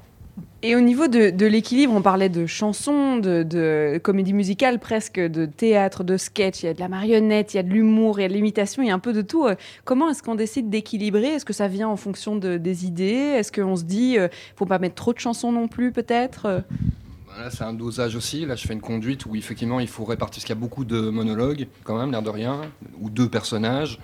Et 0.62 0.76
au 0.76 0.80
niveau 0.80 1.08
de, 1.08 1.46
l'équilibre, 1.46 1.92
on 1.92 2.00
parlait 2.00 2.28
de 2.28 2.46
chansons, 2.46 3.16
de, 3.16 3.98
comédie 4.04 4.32
musicale 4.32 4.78
presque, 4.78 5.18
de 5.18 5.46
théâtre, 5.46 6.04
de 6.04 6.16
sketch, 6.16 6.62
il 6.62 6.66
y 6.66 6.68
a 6.68 6.74
de 6.74 6.78
la 6.78 6.86
marionnette, 6.86 7.54
il 7.54 7.56
y 7.56 7.60
a 7.60 7.64
de 7.64 7.70
l'humour, 7.70 8.20
il 8.20 8.22
y 8.22 8.24
a 8.24 8.28
de 8.28 8.34
l'imitation, 8.34 8.84
il 8.84 8.86
y 8.86 8.92
a 8.92 8.94
un 8.94 9.00
peu 9.00 9.12
de 9.12 9.20
tout. 9.20 9.46
Euh, 9.46 9.56
comment 9.84 10.08
est-ce 10.08 10.22
qu'on 10.22 10.36
décide 10.36 10.70
d'équilibrer? 10.70 11.26
Est-ce 11.26 11.44
que 11.44 11.52
ça 11.52 11.66
vient 11.66 11.88
en 11.88 11.96
fonction 11.96 12.36
des 12.36 12.86
idées? 12.86 13.34
Est-ce 13.34 13.50
qu'on 13.50 13.74
se 13.74 13.82
dit, 13.82 14.12
ne 14.12 14.26
euh, 14.26 14.28
faut 14.54 14.66
pas 14.66 14.78
mettre 14.78 14.94
trop 14.94 15.12
de 15.12 15.18
chansons 15.18 15.50
non 15.50 15.66
plus 15.66 15.90
peut-être? 15.90 16.46
Euh? 16.46 16.60
Là, 17.36 17.50
c'est 17.50 17.64
un 17.64 17.72
dosage 17.72 18.14
aussi. 18.14 18.46
Là, 18.46 18.54
je 18.54 18.64
fais 18.64 18.74
une 18.74 18.80
conduite 18.80 19.26
où 19.26 19.34
effectivement, 19.34 19.80
il 19.80 19.88
faut 19.88 20.04
répartir, 20.04 20.36
parce 20.36 20.44
qu'il 20.44 20.54
y 20.54 20.58
a 20.58 20.60
beaucoup 20.60 20.84
de 20.84 21.10
monologues, 21.10 21.66
quand 21.82 21.98
même, 21.98 22.12
l'air 22.12 22.22
de 22.22 22.30
rien, 22.30 22.60
ou 23.00 23.10
deux 23.10 23.28
personnages 23.28 23.98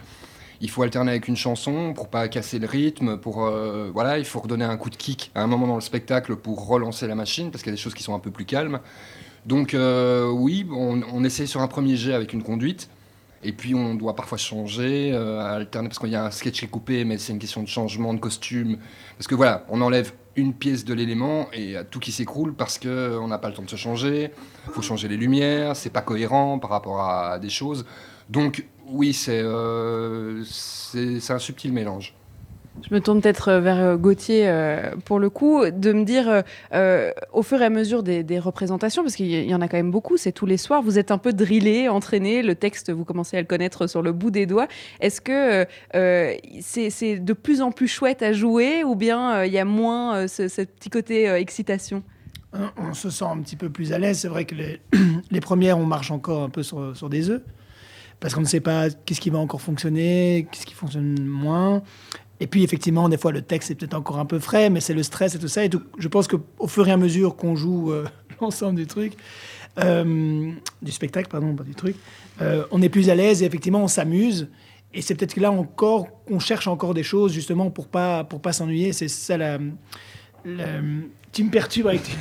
il 0.63 0.71
faut 0.71 0.85
alterner 0.85 1.11
avec 1.11 1.27
une 1.27 1.37
chanson 1.37 1.93
pour 1.93 2.09
pas 2.09 2.29
casser 2.29 2.61
le 2.61 2.69
rythme, 2.69 3.19
pour 3.19 3.45
euh, 3.45 3.91
voilà, 3.93 4.19
il 4.19 4.25
faut 4.25 4.39
redonner 4.39 4.65
un 4.65 4.77
coup 4.77 4.91
de 4.91 4.97
kick 4.97 5.33
à 5.35 5.43
un 5.43 5.49
moment 5.49 5.67
dans 5.67 5.75
le 5.75 5.81
spectacle 5.81 6.37
pour 6.37 6.69
relancer 6.69 7.09
la 7.09 7.17
machine 7.17 7.51
parce 7.51 7.65
qu'il 7.65 7.73
y 7.73 7.75
a 7.75 7.77
des 7.77 7.83
choses 7.83 7.95
qui 7.95 8.05
sont 8.05 8.15
un 8.15 8.21
peu 8.21 8.31
plus 8.31 8.45
calmes. 8.45 8.79
Donc 9.45 9.75
euh, 9.75 10.31
oui, 10.31 10.65
on, 10.71 11.25
essaie 11.25 11.47
sur 11.47 11.61
un 11.61 11.67
premier 11.67 11.97
jet 11.97 12.15
avec 12.15 12.33
une 12.33 12.45
conduite. 12.45 12.89
Et 13.43 13.53
puis 13.53 13.75
on 13.75 13.97
doit 13.97 14.15
parfois 14.15 14.39
changer, 14.39 15.11
euh, 15.13 15.41
alterner, 15.41 15.89
parce 15.89 15.99
qu'il 15.99 16.11
y 16.11 16.15
a 16.15 16.25
un 16.25 16.31
sketch 16.31 16.61
qui 16.61 16.65
est 16.65 16.69
coupé, 16.69 17.05
mais 17.05 17.19
c'est 17.19 17.33
une 17.33 17.41
question 17.41 17.61
de 17.61 17.69
changement 17.69 18.15
de 18.15 18.21
costume. 18.21 18.79
Parce 19.19 19.27
que 19.27 19.35
voilà, 19.35 19.67
on 19.69 19.81
enlève 19.81 20.13
une 20.37 20.55
pièce 20.55 20.85
de 20.85 20.95
l'élément 20.95 21.49
et 21.53 21.75
tout 21.91 21.99
qui 21.99 22.13
s'écroule 22.13 22.55
parce 22.55 22.79
qu'on 22.79 23.27
n'a 23.27 23.39
pas 23.39 23.49
le 23.49 23.55
temps 23.55 23.65
de 23.65 23.69
se 23.69 23.75
changer. 23.75 24.31
Il 24.69 24.73
faut 24.73 24.81
changer 24.81 25.09
les 25.09 25.17
lumières, 25.17 25.75
c'est 25.75 25.91
pas 25.91 26.03
cohérent 26.03 26.61
par 26.61 26.71
rapport 26.71 27.01
à 27.01 27.41
des 27.41 27.51
choses. 27.51 27.85
Donc 28.31 28.65
oui, 28.89 29.19
euh, 29.29 30.43
c'est 30.45 31.31
un 31.31 31.39
subtil 31.39 31.73
mélange. 31.73 32.15
Je 32.89 32.95
me 32.95 33.01
tourne 33.01 33.21
peut-être 33.21 33.49
euh, 33.49 33.61
vers 33.61 33.79
euh, 33.79 33.97
Gauthier 33.97 34.49
euh, 34.49 34.93
pour 35.05 35.19
le 35.19 35.29
coup, 35.31 35.65
de 35.71 35.93
me 35.93 36.05
dire 36.05 36.43
au 37.33 37.43
fur 37.43 37.61
et 37.61 37.65
à 37.65 37.71
mesure 37.71 38.03
des, 38.03 38.23
des 38.23 38.39
représentations, 38.39 39.03
parce 39.03 39.15
qu'il 39.15 39.29
y 39.29 39.55
en 39.55 39.61
a 39.61 39.69
quand 39.69 39.77
même 39.77 39.91
beaucoup, 39.91 40.17
c'est 40.17 40.33
tous 40.33 40.47
les 40.47 40.57
soirs, 40.57 40.83
vous 40.83 40.99
êtes 40.99 41.11
un 41.11 41.19
peu 41.19 41.33
drillé, 41.33 41.89
entraîné, 41.89 42.43
le 42.43 42.55
texte, 42.55 42.91
vous 42.91 43.05
commencez 43.05 43.37
à 43.37 43.41
le 43.41 43.47
connaître 43.47 43.87
sur 43.87 44.03
le 44.03 44.13
bout 44.13 44.31
des 44.31 44.47
doigts. 44.47 44.69
Est-ce 45.01 45.21
que 45.21 45.67
c'est 46.61 47.19
de 47.19 47.33
plus 47.33 47.61
en 47.61 47.73
plus 47.73 47.89
chouette 47.89 48.23
à 48.23 48.33
jouer 48.33 48.85
ou 48.85 48.95
bien 48.95 49.45
il 49.45 49.53
y 49.53 49.59
a 49.59 49.65
moins 49.65 50.27
ce, 50.29 50.63
petit 50.65 50.91
côté 50.91 51.27
excitation? 51.27 52.03
On 52.77 52.95
se 52.95 53.11
sent 53.11 53.25
un 53.25 53.41
petit 53.41 53.57
peu 53.57 53.71
plus 53.71 53.93
à 53.93 53.99
l'aise. 53.99 54.19
C'est 54.21 54.29
vrai 54.29 54.45
que 54.45 54.55
les, 54.55 54.81
les, 55.31 55.41
premières, 55.41 55.79
on 55.79 55.87
marche 55.87 56.11
encore 56.11 56.43
un 56.43 56.51
peu 56.51 56.63
sur, 56.63 56.97
sur 56.97 57.09
des 57.09 57.31
œufs 57.31 57.43
parce 58.23 58.35
qu'on 58.35 58.41
ne 58.41 58.47
sait 58.47 58.61
pas 58.61 58.89
qu'est-ce 58.89 59.21
qui 59.21 59.31
va 59.31 59.39
encore 59.39 59.61
fonctionner, 59.61 60.47
qu'est-ce 60.51 60.65
qui 60.65 60.75
fonctionne 60.75 61.21
moins. 61.25 61.83
Et 62.39 62.47
puis 62.47 62.63
effectivement, 62.63 63.09
des 63.09 63.19
fois, 63.19 63.33
le 63.33 63.43
texte 63.43 63.73
est 63.73 63.75
peut-être 63.75 63.95
encore 63.95 64.21
un 64.21 64.25
peu 64.25 64.39
frais, 64.39 64.71
mais 64.71 64.81
c'est 64.81 64.95
le 64.95 65.03
stress 65.03 65.35
et 65.35 65.41
tout 65.41 65.49
ça. 65.49 65.65
Et 65.65 65.71
je 65.99 66.09
pense 66.09 66.29
qu'au 66.29 66.69
fur 66.69 66.87
et 66.87 66.93
à 66.93 66.97
mesure 66.97 67.35
qu'on 67.35 67.57
joue 67.57 67.91
euh, 67.91 68.05
l'ensemble 68.41 68.77
du 68.77 68.87
truc, 68.87 69.15
euh, 69.81 70.53
du 70.81 70.93
spectacle, 70.93 71.29
pardon, 71.29 71.53
pas 71.57 71.65
du 71.65 71.75
truc, 71.75 71.97
euh, 72.41 72.65
on 72.71 72.81
est 72.81 72.89
plus 72.89 73.11
à 73.11 73.17
l'aise 73.17 73.43
et 73.43 73.47
effectivement, 73.47 73.83
on 73.83 73.89
s'amuse. 73.89 74.49
Et 74.95 75.03
c'est 75.03 75.17
peut-être 75.17 75.35
que 75.35 75.41
là 75.41 75.51
encore, 75.51 76.07
on 76.31 76.39
cherche 76.39 76.69
encore 76.69 76.95
des 76.95 77.03
choses 77.03 77.33
justement 77.33 77.71
pour 77.71 77.89
pas 77.89 78.23
pour 78.23 78.41
pas 78.41 78.53
s'ennuyer. 78.53 78.93
C'est 78.93 79.09
ça 79.09 79.37
la, 79.37 79.59
Tu 81.33 81.43
me 81.43 81.51
perturbes 81.51 81.89
avec 81.89 82.03
tes 82.05 82.13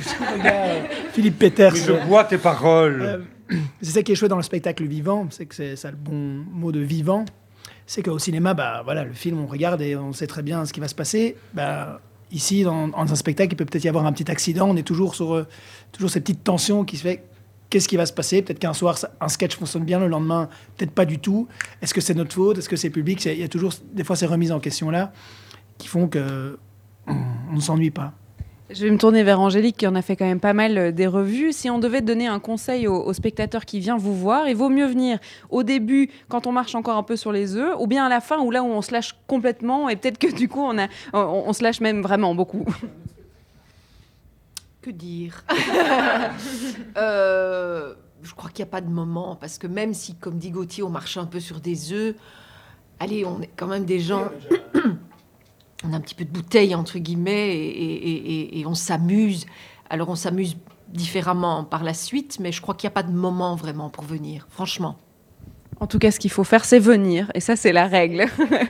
Philippe 1.12 1.38
Peters. 1.38 1.76
je 1.76 1.92
vois 1.92 2.24
tes 2.24 2.38
paroles. 2.38 3.24
C'est 3.82 3.90
ça 3.90 4.02
qui 4.02 4.12
est 4.12 4.14
chouette 4.14 4.30
dans 4.30 4.36
le 4.36 4.42
spectacle 4.42 4.84
vivant, 4.84 5.26
c'est 5.30 5.46
que 5.46 5.54
c'est 5.54 5.76
ça 5.76 5.90
le 5.90 5.96
bon 5.96 6.14
mot 6.14 6.72
de 6.72 6.80
vivant 6.80 7.24
c'est 7.86 8.02
qu'au 8.02 8.18
cinéma, 8.18 8.54
bah, 8.54 8.82
voilà, 8.84 9.04
le 9.04 9.12
film, 9.12 9.38
on 9.40 9.46
regarde 9.46 9.82
et 9.82 9.96
on 9.96 10.12
sait 10.12 10.26
très 10.26 10.42
bien 10.42 10.64
ce 10.64 10.72
qui 10.72 10.80
va 10.80 10.88
se 10.88 10.94
passer. 10.94 11.36
Bah, 11.54 12.00
ici, 12.30 12.62
dans, 12.62 12.90
un 12.94 13.14
spectacle, 13.14 13.52
il 13.52 13.56
peut 13.56 13.64
peut-être 13.64 13.84
y 13.84 13.88
avoir 13.88 14.06
un 14.06 14.12
petit 14.12 14.30
accident. 14.30 14.68
On 14.68 14.76
est 14.76 14.82
toujours 14.82 15.14
sur 15.14 15.34
euh, 15.34 15.46
toujours 15.90 16.10
cette 16.10 16.24
petite 16.24 16.44
tension 16.44 16.84
qui 16.84 16.96
se 16.96 17.02
fait. 17.02 17.24
Qu'est-ce 17.70 17.88
qui 17.88 17.96
va 17.96 18.06
se 18.06 18.12
passer? 18.12 18.42
Peut-être 18.42 18.58
qu'un 18.58 18.74
soir, 18.74 18.98
un 19.20 19.28
sketch 19.28 19.56
fonctionne 19.56 19.84
bien, 19.84 19.98
le 19.98 20.06
lendemain, 20.06 20.48
peut-être 20.76 20.92
pas 20.92 21.06
du 21.06 21.18
tout. 21.18 21.48
Est-ce 21.80 21.94
que 21.94 22.00
c'est 22.00 22.14
notre 22.14 22.32
faute? 22.32 22.58
Est-ce 22.58 22.68
que 22.68 22.76
c'est 22.76 22.90
public? 22.90 23.24
Il 23.24 23.38
y 23.38 23.42
a 23.42 23.48
toujours 23.48 23.72
des 23.92 24.04
fois 24.04 24.14
ces 24.16 24.26
remises 24.26 24.52
en 24.52 24.60
question-là 24.60 25.12
qui 25.78 25.88
font 25.88 26.06
que 26.06 26.58
on 27.06 27.54
ne 27.54 27.60
s'ennuie 27.60 27.90
pas. 27.90 28.12
Je 28.70 28.84
vais 28.86 28.90
me 28.90 28.96
tourner 28.96 29.22
vers 29.22 29.40
Angélique 29.40 29.76
qui 29.76 29.86
en 29.86 29.94
a 29.94 30.02
fait 30.02 30.16
quand 30.16 30.24
même 30.24 30.40
pas 30.40 30.54
mal 30.54 30.78
euh, 30.78 30.92
des 30.92 31.06
revues. 31.06 31.52
Si 31.52 31.68
on 31.68 31.78
devait 31.78 32.00
donner 32.00 32.26
un 32.26 32.38
conseil 32.38 32.86
au, 32.86 33.12
spectateur 33.12 33.64
qui 33.64 33.80
vient 33.80 33.96
vous 33.98 34.14
voir, 34.14 34.48
il 34.48 34.56
vaut 34.56 34.70
mieux 34.70 34.86
venir 34.86 35.18
au 35.50 35.62
début 35.62 36.10
quand 36.28 36.46
on 36.46 36.52
marche 36.52 36.74
encore 36.74 36.96
un 36.96 37.02
peu 37.02 37.16
sur 37.16 37.32
les 37.32 37.56
œufs 37.56 37.74
ou 37.78 37.86
bien 37.86 38.06
à 38.06 38.08
la 38.08 38.20
fin 38.20 38.40
où 38.40 38.50
là 38.50 38.62
où 38.62 38.66
on 38.66 38.80
se 38.80 38.92
lâche 38.92 39.14
complètement 39.26 39.88
et 39.88 39.96
peut-être 39.96 40.18
que 40.18 40.32
du 40.32 40.48
coup 40.48 40.62
on, 40.62 40.78
a, 40.78 40.88
on, 41.12 41.52
se 41.52 41.62
lâche 41.62 41.80
même 41.80 42.02
vraiment 42.02 42.34
beaucoup. 42.34 42.64
Que 44.80 44.90
dire? 44.90 45.44
Euh, 46.96 47.94
Je 48.22 48.34
crois 48.34 48.50
qu'il 48.50 48.64
n'y 48.64 48.68
a 48.68 48.72
pas 48.72 48.80
de 48.80 48.90
moment 48.90 49.36
parce 49.36 49.58
que 49.58 49.66
même 49.66 49.94
si, 49.94 50.14
comme 50.14 50.38
dit 50.38 50.50
Gauthier, 50.50 50.82
on 50.82 50.90
marche 50.90 51.16
un 51.16 51.26
peu 51.26 51.40
sur 51.40 51.60
des 51.60 51.92
œufs, 51.92 52.14
allez, 53.00 53.24
on 53.24 53.40
est 53.40 53.50
quand 53.56 53.66
même 53.66 53.84
des 53.84 54.00
gens 54.00 54.28
on 55.84 55.92
a 55.92 55.96
un 55.96 56.00
petit 56.00 56.14
peu 56.14 56.24
de 56.24 56.30
bouteille, 56.30 56.74
entre 56.74 56.98
guillemets, 56.98 57.54
et, 57.54 58.64
on 58.66 58.74
s'amuse. 58.74 59.46
Alors 59.90 60.08
on 60.08 60.14
s'amuse 60.14 60.56
différemment 60.88 61.64
par 61.64 61.84
la 61.84 61.94
suite, 61.94 62.38
mais 62.40 62.52
je 62.52 62.60
crois 62.60 62.74
qu'il 62.74 62.88
n'y 62.88 62.92
a 62.92 62.94
pas 62.94 63.02
de 63.02 63.12
moment 63.12 63.56
vraiment 63.56 63.90
pour 63.90 64.04
venir, 64.04 64.46
franchement. 64.50 64.96
En 65.80 65.86
tout 65.86 65.98
cas, 65.98 66.10
ce 66.10 66.20
qu'il 66.20 66.30
faut 66.30 66.44
faire, 66.44 66.64
c'est 66.64 66.78
venir, 66.78 67.30
et 67.34 67.40
ça, 67.40 67.56
c'est 67.56 67.72
la 67.72 67.86
règle. 67.86 68.26
Il 68.40 68.68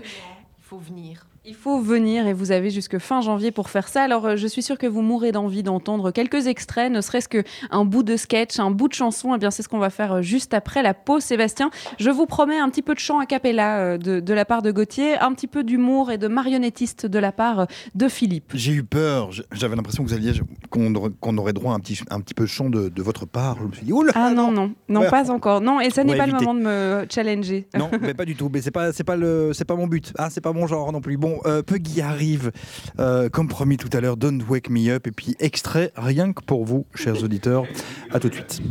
faut 0.61 0.79
venir. 0.79 1.27
Il 1.45 1.57
faut 1.57 1.81
venir 1.81 2.29
et 2.29 2.33
vous 2.33 2.53
avez 2.53 2.71
jusque 2.71 2.99
fin 2.99 3.21
janvier 3.21 3.51
pour 3.51 3.69
faire 3.69 3.89
ça. 3.89 4.05
Alors 4.05 4.27
euh, 4.27 4.37
je 4.37 4.47
suis 4.47 4.63
sûre 4.63 4.79
que 4.79 4.87
vous 4.87 5.03
mourrez 5.03 5.33
d'envie 5.33 5.65
d'entendre 5.65 6.13
quelques 6.13 6.47
extraits, 6.47 6.93
ne 6.93 7.01
serait-ce 7.01 7.29
qu'un 7.29 7.85
bout 7.85 8.05
de 8.05 8.17
sketch, 8.17 8.61
un 8.61 8.71
bout 8.71 8.87
de 8.87 8.95
chanson. 8.95 9.33
Et 9.33 9.35
eh 9.35 9.39
bien 9.39 9.51
c'est 9.51 9.65
ce 9.65 9.69
qu'on 9.69 9.81
va 9.81 9.91
faire 9.91 10.13
euh, 10.13 10.23
juste 10.23 10.55
après 10.55 10.85
la 10.85 10.95
pause, 10.95 11.25
Sébastien. 11.25 11.73
Je 11.99 12.11
vous 12.11 12.27
promets 12.27 12.59
un 12.59 12.69
petit 12.69 12.83
peu 12.83 12.95
de 12.95 13.01
chant 13.01 13.19
a 13.19 13.27
cappella 13.27 13.81
euh, 13.81 13.99
de, 13.99 14.33
la 14.33 14.45
part 14.45 14.63
de 14.63 14.71
Gauthier, 14.71 15.19
un 15.19 15.33
petit 15.33 15.49
peu 15.49 15.65
d'humour 15.65 16.13
et 16.13 16.19
de 16.19 16.29
marionnettiste 16.29 17.07
de 17.07 17.19
la 17.19 17.33
part 17.33 17.67
de 17.97 18.07
Philippe. 18.07 18.53
J'ai 18.55 18.75
eu 18.75 18.85
peur. 18.85 19.31
J'avais 19.51 19.75
l'impression 19.75 20.05
que 20.05 20.11
vous 20.11 20.15
alliez 20.15 20.33
qu'on 20.71 20.95
aurait 21.39 21.53
droit 21.53 21.73
à 21.73 21.77
un 21.77 21.81
petit, 21.81 21.99
un 22.11 22.21
petit 22.21 22.35
peu 22.35 22.45
de 22.45 22.51
chant 22.51 22.71
de, 22.71 23.03
votre 23.03 23.27
part. 23.27 23.57
Je 23.59 23.67
me 23.67 23.73
suis 23.73 23.87
dit, 23.87 23.93
ah 24.15 24.31
non, 24.31 24.53
non, 24.53 24.71
non, 24.89 25.11
pas 25.11 25.29
encore. 25.33 25.61
Non, 25.61 25.81
et 25.81 25.91
ça 25.91 26.05
n'est 26.05 26.17
pas 26.17 26.27
le 26.27 26.35
moment 26.35 26.55
de 26.55 26.61
me 26.61 27.07
challenger. 27.11 27.67
Non, 27.77 27.91
mais 28.01 28.15
pas 28.15 28.25
du 28.25 28.37
tout. 28.37 28.49
Mais 28.53 28.63
c'est 28.63 28.71
pas, 28.71 28.93
c'est 28.93 29.03
pas 29.03 29.17
le, 29.17 29.51
c'est 29.53 29.65
pas 29.65 29.75
mon 29.75 29.89
but. 29.89 30.13
Ah, 30.17 30.31
c'est 30.31 30.41
pas 30.41 30.53
mon 30.53 30.69
genre 30.69 30.93
non 30.93 31.01
plus. 31.01 31.17
Bon, 31.17 31.32
euh, 31.47 31.63
Puggy 31.63 32.01
arrive, 32.01 32.53
euh, 32.99 33.29
comme 33.29 33.49
promis 33.49 33.77
tout 33.77 33.89
à 33.93 34.01
l'heure, 34.01 34.17
Don't 34.17 34.43
Wake 34.49 34.71
Me 34.71 34.91
Up, 34.91 35.07
et 35.07 35.13
puis 35.13 35.37
extrait 35.39 35.93
rien 35.97 36.33
que 36.33 36.43
pour 36.43 36.65
vous, 36.65 36.87
chers 36.95 37.23
auditeurs. 37.23 37.65
À 38.13 38.21
tout 38.21 38.29
de 38.29 38.35
suite. 38.35 38.63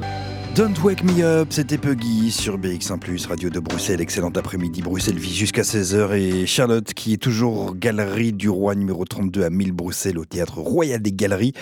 Don't 0.55 0.73
Wake 0.83 1.03
Me 1.03 1.21
Up, 1.23 1.47
c'était 1.51 1.77
Puggy 1.77 2.31
sur 2.31 2.57
BX1+, 2.57 3.27
radio 3.27 3.49
de 3.49 3.59
Bruxelles. 3.59 4.01
Excellent 4.01 4.31
après-midi, 4.31 4.81
Bruxelles 4.81 5.17
vit 5.17 5.33
jusqu'à 5.33 5.63
16h, 5.63 6.13
et 6.13 6.45
Charlotte, 6.45 6.93
qui 6.93 7.13
est 7.13 7.21
toujours 7.21 7.75
Galerie 7.75 8.33
du 8.33 8.49
Roi 8.49 8.75
numéro 8.75 9.05
32 9.05 9.43
à 9.43 9.49
1000 9.49 9.71
Bruxelles, 9.71 10.17
au 10.17 10.25
Théâtre 10.25 10.59
Royal 10.59 11.01
des 11.01 11.13
Galeries 11.13 11.53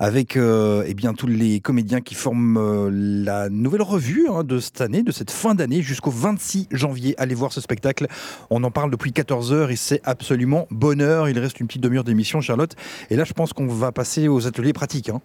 avec 0.00 0.38
euh, 0.38 0.82
eh 0.86 0.94
bien, 0.94 1.12
tous 1.12 1.26
les 1.26 1.60
comédiens 1.60 2.00
qui 2.00 2.14
forment 2.14 2.56
euh, 2.56 2.90
la 2.90 3.50
nouvelle 3.50 3.82
revue 3.82 4.28
hein, 4.30 4.42
de 4.44 4.58
cette 4.58 4.80
année, 4.80 5.02
de 5.02 5.12
cette 5.12 5.30
fin 5.30 5.54
d'année, 5.54 5.82
jusqu'au 5.82 6.10
26 6.10 6.68
janvier. 6.72 7.14
Allez 7.18 7.34
voir 7.34 7.52
ce 7.52 7.60
spectacle. 7.60 8.06
On 8.48 8.64
en 8.64 8.70
parle 8.70 8.90
depuis 8.90 9.12
14 9.12 9.52
heures 9.52 9.70
et 9.70 9.76
c'est 9.76 10.00
absolument 10.04 10.66
bonheur. 10.70 11.28
Il 11.28 11.38
reste 11.38 11.60
une 11.60 11.66
petite 11.66 11.82
demi-heure 11.82 12.04
d'émission, 12.04 12.40
Charlotte. 12.40 12.74
Et 13.10 13.16
là, 13.16 13.24
je 13.24 13.34
pense 13.34 13.52
qu'on 13.52 13.66
va 13.66 13.92
passer 13.92 14.26
aux 14.26 14.46
ateliers 14.46 14.72
pratiques. 14.72 15.10
Hein. 15.10 15.20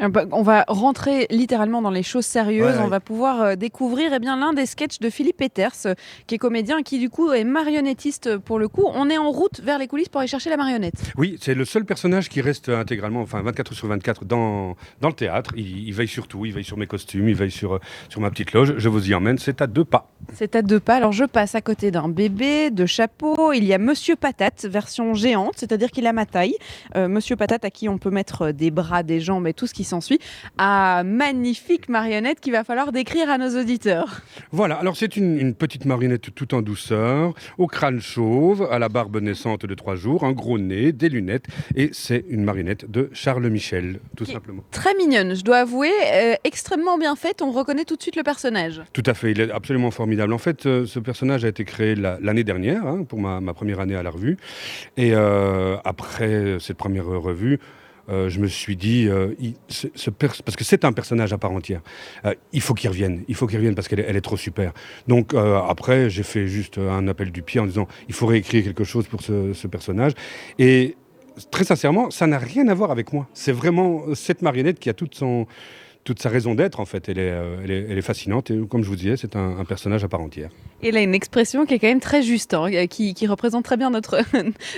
Euh, 0.00 0.08
on 0.32 0.42
va 0.42 0.64
rentrer 0.68 1.26
littéralement 1.30 1.82
dans 1.82 1.90
les 1.90 2.02
choses 2.02 2.26
sérieuses. 2.26 2.78
on 2.78 2.88
va 2.88 3.00
pouvoir 3.00 3.42
euh, 3.42 3.56
découvrir 3.56 4.12
eh 4.14 4.18
bien 4.18 4.36
l'un 4.36 4.52
des 4.52 4.66
sketchs 4.66 4.98
de 4.98 5.10
Philippe 5.10 5.36
Peters, 5.36 5.72
euh, 5.86 5.94
qui 6.26 6.36
est 6.36 6.38
comédien, 6.38 6.82
qui 6.82 6.98
du 6.98 7.10
coup 7.10 7.32
est 7.32 7.44
marionnettiste 7.44 8.38
pour 8.38 8.58
le 8.58 8.68
coup. 8.68 8.84
On 8.86 9.10
est 9.10 9.18
en 9.18 9.30
route 9.30 9.60
vers 9.60 9.78
les 9.78 9.86
coulisses 9.86 10.08
pour 10.08 10.20
aller 10.20 10.28
chercher 10.28 10.50
la 10.50 10.56
marionnette. 10.56 11.12
Oui, 11.16 11.38
c'est 11.40 11.54
le 11.54 11.64
seul 11.64 11.84
personnage 11.84 12.28
qui 12.28 12.40
reste 12.40 12.68
intégralement, 12.68 13.20
enfin 13.20 13.42
24 13.42 13.74
sur 13.74 13.88
24 13.88 14.24
dans, 14.24 14.76
dans 15.00 15.08
le 15.08 15.14
théâtre. 15.14 15.52
Il, 15.56 15.92
veille 15.92 16.08
sur 16.08 16.26
tout, 16.26 16.46
il 16.46 16.52
veille 16.52 16.64
sur 16.64 16.76
mes 16.76 16.86
costumes, 16.86 17.28
il 17.28 17.34
veille 17.34 17.50
sur, 17.50 17.78
sur 18.08 18.20
ma 18.20 18.30
petite 18.30 18.52
loge. 18.52 18.74
Je 18.78 18.88
vous 18.88 19.10
y 19.10 19.14
emmène, 19.14 19.38
c'est 19.38 19.60
à 19.60 19.66
deux 19.66 19.84
pas. 19.84 20.10
C'est 20.32 20.56
à 20.56 20.62
deux 20.62 20.80
pas. 20.80 20.96
Alors 20.96 21.12
je 21.12 21.24
passe 21.24 21.54
à 21.54 21.60
côté 21.60 21.90
d'un 21.90 22.08
bébé, 22.08 22.70
de 22.70 22.86
chapeau. 22.86 23.52
Il 23.52 23.64
y 23.64 23.74
a 23.74 23.78
Monsieur 23.78 24.16
Patate, 24.16 24.64
version 24.64 25.14
géante, 25.14 25.54
c'est-à-dire 25.56 25.90
qu'il 25.90 26.06
a 26.06 26.12
ma 26.12 26.26
taille. 26.26 26.56
Monsieur 26.94 27.36
Patate 27.36 27.64
à 27.64 27.70
qui 27.70 27.88
on 27.88 27.98
peut 27.98 28.10
mettre 28.10 28.50
des 28.50 28.70
bras, 28.70 29.02
des 29.02 29.20
jambes 29.20 29.46
et 29.46 29.54
tout 29.54 29.66
ce 29.66 29.74
qui 29.74 29.81
s'ensuit, 29.84 30.18
à 30.58 31.02
magnifique 31.04 31.88
marionnette 31.88 32.40
qu'il 32.40 32.52
va 32.52 32.64
falloir 32.64 32.92
décrire 32.92 33.30
à 33.30 33.38
nos 33.38 33.60
auditeurs. 33.60 34.22
Voilà, 34.50 34.76
alors 34.76 34.96
c'est 34.96 35.16
une, 35.16 35.54
petite 35.54 35.84
marionnette 35.84 36.34
tout 36.34 36.54
en 36.54 36.62
douceur, 36.62 37.34
au 37.58 37.66
crâne 37.66 38.00
chauve, 38.00 38.68
à 38.70 38.78
la 38.78 38.88
barbe 38.88 39.20
naissante 39.20 39.66
de 39.66 39.74
trois 39.74 39.94
jours, 39.94 40.24
un 40.24 40.32
gros 40.32 40.58
nez, 40.58 40.92
des 40.92 41.08
lunettes, 41.08 41.46
et 41.74 41.90
c'est 41.92 42.24
une 42.28 42.44
marionnette 42.44 42.90
de 42.90 43.10
Charles 43.12 43.48
Michel, 43.48 44.00
tout 44.16 44.24
simplement. 44.24 44.64
Très 44.70 44.94
mignonne, 44.94 45.34
je 45.34 45.42
dois 45.42 45.58
avouer, 45.58 45.90
euh, 46.12 46.34
extrêmement 46.44 46.98
bien 46.98 47.16
faite, 47.16 47.42
on 47.42 47.50
reconnaît 47.50 47.84
tout 47.84 47.96
de 47.96 48.02
suite 48.02 48.16
le 48.16 48.22
personnage. 48.22 48.82
Tout 48.92 49.02
à 49.06 49.14
fait, 49.14 49.32
il 49.32 49.40
est 49.40 49.50
absolument 49.50 49.90
formidable. 49.90 50.32
En 50.32 50.38
fait, 50.38 50.66
euh, 50.66 50.86
ce 50.86 50.98
personnage 50.98 51.44
a 51.44 51.48
été 51.48 51.64
créé 51.64 51.94
l'année 51.94 52.44
dernière, 52.44 52.86
hein, 52.86 53.04
pour 53.04 53.20
ma, 53.20 53.40
première 53.54 53.80
année 53.80 53.96
à 53.96 54.02
la 54.02 54.10
revue, 54.10 54.36
et 54.96 55.12
euh, 55.14 55.76
après 55.84 56.56
cette 56.58 56.76
première 56.76 57.06
revue, 57.06 57.58
euh, 58.12 58.28
je 58.28 58.40
me 58.40 58.46
suis 58.46 58.76
dit, 58.76 59.08
euh, 59.08 59.34
ce, 59.68 60.10
parce 60.10 60.56
que 60.56 60.64
c'est 60.64 60.84
un 60.84 60.92
personnage 60.92 61.32
à 61.32 61.38
part 61.38 61.52
entière, 61.52 61.80
euh, 62.24 62.34
il 62.52 62.60
faut 62.60 62.74
qu'il 62.74 62.90
revienne, 62.90 63.24
il 63.28 63.34
faut 63.34 63.46
qu'il 63.46 63.56
revienne 63.56 63.74
parce 63.74 63.88
qu'elle 63.88 64.00
est, 64.00 64.20
trop 64.20 64.36
super. 64.36 64.72
Donc 65.08 65.34
après, 65.34 66.08
j'ai 66.08 66.22
fait 66.22 66.46
juste 66.46 66.78
un 66.78 67.08
appel 67.08 67.32
du 67.32 67.42
pied 67.42 67.58
en 67.58 67.66
disant, 67.66 67.88
il 68.08 68.14
faut 68.14 68.26
réécrire 68.26 68.62
quelque 68.62 68.84
chose 68.84 69.08
pour 69.08 69.22
ce, 69.22 69.52
ce 69.52 69.66
personnage. 69.66 70.12
Et 70.58 70.96
très 71.50 71.64
sincèrement, 71.64 72.10
ça 72.10 72.26
n'a 72.26 72.38
rien 72.38 72.68
à 72.68 72.74
voir 72.74 72.90
avec 72.90 73.12
moi. 73.12 73.26
C'est 73.34 73.52
vraiment 73.52 74.14
cette 74.14 74.42
marionnette 74.42 74.78
qui 74.78 74.90
a 74.90 74.94
toute 74.94 75.14
son 75.14 75.46
toute 76.04 76.20
sa 76.20 76.28
raison 76.28 76.54
d'être, 76.54 76.80
en 76.80 76.84
fait. 76.84 77.08
Elle 77.08 77.18
est, 77.18 77.32
elle, 77.64 77.98
est, 77.98 78.02
fascinante 78.02 78.50
et, 78.50 78.58
comme 78.68 78.82
je 78.82 78.88
vous 78.88 78.96
disais, 78.96 79.16
c'est 79.16 79.36
un, 79.36 79.64
personnage 79.64 80.04
à 80.04 80.08
part 80.08 80.20
entière. 80.20 80.50
Et 80.82 80.88
elle 80.88 80.96
a 80.96 81.00
une 81.00 81.14
expression 81.14 81.64
qui 81.64 81.74
est 81.74 81.78
quand 81.78 81.86
même 81.86 82.00
très 82.00 82.22
juste, 82.22 82.54
hein, 82.54 82.86
qui, 82.88 83.14
qui, 83.14 83.26
représente 83.26 83.64
très 83.64 83.76
bien 83.76 83.90
notre 83.90 84.20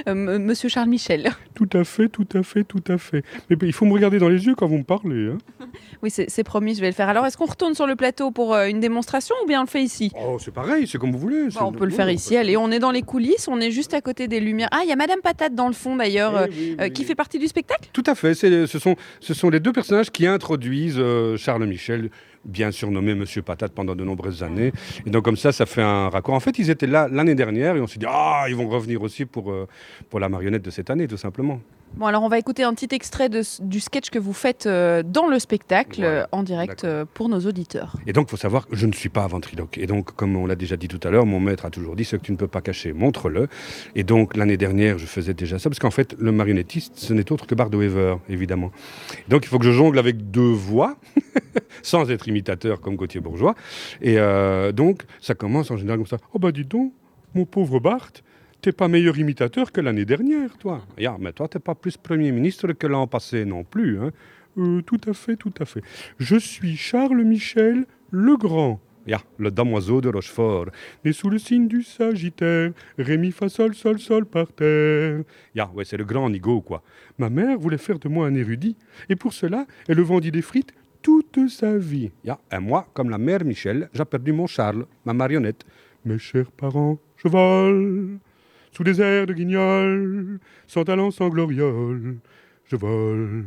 Monsieur 0.12 0.68
Charles 0.68 0.89
Michel. 0.89 1.31
Tout 1.55 1.68
à 1.72 1.85
fait, 1.85 2.09
tout 2.09 2.27
à 2.35 2.43
fait, 2.43 2.64
tout 2.64 2.85
à 2.89 2.99
fait. 2.99 3.25
Mais 3.49 3.57
il 3.62 3.72
faut 3.72 3.87
me 3.87 3.93
regarder 3.93 4.18
dans 4.18 4.29
les 4.29 4.45
yeux 4.47 4.55
quand 4.55 4.66
vous 4.66 4.79
me 4.79 4.85
parlez. 4.85 5.31
Hein. 5.31 5.39
Oui, 6.03 6.11
c'est 6.11 6.45
promis, 6.45 6.75
je 6.75 6.81
vais 6.83 6.89
le 6.89 6.93
faire. 6.93 7.09
Alors, 7.09 7.25
est-ce 7.25 7.39
qu'on 7.39 7.47
retourne 7.47 7.75
sur 7.75 7.87
le 7.87 7.97
plateau 7.97 8.31
pour 8.31 8.55
euh, 8.55 8.66
une 8.66 8.79
démonstration 8.79 9.35
ou 9.43 9.47
bien 9.47 9.61
on 9.61 9.64
le 9.64 9.68
fait 9.68 9.83
ici? 9.83 10.12
Oh, 10.14 10.37
c'est 10.39 10.53
pareil, 10.53 10.87
c'est 10.87 10.99
comme 10.99 11.12
vous 11.12 11.18
voulez. 11.18 11.49
on 11.59 11.72
peut 11.72 11.87
le 11.87 11.91
faire 11.91 12.11
ici. 12.11 12.37
Allez, 12.37 12.59
on 12.59 12.70
est 12.70 12.79
dans 12.79 12.91
les 12.91 13.01
coulisses, 13.01 13.49
on 13.49 13.59
est 13.59 13.70
juste 13.70 13.95
à 13.95 14.03
côté 14.03 14.29
des 14.29 14.39
lumières. 14.39 14.68
Ah, 14.70 14.81
il 14.83 14.89
y 14.89 14.93
a 14.93 14.97
Madame 14.97 15.20
Patate 15.22 15.55
dans 15.55 15.66
le 15.66 15.72
fond 15.72 15.97
d'ailleurs, 15.97 16.47
eh 16.51 16.77
euh, 16.79 16.89
qui 16.91 17.05
fait 17.05 17.14
partie 17.14 17.39
du 17.39 17.47
spectacle? 17.47 17.89
Tout 17.93 18.05
à 18.07 18.14
fait. 18.14 18.35
Ce 18.35 18.79
sont, 18.79 18.97
ce 19.20 19.33
sont 19.33 19.49
les 19.49 19.61
deux 19.61 19.72
personnages 19.72 20.11
qui 20.11 20.27
introduisent 20.27 21.01
de 21.15 21.37
Charles 21.37 21.67
Michel, 21.67 22.11
bien 22.45 22.71
surnommé 22.71 23.15
Monsieur 23.15 23.43
Patate 23.43 23.73
pendant 23.73 23.95
de 23.95 24.05
nombreuses 24.05 24.43
années. 24.43 24.73
Et 25.07 25.11
donc 25.11 25.25
comme 25.25 25.37
ça, 25.37 25.53
ça 25.53 25.67
fait 25.67 25.83
un 25.83 26.09
raccord. 26.09 26.35
En 26.35 26.41
fait, 26.41 26.59
ils 26.59 26.71
étaient 26.71 26.87
là 26.87 27.09
l'année 27.11 27.35
dernière 27.35 27.77
et 27.77 27.81
on 27.81 27.87
s'est 27.87 27.99
dit, 27.99 28.07
ah, 28.09 28.45
ils 28.49 28.57
vont 28.57 28.69
revenir 28.69 29.03
aussi 29.03 29.25
pour, 29.25 29.51
euh, 29.51 29.67
pour 30.11 30.21
la 30.21 30.29
marionnette 30.29 30.62
de 30.62 30.71
cette 30.71 30.91
année, 30.91 31.07
tout 31.07 31.17
simplement. 31.17 31.61
Bon, 31.97 32.07
alors 32.07 32.25
on 32.25 32.29
va 32.29 32.39
écouter 32.39 32.65
un 32.65 32.75
petit 32.75 32.93
extrait 32.93 33.29
de, 33.29 33.43
du 33.63 33.79
sketch 33.79 34.11
que 34.11 34.19
vous 34.19 34.33
faites 34.33 34.67
euh, 34.67 35.05
dans 35.05 35.29
le 35.29 35.39
spectacle, 35.39 36.01
Voilà. 36.01 36.23
euh, 36.23 36.27
en 36.33 36.43
direct 36.43 36.83
euh, 36.83 37.05
pour 37.15 37.29
nos 37.29 37.39
auditeurs. 37.41 37.97
Et 38.07 38.13
donc, 38.13 38.27
il 38.27 38.31
faut 38.33 38.37
savoir 38.37 38.67
que 38.67 38.75
je 38.75 38.87
ne 38.87 38.93
suis 38.93 39.09
pas 39.09 39.25
ventriloque. 39.29 39.79
Et 39.79 39.87
donc, 39.87 40.13
comme 40.17 40.35
on 40.35 40.47
l'a 40.47 40.57
déjà 40.57 40.77
dit 40.77 40.89
tout 40.89 40.99
à 41.07 41.11
l'heure, 41.11 41.25
mon 41.25 41.39
maître 41.39 41.65
a 41.67 41.71
toujours 41.71 41.95
dit 41.95 42.05
ce 42.05 42.17
que 42.17 42.23
tu 42.23 42.33
ne 42.33 42.37
peux 42.37 42.49
pas 42.49 42.61
cacher, 42.63 42.93
montre-le. 42.93 43.47
Et 43.95 44.03
donc, 44.03 44.37
l'année 44.37 44.57
dernière, 44.57 44.99
je 44.99 45.07
faisais 45.07 45.35
déjà 45.35 45.61
ça, 45.61 45.71
parce 45.71 45.79
qu'en 45.79 45.93
fait, 45.93 46.17
le 46.19 46.33
marionnettiste, 46.33 46.95
ce 46.97 47.13
n'est 47.13 47.31
autre 47.31 47.47
que 47.47 47.55
Bardo 47.55 47.79
Weaver, 47.79 48.17
évidemment. 48.29 48.73
Donc, 49.29 49.45
il 49.45 49.49
faut 49.49 49.61
que 49.61 49.65
je 49.67 49.71
jongle 49.73 49.99
avec 50.01 50.33
deux 50.33 50.41
voix, 50.53 50.97
sans 51.83 52.11
être 52.11 52.27
imitateur 52.27 52.81
comme 52.81 52.97
Gauthier 52.97 53.21
Bourgeois. 53.21 53.55
Et 54.03 54.19
euh, 54.19 54.73
donc, 54.73 55.03
ça 55.21 55.35
commence 55.37 55.71
en 55.71 55.77
général 55.77 55.99
comme 55.99 56.09
ça. 56.09 56.19
Oh, 56.33 56.41
bah, 56.41 56.51
dis 56.51 56.65
donc, 56.65 56.93
mon 57.35 57.45
pauvre 57.45 57.79
Bart, 57.79 58.11
t'es 58.65 58.73
pas 58.73 58.89
meilleur 58.89 59.19
imitateur 59.19 59.71
que 59.73 59.83
l'année 59.83 60.07
dernière, 60.07 60.57
toi. 60.57 60.81
Ya, 60.97 61.19
mais 61.21 61.35
toi, 61.35 61.47
t'es 61.49 61.59
pas 61.59 61.75
plus 61.75 61.99
Premier 61.99 62.33
ministre 62.33 62.73
que 62.73 62.87
l'an 62.87 63.07
passé 63.07 63.45
non 63.45 63.62
plus, 63.62 64.01
hein. 64.01 64.11
Euh, 64.57 64.81
tout 64.81 65.03
à 65.07 65.12
fait, 65.12 65.37
tout 65.37 65.53
à 65.61 65.67
fait. 65.67 65.83
Je 66.19 66.37
suis 66.37 66.75
Charles 66.75 67.23
Michel 67.25 67.85
le 68.11 68.39
Grand. 68.39 68.81
Ya, 69.07 69.21
le 69.37 69.51
damoiseau 69.51 70.01
de 70.01 70.09
Rochefort, 70.09 70.69
né 71.05 71.12
sous 71.12 71.29
le 71.29 71.37
signe 71.37 71.69
du 71.69 71.83
Sagittaire, 71.83 72.73
Rémi 72.97 73.33
fa 73.33 73.51
sol 73.51 73.75
sol 73.75 73.99
sol 73.99 74.25
par 74.25 74.51
terre. 74.51 75.25
Ya, 75.55 75.71
ouais, 75.75 75.85
c'est 75.85 75.99
le 75.99 76.07
grand 76.07 76.31
Nigo, 76.31 76.62
quoi. 76.62 76.83
Ma 77.19 77.29
mère 77.29 77.59
voulait 77.59 77.77
faire 77.77 77.99
de 77.99 78.09
moi 78.09 78.29
un 78.29 78.35
érudit, 78.35 78.77
et 79.11 79.17
pour 79.17 79.35
cela, 79.35 79.67
elle 79.89 80.01
vendit 80.01 80.31
des 80.31 80.41
frites 80.41 80.73
toute 81.03 81.51
sa 81.51 81.77
vie. 81.77 82.12
Ya, 82.25 82.39
et 82.51 82.61
moi, 82.61 82.89
comme 82.95 83.11
la 83.11 83.19
mère 83.19 83.45
Michel, 83.45 83.91
j'ai 83.93 84.07
perdu 84.07 84.33
mon 84.33 84.47
Charles, 84.47 84.87
ma 85.05 85.12
marionnette. 85.12 85.67
Mes 86.07 86.19
chers 86.19 86.51
parents, 86.51 86.99
je 87.19 87.29
vole, 87.29 88.19
sous 88.75 88.85
des 88.85 89.01
airs 89.01 89.27
de 89.27 89.33
guignol, 89.33 90.41
sans 90.66 90.85
talent, 90.85 91.11
sans 91.11 91.29
gloriole. 91.29 92.16
Je 92.66 92.77
vole, 92.77 93.45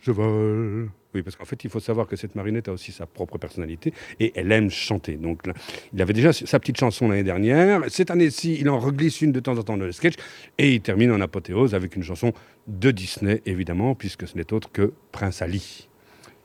je 0.00 0.10
vole. 0.10 0.90
Oui, 1.14 1.22
parce 1.22 1.34
qu'en 1.34 1.46
fait, 1.46 1.64
il 1.64 1.70
faut 1.70 1.80
savoir 1.80 2.06
que 2.06 2.14
cette 2.14 2.34
marionnette 2.34 2.68
a 2.68 2.72
aussi 2.72 2.92
sa 2.92 3.06
propre 3.06 3.38
personnalité 3.38 3.94
et 4.20 4.32
elle 4.34 4.52
aime 4.52 4.68
chanter. 4.68 5.16
Donc, 5.16 5.46
là, 5.46 5.54
il 5.94 6.02
avait 6.02 6.12
déjà 6.12 6.32
sa 6.32 6.58
petite 6.58 6.78
chanson 6.78 7.08
l'année 7.08 7.22
dernière. 7.22 7.82
Cette 7.88 8.10
année-ci, 8.10 8.58
il 8.60 8.68
en 8.68 8.78
reglisse 8.78 9.22
une 9.22 9.32
de 9.32 9.40
temps 9.40 9.56
en 9.56 9.62
temps 9.62 9.78
dans 9.78 9.86
le 9.86 9.92
sketch 9.92 10.14
et 10.58 10.74
il 10.74 10.82
termine 10.82 11.10
en 11.10 11.22
apothéose 11.22 11.74
avec 11.74 11.96
une 11.96 12.02
chanson 12.02 12.34
de 12.66 12.90
Disney, 12.90 13.40
évidemment, 13.46 13.94
puisque 13.94 14.28
ce 14.28 14.36
n'est 14.36 14.52
autre 14.52 14.70
que 14.70 14.92
Prince 15.10 15.40
Ali, 15.40 15.88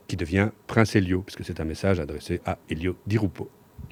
qui 0.08 0.16
devient 0.16 0.48
Prince 0.68 0.96
Elio, 0.96 1.20
puisque 1.20 1.44
c'est 1.44 1.60
un 1.60 1.64
message 1.64 2.00
adressé 2.00 2.40
à 2.46 2.56
Elio 2.70 2.96
Di 3.06 3.18
Rupo. 3.18 3.50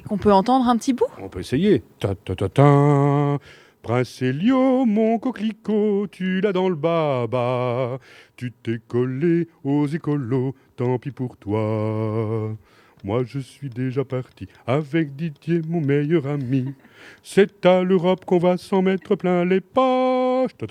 On 0.09 0.17
peut 0.17 0.33
entendre 0.33 0.67
un 0.67 0.79
petit 0.79 0.95
bout? 0.95 1.09
On 1.19 1.29
peut 1.29 1.41
essayer. 1.41 1.83
Ta 1.99 2.15
ta 2.15 2.35
ta 2.35 2.49
ta. 2.49 3.39
Prince 3.83 4.21
Elio, 4.21 4.85
mon 4.85 5.19
coquelicot, 5.19 6.07
tu 6.09 6.43
l'as 6.43 6.53
dans 6.53 6.69
le 6.69 6.75
baba. 6.75 7.99
Tu 8.37 8.53
t'es 8.53 8.79
collé 8.87 9.49
aux 9.65 9.87
écolos, 9.87 10.55
tant 10.77 10.99
pis 10.99 11.13
pour 11.13 11.39
toi. 11.39 12.57
Moi 13.05 13.25
je 13.25 13.39
suis 13.39 13.71
déjà 13.71 14.05
parti 14.05 14.47
avec 14.67 15.17
Didier, 15.17 15.63
mon 15.67 15.81
meilleur 15.81 16.27
ami. 16.27 16.75
C'est 17.23 17.65
à 17.65 17.83
l'Europe 17.83 18.27
qu'on 18.27 18.39
va 18.39 18.59
s'en 18.59 18.83
mettre 18.83 19.17
plein 19.17 19.47
les 19.47 19.63
poches. 19.63 20.55
Ta. 20.59 20.67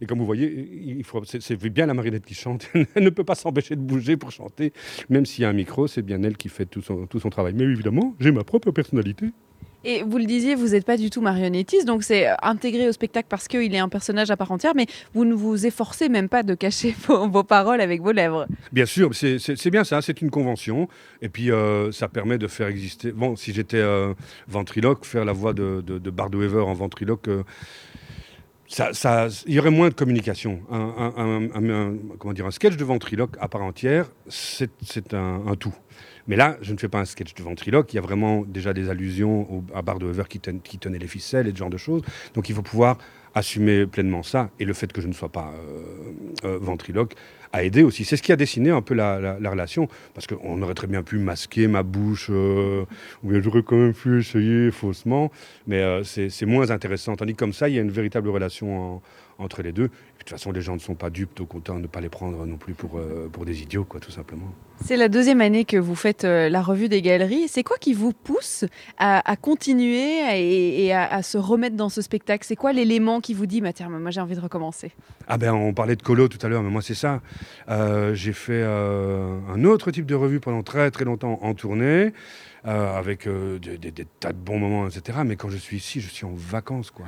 Et 0.00 0.06
comme 0.06 0.18
vous 0.18 0.26
voyez, 0.26 0.68
il 0.86 1.04
faut, 1.04 1.24
c'est, 1.24 1.42
c'est 1.42 1.56
bien 1.56 1.86
la 1.86 1.94
marionnette 1.94 2.24
qui 2.24 2.34
chante. 2.34 2.68
elle 2.94 3.02
ne 3.02 3.10
peut 3.10 3.24
pas 3.24 3.34
s'empêcher 3.34 3.74
de 3.74 3.80
bouger 3.80 4.16
pour 4.16 4.30
chanter. 4.30 4.72
Même 5.08 5.26
s'il 5.26 5.42
y 5.42 5.44
a 5.44 5.48
un 5.48 5.52
micro, 5.52 5.88
c'est 5.88 6.02
bien 6.02 6.22
elle 6.22 6.36
qui 6.36 6.48
fait 6.48 6.66
tout 6.66 6.82
son, 6.82 7.06
tout 7.06 7.18
son 7.18 7.30
travail. 7.30 7.54
Mais 7.54 7.64
évidemment, 7.64 8.14
j'ai 8.20 8.30
ma 8.30 8.44
propre 8.44 8.70
personnalité. 8.70 9.26
Et 9.84 10.02
vous 10.02 10.18
le 10.18 10.24
disiez, 10.24 10.54
vous 10.54 10.68
n'êtes 10.68 10.84
pas 10.86 10.96
du 10.96 11.10
tout 11.10 11.20
marionnettiste, 11.20 11.86
donc 11.86 12.02
c'est 12.02 12.28
euh, 12.28 12.34
intégré 12.42 12.88
au 12.88 12.92
spectacle 12.92 13.26
parce 13.28 13.48
qu'il 13.48 13.74
est 13.74 13.78
un 13.78 13.88
personnage 13.88 14.30
à 14.30 14.36
part 14.36 14.50
entière, 14.50 14.72
mais 14.74 14.86
vous 15.12 15.24
ne 15.24 15.34
vous 15.34 15.66
efforcez 15.66 16.08
même 16.08 16.28
pas 16.28 16.42
de 16.42 16.54
cacher 16.54 16.94
vos, 17.06 17.44
paroles 17.44 17.80
avec 17.80 18.00
vos 18.00 18.12
lèvres. 18.12 18.46
Bien 18.72 18.86
sûr, 18.86 19.10
c'est 19.14 19.70
bien 19.70 19.84
ça, 19.84 20.00
c'est 20.02 20.20
une 20.22 20.30
convention. 20.30 20.88
Et 21.22 21.28
puis, 21.28 21.50
euh, 21.50 21.92
ça 21.92 22.08
permet 22.08 22.38
de 22.38 22.46
faire 22.46 22.68
exister. 22.68 23.12
Bon, 23.12 23.36
si 23.36 23.52
j'étais 23.52 23.76
euh, 23.76 24.14
ventriloque, 24.48 25.04
faire 25.04 25.24
la 25.24 25.32
voix 25.32 25.52
de, 25.52 25.82
de, 25.86 26.00
en 26.60 26.72
ventriloque, 26.74 27.28
il 28.78 29.54
y 29.54 29.58
aurait 29.58 29.70
moins 29.70 29.88
de 29.88 29.94
communication. 29.94 30.60
Un, 30.70 30.78
un- 30.78 31.14
un- 31.16 31.50
un- 31.54 31.70
un- 31.70 31.96
comment 32.18 32.32
dire, 32.32 32.46
un 32.46 32.50
sketch 32.50 32.76
de 32.76 32.84
ventriloque 32.84 33.36
à 33.40 33.48
part 33.48 33.62
entière, 33.62 34.06
c'est 34.28 34.70
un 35.14 35.54
tout. 35.58 35.74
Mais 36.26 36.36
là, 36.36 36.56
je 36.62 36.72
ne 36.72 36.78
fais 36.78 36.88
pas 36.88 37.00
un 37.00 37.04
sketch 37.04 37.34
de 37.34 37.42
ventriloque. 37.42 37.92
Il 37.92 37.96
y 37.96 37.98
a 37.98 38.02
vraiment 38.02 38.44
déjà 38.46 38.72
des 38.72 38.88
allusions 38.88 39.64
à 39.74 39.82
Bardo 39.82 40.06
Weaver 40.06 40.24
qui, 40.28 40.40
ten- 40.40 40.60
qui 40.60 40.78
tenait 40.78 40.98
les 40.98 41.06
ficelles 41.06 41.46
et 41.48 41.50
ce 41.50 41.56
genre 41.56 41.70
de 41.70 41.76
choses. 41.76 42.02
Donc, 42.34 42.48
il 42.48 42.54
faut 42.54 42.62
pouvoir 42.62 42.98
assumer 43.34 43.84
pleinement 43.86 44.22
ça. 44.22 44.50
Et 44.60 44.64
le 44.64 44.72
fait 44.74 44.92
que 44.92 45.00
je 45.00 45.08
ne 45.08 45.12
sois 45.12 45.28
pas 45.28 45.52
euh, 45.54 46.48
euh, 46.54 46.58
ventriloque 46.60 47.14
a 47.52 47.62
aidé 47.64 47.82
aussi. 47.82 48.04
C'est 48.04 48.16
ce 48.16 48.22
qui 48.22 48.32
a 48.32 48.36
dessiné 48.36 48.70
un 48.70 48.80
peu 48.80 48.94
la, 48.94 49.20
la- 49.20 49.38
la 49.40 49.50
relation. 49.50 49.88
Parce 50.14 50.26
qu'on 50.26 50.62
aurait 50.62 50.74
très 50.74 50.86
bien 50.86 51.02
pu 51.02 51.18
masquer 51.18 51.66
ma 51.68 51.82
bouche, 51.82 52.28
euh, 52.30 52.84
ou 53.22 53.28
bien 53.30 53.40
j'aurais 53.42 53.62
quand 53.62 53.76
même 53.76 53.92
pu 53.94 54.20
essayer 54.20 54.70
faussement. 54.70 55.30
Mais 55.66 55.82
c'est 56.04 56.46
moins 56.46 56.70
intéressant. 56.70 57.16
Tandis 57.16 57.34
que 57.34 57.38
comme 57.38 57.52
ça, 57.52 57.68
il 57.68 57.74
y 57.74 57.78
a 57.78 57.82
une 57.82 57.90
véritable 57.90 58.28
relation 58.28 58.94
en- 58.96 59.02
entre 59.38 59.62
les 59.62 59.72
deux. 59.72 59.84
Et 59.84 59.88
puis, 59.88 59.98
de 59.98 60.18
toute 60.18 60.30
façon, 60.30 60.52
les 60.52 60.60
gens 60.60 60.74
ne 60.74 60.80
sont 60.80 60.94
pas 60.94 61.10
dupes, 61.10 61.40
au 61.40 61.46
contraire, 61.46 61.78
ne 61.78 61.86
pas 61.86 62.00
les 62.00 62.08
prendre 62.08 62.46
non 62.46 62.56
plus 62.56 62.74
pour, 62.74 62.98
euh, 62.98 63.28
pour 63.32 63.44
des 63.44 63.62
idiots, 63.62 63.84
quoi, 63.84 64.00
tout 64.00 64.10
simplement. 64.10 64.46
C'est 64.84 64.96
la 64.96 65.08
deuxième 65.08 65.40
année 65.40 65.64
que 65.64 65.76
vous 65.76 65.94
faites 65.94 66.24
euh, 66.24 66.48
la 66.48 66.60
revue 66.62 66.88
des 66.88 67.00
galeries. 67.00 67.46
C'est 67.48 67.62
quoi 67.62 67.76
qui 67.78 67.94
vous 67.94 68.12
pousse 68.12 68.64
à, 68.98 69.28
à 69.30 69.36
continuer 69.36 70.20
à- 70.20 70.36
et, 70.36 70.84
et 70.84 70.92
à, 70.92 71.06
à 71.06 71.22
se 71.22 71.38
remettre 71.38 71.76
dans 71.76 71.88
ce 71.88 72.02
spectacle? 72.02 72.44
C'est 72.46 72.56
quoi 72.56 72.72
l'élément 72.72 73.20
qui 73.20 73.34
vous 73.34 73.46
dit, 73.46 73.60
bah, 73.60 73.72
tiens, 73.72 73.88
moi 73.88 74.10
j'ai 74.10 74.20
envie 74.20 74.34
de 74.34 74.40
recommencer? 74.40 74.92
Ah 75.28 75.38
ben 75.38 75.52
on 75.54 75.72
parlait 75.72 75.96
de 75.96 76.02
colo 76.02 76.28
tout 76.28 76.44
à 76.44 76.48
l'heure, 76.48 76.62
mais 76.62 76.70
moi 76.70 76.82
c'est 76.82 76.94
ça. 76.94 77.22
Euh, 77.68 78.14
j'ai 78.14 78.32
fait 78.32 78.62
un 78.62 79.64
autre 79.64 79.90
type 79.90 80.06
de 80.06 80.14
revue 80.14 80.40
pendant 80.40 80.62
très 80.62 80.90
très 80.90 81.04
longtemps 81.04 81.38
en 81.40 81.54
tournée, 81.54 82.12
euh, 82.66 82.96
avec 82.98 83.26
euh, 83.26 83.58
des, 83.58 83.76
des- 83.78 83.90
des 83.90 84.06
tas 84.20 84.32
de 84.32 84.38
bons 84.38 84.58
moments, 84.58 84.86
etc. 84.88 85.18
Mais 85.24 85.36
quand 85.36 85.50
je 85.50 85.56
suis 85.58 85.76
ici, 85.76 86.00
je 86.00 86.08
suis 86.08 86.24
en 86.24 86.32
vacances, 86.34 86.90
quoi. 86.90 87.06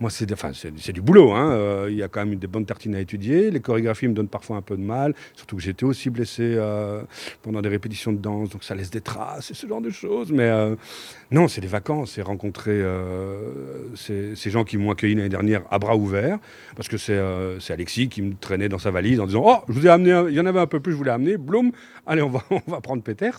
Moi 0.00 0.10
c'est 0.10 0.30
enfin, 0.32 0.52
c'est 0.54 0.72
c'est 0.78 0.92
du 0.92 1.02
boulot, 1.02 1.32
hein. 1.32 1.50
Euh, 1.52 1.88
il 1.90 1.96
y 1.96 2.02
a 2.02 2.08
quand 2.08 2.24
même 2.24 2.36
des 2.36 2.46
bonnes 2.46 2.66
tartines 2.66 2.94
à 2.94 3.00
étudier. 3.00 3.50
Les 3.50 3.60
chorégraphies 3.60 4.08
me 4.08 4.14
donnent 4.14 4.28
parfois 4.28 4.56
un 4.56 4.62
peu 4.62 4.76
de 4.76 4.82
mal, 4.82 5.14
surtout 5.34 5.56
que 5.56 5.62
j'étais 5.62 5.84
aussi 5.84 6.10
blessé 6.10 6.42
euh, 6.56 7.02
pendant 7.42 7.60
des 7.62 7.68
répétitions 7.68 8.12
de 8.12 8.18
danse, 8.18 8.50
donc 8.50 8.64
ça 8.64 8.74
laisse 8.74 8.90
des 8.90 9.00
traces 9.00 9.50
et 9.50 9.54
ce 9.54 9.66
genre 9.66 9.80
de 9.82 9.90
choses. 9.90 10.32
Mais 10.32 10.44
euh, 10.48 10.74
non, 11.30 11.48
c'est 11.48 11.60
des 11.60 11.66
vacances, 11.66 12.12
c'est 12.12 12.22
rencontrer 12.22 12.72
euh, 12.72 13.94
ces, 13.94 14.34
ces 14.36 14.50
gens 14.50 14.64
qui 14.64 14.76
m'ont 14.78 14.90
accueilli 14.90 15.14
l'année 15.14 15.28
dernière 15.28 15.62
à 15.70 15.78
bras 15.78 15.96
ouverts, 15.96 16.38
parce 16.76 16.88
que 16.88 16.96
c'est 16.96 17.12
euh, 17.16 17.58
Alexis 17.68 18.08
qui 18.08 18.22
me 18.22 18.34
traînait 18.34 18.68
dans 18.68 18.78
sa 18.78 18.90
valise 18.90 19.20
en 19.20 19.26
disant 19.26 19.42
Oh, 19.44 19.56
je 19.68 19.72
vous 19.74 19.86
ai 19.86 19.90
amené, 19.90 20.10
il 20.28 20.34
y 20.34 20.40
en 20.40 20.46
avait 20.46 20.60
un 20.60 20.66
peu 20.66 20.80
plus, 20.80 20.92
je 20.92 20.96
vous 20.96 21.04
l'ai 21.04 21.10
amené, 21.10 21.36
bloum, 21.36 21.72
allez, 22.06 22.22
on 22.22 22.30
va, 22.30 22.42
on 22.50 22.62
va 22.70 22.80
prendre 22.80 23.02
Peters. 23.02 23.38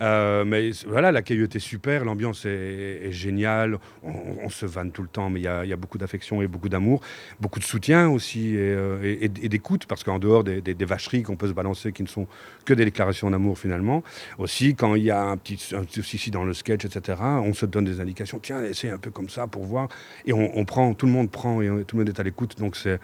Euh, 0.00 0.44
mais 0.44 0.70
voilà, 0.86 1.12
l'accueil 1.12 1.42
était 1.42 1.58
super, 1.58 2.04
l'ambiance 2.04 2.44
est, 2.46 3.10
géniale, 3.10 3.78
on, 4.02 4.48
se 4.48 4.66
vanne 4.66 4.90
tout 4.90 5.02
le 5.02 5.08
temps, 5.08 5.30
mais 5.30 5.40
il 5.40 5.44
y 5.44 5.48
a, 5.48 5.76
beaucoup 5.76 5.98
d'affection 5.98 6.42
et 6.42 6.46
beaucoup 6.46 6.68
d'amour, 6.68 7.00
beaucoup 7.40 7.58
de 7.58 7.64
soutien 7.64 8.08
aussi 8.08 8.54
et, 8.54 8.58
euh, 8.58 9.28
d'écoute, 9.28 9.86
parce 9.86 10.04
qu'en 10.04 10.18
dehors 10.18 10.44
des, 10.44 10.74
vacheries 10.84 11.22
qu'on 11.22 11.36
peut 11.36 11.48
se 11.48 11.52
balancer 11.52 11.92
qui 11.92 12.02
ne 12.02 12.08
sont 12.08 12.26
que 12.64 12.74
des 12.74 12.84
déclarations 12.84 13.30
d'amour 13.30 13.58
finalement, 13.58 14.02
aussi 14.38 14.74
quand 14.74 14.94
il 14.94 15.04
y 15.04 15.10
a 15.10 15.22
un 15.22 15.36
petit, 15.36 15.56
souci 15.56 16.30
dans 16.30 16.44
le 16.44 16.54
sketch, 16.54 16.84
etc., 16.84 17.18
on 17.22 17.54
se 17.54 17.66
donne 17.66 17.84
des 17.84 18.00
indications, 18.00 18.38
tiens, 18.40 18.62
essaye 18.64 18.90
un 18.90 18.98
peu 18.98 19.10
comme 19.10 19.28
ça 19.28 19.46
pour 19.46 19.64
voir, 19.64 19.88
et 20.26 20.32
on, 20.32 20.56
on 20.58 20.64
prend, 20.64 20.94
tout 20.94 21.06
le 21.06 21.12
monde 21.12 21.30
prend 21.30 21.60
et 21.62 21.68
tout 21.86 21.96
le 21.96 22.04
monde 22.04 22.08
est 22.08 22.20
à 22.20 22.22
l'écoute, 22.22 22.58
donc 22.58 22.76
c'est 22.76 22.98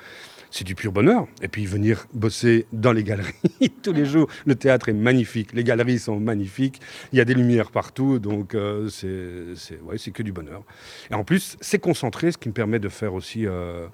c'est 0.51 0.65
du 0.65 0.75
pur 0.75 0.93
bonheur. 0.93 1.27
Et 1.43 1.49
puis 1.49 1.67
venir 1.67 2.07
bosser 2.13 2.67
dans 2.73 2.93
les 2.93 3.05
galeries 3.05 3.35
tous 3.83 3.93
les 3.93 4.05
jours. 4.05 4.29
Le 4.47 4.55
théâtre 4.55 4.89
est 4.89 4.95
magnifique, 4.95 5.53
les 5.53 5.65
galeries 5.65 5.99
sont 5.99 6.19
magnifiques, 6.19 6.81
il 7.13 7.19
y 7.19 7.21
a 7.21 7.25
des 7.25 7.35
lumières 7.35 7.71
partout, 7.71 8.19
donc 8.19 8.55
euh, 8.55 8.89
c'est 8.89 9.81
ouais, 9.83 9.99
c'est 9.99 10.11
que 10.11 10.23
du 10.23 10.33
bonheur. 10.33 10.63
Et 11.11 11.15
en 11.15 11.25
plus, 11.25 11.57
c'est 11.61 11.79
concentré, 11.79 12.33
ce 12.33 12.39
qui 12.39 12.49
me 12.49 12.55
permet 12.55 12.79
de 12.79 12.89
faire 12.89 13.15
aussi 13.15 13.47
euh, 13.47 13.87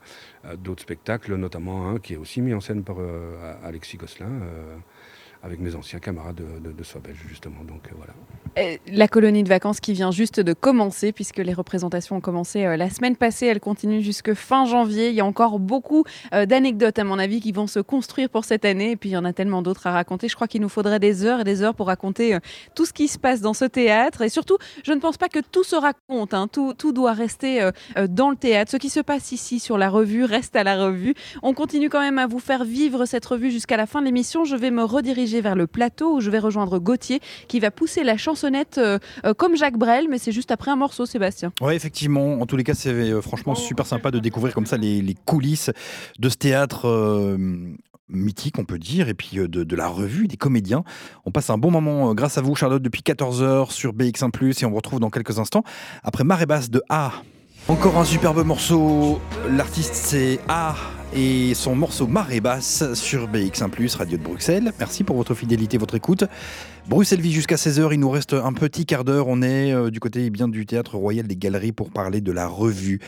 euh, 0.45 0.57
d'autres 0.57 0.83
spectacles, 0.83 1.35
notamment 1.37 1.91
un 1.91 1.99
qui 1.99 2.15
est 2.15 2.19
aussi 2.19 2.41
mis 2.41 2.55
en 2.55 2.61
scène 2.61 2.83
par 2.83 2.97
Alexis 3.63 3.97
Gosselin. 3.97 4.31
Avec 5.47 5.61
mes 5.61 5.77
anciens 5.77 6.01
camarades 6.01 6.35
de, 6.35 6.73
de, 6.73 6.73
Belge, 6.73 7.25
justement. 7.29 7.63
Donc 7.67 7.87
euh, 7.87 7.95
voilà. 7.97 8.13
La 8.91 9.07
colonie 9.07 9.43
de 9.43 9.49
vacances 9.49 9.81
qui 9.81 9.93
vient 9.93 10.11
juste 10.11 10.41
de 10.41 10.53
commencer, 10.55 11.13
puisque 11.13 11.37
les 11.37 11.53
représentations 11.53 12.17
ont 12.17 12.21
commencé 12.21 12.65
euh, 12.65 12.77
la 12.77 12.91
semaine 12.91 13.15
passée, 13.15 13.47
elles 13.47 13.61
continuent 13.61 14.01
jusque 14.01 14.35
fin 14.35 14.65
janvier. 14.65 15.11
Il 15.11 15.15
y 15.15 15.21
a 15.21 15.25
encore 15.25 15.59
beaucoup 15.59 16.05
euh, 16.33 16.47
d'anecdotes, 16.47 16.99
à 16.99 17.05
mon 17.05 17.19
avis, 17.19 17.41
qui 17.41 17.53
vont 17.53 17.67
se 17.67 17.79
construire 17.79 18.29
pour 18.29 18.45
cette 18.45 18.65
année. 18.65 18.93
Et 18.93 18.97
puis, 18.97 19.11
il 19.11 19.13
y 19.13 19.17
en 19.17 19.25
a 19.25 19.33
tellement 19.33 19.63
d'autres 19.63 19.87
à 19.87 19.93
raconter. 19.93 20.29
Je 20.29 20.35
crois 20.35 20.49
qu'il 20.49 20.63
nous 20.63 20.69
faudrait 20.69 20.99
des 20.99 21.25
heures 21.25 21.41
et 21.41 21.45
des 21.45 21.63
heures 21.63 21.75
pour 21.75 21.87
raconter 21.87 22.39
tout 22.75 22.85
ce 22.85 22.93
qui 22.93 23.07
se 23.07 23.19
passe 23.19 23.41
dans 23.41 23.55
ce 23.55 23.67
théâtre. 23.67 24.23
Et 24.23 24.29
surtout, 24.29 24.59
je 24.85 24.93
ne 24.93 24.99
pense 24.99 25.17
pas 25.17 25.29
que 25.29 25.41
tout 25.41 25.65
se 25.65 25.77
raconte. 25.77 26.35
hein. 26.35 26.49
Tout, 26.49 26.93
doit 26.93 27.13
rester 27.13 27.71
dans 28.09 28.31
le 28.31 28.37
théâtre. 28.37 28.73
Ce 28.73 28.77
qui 28.79 28.89
se 28.91 29.01
passe 29.01 29.33
ici 29.33 29.61
sur 29.61 29.79
la 29.79 29.91
revue 29.91 30.25
reste 30.25 30.57
à 30.57 30.65
la 30.65 30.83
revue. 30.83 31.15
On 31.43 31.53
continue 31.53 31.91
quand 31.91 32.01
même 32.01 32.19
à 32.19 32.27
vous 32.27 32.39
faire 32.39 32.65
vivre 32.65 33.05
cette 33.05 33.27
revue 33.27 33.51
jusqu'à 33.51 33.77
la 33.77 33.87
fin 33.87 34.01
de 34.01 34.07
l'émission. 34.07 34.45
Je 34.45 34.57
vais 34.57 34.71
me 34.71 34.83
rediriger 34.83 35.36
diriger 35.37 35.41
vers 35.41 35.55
le 35.55 35.67
plateau 35.67 36.17
où 36.17 36.21
je 36.21 36.31
vais 36.31 36.39
rejoindre 36.39 36.79
Gauthier 36.79 37.21
qui 37.49 37.61
va 37.61 37.71
pousser 37.71 38.05
la 38.05 38.17
chansonnette 38.17 38.79
euh, 38.79 38.99
euh, 39.25 39.35
comme 39.35 39.57
Jacques 39.57 39.79
Brel, 39.79 40.07
mais 40.09 40.19
c'est 40.19 40.33
juste 40.33 40.51
après 40.51 40.71
un 40.71 40.77
morceau, 40.77 41.07
Sébastien. 41.07 41.53
Oui, 41.61 41.75
effectivement. 41.75 42.41
En 42.41 42.47
tous 42.47 42.57
les 42.57 42.65
cas, 42.65 42.75
c'est 42.75 42.91
euh, 42.91 43.21
franchement 43.21 43.55
super 43.55 43.87
sympa 43.87 44.11
de 44.11 44.19
découvrir 44.19 44.55
comme 44.55 44.67
ça 44.67 44.77
les, 44.77 45.03
les 45.03 45.15
coulisses 45.15 45.71
de 46.19 46.29
ce 46.29 46.37
théâtre 46.37 46.87
euh, 46.89 47.37
mythique, 48.09 48.59
on 48.59 48.65
peut 48.65 48.79
dire, 48.79 49.09
et 49.09 49.15
puis 49.15 49.37
de, 49.37 49.47
de 49.47 49.77
la 49.77 49.89
revue 49.89 50.29
des 50.29 50.37
comédiens. 50.37 50.85
On 51.25 51.31
passe 51.31 51.51
un 51.51 51.59
bon 51.59 51.71
moment 51.71 52.15
grâce 52.15 52.39
à 52.39 52.41
vous, 52.41 52.55
Charlotte, 52.55 52.83
depuis 52.83 53.03
14h 53.03 53.71
sur 53.73 53.93
BX1+, 53.93 54.63
et 54.63 54.65
on 54.65 54.71
vous 54.71 54.77
retrouve 54.77 55.01
dans 55.01 55.11
quelques 55.11 55.39
instants 55.39 55.65
après 56.03 56.25
Marée 56.25 56.47
Basse 56.47 56.71
de 56.71 56.83
A. 56.89 57.13
Encore 57.69 57.99
un 57.99 58.05
superbe 58.05 58.45
morceau. 58.45 59.21
L'artiste, 59.51 59.95
c'est 59.95 60.39
A 60.49 60.77
et 61.15 61.55
son 61.55 61.75
morceau 61.75 62.07
Marée 62.07 62.41
Basse 62.41 62.95
sur 62.95 63.29
BX1+, 63.29 63.97
Radio 63.97 64.19
de 64.19 64.23
Bruxelles. 64.23 64.73
Merci 64.79 65.05
pour 65.05 65.17
votre 65.17 65.35
fidélité, 65.35 65.79
votre 65.79 65.95
écoute. 65.95 66.25
Bruxelles 66.89 67.21
vit 67.21 67.33
jusqu'à 67.33 67.57
16h, 67.57 67.93
il 67.93 68.01
nous 68.01 68.11
reste 68.11 68.35
un 68.35 68.53
petit 68.53 68.87
quart 68.87 69.05
d'heure. 69.05 69.27
On 69.29 69.43
est 69.43 69.73
euh, 69.73 69.91
du 69.91 70.01
côté 70.01 70.27
eh 70.27 70.31
bien, 70.31 70.49
du 70.49 70.67
Théâtre 70.67 70.97
Royal 70.97 71.27
des 71.27 71.37
Galeries 71.37 71.73
pour 71.73 71.91
parler 71.91 72.21
de 72.21 72.33
la 72.33 72.47
revue 72.47 73.01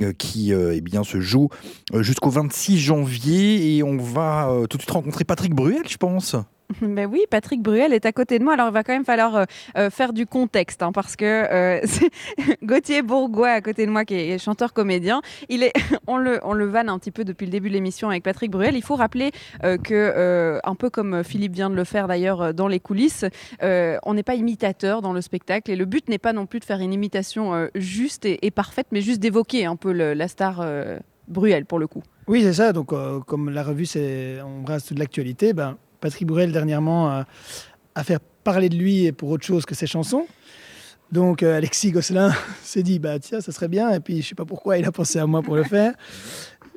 euh, 0.00 0.12
qui 0.12 0.52
euh, 0.52 0.74
eh 0.74 0.80
bien, 0.80 1.04
se 1.04 1.20
joue 1.20 1.48
jusqu'au 1.94 2.30
26 2.30 2.78
janvier. 2.78 3.76
Et 3.76 3.82
on 3.82 3.96
va 3.96 4.50
tout 4.68 4.76
de 4.76 4.82
suite 4.82 4.92
rencontrer 4.92 5.24
Patrick 5.24 5.54
Bruel, 5.54 5.82
je 5.88 5.96
pense. 5.96 6.36
Ben 6.82 7.08
oui, 7.10 7.24
Patrick 7.30 7.62
Bruel 7.62 7.92
est 7.92 8.06
à 8.06 8.12
côté 8.12 8.38
de 8.38 8.44
moi. 8.44 8.54
Alors, 8.54 8.68
il 8.68 8.72
va 8.72 8.82
quand 8.84 8.92
même 8.92 9.04
falloir 9.04 9.36
euh, 9.36 9.44
euh, 9.76 9.90
faire 9.90 10.12
du 10.12 10.26
contexte, 10.26 10.82
hein, 10.82 10.92
parce 10.92 11.16
que 11.16 11.24
euh, 11.24 11.80
Gauthier 12.62 13.02
Bourgois 13.02 13.50
à 13.50 13.60
côté 13.60 13.86
de 13.86 13.90
moi, 13.90 14.04
qui 14.04 14.14
est 14.14 14.38
chanteur-comédien. 14.38 15.22
Il 15.48 15.62
est, 15.62 15.72
on 16.06 16.16
le, 16.16 16.40
on 16.42 16.52
le 16.52 16.66
vanne 16.66 16.88
un 16.88 16.98
petit 16.98 17.10
peu 17.10 17.24
depuis 17.24 17.46
le 17.46 17.52
début 17.52 17.68
de 17.68 17.74
l'émission 17.74 18.08
avec 18.08 18.22
Patrick 18.22 18.50
Bruel. 18.50 18.76
Il 18.76 18.82
faut 18.82 18.96
rappeler 18.96 19.32
euh, 19.64 19.76
que, 19.76 19.94
euh, 19.94 20.58
un 20.64 20.74
peu 20.74 20.90
comme 20.90 21.24
Philippe 21.24 21.54
vient 21.54 21.70
de 21.70 21.76
le 21.76 21.84
faire 21.84 22.08
d'ailleurs 22.08 22.54
dans 22.54 22.68
les 22.68 22.80
coulisses, 22.80 23.24
on 23.62 24.14
n'est 24.14 24.22
pas 24.22 24.34
imitateur 24.34 25.02
dans 25.02 25.12
le 25.12 25.20
spectacle, 25.20 25.70
et 25.70 25.76
le 25.76 25.84
but 25.84 26.08
n'est 26.08 26.18
pas 26.18 26.32
non 26.32 26.46
plus 26.46 26.60
de 26.60 26.64
faire 26.64 26.80
une 26.80 26.92
imitation 26.92 27.68
juste 27.74 28.24
et, 28.24 28.50
parfaite, 28.50 28.86
mais 28.92 29.00
juste 29.00 29.20
d'évoquer 29.20 29.66
un 29.66 29.76
peu 29.76 29.92
la 29.92 30.28
star 30.28 30.64
Bruel 31.28 31.66
pour 31.66 31.78
le 31.78 31.86
coup. 31.86 32.02
Oui, 32.26 32.42
c'est 32.42 32.54
ça. 32.54 32.72
Donc, 32.72 32.92
comme 33.26 33.50
la 33.50 33.62
revue, 33.62 33.86
c'est 33.86 34.40
on 34.42 34.62
brasse 34.62 34.86
toute 34.86 34.98
l'actualité, 34.98 35.52
ben, 35.52 35.76
Patrick 36.00 36.26
Bruel, 36.26 36.52
dernièrement, 36.52 37.08
a, 37.08 37.26
a 37.94 38.04
fait 38.04 38.20
parler 38.44 38.68
de 38.68 38.76
lui 38.76 39.12
pour 39.12 39.30
autre 39.30 39.44
chose 39.44 39.64
que 39.66 39.74
ses 39.74 39.86
chansons. 39.86 40.26
Donc, 41.12 41.42
euh, 41.42 41.56
Alexis 41.56 41.90
Gosselin 41.90 42.32
s'est 42.62 42.82
dit, 42.82 42.98
bah, 42.98 43.18
tiens, 43.18 43.40
ça 43.40 43.52
serait 43.52 43.68
bien. 43.68 43.90
Et 43.90 44.00
puis, 44.00 44.22
je 44.22 44.28
sais 44.28 44.34
pas 44.34 44.44
pourquoi, 44.44 44.78
il 44.78 44.84
a 44.84 44.92
pensé 44.92 45.18
à 45.18 45.26
moi 45.26 45.42
pour 45.42 45.56
le 45.56 45.64
faire. 45.64 45.94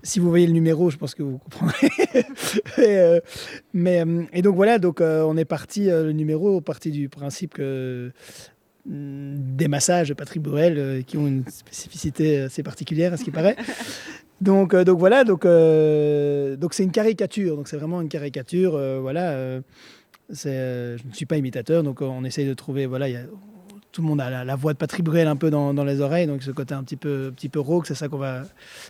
Si 0.02 0.20
vous 0.20 0.30
voyez 0.30 0.48
le 0.48 0.54
numéro, 0.54 0.90
je 0.90 0.98
pense 0.98 1.16
que 1.16 1.24
vous 1.24 1.38
comprendrez. 1.38 1.90
et, 2.78 2.98
euh, 2.98 3.20
mais, 3.74 4.04
euh, 4.06 4.24
et 4.34 4.42
donc, 4.42 4.56
voilà, 4.56 4.80
donc, 4.80 5.02
euh, 5.02 5.24
on 5.24 5.38
est 5.38 5.46
parti, 5.46 5.90
euh, 5.90 6.06
le 6.06 6.12
numéro, 6.12 6.60
parti 6.62 6.92
du 6.92 7.10
principe 7.10 7.54
que 7.54 8.12
mm, 8.86 9.56
des 9.56 9.68
massages 9.68 10.10
de 10.10 10.14
Patrick 10.14 10.44
euh, 10.48 11.02
qui 11.04 11.18
ont 11.18 11.28
une 11.28 11.48
spécificité 11.48 12.42
assez 12.42 12.64
particulière, 12.64 13.14
à 13.14 13.18
ce 13.18 13.24
qui 13.24 13.32
paraît. 13.32 13.56
Donc, 14.42 14.74
euh, 14.74 14.84
donc 14.84 15.00
voilà, 15.00 15.24
donc 15.24 15.46
euh, 15.46 16.56
donc 16.58 16.74
c'est 16.74 16.84
une 16.84 16.92
caricature, 16.92 17.56
donc 17.56 17.68
c'est 17.68 17.78
vraiment 17.78 18.02
une 18.02 18.10
caricature, 18.10 18.76
euh, 18.76 19.00
voilà. 19.00 19.62
je 20.30 20.94
ne 21.08 21.14
suis 21.14 21.26
pas 21.26 21.38
imitateur, 21.38 21.84
donc 21.84 22.02
on 22.02 22.24
essaye 22.26 22.48
de 22.48 22.54
trouver, 22.54 22.86
voilà, 22.86 23.08
tout 23.92 24.02
le 24.02 24.08
monde 24.08 24.20
a 24.20 24.44
la, 24.44 24.56
voix 24.56 24.74
de 24.74 24.78
Patrick 24.78 25.06
Bruel 25.06 25.28
un 25.28 25.36
peu 25.36 25.50
dans, 25.50 25.84
les 25.84 26.02
oreilles, 26.02 26.28
donc 26.28 26.44
ce 26.44 26.52
côté 26.52 26.74
un 26.74 26.84
petit 26.84 26.98
peu, 26.98 27.32
petit 27.36 27.50
peu 27.50 27.60
rauque, 27.60 27.88
c'est 27.88 27.96
ça 27.96 28.10
qu'on 28.10 28.18
va 28.18 28.44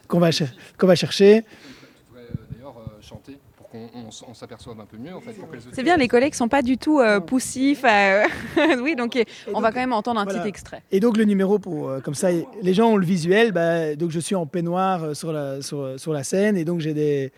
qu'on 0.08 0.20
va 0.20 0.30
qu'on 0.78 0.88
va 0.88 0.96
chercher. 0.96 1.44
Tu 1.44 2.06
pourrais 2.10 2.28
d'ailleurs 2.52 2.76
chanter 3.02 3.38
qu'on 3.74 3.90
on 3.96 4.10
on 4.30 4.34
s'aperçoive 4.34 4.80
un 4.80 4.86
peu 4.86 4.98
mieux 4.98 5.14
en 5.16 5.20
fait. 5.20 5.34
pour 5.34 5.50
que 5.50 5.56
les 5.56 5.62
C'est 5.74 5.84
bien, 5.84 5.98
les 5.98 6.08
collègues 6.08 6.36
sont 6.36 6.48
pas 6.48 6.62
du 6.62 6.78
tout 6.78 7.00
euh, 7.00 7.20
poussifs. 7.20 7.84
à- 7.84 8.24
oui, 8.82 8.96
donc 8.96 9.16
euh, 9.16 9.24
on 9.54 9.60
va 9.62 9.72
quand 9.72 9.80
même 9.80 9.94
entendre 9.94 10.20
un 10.20 10.24
voilà. 10.26 10.40
petit 10.40 10.48
extrait. 10.50 10.84
Et 10.92 11.00
donc 11.00 11.18
le 11.18 11.26
numéro 11.26 11.60
pour 11.60 11.90
euh, 11.90 12.00
comme 12.00 12.14
ça, 12.16 12.30
les 12.62 12.74
gens 12.74 12.92
ont 12.92 12.98
le 12.98 13.06
visuel. 13.06 13.52
bah, 13.52 13.96
donc 13.96 14.12
je 14.12 14.20
suis 14.20 14.36
en 14.36 14.46
peignoir 14.46 15.04
euh, 15.04 15.14
sur 15.14 15.34
la 15.34 15.62
sur, 15.62 16.00
sur 16.00 16.14
la 16.14 16.24
scène 16.24 16.56
et 16.56 16.66
donc 16.66 16.80
j'ai 16.80 16.94
des 16.94 17.32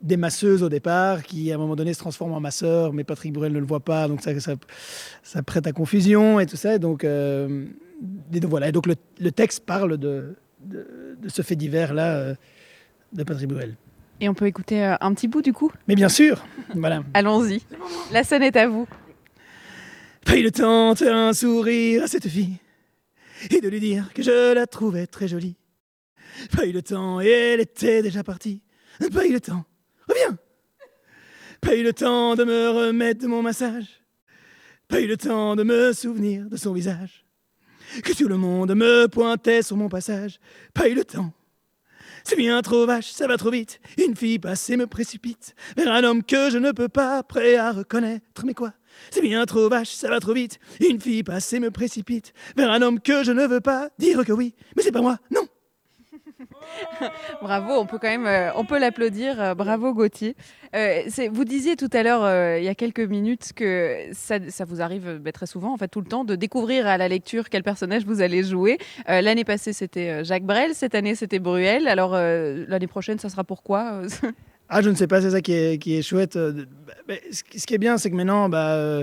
des 0.00 0.16
masseuses 0.16 0.62
au 0.64 0.68
départ 0.68 1.22
qui 1.22 1.52
à 1.52 1.54
un 1.54 1.58
moment 1.58 1.76
donné 1.76 1.92
se 1.94 1.98
transforment 2.00 2.32
en 2.34 2.40
masseurs, 2.40 2.92
mais 2.92 3.04
Patrick 3.04 3.32
Bruel 3.32 3.52
ne 3.52 3.60
le 3.60 3.66
voit 3.66 3.78
pas, 3.80 4.08
donc 4.08 4.20
ça 4.22 4.38
ça, 4.40 4.54
ça 5.22 5.42
prête 5.44 5.66
à 5.68 5.72
confusion 5.72 6.40
et 6.40 6.46
tout 6.46 6.56
ça. 6.56 6.78
Donc 6.78 7.04
euh, 7.04 7.66
et 8.32 8.40
donc 8.40 8.50
voilà. 8.50 8.68
Et 8.68 8.72
donc 8.72 8.86
le, 8.86 8.96
le 9.20 9.30
texte 9.30 9.64
parle 9.64 9.98
de, 9.98 10.34
de 10.64 11.16
de 11.20 11.28
ce 11.28 11.42
fait 11.42 11.54
divers 11.54 11.94
là 11.94 12.34
de 13.12 13.22
Patrick 13.22 13.46
Bruel. 13.48 13.76
Et 14.22 14.28
on 14.28 14.34
peut 14.34 14.46
écouter 14.46 14.84
euh, 14.84 14.94
un 15.00 15.12
petit 15.14 15.26
bout 15.26 15.42
du 15.42 15.52
coup 15.52 15.72
Mais 15.88 15.96
bien 15.96 16.08
sûr, 16.08 16.46
voilà. 16.76 17.02
Allons-y. 17.12 17.60
La 18.12 18.22
scène 18.22 18.44
est 18.44 18.54
à 18.54 18.68
vous. 18.68 18.86
Pas 20.24 20.36
eu 20.36 20.44
le 20.44 20.52
temps 20.52 20.94
de 20.94 21.06
un 21.08 21.32
sourire 21.32 22.04
à 22.04 22.06
cette 22.06 22.28
fille 22.28 22.58
et 23.50 23.60
de 23.60 23.68
lui 23.68 23.80
dire 23.80 24.12
que 24.14 24.22
je 24.22 24.54
la 24.54 24.68
trouvais 24.68 25.08
très 25.08 25.26
jolie. 25.26 25.56
Pas 26.56 26.66
eu 26.66 26.70
le 26.70 26.82
temps 26.82 27.20
et 27.20 27.26
elle 27.26 27.60
était 27.60 28.00
déjà 28.00 28.22
partie. 28.22 28.62
Pas 29.12 29.26
eu 29.26 29.32
le 29.32 29.40
temps. 29.40 29.64
Reviens. 30.08 30.38
Pas 31.60 31.74
eu 31.74 31.82
le 31.82 31.92
temps 31.92 32.36
de 32.36 32.44
me 32.44 32.68
remettre 32.70 33.22
de 33.22 33.26
mon 33.26 33.42
massage. 33.42 34.04
Pas 34.86 35.00
eu 35.00 35.08
le 35.08 35.16
temps 35.16 35.56
de 35.56 35.64
me 35.64 35.92
souvenir 35.92 36.48
de 36.48 36.56
son 36.56 36.72
visage. 36.72 37.26
Que 38.04 38.12
tout 38.12 38.28
le 38.28 38.36
monde 38.36 38.72
me 38.76 39.08
pointait 39.08 39.62
sur 39.62 39.76
mon 39.76 39.88
passage. 39.88 40.38
Pas 40.74 40.88
eu 40.88 40.94
le 40.94 41.04
temps. 41.04 41.32
C'est 42.24 42.36
bien 42.36 42.60
trop 42.62 42.86
vache, 42.86 43.10
ça 43.10 43.26
va 43.26 43.36
trop 43.36 43.50
vite. 43.50 43.80
Une 43.98 44.16
fille 44.16 44.38
passe 44.38 44.70
et 44.70 44.76
me 44.76 44.86
précipite 44.86 45.54
vers 45.76 45.92
un 45.92 46.04
homme 46.04 46.22
que 46.22 46.50
je 46.50 46.58
ne 46.58 46.72
peux 46.72 46.88
pas, 46.88 47.22
prêt 47.22 47.56
à 47.56 47.72
reconnaître. 47.72 48.44
Mais 48.44 48.54
quoi? 48.54 48.72
C'est 49.10 49.22
bien 49.22 49.44
trop 49.46 49.68
vache, 49.68 49.90
ça 49.90 50.08
va 50.08 50.20
trop 50.20 50.34
vite. 50.34 50.58
Une 50.80 51.00
fille 51.00 51.22
passe 51.22 51.52
et 51.52 51.60
me 51.60 51.70
précipite 51.70 52.32
vers 52.56 52.70
un 52.70 52.82
homme 52.82 53.00
que 53.00 53.24
je 53.24 53.32
ne 53.32 53.46
veux 53.46 53.60
pas 53.60 53.88
dire 53.98 54.24
que 54.24 54.32
oui. 54.32 54.54
Mais 54.76 54.82
c'est 54.82 54.92
pas 54.92 55.02
moi, 55.02 55.18
non. 55.30 55.46
Bravo, 57.42 57.72
on 57.74 57.86
peut 57.86 57.98
quand 58.00 58.08
même, 58.08 58.26
euh, 58.26 58.50
on 58.56 58.64
peut 58.64 58.78
l'applaudir. 58.78 59.40
euh, 59.40 59.54
bravo 59.54 59.92
Gauthier. 59.94 60.36
Euh, 60.74 61.02
vous 61.32 61.44
disiez 61.44 61.76
tout 61.76 61.88
à 61.92 62.02
l'heure, 62.02 62.58
il 62.58 62.64
y 62.64 62.68
a 62.68 62.74
quelques 62.74 63.00
minutes, 63.00 63.52
que 63.54 63.96
ça, 64.12 64.38
ça 64.48 64.64
vous 64.64 64.80
arrive 64.80 65.18
bah, 65.20 65.32
très 65.32 65.46
souvent, 65.46 65.72
en 65.72 65.76
fait 65.76 65.88
tout 65.88 66.00
le 66.00 66.06
temps, 66.06 66.24
de 66.24 66.34
découvrir 66.34 66.86
à 66.86 66.96
la 66.98 67.08
lecture 67.08 67.48
quel 67.48 67.62
personnage 67.62 68.04
vous 68.04 68.20
allez 68.22 68.42
jouer. 68.42 68.78
L'année 69.06 69.44
passée, 69.44 69.72
c'était 69.72 70.24
Jacques 70.24 70.44
Brel. 70.44 70.74
Cette 70.74 70.94
année, 70.94 71.14
c'était 71.14 71.38
Bruel. 71.38 71.88
Alors 71.88 72.12
l'année 72.14 72.86
prochaine, 72.86 73.18
ça 73.18 73.28
sera 73.28 73.44
pourquoi 73.44 74.02
Ah, 74.68 74.80
je 74.80 74.88
ne 74.88 74.94
sais 74.94 75.06
pas, 75.06 75.20
c'est 75.20 75.30
ça 75.30 75.40
qui 75.42 75.52
est, 75.52 75.78
qui 75.78 75.96
est 75.96 76.02
chouette. 76.02 76.38
bah, 77.06 77.14
ce 77.30 77.42
qui 77.42 77.60
ce 77.60 77.66
qui 77.66 77.74
est 77.74 77.78
bien, 77.78 77.98
c'est 77.98 78.10
que 78.10 78.16
maintenant, 78.16 78.48
bah, 78.48 79.02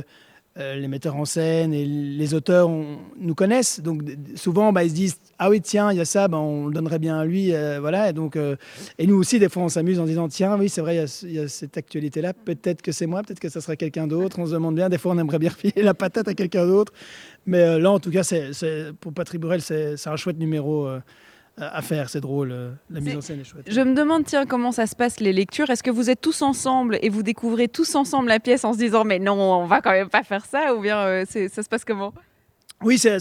euh, 0.60 0.76
les 0.76 0.88
metteurs 0.88 1.16
en 1.16 1.26
scène 1.26 1.74
et 1.74 1.86
les 1.86 2.34
auteurs 2.34 2.70
nous 2.70 3.36
connaissent. 3.36 3.80
Donc 3.80 4.04
souvent, 4.36 4.74
bah, 4.74 4.84
ils 4.84 4.90
se 4.90 4.96
disent 4.96 5.20
Ah 5.38 5.50
oui, 5.50 5.62
tiens, 5.62 5.92
il 5.92 5.98
y 5.98 6.02
a 6.02 6.06
ça, 6.06 6.28
bah, 6.28 6.38
on 6.38 6.68
le 6.68 6.74
donnerait 6.74 7.00
bien 7.00 7.18
à 7.20 7.26
lui. 7.26 7.54
euh, 7.54 7.80
voilà. 7.80 8.10
Euh, 8.10 8.56
et 8.98 9.08
nous 9.08 9.16
aussi, 9.16 9.40
des 9.40 9.48
fois, 9.48 9.64
on 9.64 9.70
s'amuse 9.70 10.00
en 10.00 10.06
disant 10.06 10.28
Tiens, 10.28 10.58
oui, 10.58 10.68
c'est 10.68 10.82
vrai, 10.82 11.06
il 11.24 11.32
y 11.32 11.40
a 11.40 11.48
cette 11.48 11.78
actualité-là. 11.78 12.34
Peut-être 12.34 12.82
que 12.82 12.92
c'est 12.92 13.06
moi, 13.06 13.24
peut-être 13.24 13.40
que 13.40 13.50
ça 13.50 13.62
sera 13.62 13.76
quelqu'un 13.76 14.08
d'autre. 14.08 14.40
On 14.40 14.46
se 14.46 14.52
demande 14.52 14.76
bien. 14.76 14.90
Des 14.90 14.98
fois, 14.98 15.14
on 15.14 15.18
aimerait 15.18 15.40
bien 15.40 15.50
refiler 15.56 15.82
la 15.82 15.94
patate 15.94 16.28
à 16.28 16.34
quelqu'un 16.34 16.66
d'autre. 16.66 16.92
Mais 17.46 17.80
là, 17.80 17.92
en 17.92 18.00
tout 18.00 18.12
cas, 18.12 18.22
pour 19.00 19.14
Patrick 19.14 19.40
Borel, 19.40 19.62
c'est, 19.62 19.96
un 20.08 20.16
chouette 20.18 20.40
numéro 20.40 20.90
à 21.60 21.82
faire. 21.82 22.10
C'est 22.10 22.22
drôle. 22.22 22.52
euh, 22.52 22.72
la 22.90 23.00
mise 23.00 23.16
en 23.18 23.22
scène 23.22 23.40
est 23.40 23.44
chouette. 23.44 23.66
Je 23.70 23.82
me 23.82 23.94
demande, 23.94 24.24
tiens, 24.26 24.46
comment 24.46 24.72
ça 24.72 24.88
se 24.88 24.96
passe 24.96 25.20
les 25.20 25.34
lectures 25.34 25.70
Est-ce 25.70 25.84
que 25.84 25.92
vous 25.92 26.10
êtes 26.10 26.22
tous 26.22 26.42
ensemble 26.42 26.98
et 27.02 27.10
vous 27.10 27.24
découvrez 27.24 27.68
tous 27.68 27.96
ensemble 27.96 28.30
la 28.30 28.40
pièce 28.40 28.64
en 28.66 28.74
se 28.74 28.78
disant 28.78 29.04
mais 29.04 29.20
non, 29.20 29.34
on 29.34 29.66
va 29.66 29.82
quand 29.82 29.92
même 29.92 30.10
pas 30.10 30.24
faire 30.24 30.46
ça 30.46 30.74
Ou 30.76 30.82
bien 30.82 30.98
euh, 31.00 31.26
ça 31.26 31.64
se 31.64 31.70
passe 31.70 31.86
comment? 31.86 32.14
Oui, 32.82 32.98
c'est, 32.98 33.18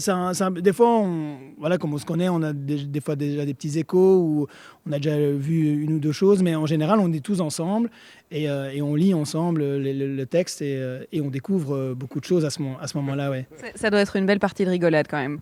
des 0.61 0.71
fois, 0.71 0.99
on, 0.99 1.35
voilà, 1.57 1.77
comme 1.77 1.93
on 1.93 1.97
se 1.97 2.05
connaît, 2.05 2.29
on 2.29 2.41
a 2.43 2.53
des, 2.53 2.85
des 2.85 3.01
fois 3.01 3.17
déjà 3.17 3.45
des 3.45 3.53
petits 3.53 3.77
échos 3.77 4.19
ou 4.21 4.47
on 4.87 4.91
a 4.93 4.99
déjà 4.99 5.17
vu 5.17 5.83
une 5.83 5.91
ou 5.91 5.99
deux 5.99 6.13
choses, 6.13 6.41
mais 6.41 6.55
en 6.55 6.65
général, 6.65 6.97
on 7.01 7.11
est 7.11 7.19
tous 7.19 7.41
ensemble 7.41 7.89
et, 8.31 8.49
euh, 8.49 8.71
et 8.71 8.81
on 8.81 8.95
lit 8.95 9.13
ensemble 9.13 9.59
le, 9.59 9.79
le- 9.91 10.15
le 10.15 10.25
texte 10.25 10.61
et, 10.61 10.81
et 11.11 11.19
on 11.19 11.29
découvre 11.29 11.93
beaucoup 11.93 12.21
de 12.21 12.25
choses 12.25 12.45
à 12.45 12.51
ce, 12.51 12.61
moment- 12.61 12.79
à 12.79 12.87
ce 12.87 12.95
moment-là. 12.99 13.29
Ouais. 13.31 13.47
Ça- 13.57 13.67
Ça 13.75 13.89
doit 13.89 13.99
être 13.99 14.15
une 14.15 14.25
belle 14.25 14.39
partie 14.39 14.63
de 14.63 14.69
rigolade 14.69 15.07
quand 15.09 15.17
même. 15.19 15.39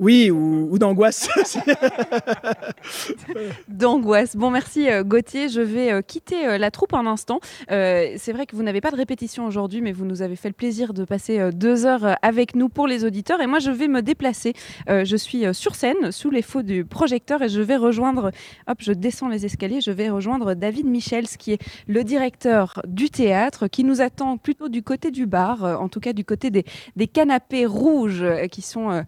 Oui, 0.00 0.30
ou, 0.30 0.78
d'angoisse. 0.78 1.28
D'angoisse. 3.68 4.34
Bon, 4.34 4.50
merci 4.50 4.88
euh, 4.88 5.04
Gauthier. 5.04 5.50
Je 5.50 5.60
vais 5.60 5.92
euh, 5.92 6.00
quitter 6.00 6.46
euh, 6.46 6.56
la 6.56 6.70
troupe 6.70 6.94
un 6.94 7.04
instant. 7.04 7.38
C'est 7.68 8.32
vrai 8.32 8.46
que 8.46 8.56
vous 8.56 8.62
n'avez 8.62 8.80
pas 8.80 8.90
de 8.90 8.96
répétition 8.96 9.46
aujourd'hui, 9.46 9.82
mais 9.82 9.92
vous 9.92 10.06
nous 10.06 10.22
avez 10.22 10.36
fait 10.36 10.48
le 10.48 10.54
plaisir 10.54 10.94
de 10.94 11.04
passer 11.04 11.50
deux 11.52 11.84
heures 11.84 12.16
avec 12.22 12.54
nous 12.54 12.70
pour 12.70 12.86
les 12.86 13.04
auditeurs. 13.04 13.42
Et 13.42 13.46
moi, 13.46 13.58
je 13.58 13.70
vais 13.70 13.88
me 13.88 14.00
déplacer. 14.00 14.54
Je 14.88 15.16
suis 15.16 15.54
sur 15.54 15.74
scène, 15.74 16.12
sous 16.12 16.30
les 16.30 16.42
feux 16.42 16.62
du 16.62 16.84
projecteur, 16.84 17.42
et 17.42 17.48
je 17.48 17.60
vais 17.60 17.76
rejoindre. 17.76 18.30
Hop, 18.66 18.78
je 18.80 18.92
descends 18.92 19.28
les 19.28 19.44
escaliers. 19.44 19.80
Je 19.80 19.90
vais 19.90 20.08
rejoindre 20.08 20.54
David 20.54 20.86
Michels, 20.86 21.28
qui 21.28 21.52
est 21.52 21.62
le 21.86 22.04
directeur 22.04 22.80
du 22.86 23.10
théâtre, 23.10 23.68
qui 23.68 23.84
nous 23.84 24.00
attend 24.00 24.38
plutôt 24.38 24.68
du 24.68 24.82
côté 24.82 25.10
du 25.10 25.26
bar, 25.26 25.62
en 25.62 25.88
tout 25.88 26.00
cas 26.00 26.12
du 26.12 26.24
côté 26.24 26.50
des, 26.50 26.64
canapés 27.06 27.66
rouges 27.66 28.24
qui 28.50 28.62
sont 28.62 29.04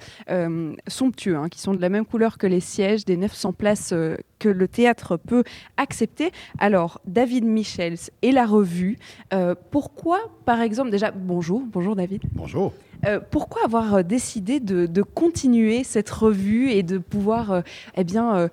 somptueux, 0.89 1.37
hein, 1.37 1.49
qui 1.49 1.61
sont 1.61 1.75
de 1.75 1.81
la 1.81 1.89
même 1.89 2.05
couleur 2.05 2.39
que 2.39 2.47
les 2.47 2.61
sièges, 2.61 3.05
des 3.05 3.17
900 3.17 3.53
places 3.53 3.93
euh, 3.93 4.17
que 4.39 4.49
le 4.49 4.69
théâtre 4.69 5.17
peut 5.17 5.45
accepter. 5.77 6.33
Alors, 6.59 7.01
David 7.07 7.45
Michels 7.45 7.99
et 8.23 8.33
la 8.33 8.47
revue, 8.47 8.99
euh, 9.33 9.55
pourquoi, 9.71 10.19
par 10.45 10.61
exemple, 10.61 10.91
déjà, 10.91 11.11
bonjour, 11.11 11.63
bonjour 11.65 11.97
David. 11.97 12.23
Bonjour. 12.33 12.73
Euh, 13.05 13.21
pourquoi 13.31 13.65
avoir 13.65 14.05
décidé 14.05 14.61
de, 14.61 14.87
de 14.87 15.03
continuer 15.03 15.85
cette 15.85 16.11
revue 16.11 16.71
et 16.71 16.83
de 16.83 16.99
pouvoir 16.99 17.63
eh 17.97 18.05
bien, 18.05 18.49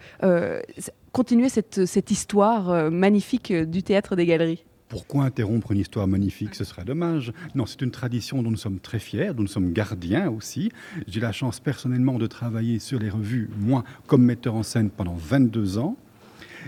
continuer 1.11 1.49
cette, 1.49 1.85
cette 1.85 2.10
histoire 2.10 2.89
magnifique 2.91 3.53
du 3.53 3.84
théâtre 3.84 4.15
des 4.15 4.26
galeries? 4.26 4.64
Pourquoi 4.90 5.26
interrompre 5.26 5.72
une 5.72 5.78
histoire 5.78 6.07
magnifique 6.07 6.56
Ce 6.56 6.64
serait 6.64 6.84
dommage. 6.84 7.32
Non, 7.53 7.68
c'est 7.68 7.82
une 7.82 7.91
tradition 7.91 8.41
dont 8.41 8.49
nous 8.49 8.57
sommes 8.57 8.80
très 8.80 8.98
fiers, 8.98 9.36
dont 9.36 9.44
nous 9.44 9.48
sommes 9.48 9.72
gardiens 9.72 10.32
aussi. 10.32 10.72
J'ai 11.07 11.20
la 11.20 11.32
chance 11.32 11.60
personnellement 11.60 12.18
de 12.18 12.26
travailler 12.26 12.80
sur 12.80 12.98
les 12.98 13.11
revues, 13.11 13.52
moi, 13.60 13.84
comme 14.07 14.24
metteur 14.24 14.56
en 14.56 14.64
scène 14.64 14.90
pendant 14.90 15.14
22 15.14 15.78
ans. 15.78 15.95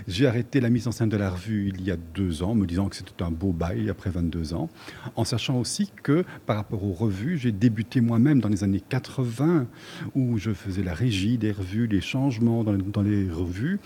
J'ai 0.08 0.26
arrêté 0.26 0.60
la 0.60 0.70
mise 0.70 0.88
en 0.88 0.92
scène 0.92 1.08
de 1.08 1.16
la 1.16 1.30
revue 1.30 1.72
il 1.74 1.82
y 1.84 1.90
a 1.90 1.96
deux 1.96 2.42
ans, 2.42 2.54
me 2.54 2.66
disant 2.66 2.88
que 2.88 2.96
c'était 2.96 3.22
un 3.22 3.30
beau 3.30 3.52
bail 3.52 3.90
après 3.90 4.10
22 4.10 4.54
ans, 4.54 4.70
en 5.16 5.24
sachant 5.24 5.58
aussi 5.58 5.90
que 6.02 6.24
par 6.46 6.56
rapport 6.56 6.84
aux 6.84 6.92
revues, 6.92 7.38
j'ai 7.38 7.52
débuté 7.52 8.00
moi-même 8.00 8.40
dans 8.40 8.48
les 8.48 8.64
années 8.64 8.82
80, 8.86 9.66
où 10.14 10.38
je 10.38 10.52
faisais 10.52 10.82
la 10.82 10.94
régie 10.94 11.38
des 11.38 11.52
revues, 11.52 11.86
les 11.86 12.00
changements 12.00 12.64
dans 12.64 13.02
les, 13.02 13.28
revues. 13.30 13.78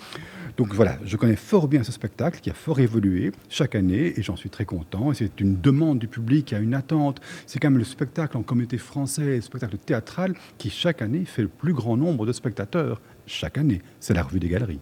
Donc 0.56 0.74
voilà, 0.74 0.98
je 1.04 1.16
connais 1.16 1.36
fort 1.36 1.68
bien 1.68 1.82
ce 1.82 1.92
spectacle 1.92 2.40
qui 2.40 2.50
a 2.50 2.54
fort 2.54 2.80
évolué 2.80 3.32
chaque 3.48 3.74
année 3.74 4.18
et 4.18 4.22
j'en 4.22 4.36
suis 4.36 4.50
très 4.50 4.64
content. 4.64 5.12
C'est 5.12 5.40
une 5.40 5.60
demande 5.60 5.98
du 5.98 6.08
public, 6.08 6.50
il 6.50 6.54
y 6.54 6.56
a 6.56 6.60
une 6.60 6.74
attente. 6.74 7.20
C'est 7.46 7.58
quand 7.58 7.70
même 7.70 7.78
le 7.78 7.84
spectacle 7.84 8.36
en 8.36 8.42
communauté 8.42 8.78
française, 8.78 9.36
le 9.36 9.40
spectacle 9.40 9.78
théâtral 9.78 10.34
qui 10.58 10.70
chaque 10.70 11.02
année 11.02 11.24
fait 11.24 11.42
le 11.42 11.48
plus 11.48 11.72
grand 11.72 11.96
nombre 11.96 12.26
de 12.26 12.32
spectateurs. 12.32 13.00
Chaque 13.26 13.58
année, 13.58 13.82
c'est 14.00 14.14
la 14.14 14.22
revue 14.22 14.40
des 14.40 14.48
galeries. 14.48 14.80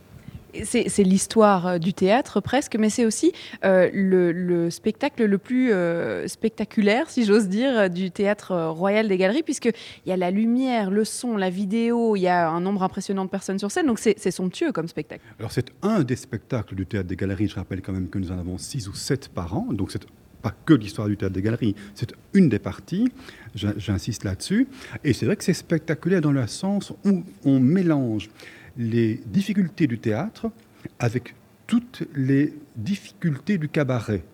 C'est 0.64 1.02
l'histoire 1.02 1.66
euh, 1.66 1.78
du 1.78 1.92
théâtre 1.94 2.40
presque, 2.40 2.76
mais 2.76 2.90
c'est 2.90 3.04
aussi 3.04 3.32
euh, 3.64 3.90
le, 3.92 4.30
le 4.32 4.70
spectacle 4.70 5.24
le 5.24 5.38
plus 5.38 5.72
euh, 5.72 6.28
spectaculaire, 6.28 7.10
si 7.10 7.24
j'ose 7.24 7.48
dire, 7.48 7.90
du 7.90 8.10
théâtre 8.10 8.54
royal 8.68 9.08
des 9.08 9.16
galeries, 9.16 9.42
puisqu'il 9.42 9.72
y 10.06 10.12
a 10.12 10.16
la 10.16 10.30
lumière, 10.30 10.90
le 10.90 11.04
son, 11.04 11.36
la 11.36 11.50
vidéo, 11.50 12.16
il 12.16 12.20
y 12.20 12.28
a 12.28 12.48
un 12.48 12.60
nombre 12.60 12.82
impressionnant 12.82 13.24
de 13.24 13.30
personnes 13.30 13.58
sur 13.58 13.70
scène, 13.70 13.86
donc 13.86 13.98
c'est 13.98 14.30
somptueux 14.30 14.72
comme 14.72 14.88
spectacle. 14.88 15.22
Alors 15.38 15.52
c'est 15.52 15.66
un 15.82 16.02
des 16.02 16.16
spectacles 16.16 16.74
du 16.74 16.86
théâtre 16.86 17.08
des 17.08 17.16
galeries. 17.16 17.48
Je 17.48 17.54
rappelle 17.56 17.82
quand 17.82 17.92
même 17.92 18.08
que 18.08 18.18
nous 18.18 18.30
en 18.30 18.38
avons 18.38 18.58
six 18.58 18.88
ou 18.88 18.94
sept 18.94 19.28
par 19.28 19.56
an. 19.56 19.66
Donc 19.70 19.90
c'est 19.90 20.04
pas 20.42 20.52
que 20.66 20.74
l'histoire 20.74 21.08
du 21.08 21.16
théâtre 21.16 21.34
des 21.34 21.42
galeries, 21.42 21.74
c'est 21.94 22.12
une 22.34 22.48
des 22.48 22.58
parties. 22.58 23.10
J'in- 23.54 23.72
J'insiste 23.78 24.24
là-dessus. 24.24 24.68
Et 25.02 25.12
c'est 25.14 25.24
vrai 25.26 25.36
que 25.36 25.44
c'est 25.44 25.54
spectaculaire 25.54 26.20
dans 26.20 26.32
le 26.32 26.46
sens 26.46 26.92
où 27.04 27.22
on 27.44 27.60
mélange 27.60 28.28
les 28.76 29.20
difficultés 29.26 29.86
du 29.86 29.98
théâtre 29.98 30.50
avec 30.98 31.34
toutes 31.66 32.02
les 32.14 32.54
difficultés 32.76 33.58
du 33.58 33.68
cabaret, 33.68 34.24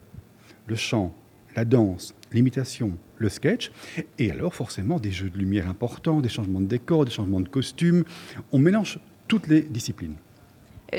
le 0.67 0.77
chant, 0.77 1.15
la 1.57 1.65
danse, 1.65 2.15
l'imitation, 2.33 2.97
le 3.19 3.29
sketch, 3.29 3.71
et 4.19 4.31
alors 4.31 4.55
forcément 4.55 4.99
des 4.99 5.11
jeux 5.11 5.31
de 5.31 5.39
lumière 5.39 5.69
importants, 5.69 6.21
des 6.21 6.29
changements 6.29 6.61
de 6.61 6.67
décor, 6.67 7.05
des 7.05 7.11
changements 7.11 7.41
de 7.41 7.49
costumes. 7.49 8.05
On 8.53 8.59
mélange 8.59 8.99
toutes 9.29 9.47
les 9.47 9.63
disciplines. 9.63 10.15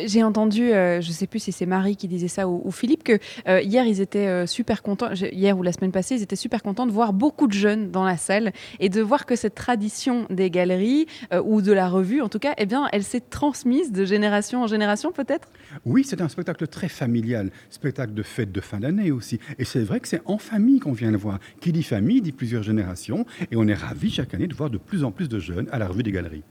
J'ai 0.05 0.23
entendu, 0.23 0.71
euh, 0.71 1.01
je 1.01 1.09
ne 1.09 1.13
sais 1.13 1.27
plus 1.27 1.39
si 1.39 1.51
c'est 1.51 1.65
Marie 1.65 1.95
qui 1.95 2.07
disait 2.07 2.27
ça 2.27 2.47
ou, 2.47 2.71
Philippe, 2.71 3.03
que 3.03 3.19
euh, 3.47 3.61
hier 3.61 3.85
ils 3.85 4.01
étaient 4.01 4.27
euh, 4.27 4.45
super 4.45 4.81
contents, 4.81 5.13
hier 5.13 5.57
ou 5.57 5.63
la 5.63 5.71
semaine 5.71 5.91
passée, 5.91 6.15
ils 6.15 6.23
étaient 6.23 6.35
super 6.35 6.63
contents 6.63 6.85
de 6.85 6.91
voir 6.91 7.13
beaucoup 7.13 7.47
de 7.47 7.53
jeunes 7.53 7.91
dans 7.91 8.03
la 8.03 8.17
salle 8.17 8.53
et 8.79 8.89
de 8.89 9.01
voir 9.01 9.25
que 9.25 9.35
cette 9.35 9.55
tradition 9.55 10.25
des 10.29 10.49
galeries 10.49 11.07
ou 11.43 11.61
de 11.61 11.71
la 11.71 11.89
revue, 11.89 12.21
en 12.21 12.29
tout 12.29 12.39
cas, 12.39 12.53
eh 12.57 12.65
bien, 12.65 12.87
elle 12.91 13.03
s'est 13.03 13.21
transmise 13.21 13.91
de 13.91 14.05
génération 14.05 14.63
en 14.63 14.67
génération 14.67 15.11
peut-être? 15.11 15.49
Oui, 15.85 16.03
c'est 16.05 16.21
un 16.21 16.29
spectacle 16.29 16.67
très 16.67 16.89
familial, 16.89 17.51
spectacle 17.69 18.13
de 18.13 18.23
fête 18.23 18.51
de 18.51 18.61
fin 18.61 18.79
d'année 18.79 19.11
aussi. 19.11 19.39
Et 19.59 19.65
c'est 19.65 19.83
vrai 19.83 19.99
que 19.99 20.07
c'est 20.07 20.21
en 20.25 20.37
famille 20.37 20.79
qu'on 20.79 20.93
vient 20.93 21.11
le 21.11 21.17
voir. 21.17 21.39
Qui 21.59 21.71
dit 21.71 21.83
famille 21.83 22.21
dit 22.21 22.31
plusieurs 22.31 22.63
générations. 22.63 23.25
Et 23.51 23.55
on 23.55 23.67
est 23.67 23.73
ravis 23.73 24.11
chaque 24.11 24.33
année 24.33 24.47
de 24.47 24.55
voir 24.55 24.69
de 24.69 24.77
plus 24.77 25.03
en 25.03 25.11
plus 25.11 25.29
de 25.29 25.39
jeunes 25.39 25.67
à 25.71 25.79
la 25.79 25.87
revue 25.87 26.03
des 26.03 26.11
galeries. 26.11 26.43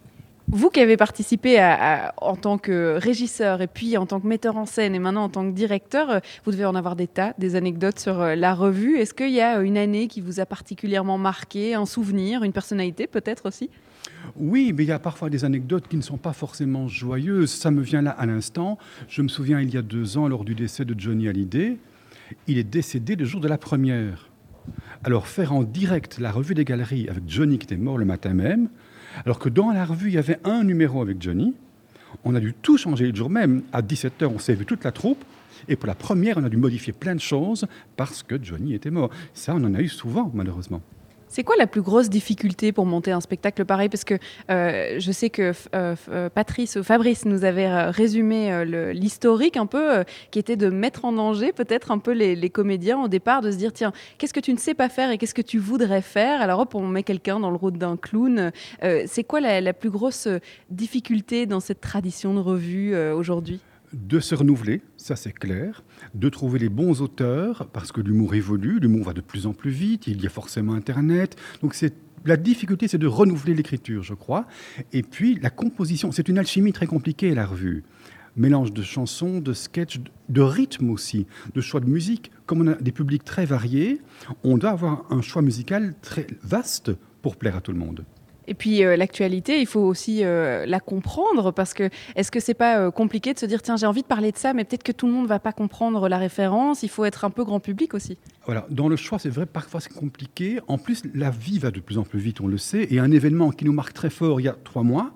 Vous 0.52 0.68
qui 0.68 0.80
avez 0.80 0.96
participé 0.96 1.60
en 2.16 2.34
tant 2.34 2.58
que 2.58 2.98
régisseur 3.00 3.62
et 3.62 3.68
puis 3.68 3.96
en 3.96 4.04
tant 4.04 4.18
que 4.18 4.26
metteur 4.26 4.56
en 4.56 4.66
scène 4.66 4.96
et 4.96 4.98
maintenant 4.98 5.22
en 5.22 5.28
tant 5.28 5.48
que 5.48 5.54
directeur, 5.54 6.10
euh, 6.10 6.18
vous 6.44 6.50
devez 6.50 6.64
en 6.64 6.74
avoir 6.74 6.96
des 6.96 7.06
tas, 7.06 7.34
des 7.38 7.54
anecdotes 7.54 8.00
sur 8.00 8.20
euh, 8.20 8.34
la 8.34 8.52
revue. 8.52 8.96
Est-ce 8.96 9.14
qu'il 9.14 9.30
y 9.30 9.40
a 9.40 9.58
euh, 9.58 9.62
une 9.62 9.78
année 9.78 10.08
qui 10.08 10.20
vous 10.20 10.40
a 10.40 10.46
particulièrement 10.46 11.18
marqué, 11.18 11.74
un 11.74 11.86
souvenir, 11.86 12.42
une 12.42 12.52
personnalité 12.52 13.06
peut-être 13.06 13.46
aussi? 13.46 13.70
Oui, 14.36 14.72
mais 14.76 14.82
il 14.82 14.88
y 14.88 14.92
a 14.92 14.98
parfois 14.98 15.30
des 15.30 15.44
anecdotes 15.44 15.86
qui 15.86 15.96
ne 15.96 16.02
sont 16.02 16.18
pas 16.18 16.32
forcément 16.32 16.88
joyeuses. 16.88 17.52
Ça 17.52 17.70
me 17.70 17.80
vient 17.80 18.02
là 18.02 18.10
à 18.10 18.26
l'instant. 18.26 18.76
Je 19.06 19.22
me 19.22 19.28
souviens, 19.28 19.60
il 19.60 19.72
y 19.72 19.76
a 19.76 19.82
deux 19.82 20.18
ans, 20.18 20.26
lors 20.26 20.44
du 20.44 20.56
décès 20.56 20.84
de 20.84 20.98
Johnny 20.98 21.28
Hallyday, 21.28 21.78
il 22.48 22.58
est 22.58 22.64
décédé 22.64 23.14
le 23.14 23.24
jour 23.24 23.40
de 23.40 23.46
la 23.46 23.58
première. 23.58 24.30
Alors 25.04 25.28
faire 25.28 25.52
en 25.52 25.62
direct 25.62 26.18
la 26.18 26.32
revue 26.32 26.54
des 26.54 26.64
galeries 26.64 27.08
avec 27.08 27.22
Johnny 27.28 27.58
qui 27.58 27.66
était 27.66 27.76
mort 27.76 27.98
le 27.98 28.04
matin 28.04 28.34
même, 28.34 28.68
alors 29.24 29.38
que 29.38 29.48
dans 29.48 29.70
la 29.72 29.84
revue, 29.84 30.08
il 30.08 30.14
y 30.14 30.18
avait 30.18 30.38
un 30.44 30.64
numéro 30.64 31.02
avec 31.02 31.20
Johnny, 31.20 31.54
on 32.24 32.34
a 32.34 32.40
dû 32.40 32.54
tout 32.54 32.76
changer 32.76 33.10
le 33.10 33.14
jour 33.14 33.30
même. 33.30 33.62
À 33.72 33.82
17h, 33.82 34.26
on 34.26 34.38
s'est 34.38 34.54
vu 34.54 34.66
toute 34.66 34.84
la 34.84 34.92
troupe. 34.92 35.24
Et 35.68 35.76
pour 35.76 35.86
la 35.86 35.94
première, 35.94 36.38
on 36.38 36.44
a 36.44 36.48
dû 36.48 36.56
modifier 36.56 36.92
plein 36.92 37.14
de 37.14 37.20
choses 37.20 37.66
parce 37.96 38.22
que 38.22 38.42
Johnny 38.42 38.74
était 38.74 38.90
mort. 38.90 39.10
Ça, 39.34 39.54
on 39.54 39.64
en 39.64 39.74
a 39.74 39.80
eu 39.80 39.88
souvent, 39.88 40.30
malheureusement. 40.34 40.82
C'est 41.30 41.44
quoi 41.44 41.54
la 41.56 41.68
plus 41.68 41.80
grosse 41.80 42.10
difficulté 42.10 42.72
pour 42.72 42.86
monter 42.86 43.12
un 43.12 43.20
spectacle 43.20 43.64
pareil? 43.64 43.88
Parce 43.88 44.02
que 44.02 44.14
euh, 44.50 44.96
je 44.98 45.12
sais 45.12 45.30
que 45.30 45.52
euh, 45.76 45.94
euh, 46.10 46.28
Patrice 46.28 46.74
ou 46.74 46.82
Fabrice 46.82 47.24
nous 47.24 47.44
avait 47.44 47.88
résumé 47.90 48.64
l'historique 48.92 49.56
un 49.56 49.66
peu, 49.66 50.02
qui 50.32 50.40
était 50.40 50.56
de 50.56 50.68
mettre 50.70 51.04
en 51.04 51.12
danger 51.12 51.52
peut-être 51.52 51.92
un 51.92 51.98
peu 51.98 52.10
les, 52.10 52.50
comédiens 52.50 52.98
au 52.98 53.06
départ, 53.06 53.42
de 53.42 53.52
se 53.52 53.56
dire 53.56 53.72
tiens, 53.72 53.92
qu'est-ce 54.18 54.34
que 54.34 54.40
tu 54.40 54.52
ne 54.52 54.58
sais 54.58 54.74
pas 54.74 54.88
faire 54.88 55.12
et 55.12 55.18
qu'est-ce 55.18 55.34
que 55.34 55.40
tu 55.40 55.58
voudrais 55.58 56.02
faire? 56.02 56.42
Alors 56.42 56.58
hop, 56.58 56.74
on 56.74 56.88
met 56.88 57.04
quelqu'un 57.04 57.38
dans 57.38 57.50
le 57.50 57.56
rôle 57.56 57.78
d'un 57.78 57.96
clown. 57.96 58.50
C'est 59.06 59.22
quoi 59.22 59.40
la, 59.40 59.72
plus 59.72 59.90
grosse 59.90 60.26
difficulté 60.68 61.46
dans 61.46 61.60
cette 61.60 61.80
tradition 61.80 62.34
de 62.34 62.40
revue 62.40 62.96
aujourd'hui? 63.12 63.60
De 63.92 64.20
se 64.20 64.34
renouveler, 64.34 64.82
ça 64.96 65.16
c'est 65.16 65.32
clair, 65.32 65.82
de 66.14 66.28
trouver 66.28 66.58
les 66.58 66.68
bons 66.68 67.02
auteurs, 67.02 67.68
parce 67.72 67.92
que 67.92 68.00
l'humour 68.00 68.34
évolue, 68.34 68.78
l'humour 68.78 69.06
va 69.06 69.12
de 69.12 69.20
plus 69.20 69.46
en 69.46 69.52
plus 69.52 69.70
vite, 69.70 70.06
il 70.06 70.22
y 70.22 70.26
a 70.26 70.30
forcément 70.30 70.74
Internet, 70.74 71.36
donc 71.62 71.74
la 72.24 72.36
difficulté, 72.36 72.86
c'est 72.86 72.98
de 72.98 73.06
renouveler 73.06 73.54
l'écriture, 73.54 74.02
je 74.02 74.14
crois. 74.14 74.46
Et 74.92 75.02
puis 75.02 75.38
la 75.40 75.50
composition, 75.50 76.12
c'est 76.12 76.28
une 76.28 76.38
alchimie 76.38 76.72
très 76.72 76.86
compliquée, 76.86 77.34
la 77.34 77.46
revue. 77.46 77.82
Mélange 78.36 78.72
de 78.72 78.82
chansons, 78.82 79.40
de 79.40 79.52
sketchs, 79.52 80.00
de 80.28 80.40
rythme 80.40 80.90
aussi, 80.90 81.26
de 81.54 81.60
choix 81.60 81.80
de 81.80 81.88
musique. 81.88 82.30
Comme 82.46 82.60
on 82.60 82.66
a 82.68 82.74
des 82.74 82.92
publics 82.92 83.24
très 83.24 83.44
variés, 83.46 84.00
on 84.44 84.58
doit 84.58 84.70
avoir 84.70 85.06
un 85.10 85.22
choix 85.22 85.42
musical 85.42 85.94
très 86.02 86.26
vaste 86.42 86.92
pour 87.22 87.36
plaire 87.36 87.56
à 87.56 87.60
tout 87.60 87.72
le 87.72 87.78
monde. 87.78 88.04
Et 88.50 88.54
puis 88.54 88.84
euh, 88.84 88.96
l'actualité, 88.96 89.60
il 89.60 89.66
faut 89.66 89.80
aussi 89.80 90.24
euh, 90.24 90.66
la 90.66 90.80
comprendre 90.80 91.52
parce 91.52 91.72
que 91.72 91.88
est-ce 92.16 92.32
que 92.32 92.40
c'est 92.40 92.52
pas 92.52 92.80
euh, 92.80 92.90
compliqué 92.90 93.32
de 93.32 93.38
se 93.38 93.46
dire 93.46 93.62
tiens 93.62 93.76
j'ai 93.76 93.86
envie 93.86 94.02
de 94.02 94.08
parler 94.08 94.32
de 94.32 94.36
ça 94.36 94.52
mais 94.52 94.64
peut-être 94.64 94.82
que 94.82 94.90
tout 94.90 95.06
le 95.06 95.12
monde 95.12 95.28
va 95.28 95.38
pas 95.38 95.52
comprendre 95.52 96.08
la 96.08 96.18
référence. 96.18 96.82
Il 96.82 96.88
faut 96.88 97.04
être 97.04 97.24
un 97.24 97.30
peu 97.30 97.44
grand 97.44 97.60
public 97.60 97.94
aussi. 97.94 98.18
Voilà, 98.46 98.66
dans 98.68 98.88
le 98.88 98.96
choix, 98.96 99.20
c'est 99.20 99.28
vrai, 99.28 99.46
parfois 99.46 99.80
c'est 99.80 99.94
compliqué. 99.94 100.58
En 100.66 100.78
plus, 100.78 101.04
la 101.14 101.30
vie 101.30 101.60
va 101.60 101.70
de 101.70 101.78
plus 101.78 101.96
en 101.96 102.02
plus 102.02 102.18
vite, 102.18 102.40
on 102.40 102.48
le 102.48 102.58
sait. 102.58 102.88
Et 102.90 102.98
un 102.98 103.12
événement 103.12 103.52
qui 103.52 103.64
nous 103.64 103.72
marque 103.72 103.92
très 103.92 104.10
fort 104.10 104.40
il 104.40 104.44
y 104.44 104.48
a 104.48 104.56
trois 104.64 104.82
mois, 104.82 105.12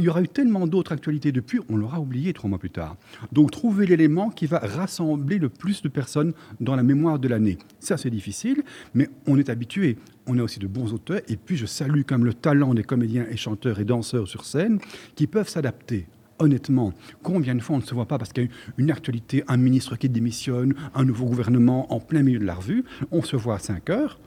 il 0.00 0.04
y 0.04 0.08
aura 0.08 0.22
eu 0.22 0.28
tellement 0.28 0.66
d'autres 0.66 0.92
actualités 0.92 1.30
depuis, 1.30 1.60
on 1.68 1.76
l'aura 1.76 2.00
oublié 2.00 2.32
trois 2.32 2.48
mois 2.48 2.58
plus 2.58 2.70
tard. 2.70 2.96
Donc, 3.32 3.50
trouver 3.50 3.86
l'élément 3.86 4.30
qui 4.30 4.46
va 4.46 4.58
rassembler 4.58 5.38
le 5.38 5.50
plus 5.50 5.82
de 5.82 5.88
personnes 5.88 6.32
dans 6.58 6.74
la 6.74 6.82
mémoire 6.82 7.18
de 7.18 7.28
l'année. 7.28 7.58
Ça, 7.80 7.98
c'est 7.98 8.08
difficile, 8.08 8.62
mais 8.94 9.10
on 9.26 9.38
est 9.38 9.50
habitué. 9.50 9.98
On 10.26 10.38
a 10.38 10.42
aussi 10.42 10.58
de 10.58 10.66
bons 10.66 10.94
auteurs. 10.94 11.20
Et 11.28 11.36
puis, 11.36 11.58
je 11.58 11.66
salue 11.66 12.02
comme 12.02 12.24
le 12.24 12.32
talent 12.32 12.72
des 12.72 12.82
comédiens 12.82 13.26
et 13.30 13.36
chanteurs 13.36 13.78
et 13.78 13.84
danseurs 13.84 14.26
sur 14.26 14.44
scène 14.44 14.78
qui 15.14 15.26
peuvent 15.26 15.48
s'adapter 15.48 16.06
honnêtement, 16.38 16.94
combien 17.22 17.54
de 17.54 17.60
fois 17.60 17.76
on 17.76 17.80
ne 17.80 17.84
se 17.84 17.94
voit 17.94 18.06
pas 18.06 18.16
parce 18.16 18.32
qu'il 18.32 18.44
y 18.44 18.46
a 18.46 18.50
une 18.78 18.90
actualité, 18.90 19.44
un 19.46 19.58
ministre 19.58 19.96
qui 19.96 20.08
démissionne, 20.08 20.74
un 20.94 21.04
nouveau 21.04 21.26
gouvernement 21.26 21.92
en 21.92 22.00
plein 22.00 22.22
milieu 22.22 22.38
de 22.38 22.46
la 22.46 22.54
revue, 22.54 22.82
on 23.10 23.22
se 23.22 23.36
voit 23.36 23.56
à 23.56 23.58
5 23.58 23.90
heures 23.90 24.18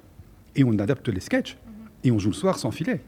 et 0.55 0.63
on 0.63 0.77
adapte 0.77 1.09
les 1.09 1.21
sketchs 1.21 1.57
et 2.03 2.11
on 2.11 2.19
joue 2.19 2.29
le 2.29 2.35
soir 2.35 2.59
sans 2.59 2.69
filet. 2.69 3.01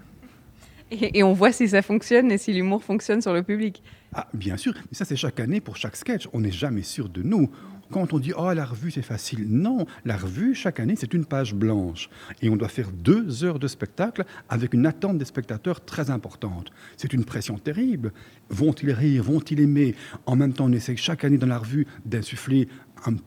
Et, 0.91 1.23
on 1.23 1.33
voit 1.33 1.51
si 1.51 1.67
ça 1.67 1.81
fonctionne 1.81 2.31
et 2.31 2.37
si 2.37 2.53
l'humour 2.53 2.83
fonctionne 2.83 3.21
sur 3.21 3.33
le 3.33 3.41
public. 3.41 3.81
Ah, 4.13 4.27
bien 4.33 4.55
sûr, 4.55 4.73
mais 4.75 4.95
ça 4.95 5.03
c'est 5.03 5.15
chaque 5.15 5.39
année 5.39 5.59
pour 5.59 5.77
chaque 5.77 5.95
sketch, 5.95 6.27
on 6.31 6.41
n'est 6.41 6.51
jamais 6.51 6.83
sûr 6.83 7.09
de 7.09 7.23
nous. 7.23 7.49
Quand 7.91 8.13
on 8.13 8.19
dit 8.19 8.33
oh 8.35 8.51
la 8.51 8.65
revue 8.65 8.89
c'est 8.91 9.03
facile, 9.03 9.47
non, 9.47 9.85
la 10.05 10.17
revue 10.17 10.55
chaque 10.55 10.79
année 10.79 10.95
c'est 10.95 11.13
une 11.13 11.25
page 11.25 11.53
blanche 11.53 12.09
et 12.41 12.49
on 12.49 12.55
doit 12.55 12.67
faire 12.67 12.91
deux 12.91 13.43
heures 13.43 13.59
de 13.59 13.67
spectacle 13.67 14.25
avec 14.49 14.73
une 14.73 14.85
attente 14.85 15.17
des 15.17 15.25
spectateurs 15.25 15.83
très 15.83 16.09
importante. 16.09 16.71
C'est 16.97 17.13
une 17.13 17.25
pression 17.25 17.57
terrible. 17.57 18.11
Vont-ils 18.49 18.91
rire, 18.91 19.23
vont-ils 19.23 19.59
aimer? 19.59 19.95
En 20.25 20.35
même 20.35 20.53
temps, 20.53 20.65
on 20.65 20.71
essaie 20.71 20.95
chaque 20.95 21.23
année 21.23 21.37
dans 21.37 21.47
la 21.47 21.59
revue 21.59 21.85
d'insuffler 22.05 22.67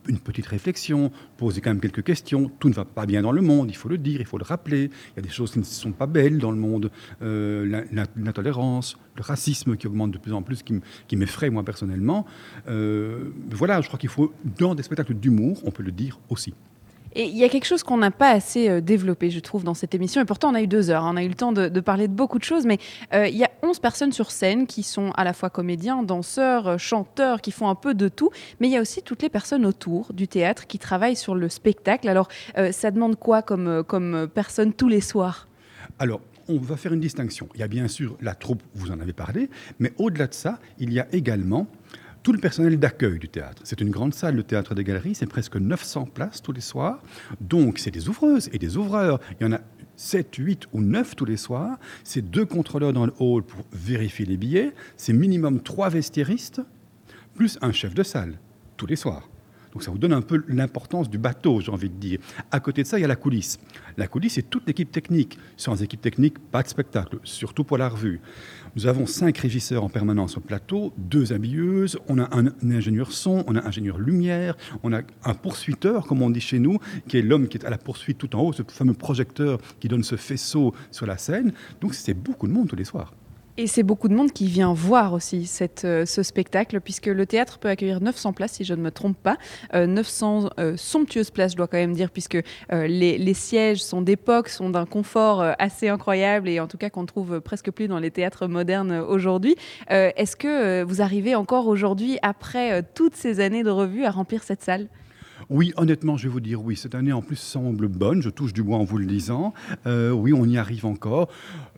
une 0.09 0.19
petite 0.19 0.47
réflexion, 0.47 1.11
poser 1.37 1.61
quand 1.61 1.71
même 1.71 1.81
quelques 1.81 2.03
questions. 2.03 2.51
Tout 2.59 2.69
ne 2.69 2.75
va 2.75 2.85
pas 2.85 3.07
bien 3.07 3.23
dans 3.23 3.33
le 3.33 3.43
monde, 3.43 3.71
il 3.71 3.77
faut 3.77 3.89
le 3.89 3.99
dire, 3.99 4.21
il 4.21 4.27
faut 4.27 4.39
le 4.39 4.45
rappeler. 4.45 4.91
Il 5.13 5.17
y 5.17 5.19
a 5.19 5.23
des 5.23 5.29
choses 5.29 5.53
qui 5.53 5.59
ne 5.59 5.65
sont 5.65 5.93
pas 5.93 6.07
belles 6.07 6.39
dans 6.39 6.51
le 6.51 6.59
monde. 6.59 6.91
Euh, 7.23 7.85
l'intolérance, 8.17 8.99
le 9.17 9.23
racisme 9.23 9.77
qui 9.77 9.87
augmente 9.87 10.11
de 10.11 10.19
plus 10.19 10.33
en 10.33 10.43
plus, 10.43 10.63
qui 10.63 11.17
m'effraie 11.17 11.51
moi 11.51 11.65
personnellement. 11.65 12.27
Euh, 12.69 13.31
voilà, 13.51 13.81
je 13.81 13.89
crois 13.89 13.99
qu'il 13.99 14.11
faut, 14.11 14.33
dans 14.59 14.75
des 14.75 14.83
spectacles 14.83 15.15
d'humour, 15.15 15.61
on 15.65 15.71
peut 15.71 15.83
le 15.83 15.93
dire 15.93 16.19
aussi. 16.29 16.55
Et 17.15 17.25
il 17.25 17.37
y 17.37 17.45
a 17.45 17.49
quelque 17.49 17.65
chose 17.65 17.83
qu'on 17.83 17.97
n'a 17.97 18.11
pas 18.11 18.31
assez 18.31 18.69
euh, 18.69 18.81
développé, 18.81 19.31
je 19.31 19.41
trouve, 19.41 19.65
dans 19.65 19.75
cette 19.75 19.95
émission. 19.95 20.21
Et 20.21 20.25
pourtant, 20.25 20.51
on 20.51 20.55
a 20.55 20.63
eu 20.63 20.67
deux 20.67 20.91
heures. 20.91 21.05
Hein. 21.05 21.13
On 21.15 21.17
a 21.17 21.25
eu 21.25 21.29
le 21.29 21.35
temps 21.35 21.53
de, 21.53 21.81
parler 21.81 22.09
de 22.09 22.13
beaucoup 22.13 22.39
de 22.39 22.45
choses. 22.45 22.67
Mais 22.67 22.79
euh, 23.15 23.27
il 23.29 23.37
y 23.37 23.45
a 23.45 23.51
11 23.63 23.79
personnes 23.79 24.13
sur 24.13 24.31
scène 24.31 24.67
qui 24.67 24.83
sont 24.83 25.11
à 25.17 25.25
la 25.25 25.33
fois 25.33 25.51
comédiens, 25.51 26.03
danseurs, 26.03 26.69
euh, 26.69 26.79
chanteurs, 26.79 27.41
qui 27.41 27.51
font 27.51 27.69
un 27.69 27.75
peu 27.75 27.95
de 27.95 28.09
tout. 28.09 28.31
Mais 28.61 28.69
il 28.69 28.73
y 28.73 28.77
a 28.77 28.81
aussi 28.81 29.03
toutes 29.03 29.23
les 29.23 29.31
personnes 29.31 29.65
autour 29.65 30.13
du 30.13 30.29
théâtre 30.29 30.67
qui 30.67 30.79
travaillent 30.79 31.17
sur 31.17 31.35
le 31.35 31.49
spectacle. 31.49 32.09
Alors, 32.09 32.29
ça 32.73 32.91
demande 32.91 33.17
quoi 33.17 33.43
comme, 33.43 33.83
comme 33.85 34.29
personne 34.33 34.73
tous 34.73 34.89
les 34.89 35.01
soirs? 35.01 35.49
Alors, 35.99 36.21
on 36.49 36.59
va 36.59 36.77
faire 36.77 36.93
une 36.93 37.01
distinction. 37.01 37.49
Il 37.55 37.61
y 37.61 37.63
a 37.63 37.69
bien 37.69 37.89
sûr 37.89 38.17
la 38.21 38.35
troupe, 38.35 38.63
vous 38.75 38.91
en 38.91 39.01
avez 39.01 39.13
parlé, 39.13 39.51
mais 39.79 39.93
au-delà 39.99 40.27
de 40.27 40.35
ça, 40.35 40.59
il 40.79 40.93
y 40.93 41.01
a 41.01 41.07
également 41.13 41.67
tout 42.29 42.35
le 42.35 42.39
personnel 42.41 42.79
d'accueil 42.79 43.19
du 43.19 43.31
théâtre. 43.31 43.63
C'est 43.65 43.81
une 43.81 43.89
grande 43.89 44.13
salle, 44.13 44.37
le 44.37 44.43
théâtre 44.43 44.75
des 44.75 44.85
galeries, 44.85 45.15
c'est 45.15 45.25
presque 45.25 45.57
900 45.57 46.11
places 46.13 46.43
tous 46.43 46.53
les 46.53 46.61
soirs. 46.61 47.03
Donc, 47.41 47.79
c'est 47.79 47.91
des 47.91 48.11
ouvreuses 48.11 48.51
et 48.53 48.59
des 48.59 48.77
ouvreurs. 48.77 49.19
Il 49.41 49.45
y 49.45 49.47
en 49.47 49.53
a 49.55 49.63
7, 49.97 50.35
8 50.35 50.67
ou 50.75 50.83
9 50.83 51.17
tous 51.17 51.25
les 51.25 51.39
soirs. 51.39 51.79
C'est 52.05 52.21
deux 52.21 52.45
contrôleurs 52.45 52.93
dans 52.93 53.07
le 53.07 53.15
hall 53.19 53.45
pour 53.45 53.65
vérifier 53.73 54.27
les 54.27 54.37
billets. 54.37 54.75
C'est 54.99 55.15
minimum 55.15 55.63
trois 55.63 55.89
vestiairistes, 55.89 56.61
plus 57.35 57.59
un 57.63 57.73
chef 57.73 57.95
de 57.95 58.03
salle, 58.03 58.39
tous 58.77 58.85
les 58.85 58.97
soirs. 58.97 59.27
Donc 59.73 59.83
ça 59.83 59.91
vous 59.91 59.99
donne 59.99 60.13
un 60.13 60.23
peu 60.23 60.43
l'importance 60.49 61.11
du 61.11 61.19
bateau, 61.19 61.61
j'ai 61.61 61.71
envie 61.71 61.91
de 61.91 61.95
dire. 61.95 62.19
À 62.51 62.61
côté 62.61 62.83
de 62.83 62.87
ça, 62.87 62.99
il 62.99 63.03
y 63.03 63.05
a 63.05 63.09
la 63.09 63.17
coulisse. 63.17 63.59
La 63.97 64.07
coulisse, 64.07 64.35
c'est 64.35 64.49
toute 64.49 64.67
l'équipe 64.67 64.91
technique. 64.91 65.39
Sans 65.57 65.83
équipe 65.83 66.01
technique, 66.01 66.39
pas 66.39 66.63
de 66.63 66.69
spectacle, 66.69 67.19
surtout 67.25 67.65
pour 67.65 67.79
la 67.79 67.89
revue. 67.89 68.21
Nous 68.77 68.87
avons 68.87 69.07
cinq 69.07 69.39
régisseurs 69.39 69.85
en 69.85 69.89
permanence 69.89 70.37
au 70.37 70.41
plateau, 70.41 70.93
deux 70.97 71.33
habilleuses, 71.33 71.99
on 72.09 72.19
a 72.19 72.29
un, 72.37 72.53
ingénieur 72.71 73.13
son, 73.13 73.45
on 73.47 73.57
a 73.57 73.63
un 73.63 73.67
ingénieur 73.67 73.99
lumière, 73.99 74.57
on 74.83 74.93
a 74.93 75.01
un 75.25 75.35
poursuiteur, 75.35 76.07
comme 76.07 76.23
on 76.23 76.31
dit 76.31 76.41
chez 76.41 76.59
nous, 76.59 76.79
qui 77.09 77.19
est 77.19 77.23
l'homme 77.23 77.49
qui 77.49 77.59
est 77.59 77.65
à 77.65 77.71
la 77.71 77.79
poursuite 77.79 78.19
tout 78.19 78.35
en 78.37 78.41
haut, 78.41 78.53
ce 78.53 78.63
fameux 78.69 78.95
projecteur 78.95 79.59
qui 79.81 79.89
donne 79.89 80.05
ce 80.05 80.17
faisceau 80.17 80.75
sur 80.91 81.07
la 81.07 81.19
scène. 81.19 81.53
Donc 81.81 81.95
c'est 81.95 82.15
beaucoup 82.15 82.47
de 82.47 82.53
monde 82.53 82.69
tous 82.69 82.77
les 82.77 82.85
soirs. 82.85 83.13
Et 83.61 83.67
c'est 83.67 83.83
beaucoup 83.83 84.07
de 84.07 84.15
monde 84.15 84.31
qui 84.31 84.47
vient 84.47 84.73
voir 84.73 85.13
aussi 85.15 85.45
cette, 85.45 85.85
euh, 85.85 86.07
ce 86.07 86.23
spectacle, 86.23 86.81
puisque 86.81 87.07
le 87.07 87.27
théâtre 87.27 87.59
peut 87.59 87.69
accueillir 87.69 88.01
900 88.01 88.33
places, 88.33 88.53
si 88.53 88.65
je 88.65 88.73
ne 88.73 88.81
me 88.81 88.93
trompe 88.93 89.17
pas. 89.21 89.37
900 89.75 90.45
euh, 90.45 90.49
euh, 90.61 90.77
somptueuses 90.77 91.33
places, 91.33 91.53
je 91.53 91.57
dois 91.57 91.67
quand 91.67 91.77
même 91.77 91.93
dire, 91.93 92.13
puisque 92.13 92.39
les, 92.71 93.19
les, 93.19 93.35
sièges 93.35 93.83
sont 93.83 94.01
d'époque, 94.01 94.49
sont 94.49 94.71
d'un 94.71 94.87
confort 94.87 95.43
assez 95.59 95.89
incroyable, 95.89 96.49
et 96.49 96.61
en 96.61 96.69
tout 96.69 96.79
cas 96.79 96.89
qu'on 96.89 97.05
trouve 97.05 97.41
presque 97.41 97.73
plus 97.73 97.89
dans 97.89 97.99
les 97.99 98.13
théâtres 98.13 98.47
modernes 98.47 98.93
aujourd'hui. 98.93 99.57
Est-ce 99.89 100.37
que 100.37 100.85
vous 100.85 101.03
arrivez 101.03 101.35
encore 101.35 101.67
aujourd'hui, 101.67 102.19
après 102.23 102.85
toutes 102.95 103.17
ces 103.17 103.41
années 103.41 103.65
de 103.65 103.71
revue, 103.71 104.05
à 104.05 104.11
remplir 104.13 104.45
cette 104.45 104.63
salle? 104.63 104.89
Oui, 105.51 105.73
honnêtement, 105.77 106.17
je 106.17 106.25
vais 106.25 106.33
vous 106.33 106.41
dire 106.41 106.63
oui. 106.63 106.77
Cette 106.77 106.95
année, 106.95 107.13
en 107.13 107.23
plus, 107.23 107.37
semble 107.37 107.89
bonne. 107.89 108.23
Je 108.23 108.31
touche 108.31 108.53
du 108.53 108.63
bois 108.63 108.79
en 108.79 108.85
vous 108.85 108.99
le 108.99 109.07
disant. 109.07 109.55
Euh, 109.87 110.11
oui, 110.11 110.33
on 110.33 110.45
y 110.45 110.59
arrive 110.59 110.87
encore. 110.87 111.29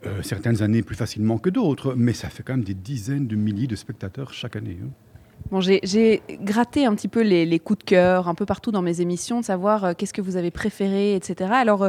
Euh, 0.06 0.22
certaines 0.22 0.62
années 0.62 0.82
plus 0.82 0.96
facilement 0.96 1.38
que 1.38 1.50
d'autres, 1.50 1.94
mais 1.96 2.12
ça 2.12 2.28
fait 2.28 2.42
quand 2.42 2.54
même 2.54 2.64
des 2.64 2.74
dizaines 2.74 3.26
de 3.26 3.36
milliers 3.36 3.66
de 3.66 3.76
spectateurs 3.76 4.32
chaque 4.32 4.56
année. 4.56 4.78
Hein. 4.82 4.88
Bon, 5.50 5.60
j'ai 5.60 6.22
gratté 6.42 6.84
un 6.84 6.94
petit 6.94 7.08
peu 7.08 7.22
les, 7.22 7.58
coups 7.58 7.78
de 7.78 7.84
cœur 7.84 8.28
un 8.28 8.34
peu 8.34 8.44
partout 8.44 8.70
dans 8.70 8.82
mes 8.82 9.00
émissions, 9.00 9.40
de 9.40 9.44
savoir 9.44 9.84
euh, 9.84 9.92
qu'est-ce 9.96 10.12
que 10.12 10.20
vous 10.20 10.36
avez 10.36 10.50
préféré, 10.50 11.16
etc. 11.16 11.50
Alors, 11.54 11.88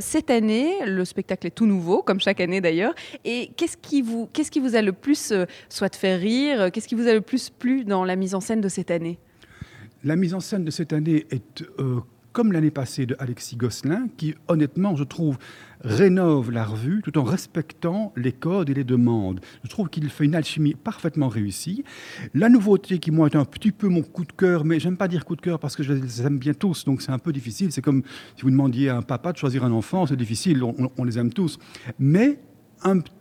cette 0.00 0.30
année, 0.30 0.70
le 0.86 1.04
spectacle 1.04 1.46
est 1.46 1.50
tout 1.50 1.66
nouveau, 1.66 2.02
comme 2.02 2.20
chaque 2.20 2.40
année 2.40 2.60
d'ailleurs. 2.60 2.94
Et 3.24 3.50
qu'est-ce 3.56 3.76
qui, 3.76 4.02
vous, 4.02 4.26
qui 4.26 4.60
vous 4.60 4.76
a 4.76 4.82
le 4.82 4.92
plus 4.92 5.32
soit 5.68 5.96
fait 5.96 6.16
rire 6.16 6.70
Qu'est-ce 6.70 6.86
qui 6.86 6.94
vous 6.94 7.08
a 7.08 7.14
le 7.14 7.22
plus 7.22 7.50
plu 7.50 7.84
dans 7.84 8.04
la 8.04 8.16
mise 8.16 8.34
en 8.34 8.40
scène 8.40 8.60
de 8.60 8.68
cette 8.68 8.90
année? 8.90 9.18
La 10.04 10.16
mise 10.16 10.34
en 10.34 10.40
scène 10.40 10.64
de 10.64 10.70
cette 10.70 10.92
année 10.92 11.26
est 11.30 11.64
euh, 11.78 12.00
comme 12.32 12.52
l'année 12.52 12.70
passée 12.70 13.06
de 13.06 13.16
Alexis 13.18 13.56
Gosselin, 13.56 14.06
qui 14.16 14.34
honnêtement, 14.48 14.94
je 14.94 15.04
trouve, 15.04 15.36
rénove 15.82 16.50
la 16.50 16.64
revue 16.64 17.00
tout 17.02 17.18
en 17.18 17.24
respectant 17.24 18.12
les 18.16 18.32
codes 18.32 18.70
et 18.70 18.74
les 18.74 18.84
demandes. 18.84 19.40
Je 19.64 19.68
trouve 19.68 19.88
qu'il 19.88 20.08
fait 20.10 20.24
une 20.24 20.34
alchimie 20.34 20.74
parfaitement 20.74 21.28
réussie. 21.28 21.84
La 22.34 22.48
nouveauté 22.48 22.98
qui, 22.98 23.10
moi, 23.10 23.28
est 23.28 23.36
un 23.36 23.44
petit 23.44 23.72
peu 23.72 23.88
mon 23.88 24.02
coup 24.02 24.24
de 24.24 24.32
cœur, 24.32 24.64
mais 24.64 24.78
j'aime 24.78 24.96
pas 24.96 25.08
dire 25.08 25.24
coup 25.24 25.36
de 25.36 25.40
cœur 25.40 25.58
parce 25.58 25.74
que 25.76 25.82
je 25.82 25.92
les 25.92 26.22
aime 26.22 26.38
bien 26.38 26.54
tous, 26.54 26.84
donc 26.84 27.02
c'est 27.02 27.12
un 27.12 27.18
peu 27.18 27.32
difficile. 27.32 27.72
C'est 27.72 27.82
comme 27.82 28.02
si 28.36 28.42
vous 28.42 28.50
demandiez 28.50 28.90
à 28.90 28.96
un 28.96 29.02
papa 29.02 29.32
de 29.32 29.38
choisir 29.38 29.64
un 29.64 29.72
enfant, 29.72 30.06
c'est 30.06 30.16
difficile, 30.16 30.62
on, 30.62 31.04
les 31.04 31.18
aime 31.18 31.32
tous. 31.32 31.58
Mais 31.98 32.38
un 32.82 33.00
Petit 33.00 33.12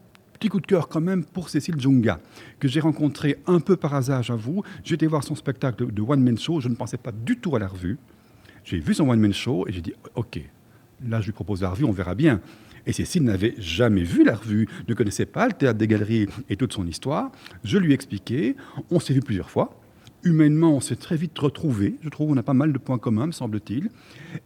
coup 0.47 0.61
de 0.61 0.65
cœur 0.65 0.87
quand 0.87 1.01
même 1.01 1.25
pour 1.25 1.49
Cécile 1.49 1.79
Junga, 1.79 2.21
que 2.59 2.69
j'ai 2.69 2.79
rencontré 2.79 3.39
un 3.47 3.59
peu 3.59 3.75
par 3.75 3.93
hasard, 3.93 4.23
j'avoue. 4.23 4.63
J'étais 4.85 5.07
voir 5.07 5.23
son 5.23 5.35
spectacle 5.35 5.91
de 5.91 6.01
One 6.01 6.23
Man 6.23 6.37
Show, 6.37 6.61
je 6.61 6.69
ne 6.69 6.75
pensais 6.75 6.97
pas 6.97 7.11
du 7.11 7.37
tout 7.37 7.55
à 7.57 7.59
la 7.59 7.67
revue. 7.67 7.97
J'ai 8.63 8.79
vu 8.79 8.93
son 8.93 9.09
One 9.09 9.19
Man 9.19 9.33
Show 9.33 9.67
et 9.67 9.73
j'ai 9.73 9.81
dit, 9.81 9.93
ok, 10.15 10.39
là 11.05 11.19
je 11.19 11.25
lui 11.25 11.33
propose 11.33 11.63
la 11.63 11.71
revue, 11.71 11.83
on 11.83 11.91
verra 11.91 12.15
bien. 12.15 12.39
Et 12.85 12.93
Cécile 12.93 13.23
n'avait 13.23 13.55
jamais 13.57 14.03
vu 14.03 14.23
la 14.23 14.35
revue, 14.35 14.67
ne 14.87 14.93
connaissait 14.93 15.25
pas 15.25 15.47
le 15.47 15.53
théâtre 15.53 15.77
des 15.77 15.87
galeries 15.87 16.27
et 16.49 16.55
toute 16.55 16.73
son 16.73 16.87
histoire. 16.87 17.31
Je 17.63 17.77
lui 17.77 17.91
ai 17.91 17.93
expliqué, 17.93 18.55
on 18.89 18.99
s'est 18.99 19.13
vu 19.13 19.19
plusieurs 19.19 19.49
fois 19.49 19.78
humainement, 20.23 20.71
on 20.71 20.79
s'est 20.79 20.95
très 20.95 21.15
vite 21.15 21.37
retrouvés. 21.37 21.95
Je 22.01 22.09
trouve 22.09 22.29
qu'on 22.29 22.37
a 22.37 22.43
pas 22.43 22.53
mal 22.53 22.73
de 22.73 22.77
points 22.77 22.97
communs, 22.97 23.27
me 23.27 23.31
semble-t-il. 23.31 23.89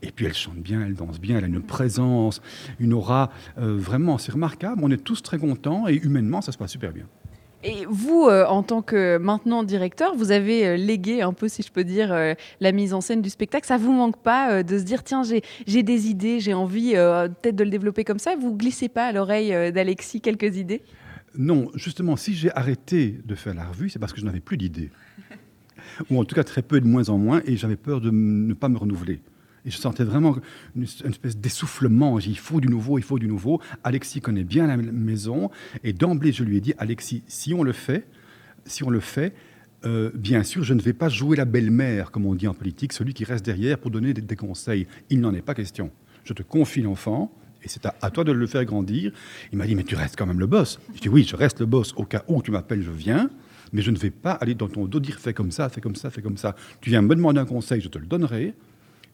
Et 0.01 0.11
puis 0.11 0.25
elle 0.25 0.33
chante 0.33 0.57
bien, 0.57 0.81
elle 0.81 0.95
danse 0.95 1.19
bien, 1.19 1.37
elle 1.37 1.43
a 1.43 1.47
une 1.47 1.61
présence, 1.61 2.41
une 2.79 2.93
aura 2.93 3.31
euh, 3.57 3.77
vraiment 3.77 4.15
assez 4.15 4.31
remarquable. 4.31 4.81
On 4.83 4.91
est 4.91 5.03
tous 5.03 5.21
très 5.21 5.37
contents 5.37 5.87
et 5.87 5.95
humainement, 5.95 6.41
ça 6.41 6.51
se 6.51 6.57
passe 6.57 6.71
super 6.71 6.91
bien. 6.91 7.05
Et 7.65 7.85
vous, 7.89 8.27
euh, 8.27 8.45
en 8.45 8.61
tant 8.61 8.81
que 8.81 9.17
maintenant 9.17 9.63
directeur, 9.63 10.15
vous 10.15 10.31
avez 10.31 10.67
euh, 10.67 10.75
légué 10.75 11.21
un 11.21 11.31
peu, 11.31 11.47
si 11.47 11.63
je 11.63 11.71
peux 11.71 11.85
dire, 11.85 12.13
la 12.59 12.71
mise 12.71 12.93
en 12.93 12.99
scène 12.99 13.21
du 13.21 13.29
spectacle. 13.29 13.65
Ça 13.65 13.77
vous 13.77 13.93
manque 13.93 14.17
pas 14.17 14.63
de 14.63 14.77
se 14.77 14.83
dire, 14.83 15.03
tiens, 15.03 15.23
j'ai 15.23 15.83
des 15.83 16.07
idées, 16.09 16.39
j'ai 16.39 16.53
envie 16.53 16.91
peut-être 16.93 17.55
de 17.55 17.63
le 17.63 17.69
développer 17.69 18.03
comme 18.03 18.19
ça 18.19 18.35
Vous 18.35 18.55
glissez 18.55 18.89
pas 18.89 19.07
à 19.07 19.11
l'oreille 19.11 19.71
d'Alexis 19.71 20.21
quelques 20.21 20.57
idées? 20.57 20.81
Non, 21.35 21.71
justement, 21.73 22.15
si 22.15 22.35
j'ai 22.35 22.55
arrêté 22.55 23.19
de 23.25 23.33
faire 23.33 23.55
la 23.55 23.63
revue, 23.63 23.89
c'est 23.89 23.97
parce 23.97 24.13
que 24.13 24.19
je 24.19 24.25
n'avais 24.25 24.39
plus 24.41 24.57
d'idées 24.57 24.91
ou 26.09 26.19
en 26.19 26.25
tout 26.25 26.35
cas 26.35 26.43
très 26.43 26.61
peu 26.61 26.79
de 26.81 26.87
moins 26.87 27.09
en 27.09 27.17
moins, 27.17 27.41
et 27.45 27.57
j'avais 27.57 27.75
peur 27.75 28.01
de 28.01 28.09
ne 28.11 28.53
pas 28.53 28.69
me 28.69 28.77
renouveler. 28.77 29.21
Et 29.65 29.71
je 29.71 29.77
sentais 29.77 30.03
vraiment 30.03 30.35
une, 30.75 30.83
espèce 30.83 31.37
d'essoufflement. 31.37 32.19
Il 32.19 32.37
faut 32.37 32.59
du 32.59 32.67
nouveau, 32.67 32.97
il 32.97 33.03
faut 33.03 33.19
du 33.19 33.27
nouveau. 33.27 33.61
Alexis 33.83 34.19
connaît 34.19 34.43
bien 34.43 34.67
la 34.67 34.77
maison, 34.77 35.49
et 35.83 35.93
d'emblée, 35.93 36.31
je 36.31 36.43
lui 36.43 36.57
ai 36.57 36.61
dit, 36.61 36.73
Alexis, 36.77 37.23
si 37.27 37.53
on 37.53 37.63
le 37.63 37.71
fait, 37.71 38.05
si 38.65 38.83
on 38.83 38.89
le 38.89 38.99
fait, 38.99 39.33
euh, 39.85 40.11
bien 40.13 40.43
sûr, 40.43 40.63
je 40.63 40.73
ne 40.73 40.81
vais 40.81 40.93
pas 40.93 41.09
jouer 41.09 41.35
la 41.35 41.45
belle-mère, 41.45 42.11
comme 42.11 42.25
on 42.25 42.35
dit 42.35 42.47
en 42.47 42.53
politique, 42.53 42.93
celui 42.93 43.13
qui 43.13 43.25
reste 43.25 43.45
derrière 43.45 43.77
pour 43.77 43.91
donner 43.91 44.13
des, 44.13 44.35
conseils. 44.35 44.87
Il 45.09 45.19
n'en 45.19 45.33
est 45.33 45.41
pas 45.41 45.53
question. 45.53 45.91
Je 46.23 46.33
te 46.33 46.43
confie 46.43 46.81
l'enfant, 46.81 47.31
et 47.63 47.69
c'est 47.69 47.85
à, 47.85 48.11
toi 48.11 48.23
de 48.23 48.31
le 48.31 48.47
faire 48.47 48.65
grandir. 48.65 49.11
Il 49.51 49.57
m'a 49.57 49.65
dit, 49.65 49.75
mais 49.75 49.83
tu 49.83 49.95
restes 49.95 50.17
quand 50.17 50.25
même 50.25 50.39
le 50.39 50.47
boss. 50.47 50.79
Je 50.95 51.01
dis, 51.01 51.09
oui, 51.09 51.25
je 51.27 51.35
reste 51.35 51.61
le 51.61 51.65
boss. 51.65 51.93
Au 51.95 52.03
cas 52.03 52.23
où 52.27 52.41
tu 52.41 52.51
m'appelles, 52.51 52.81
je 52.81 52.91
viens 52.91 53.29
mais 53.73 53.81
je 53.81 53.91
ne 53.91 53.97
vais 53.97 54.11
pas 54.11 54.31
aller 54.31 54.55
dans 54.55 54.69
ton 54.69 54.85
dos 54.85 54.99
dire 54.99 55.19
fais 55.19 55.33
comme 55.33 55.51
ça, 55.51 55.67
fais 55.67 55.81
comme 55.81 55.95
ça, 55.95 56.09
fais 56.09 56.21
comme 56.21 56.37
ça. 56.37 56.55
Tu 56.79 56.91
viens 56.91 57.01
me 57.01 57.13
demander 57.15 57.39
un 57.39 57.45
conseil, 57.45 57.81
je 57.81 57.89
te 57.89 57.97
le 57.97 58.05
donnerai, 58.05 58.53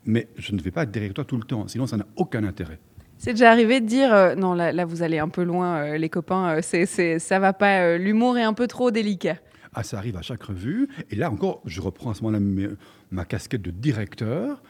mais 0.06 0.27
je 0.38 0.53
ne 0.53 0.61
vais 0.61 0.72
pas 0.72 0.84
être 0.84 0.91
derrière 0.91 1.14
toi 1.14 1.26
tout 1.26 1.38
le 1.38 1.44
temps, 1.44 1.68
sinon 1.68 1.88
ça 1.88 1.98
n'a 1.98 2.06
aucun 2.18 2.44
intérêt. 2.44 2.80
C'est 3.18 3.31
déjà 3.31 3.52
arrivé 3.52 3.81
de 3.81 3.86
dire 3.86 4.14
euh, 4.14 4.36
non 4.36 4.53
là, 4.53 4.72
là, 4.72 4.86
vous 4.86 5.02
allez 5.02 5.19
un 5.19 5.27
peu 5.27 5.44
loin 5.44 5.77
euh, 5.77 5.98
les 5.98 6.10
copains, 6.10 6.57
euh, 6.57 6.60
c'est, 6.61 6.86
c'est, 6.86 7.19
ça 7.19 7.40
va 7.40 7.53
pas, 7.53 7.98
l'humour 7.98 8.38
est 8.38 8.44
un 8.44 8.53
peu 8.53 8.68
trop 8.68 8.91
délicat. 8.91 9.38
Ah 9.73 9.84
ça 9.84 9.98
arrive 9.98 10.18
à 10.18 10.22
chaque 10.22 10.44
revue 10.44 10.90
et 11.11 11.15
là 11.15 11.30
encore 11.30 11.61
je 11.65 11.80
reprends 11.80 12.10
à 12.10 12.14
ce 12.15 12.23
moment-là 12.23 12.44
ma 13.11 13.26
casquette 13.26 13.61
de 13.61 13.72
directeur. 13.72 14.61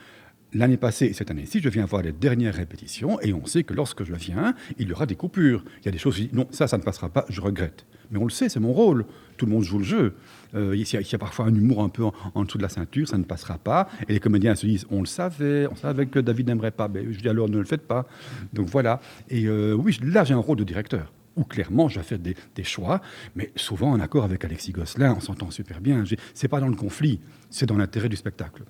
L'année 0.54 0.78
passée 0.78 1.06
et 1.06 1.14
cette 1.14 1.30
année-ci, 1.30 1.60
je 1.62 1.70
viens 1.70 1.86
voir 1.86 2.02
les 2.02 2.12
dernières 2.12 2.56
répétitions 2.56 3.22
et 3.22 3.34
on 3.34 3.46
sait 3.46 3.64
que 3.64 3.74
lorsque 3.76 4.04
je 4.04 4.16
viens, 4.16 4.56
il 4.80 4.88
y 4.88 4.92
aura 4.92 5.06
des 5.06 5.16
coupures. 5.16 5.64
Il 5.82 5.86
y 5.86 5.90
a 5.90 5.92
des 5.92 6.00
choses, 6.00 6.20
non, 6.34 6.48
ça, 6.50 6.68
ça 6.68 6.78
ne 6.80 6.84
passera 6.84 7.10
pas, 7.10 7.26
je 7.30 7.40
regrette. 7.40 7.86
Mais 8.10 8.18
on 8.18 8.24
le 8.24 8.32
sait, 8.32 8.50
c'est 8.50 8.60
mon 8.60 8.74
rôle. 8.74 9.06
Tout 9.38 9.46
le 9.46 9.52
monde 9.52 9.64
joue 9.64 9.78
le 9.78 9.84
jeu. 9.84 10.16
Euh, 10.56 10.76
il, 10.76 10.82
y 10.82 11.16
a, 11.16 11.18
parfois 11.20 11.46
un 11.46 11.54
humour 11.54 11.84
un 11.84 11.90
peu 11.90 12.04
en, 12.34 12.44
dessous 12.44 12.58
de 12.58 12.64
la 12.64 12.70
ceinture, 12.70 13.08
ça 13.08 13.20
ne 13.20 13.24
passera 13.24 13.60
pas. 13.60 13.88
Et 14.08 14.14
les 14.14 14.20
comédiens 14.20 14.56
se 14.56 14.66
disent, 14.66 14.88
on 14.90 15.02
le 15.02 15.06
savait, 15.06 15.68
on 15.68 15.76
savait 15.76 16.08
que 16.08 16.18
David 16.20 16.48
n'aimerait 16.48 16.72
pas. 16.72 16.88
Mais 16.88 17.06
je 17.14 17.20
dis 17.20 17.30
alors, 17.30 17.48
ne 17.48 17.60
le 17.60 17.66
faites 17.66 17.88
pas. 17.88 18.08
Donc 18.52 18.70
voilà. 18.70 19.02
Et 19.30 19.46
euh, 19.46 19.74
oui, 19.74 20.00
là, 20.02 20.24
j'ai 20.24 20.34
un 20.34 20.38
rôle 20.38 20.58
de 20.58 20.64
directeur 20.64 21.14
où 21.36 21.44
clairement 21.44 21.88
je 21.88 22.00
vais 22.00 22.04
faire 22.04 22.20
des, 22.20 22.64
choix, 22.64 23.02
mais 23.36 23.52
souvent 23.56 23.92
en 23.92 24.00
accord 24.00 24.26
avec 24.26 24.44
Alexis 24.44 24.72
Gosselin, 24.74 25.14
on 25.16 25.22
s'entend 25.22 25.52
super 25.52 25.80
bien. 25.80 26.04
C'est 26.34 26.48
pas 26.50 26.60
dans 26.60 26.68
le 26.68 26.76
conflit, 26.76 27.22
c'est 27.50 27.68
dans 27.68 27.78
l'intérêt 27.78 28.10
du 28.10 28.18
spectacle. 28.18 28.64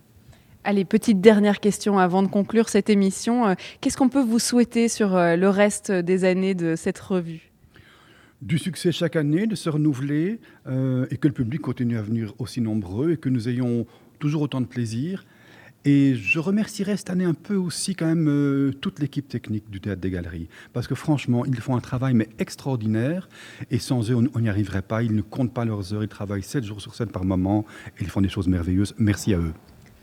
Allez, 0.64 0.86
petite 0.86 1.22
dernière 1.22 1.60
question 1.60 2.00
avant 2.00 2.22
de 2.22 2.28
conclure 2.28 2.70
cette 2.70 2.90
émission. 2.90 3.48
Euh, 3.48 3.54
qu'est-ce 3.82 3.98
qu'on 3.98 4.10
peut 4.10 4.24
vous 4.24 4.40
souhaiter 4.40 4.90
sur 4.90 5.12
le 5.16 5.48
reste 5.48 5.92
des 5.92 6.26
années 6.26 6.54
de 6.54 6.76
cette 6.76 7.00
revue? 7.00 7.50
Du 8.42 8.58
succès 8.58 8.94
chaque 8.94 9.18
année, 9.18 9.48
de 9.48 9.56
se 9.56 9.70
renouveler 9.70 10.40
euh, 10.66 11.06
et 11.12 11.18
que 11.18 11.28
le 11.28 11.34
public 11.34 11.60
continue 11.60 11.98
à 11.98 12.02
venir 12.02 12.34
aussi 12.40 12.62
nombreux 12.62 13.12
et 13.12 13.18
que 13.18 13.28
nous 13.28 13.50
ayons 13.50 13.86
toujours 14.18 14.44
autant 14.44 14.62
de 14.62 14.66
plaisir. 14.66 15.26
Et 15.84 16.16
je 16.16 16.40
remercierai 16.40 16.96
cette 16.96 17.10
année 17.10 17.26
un 17.26 17.34
peu 17.34 17.56
aussi 17.56 17.96
quand 17.96 18.06
même 18.06 18.30
euh, 18.30 18.72
toute 18.80 19.00
l'équipe 19.00 19.28
technique 19.28 19.70
du 19.70 19.82
Théâtre 19.82 20.00
des 20.00 20.10
Galeries. 20.10 20.48
Parce 20.72 20.88
que 20.88 20.96
franchement, 20.96 21.44
ils 21.46 21.60
font 21.60 21.76
un 21.76 21.82
travail 21.82 22.14
mais 22.14 22.30
extraordinaire. 22.38 23.28
Et 23.72 23.80
sans 23.80 24.10
eux, 24.10 24.16
on 24.16 24.40
n'y 24.40 24.50
arriverait 24.50 24.84
pas. 24.84 25.04
Ils 25.04 25.16
ne 25.16 25.22
comptent 25.22 25.54
pas 25.54 25.66
leurs 25.66 25.94
heures. 25.94 26.04
Ils 26.04 26.10
travaillent 26.10 26.44
7 26.44 26.64
jours 26.64 26.80
sur 26.80 26.96
7 26.96 27.12
par 27.12 27.26
moment. 27.26 27.66
Et 27.98 28.04
ils 28.04 28.10
font 28.10 28.22
des 28.22 28.30
choses 28.30 28.48
merveilleuses. 28.48 28.96
Merci 28.98 29.34
à 29.34 29.40
eux. 29.40 29.54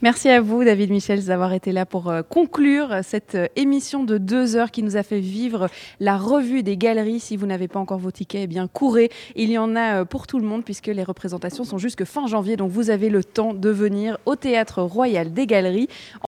Merci 0.03 0.29
à 0.29 0.43
vous, 0.43 0.63
David 0.63 0.91
Michel, 0.91 1.25
d'avoir 1.25 1.55
été 1.55 1.73
là 1.73 1.87
pour 1.87 2.11
euh, 2.11 2.21
conclure 2.21 2.99
cette 3.03 3.35
euh, 3.35 3.47
émission 3.57 4.05
de 4.05 4.19
deux 4.19 4.55
heures 4.55 4.71
qui 4.71 4.83
nous 4.83 4.99
a 4.99 5.03
fait 5.03 5.21
vivre 5.21 5.69
la 6.01 6.19
revue 6.19 6.63
des 6.63 6.77
galeries. 6.77 7.19
Si 7.19 7.35
vous 7.39 7.47
n'avez 7.47 7.67
pas 7.67 7.81
encore 7.81 7.99
vos 7.99 8.11
tickets, 8.11 8.43
eh 8.45 8.47
bien 8.47 8.69
courez. 8.69 9.11
Il 9.37 9.51
y 9.51 9.57
en 9.57 9.75
a 9.75 10.03
euh, 10.03 10.05
pour 10.05 10.27
tout 10.27 10.39
le 10.39 10.45
monde 10.45 10.65
puisque 10.65 10.89
les 10.89 11.03
représentations 11.03 11.65
sont 11.65 11.79
jusque 11.79 12.05
fin 12.05 12.27
janvier. 12.27 12.59
Donc 12.59 12.73
vous 12.73 12.91
avez 12.91 13.09
le 13.09 13.25
temps 13.25 13.55
de 13.55 13.71
venir 13.71 14.19
au 14.27 14.37
Théâtre 14.37 14.83
Royal 14.83 15.33
des 15.33 15.47
Galeries. 15.47 15.89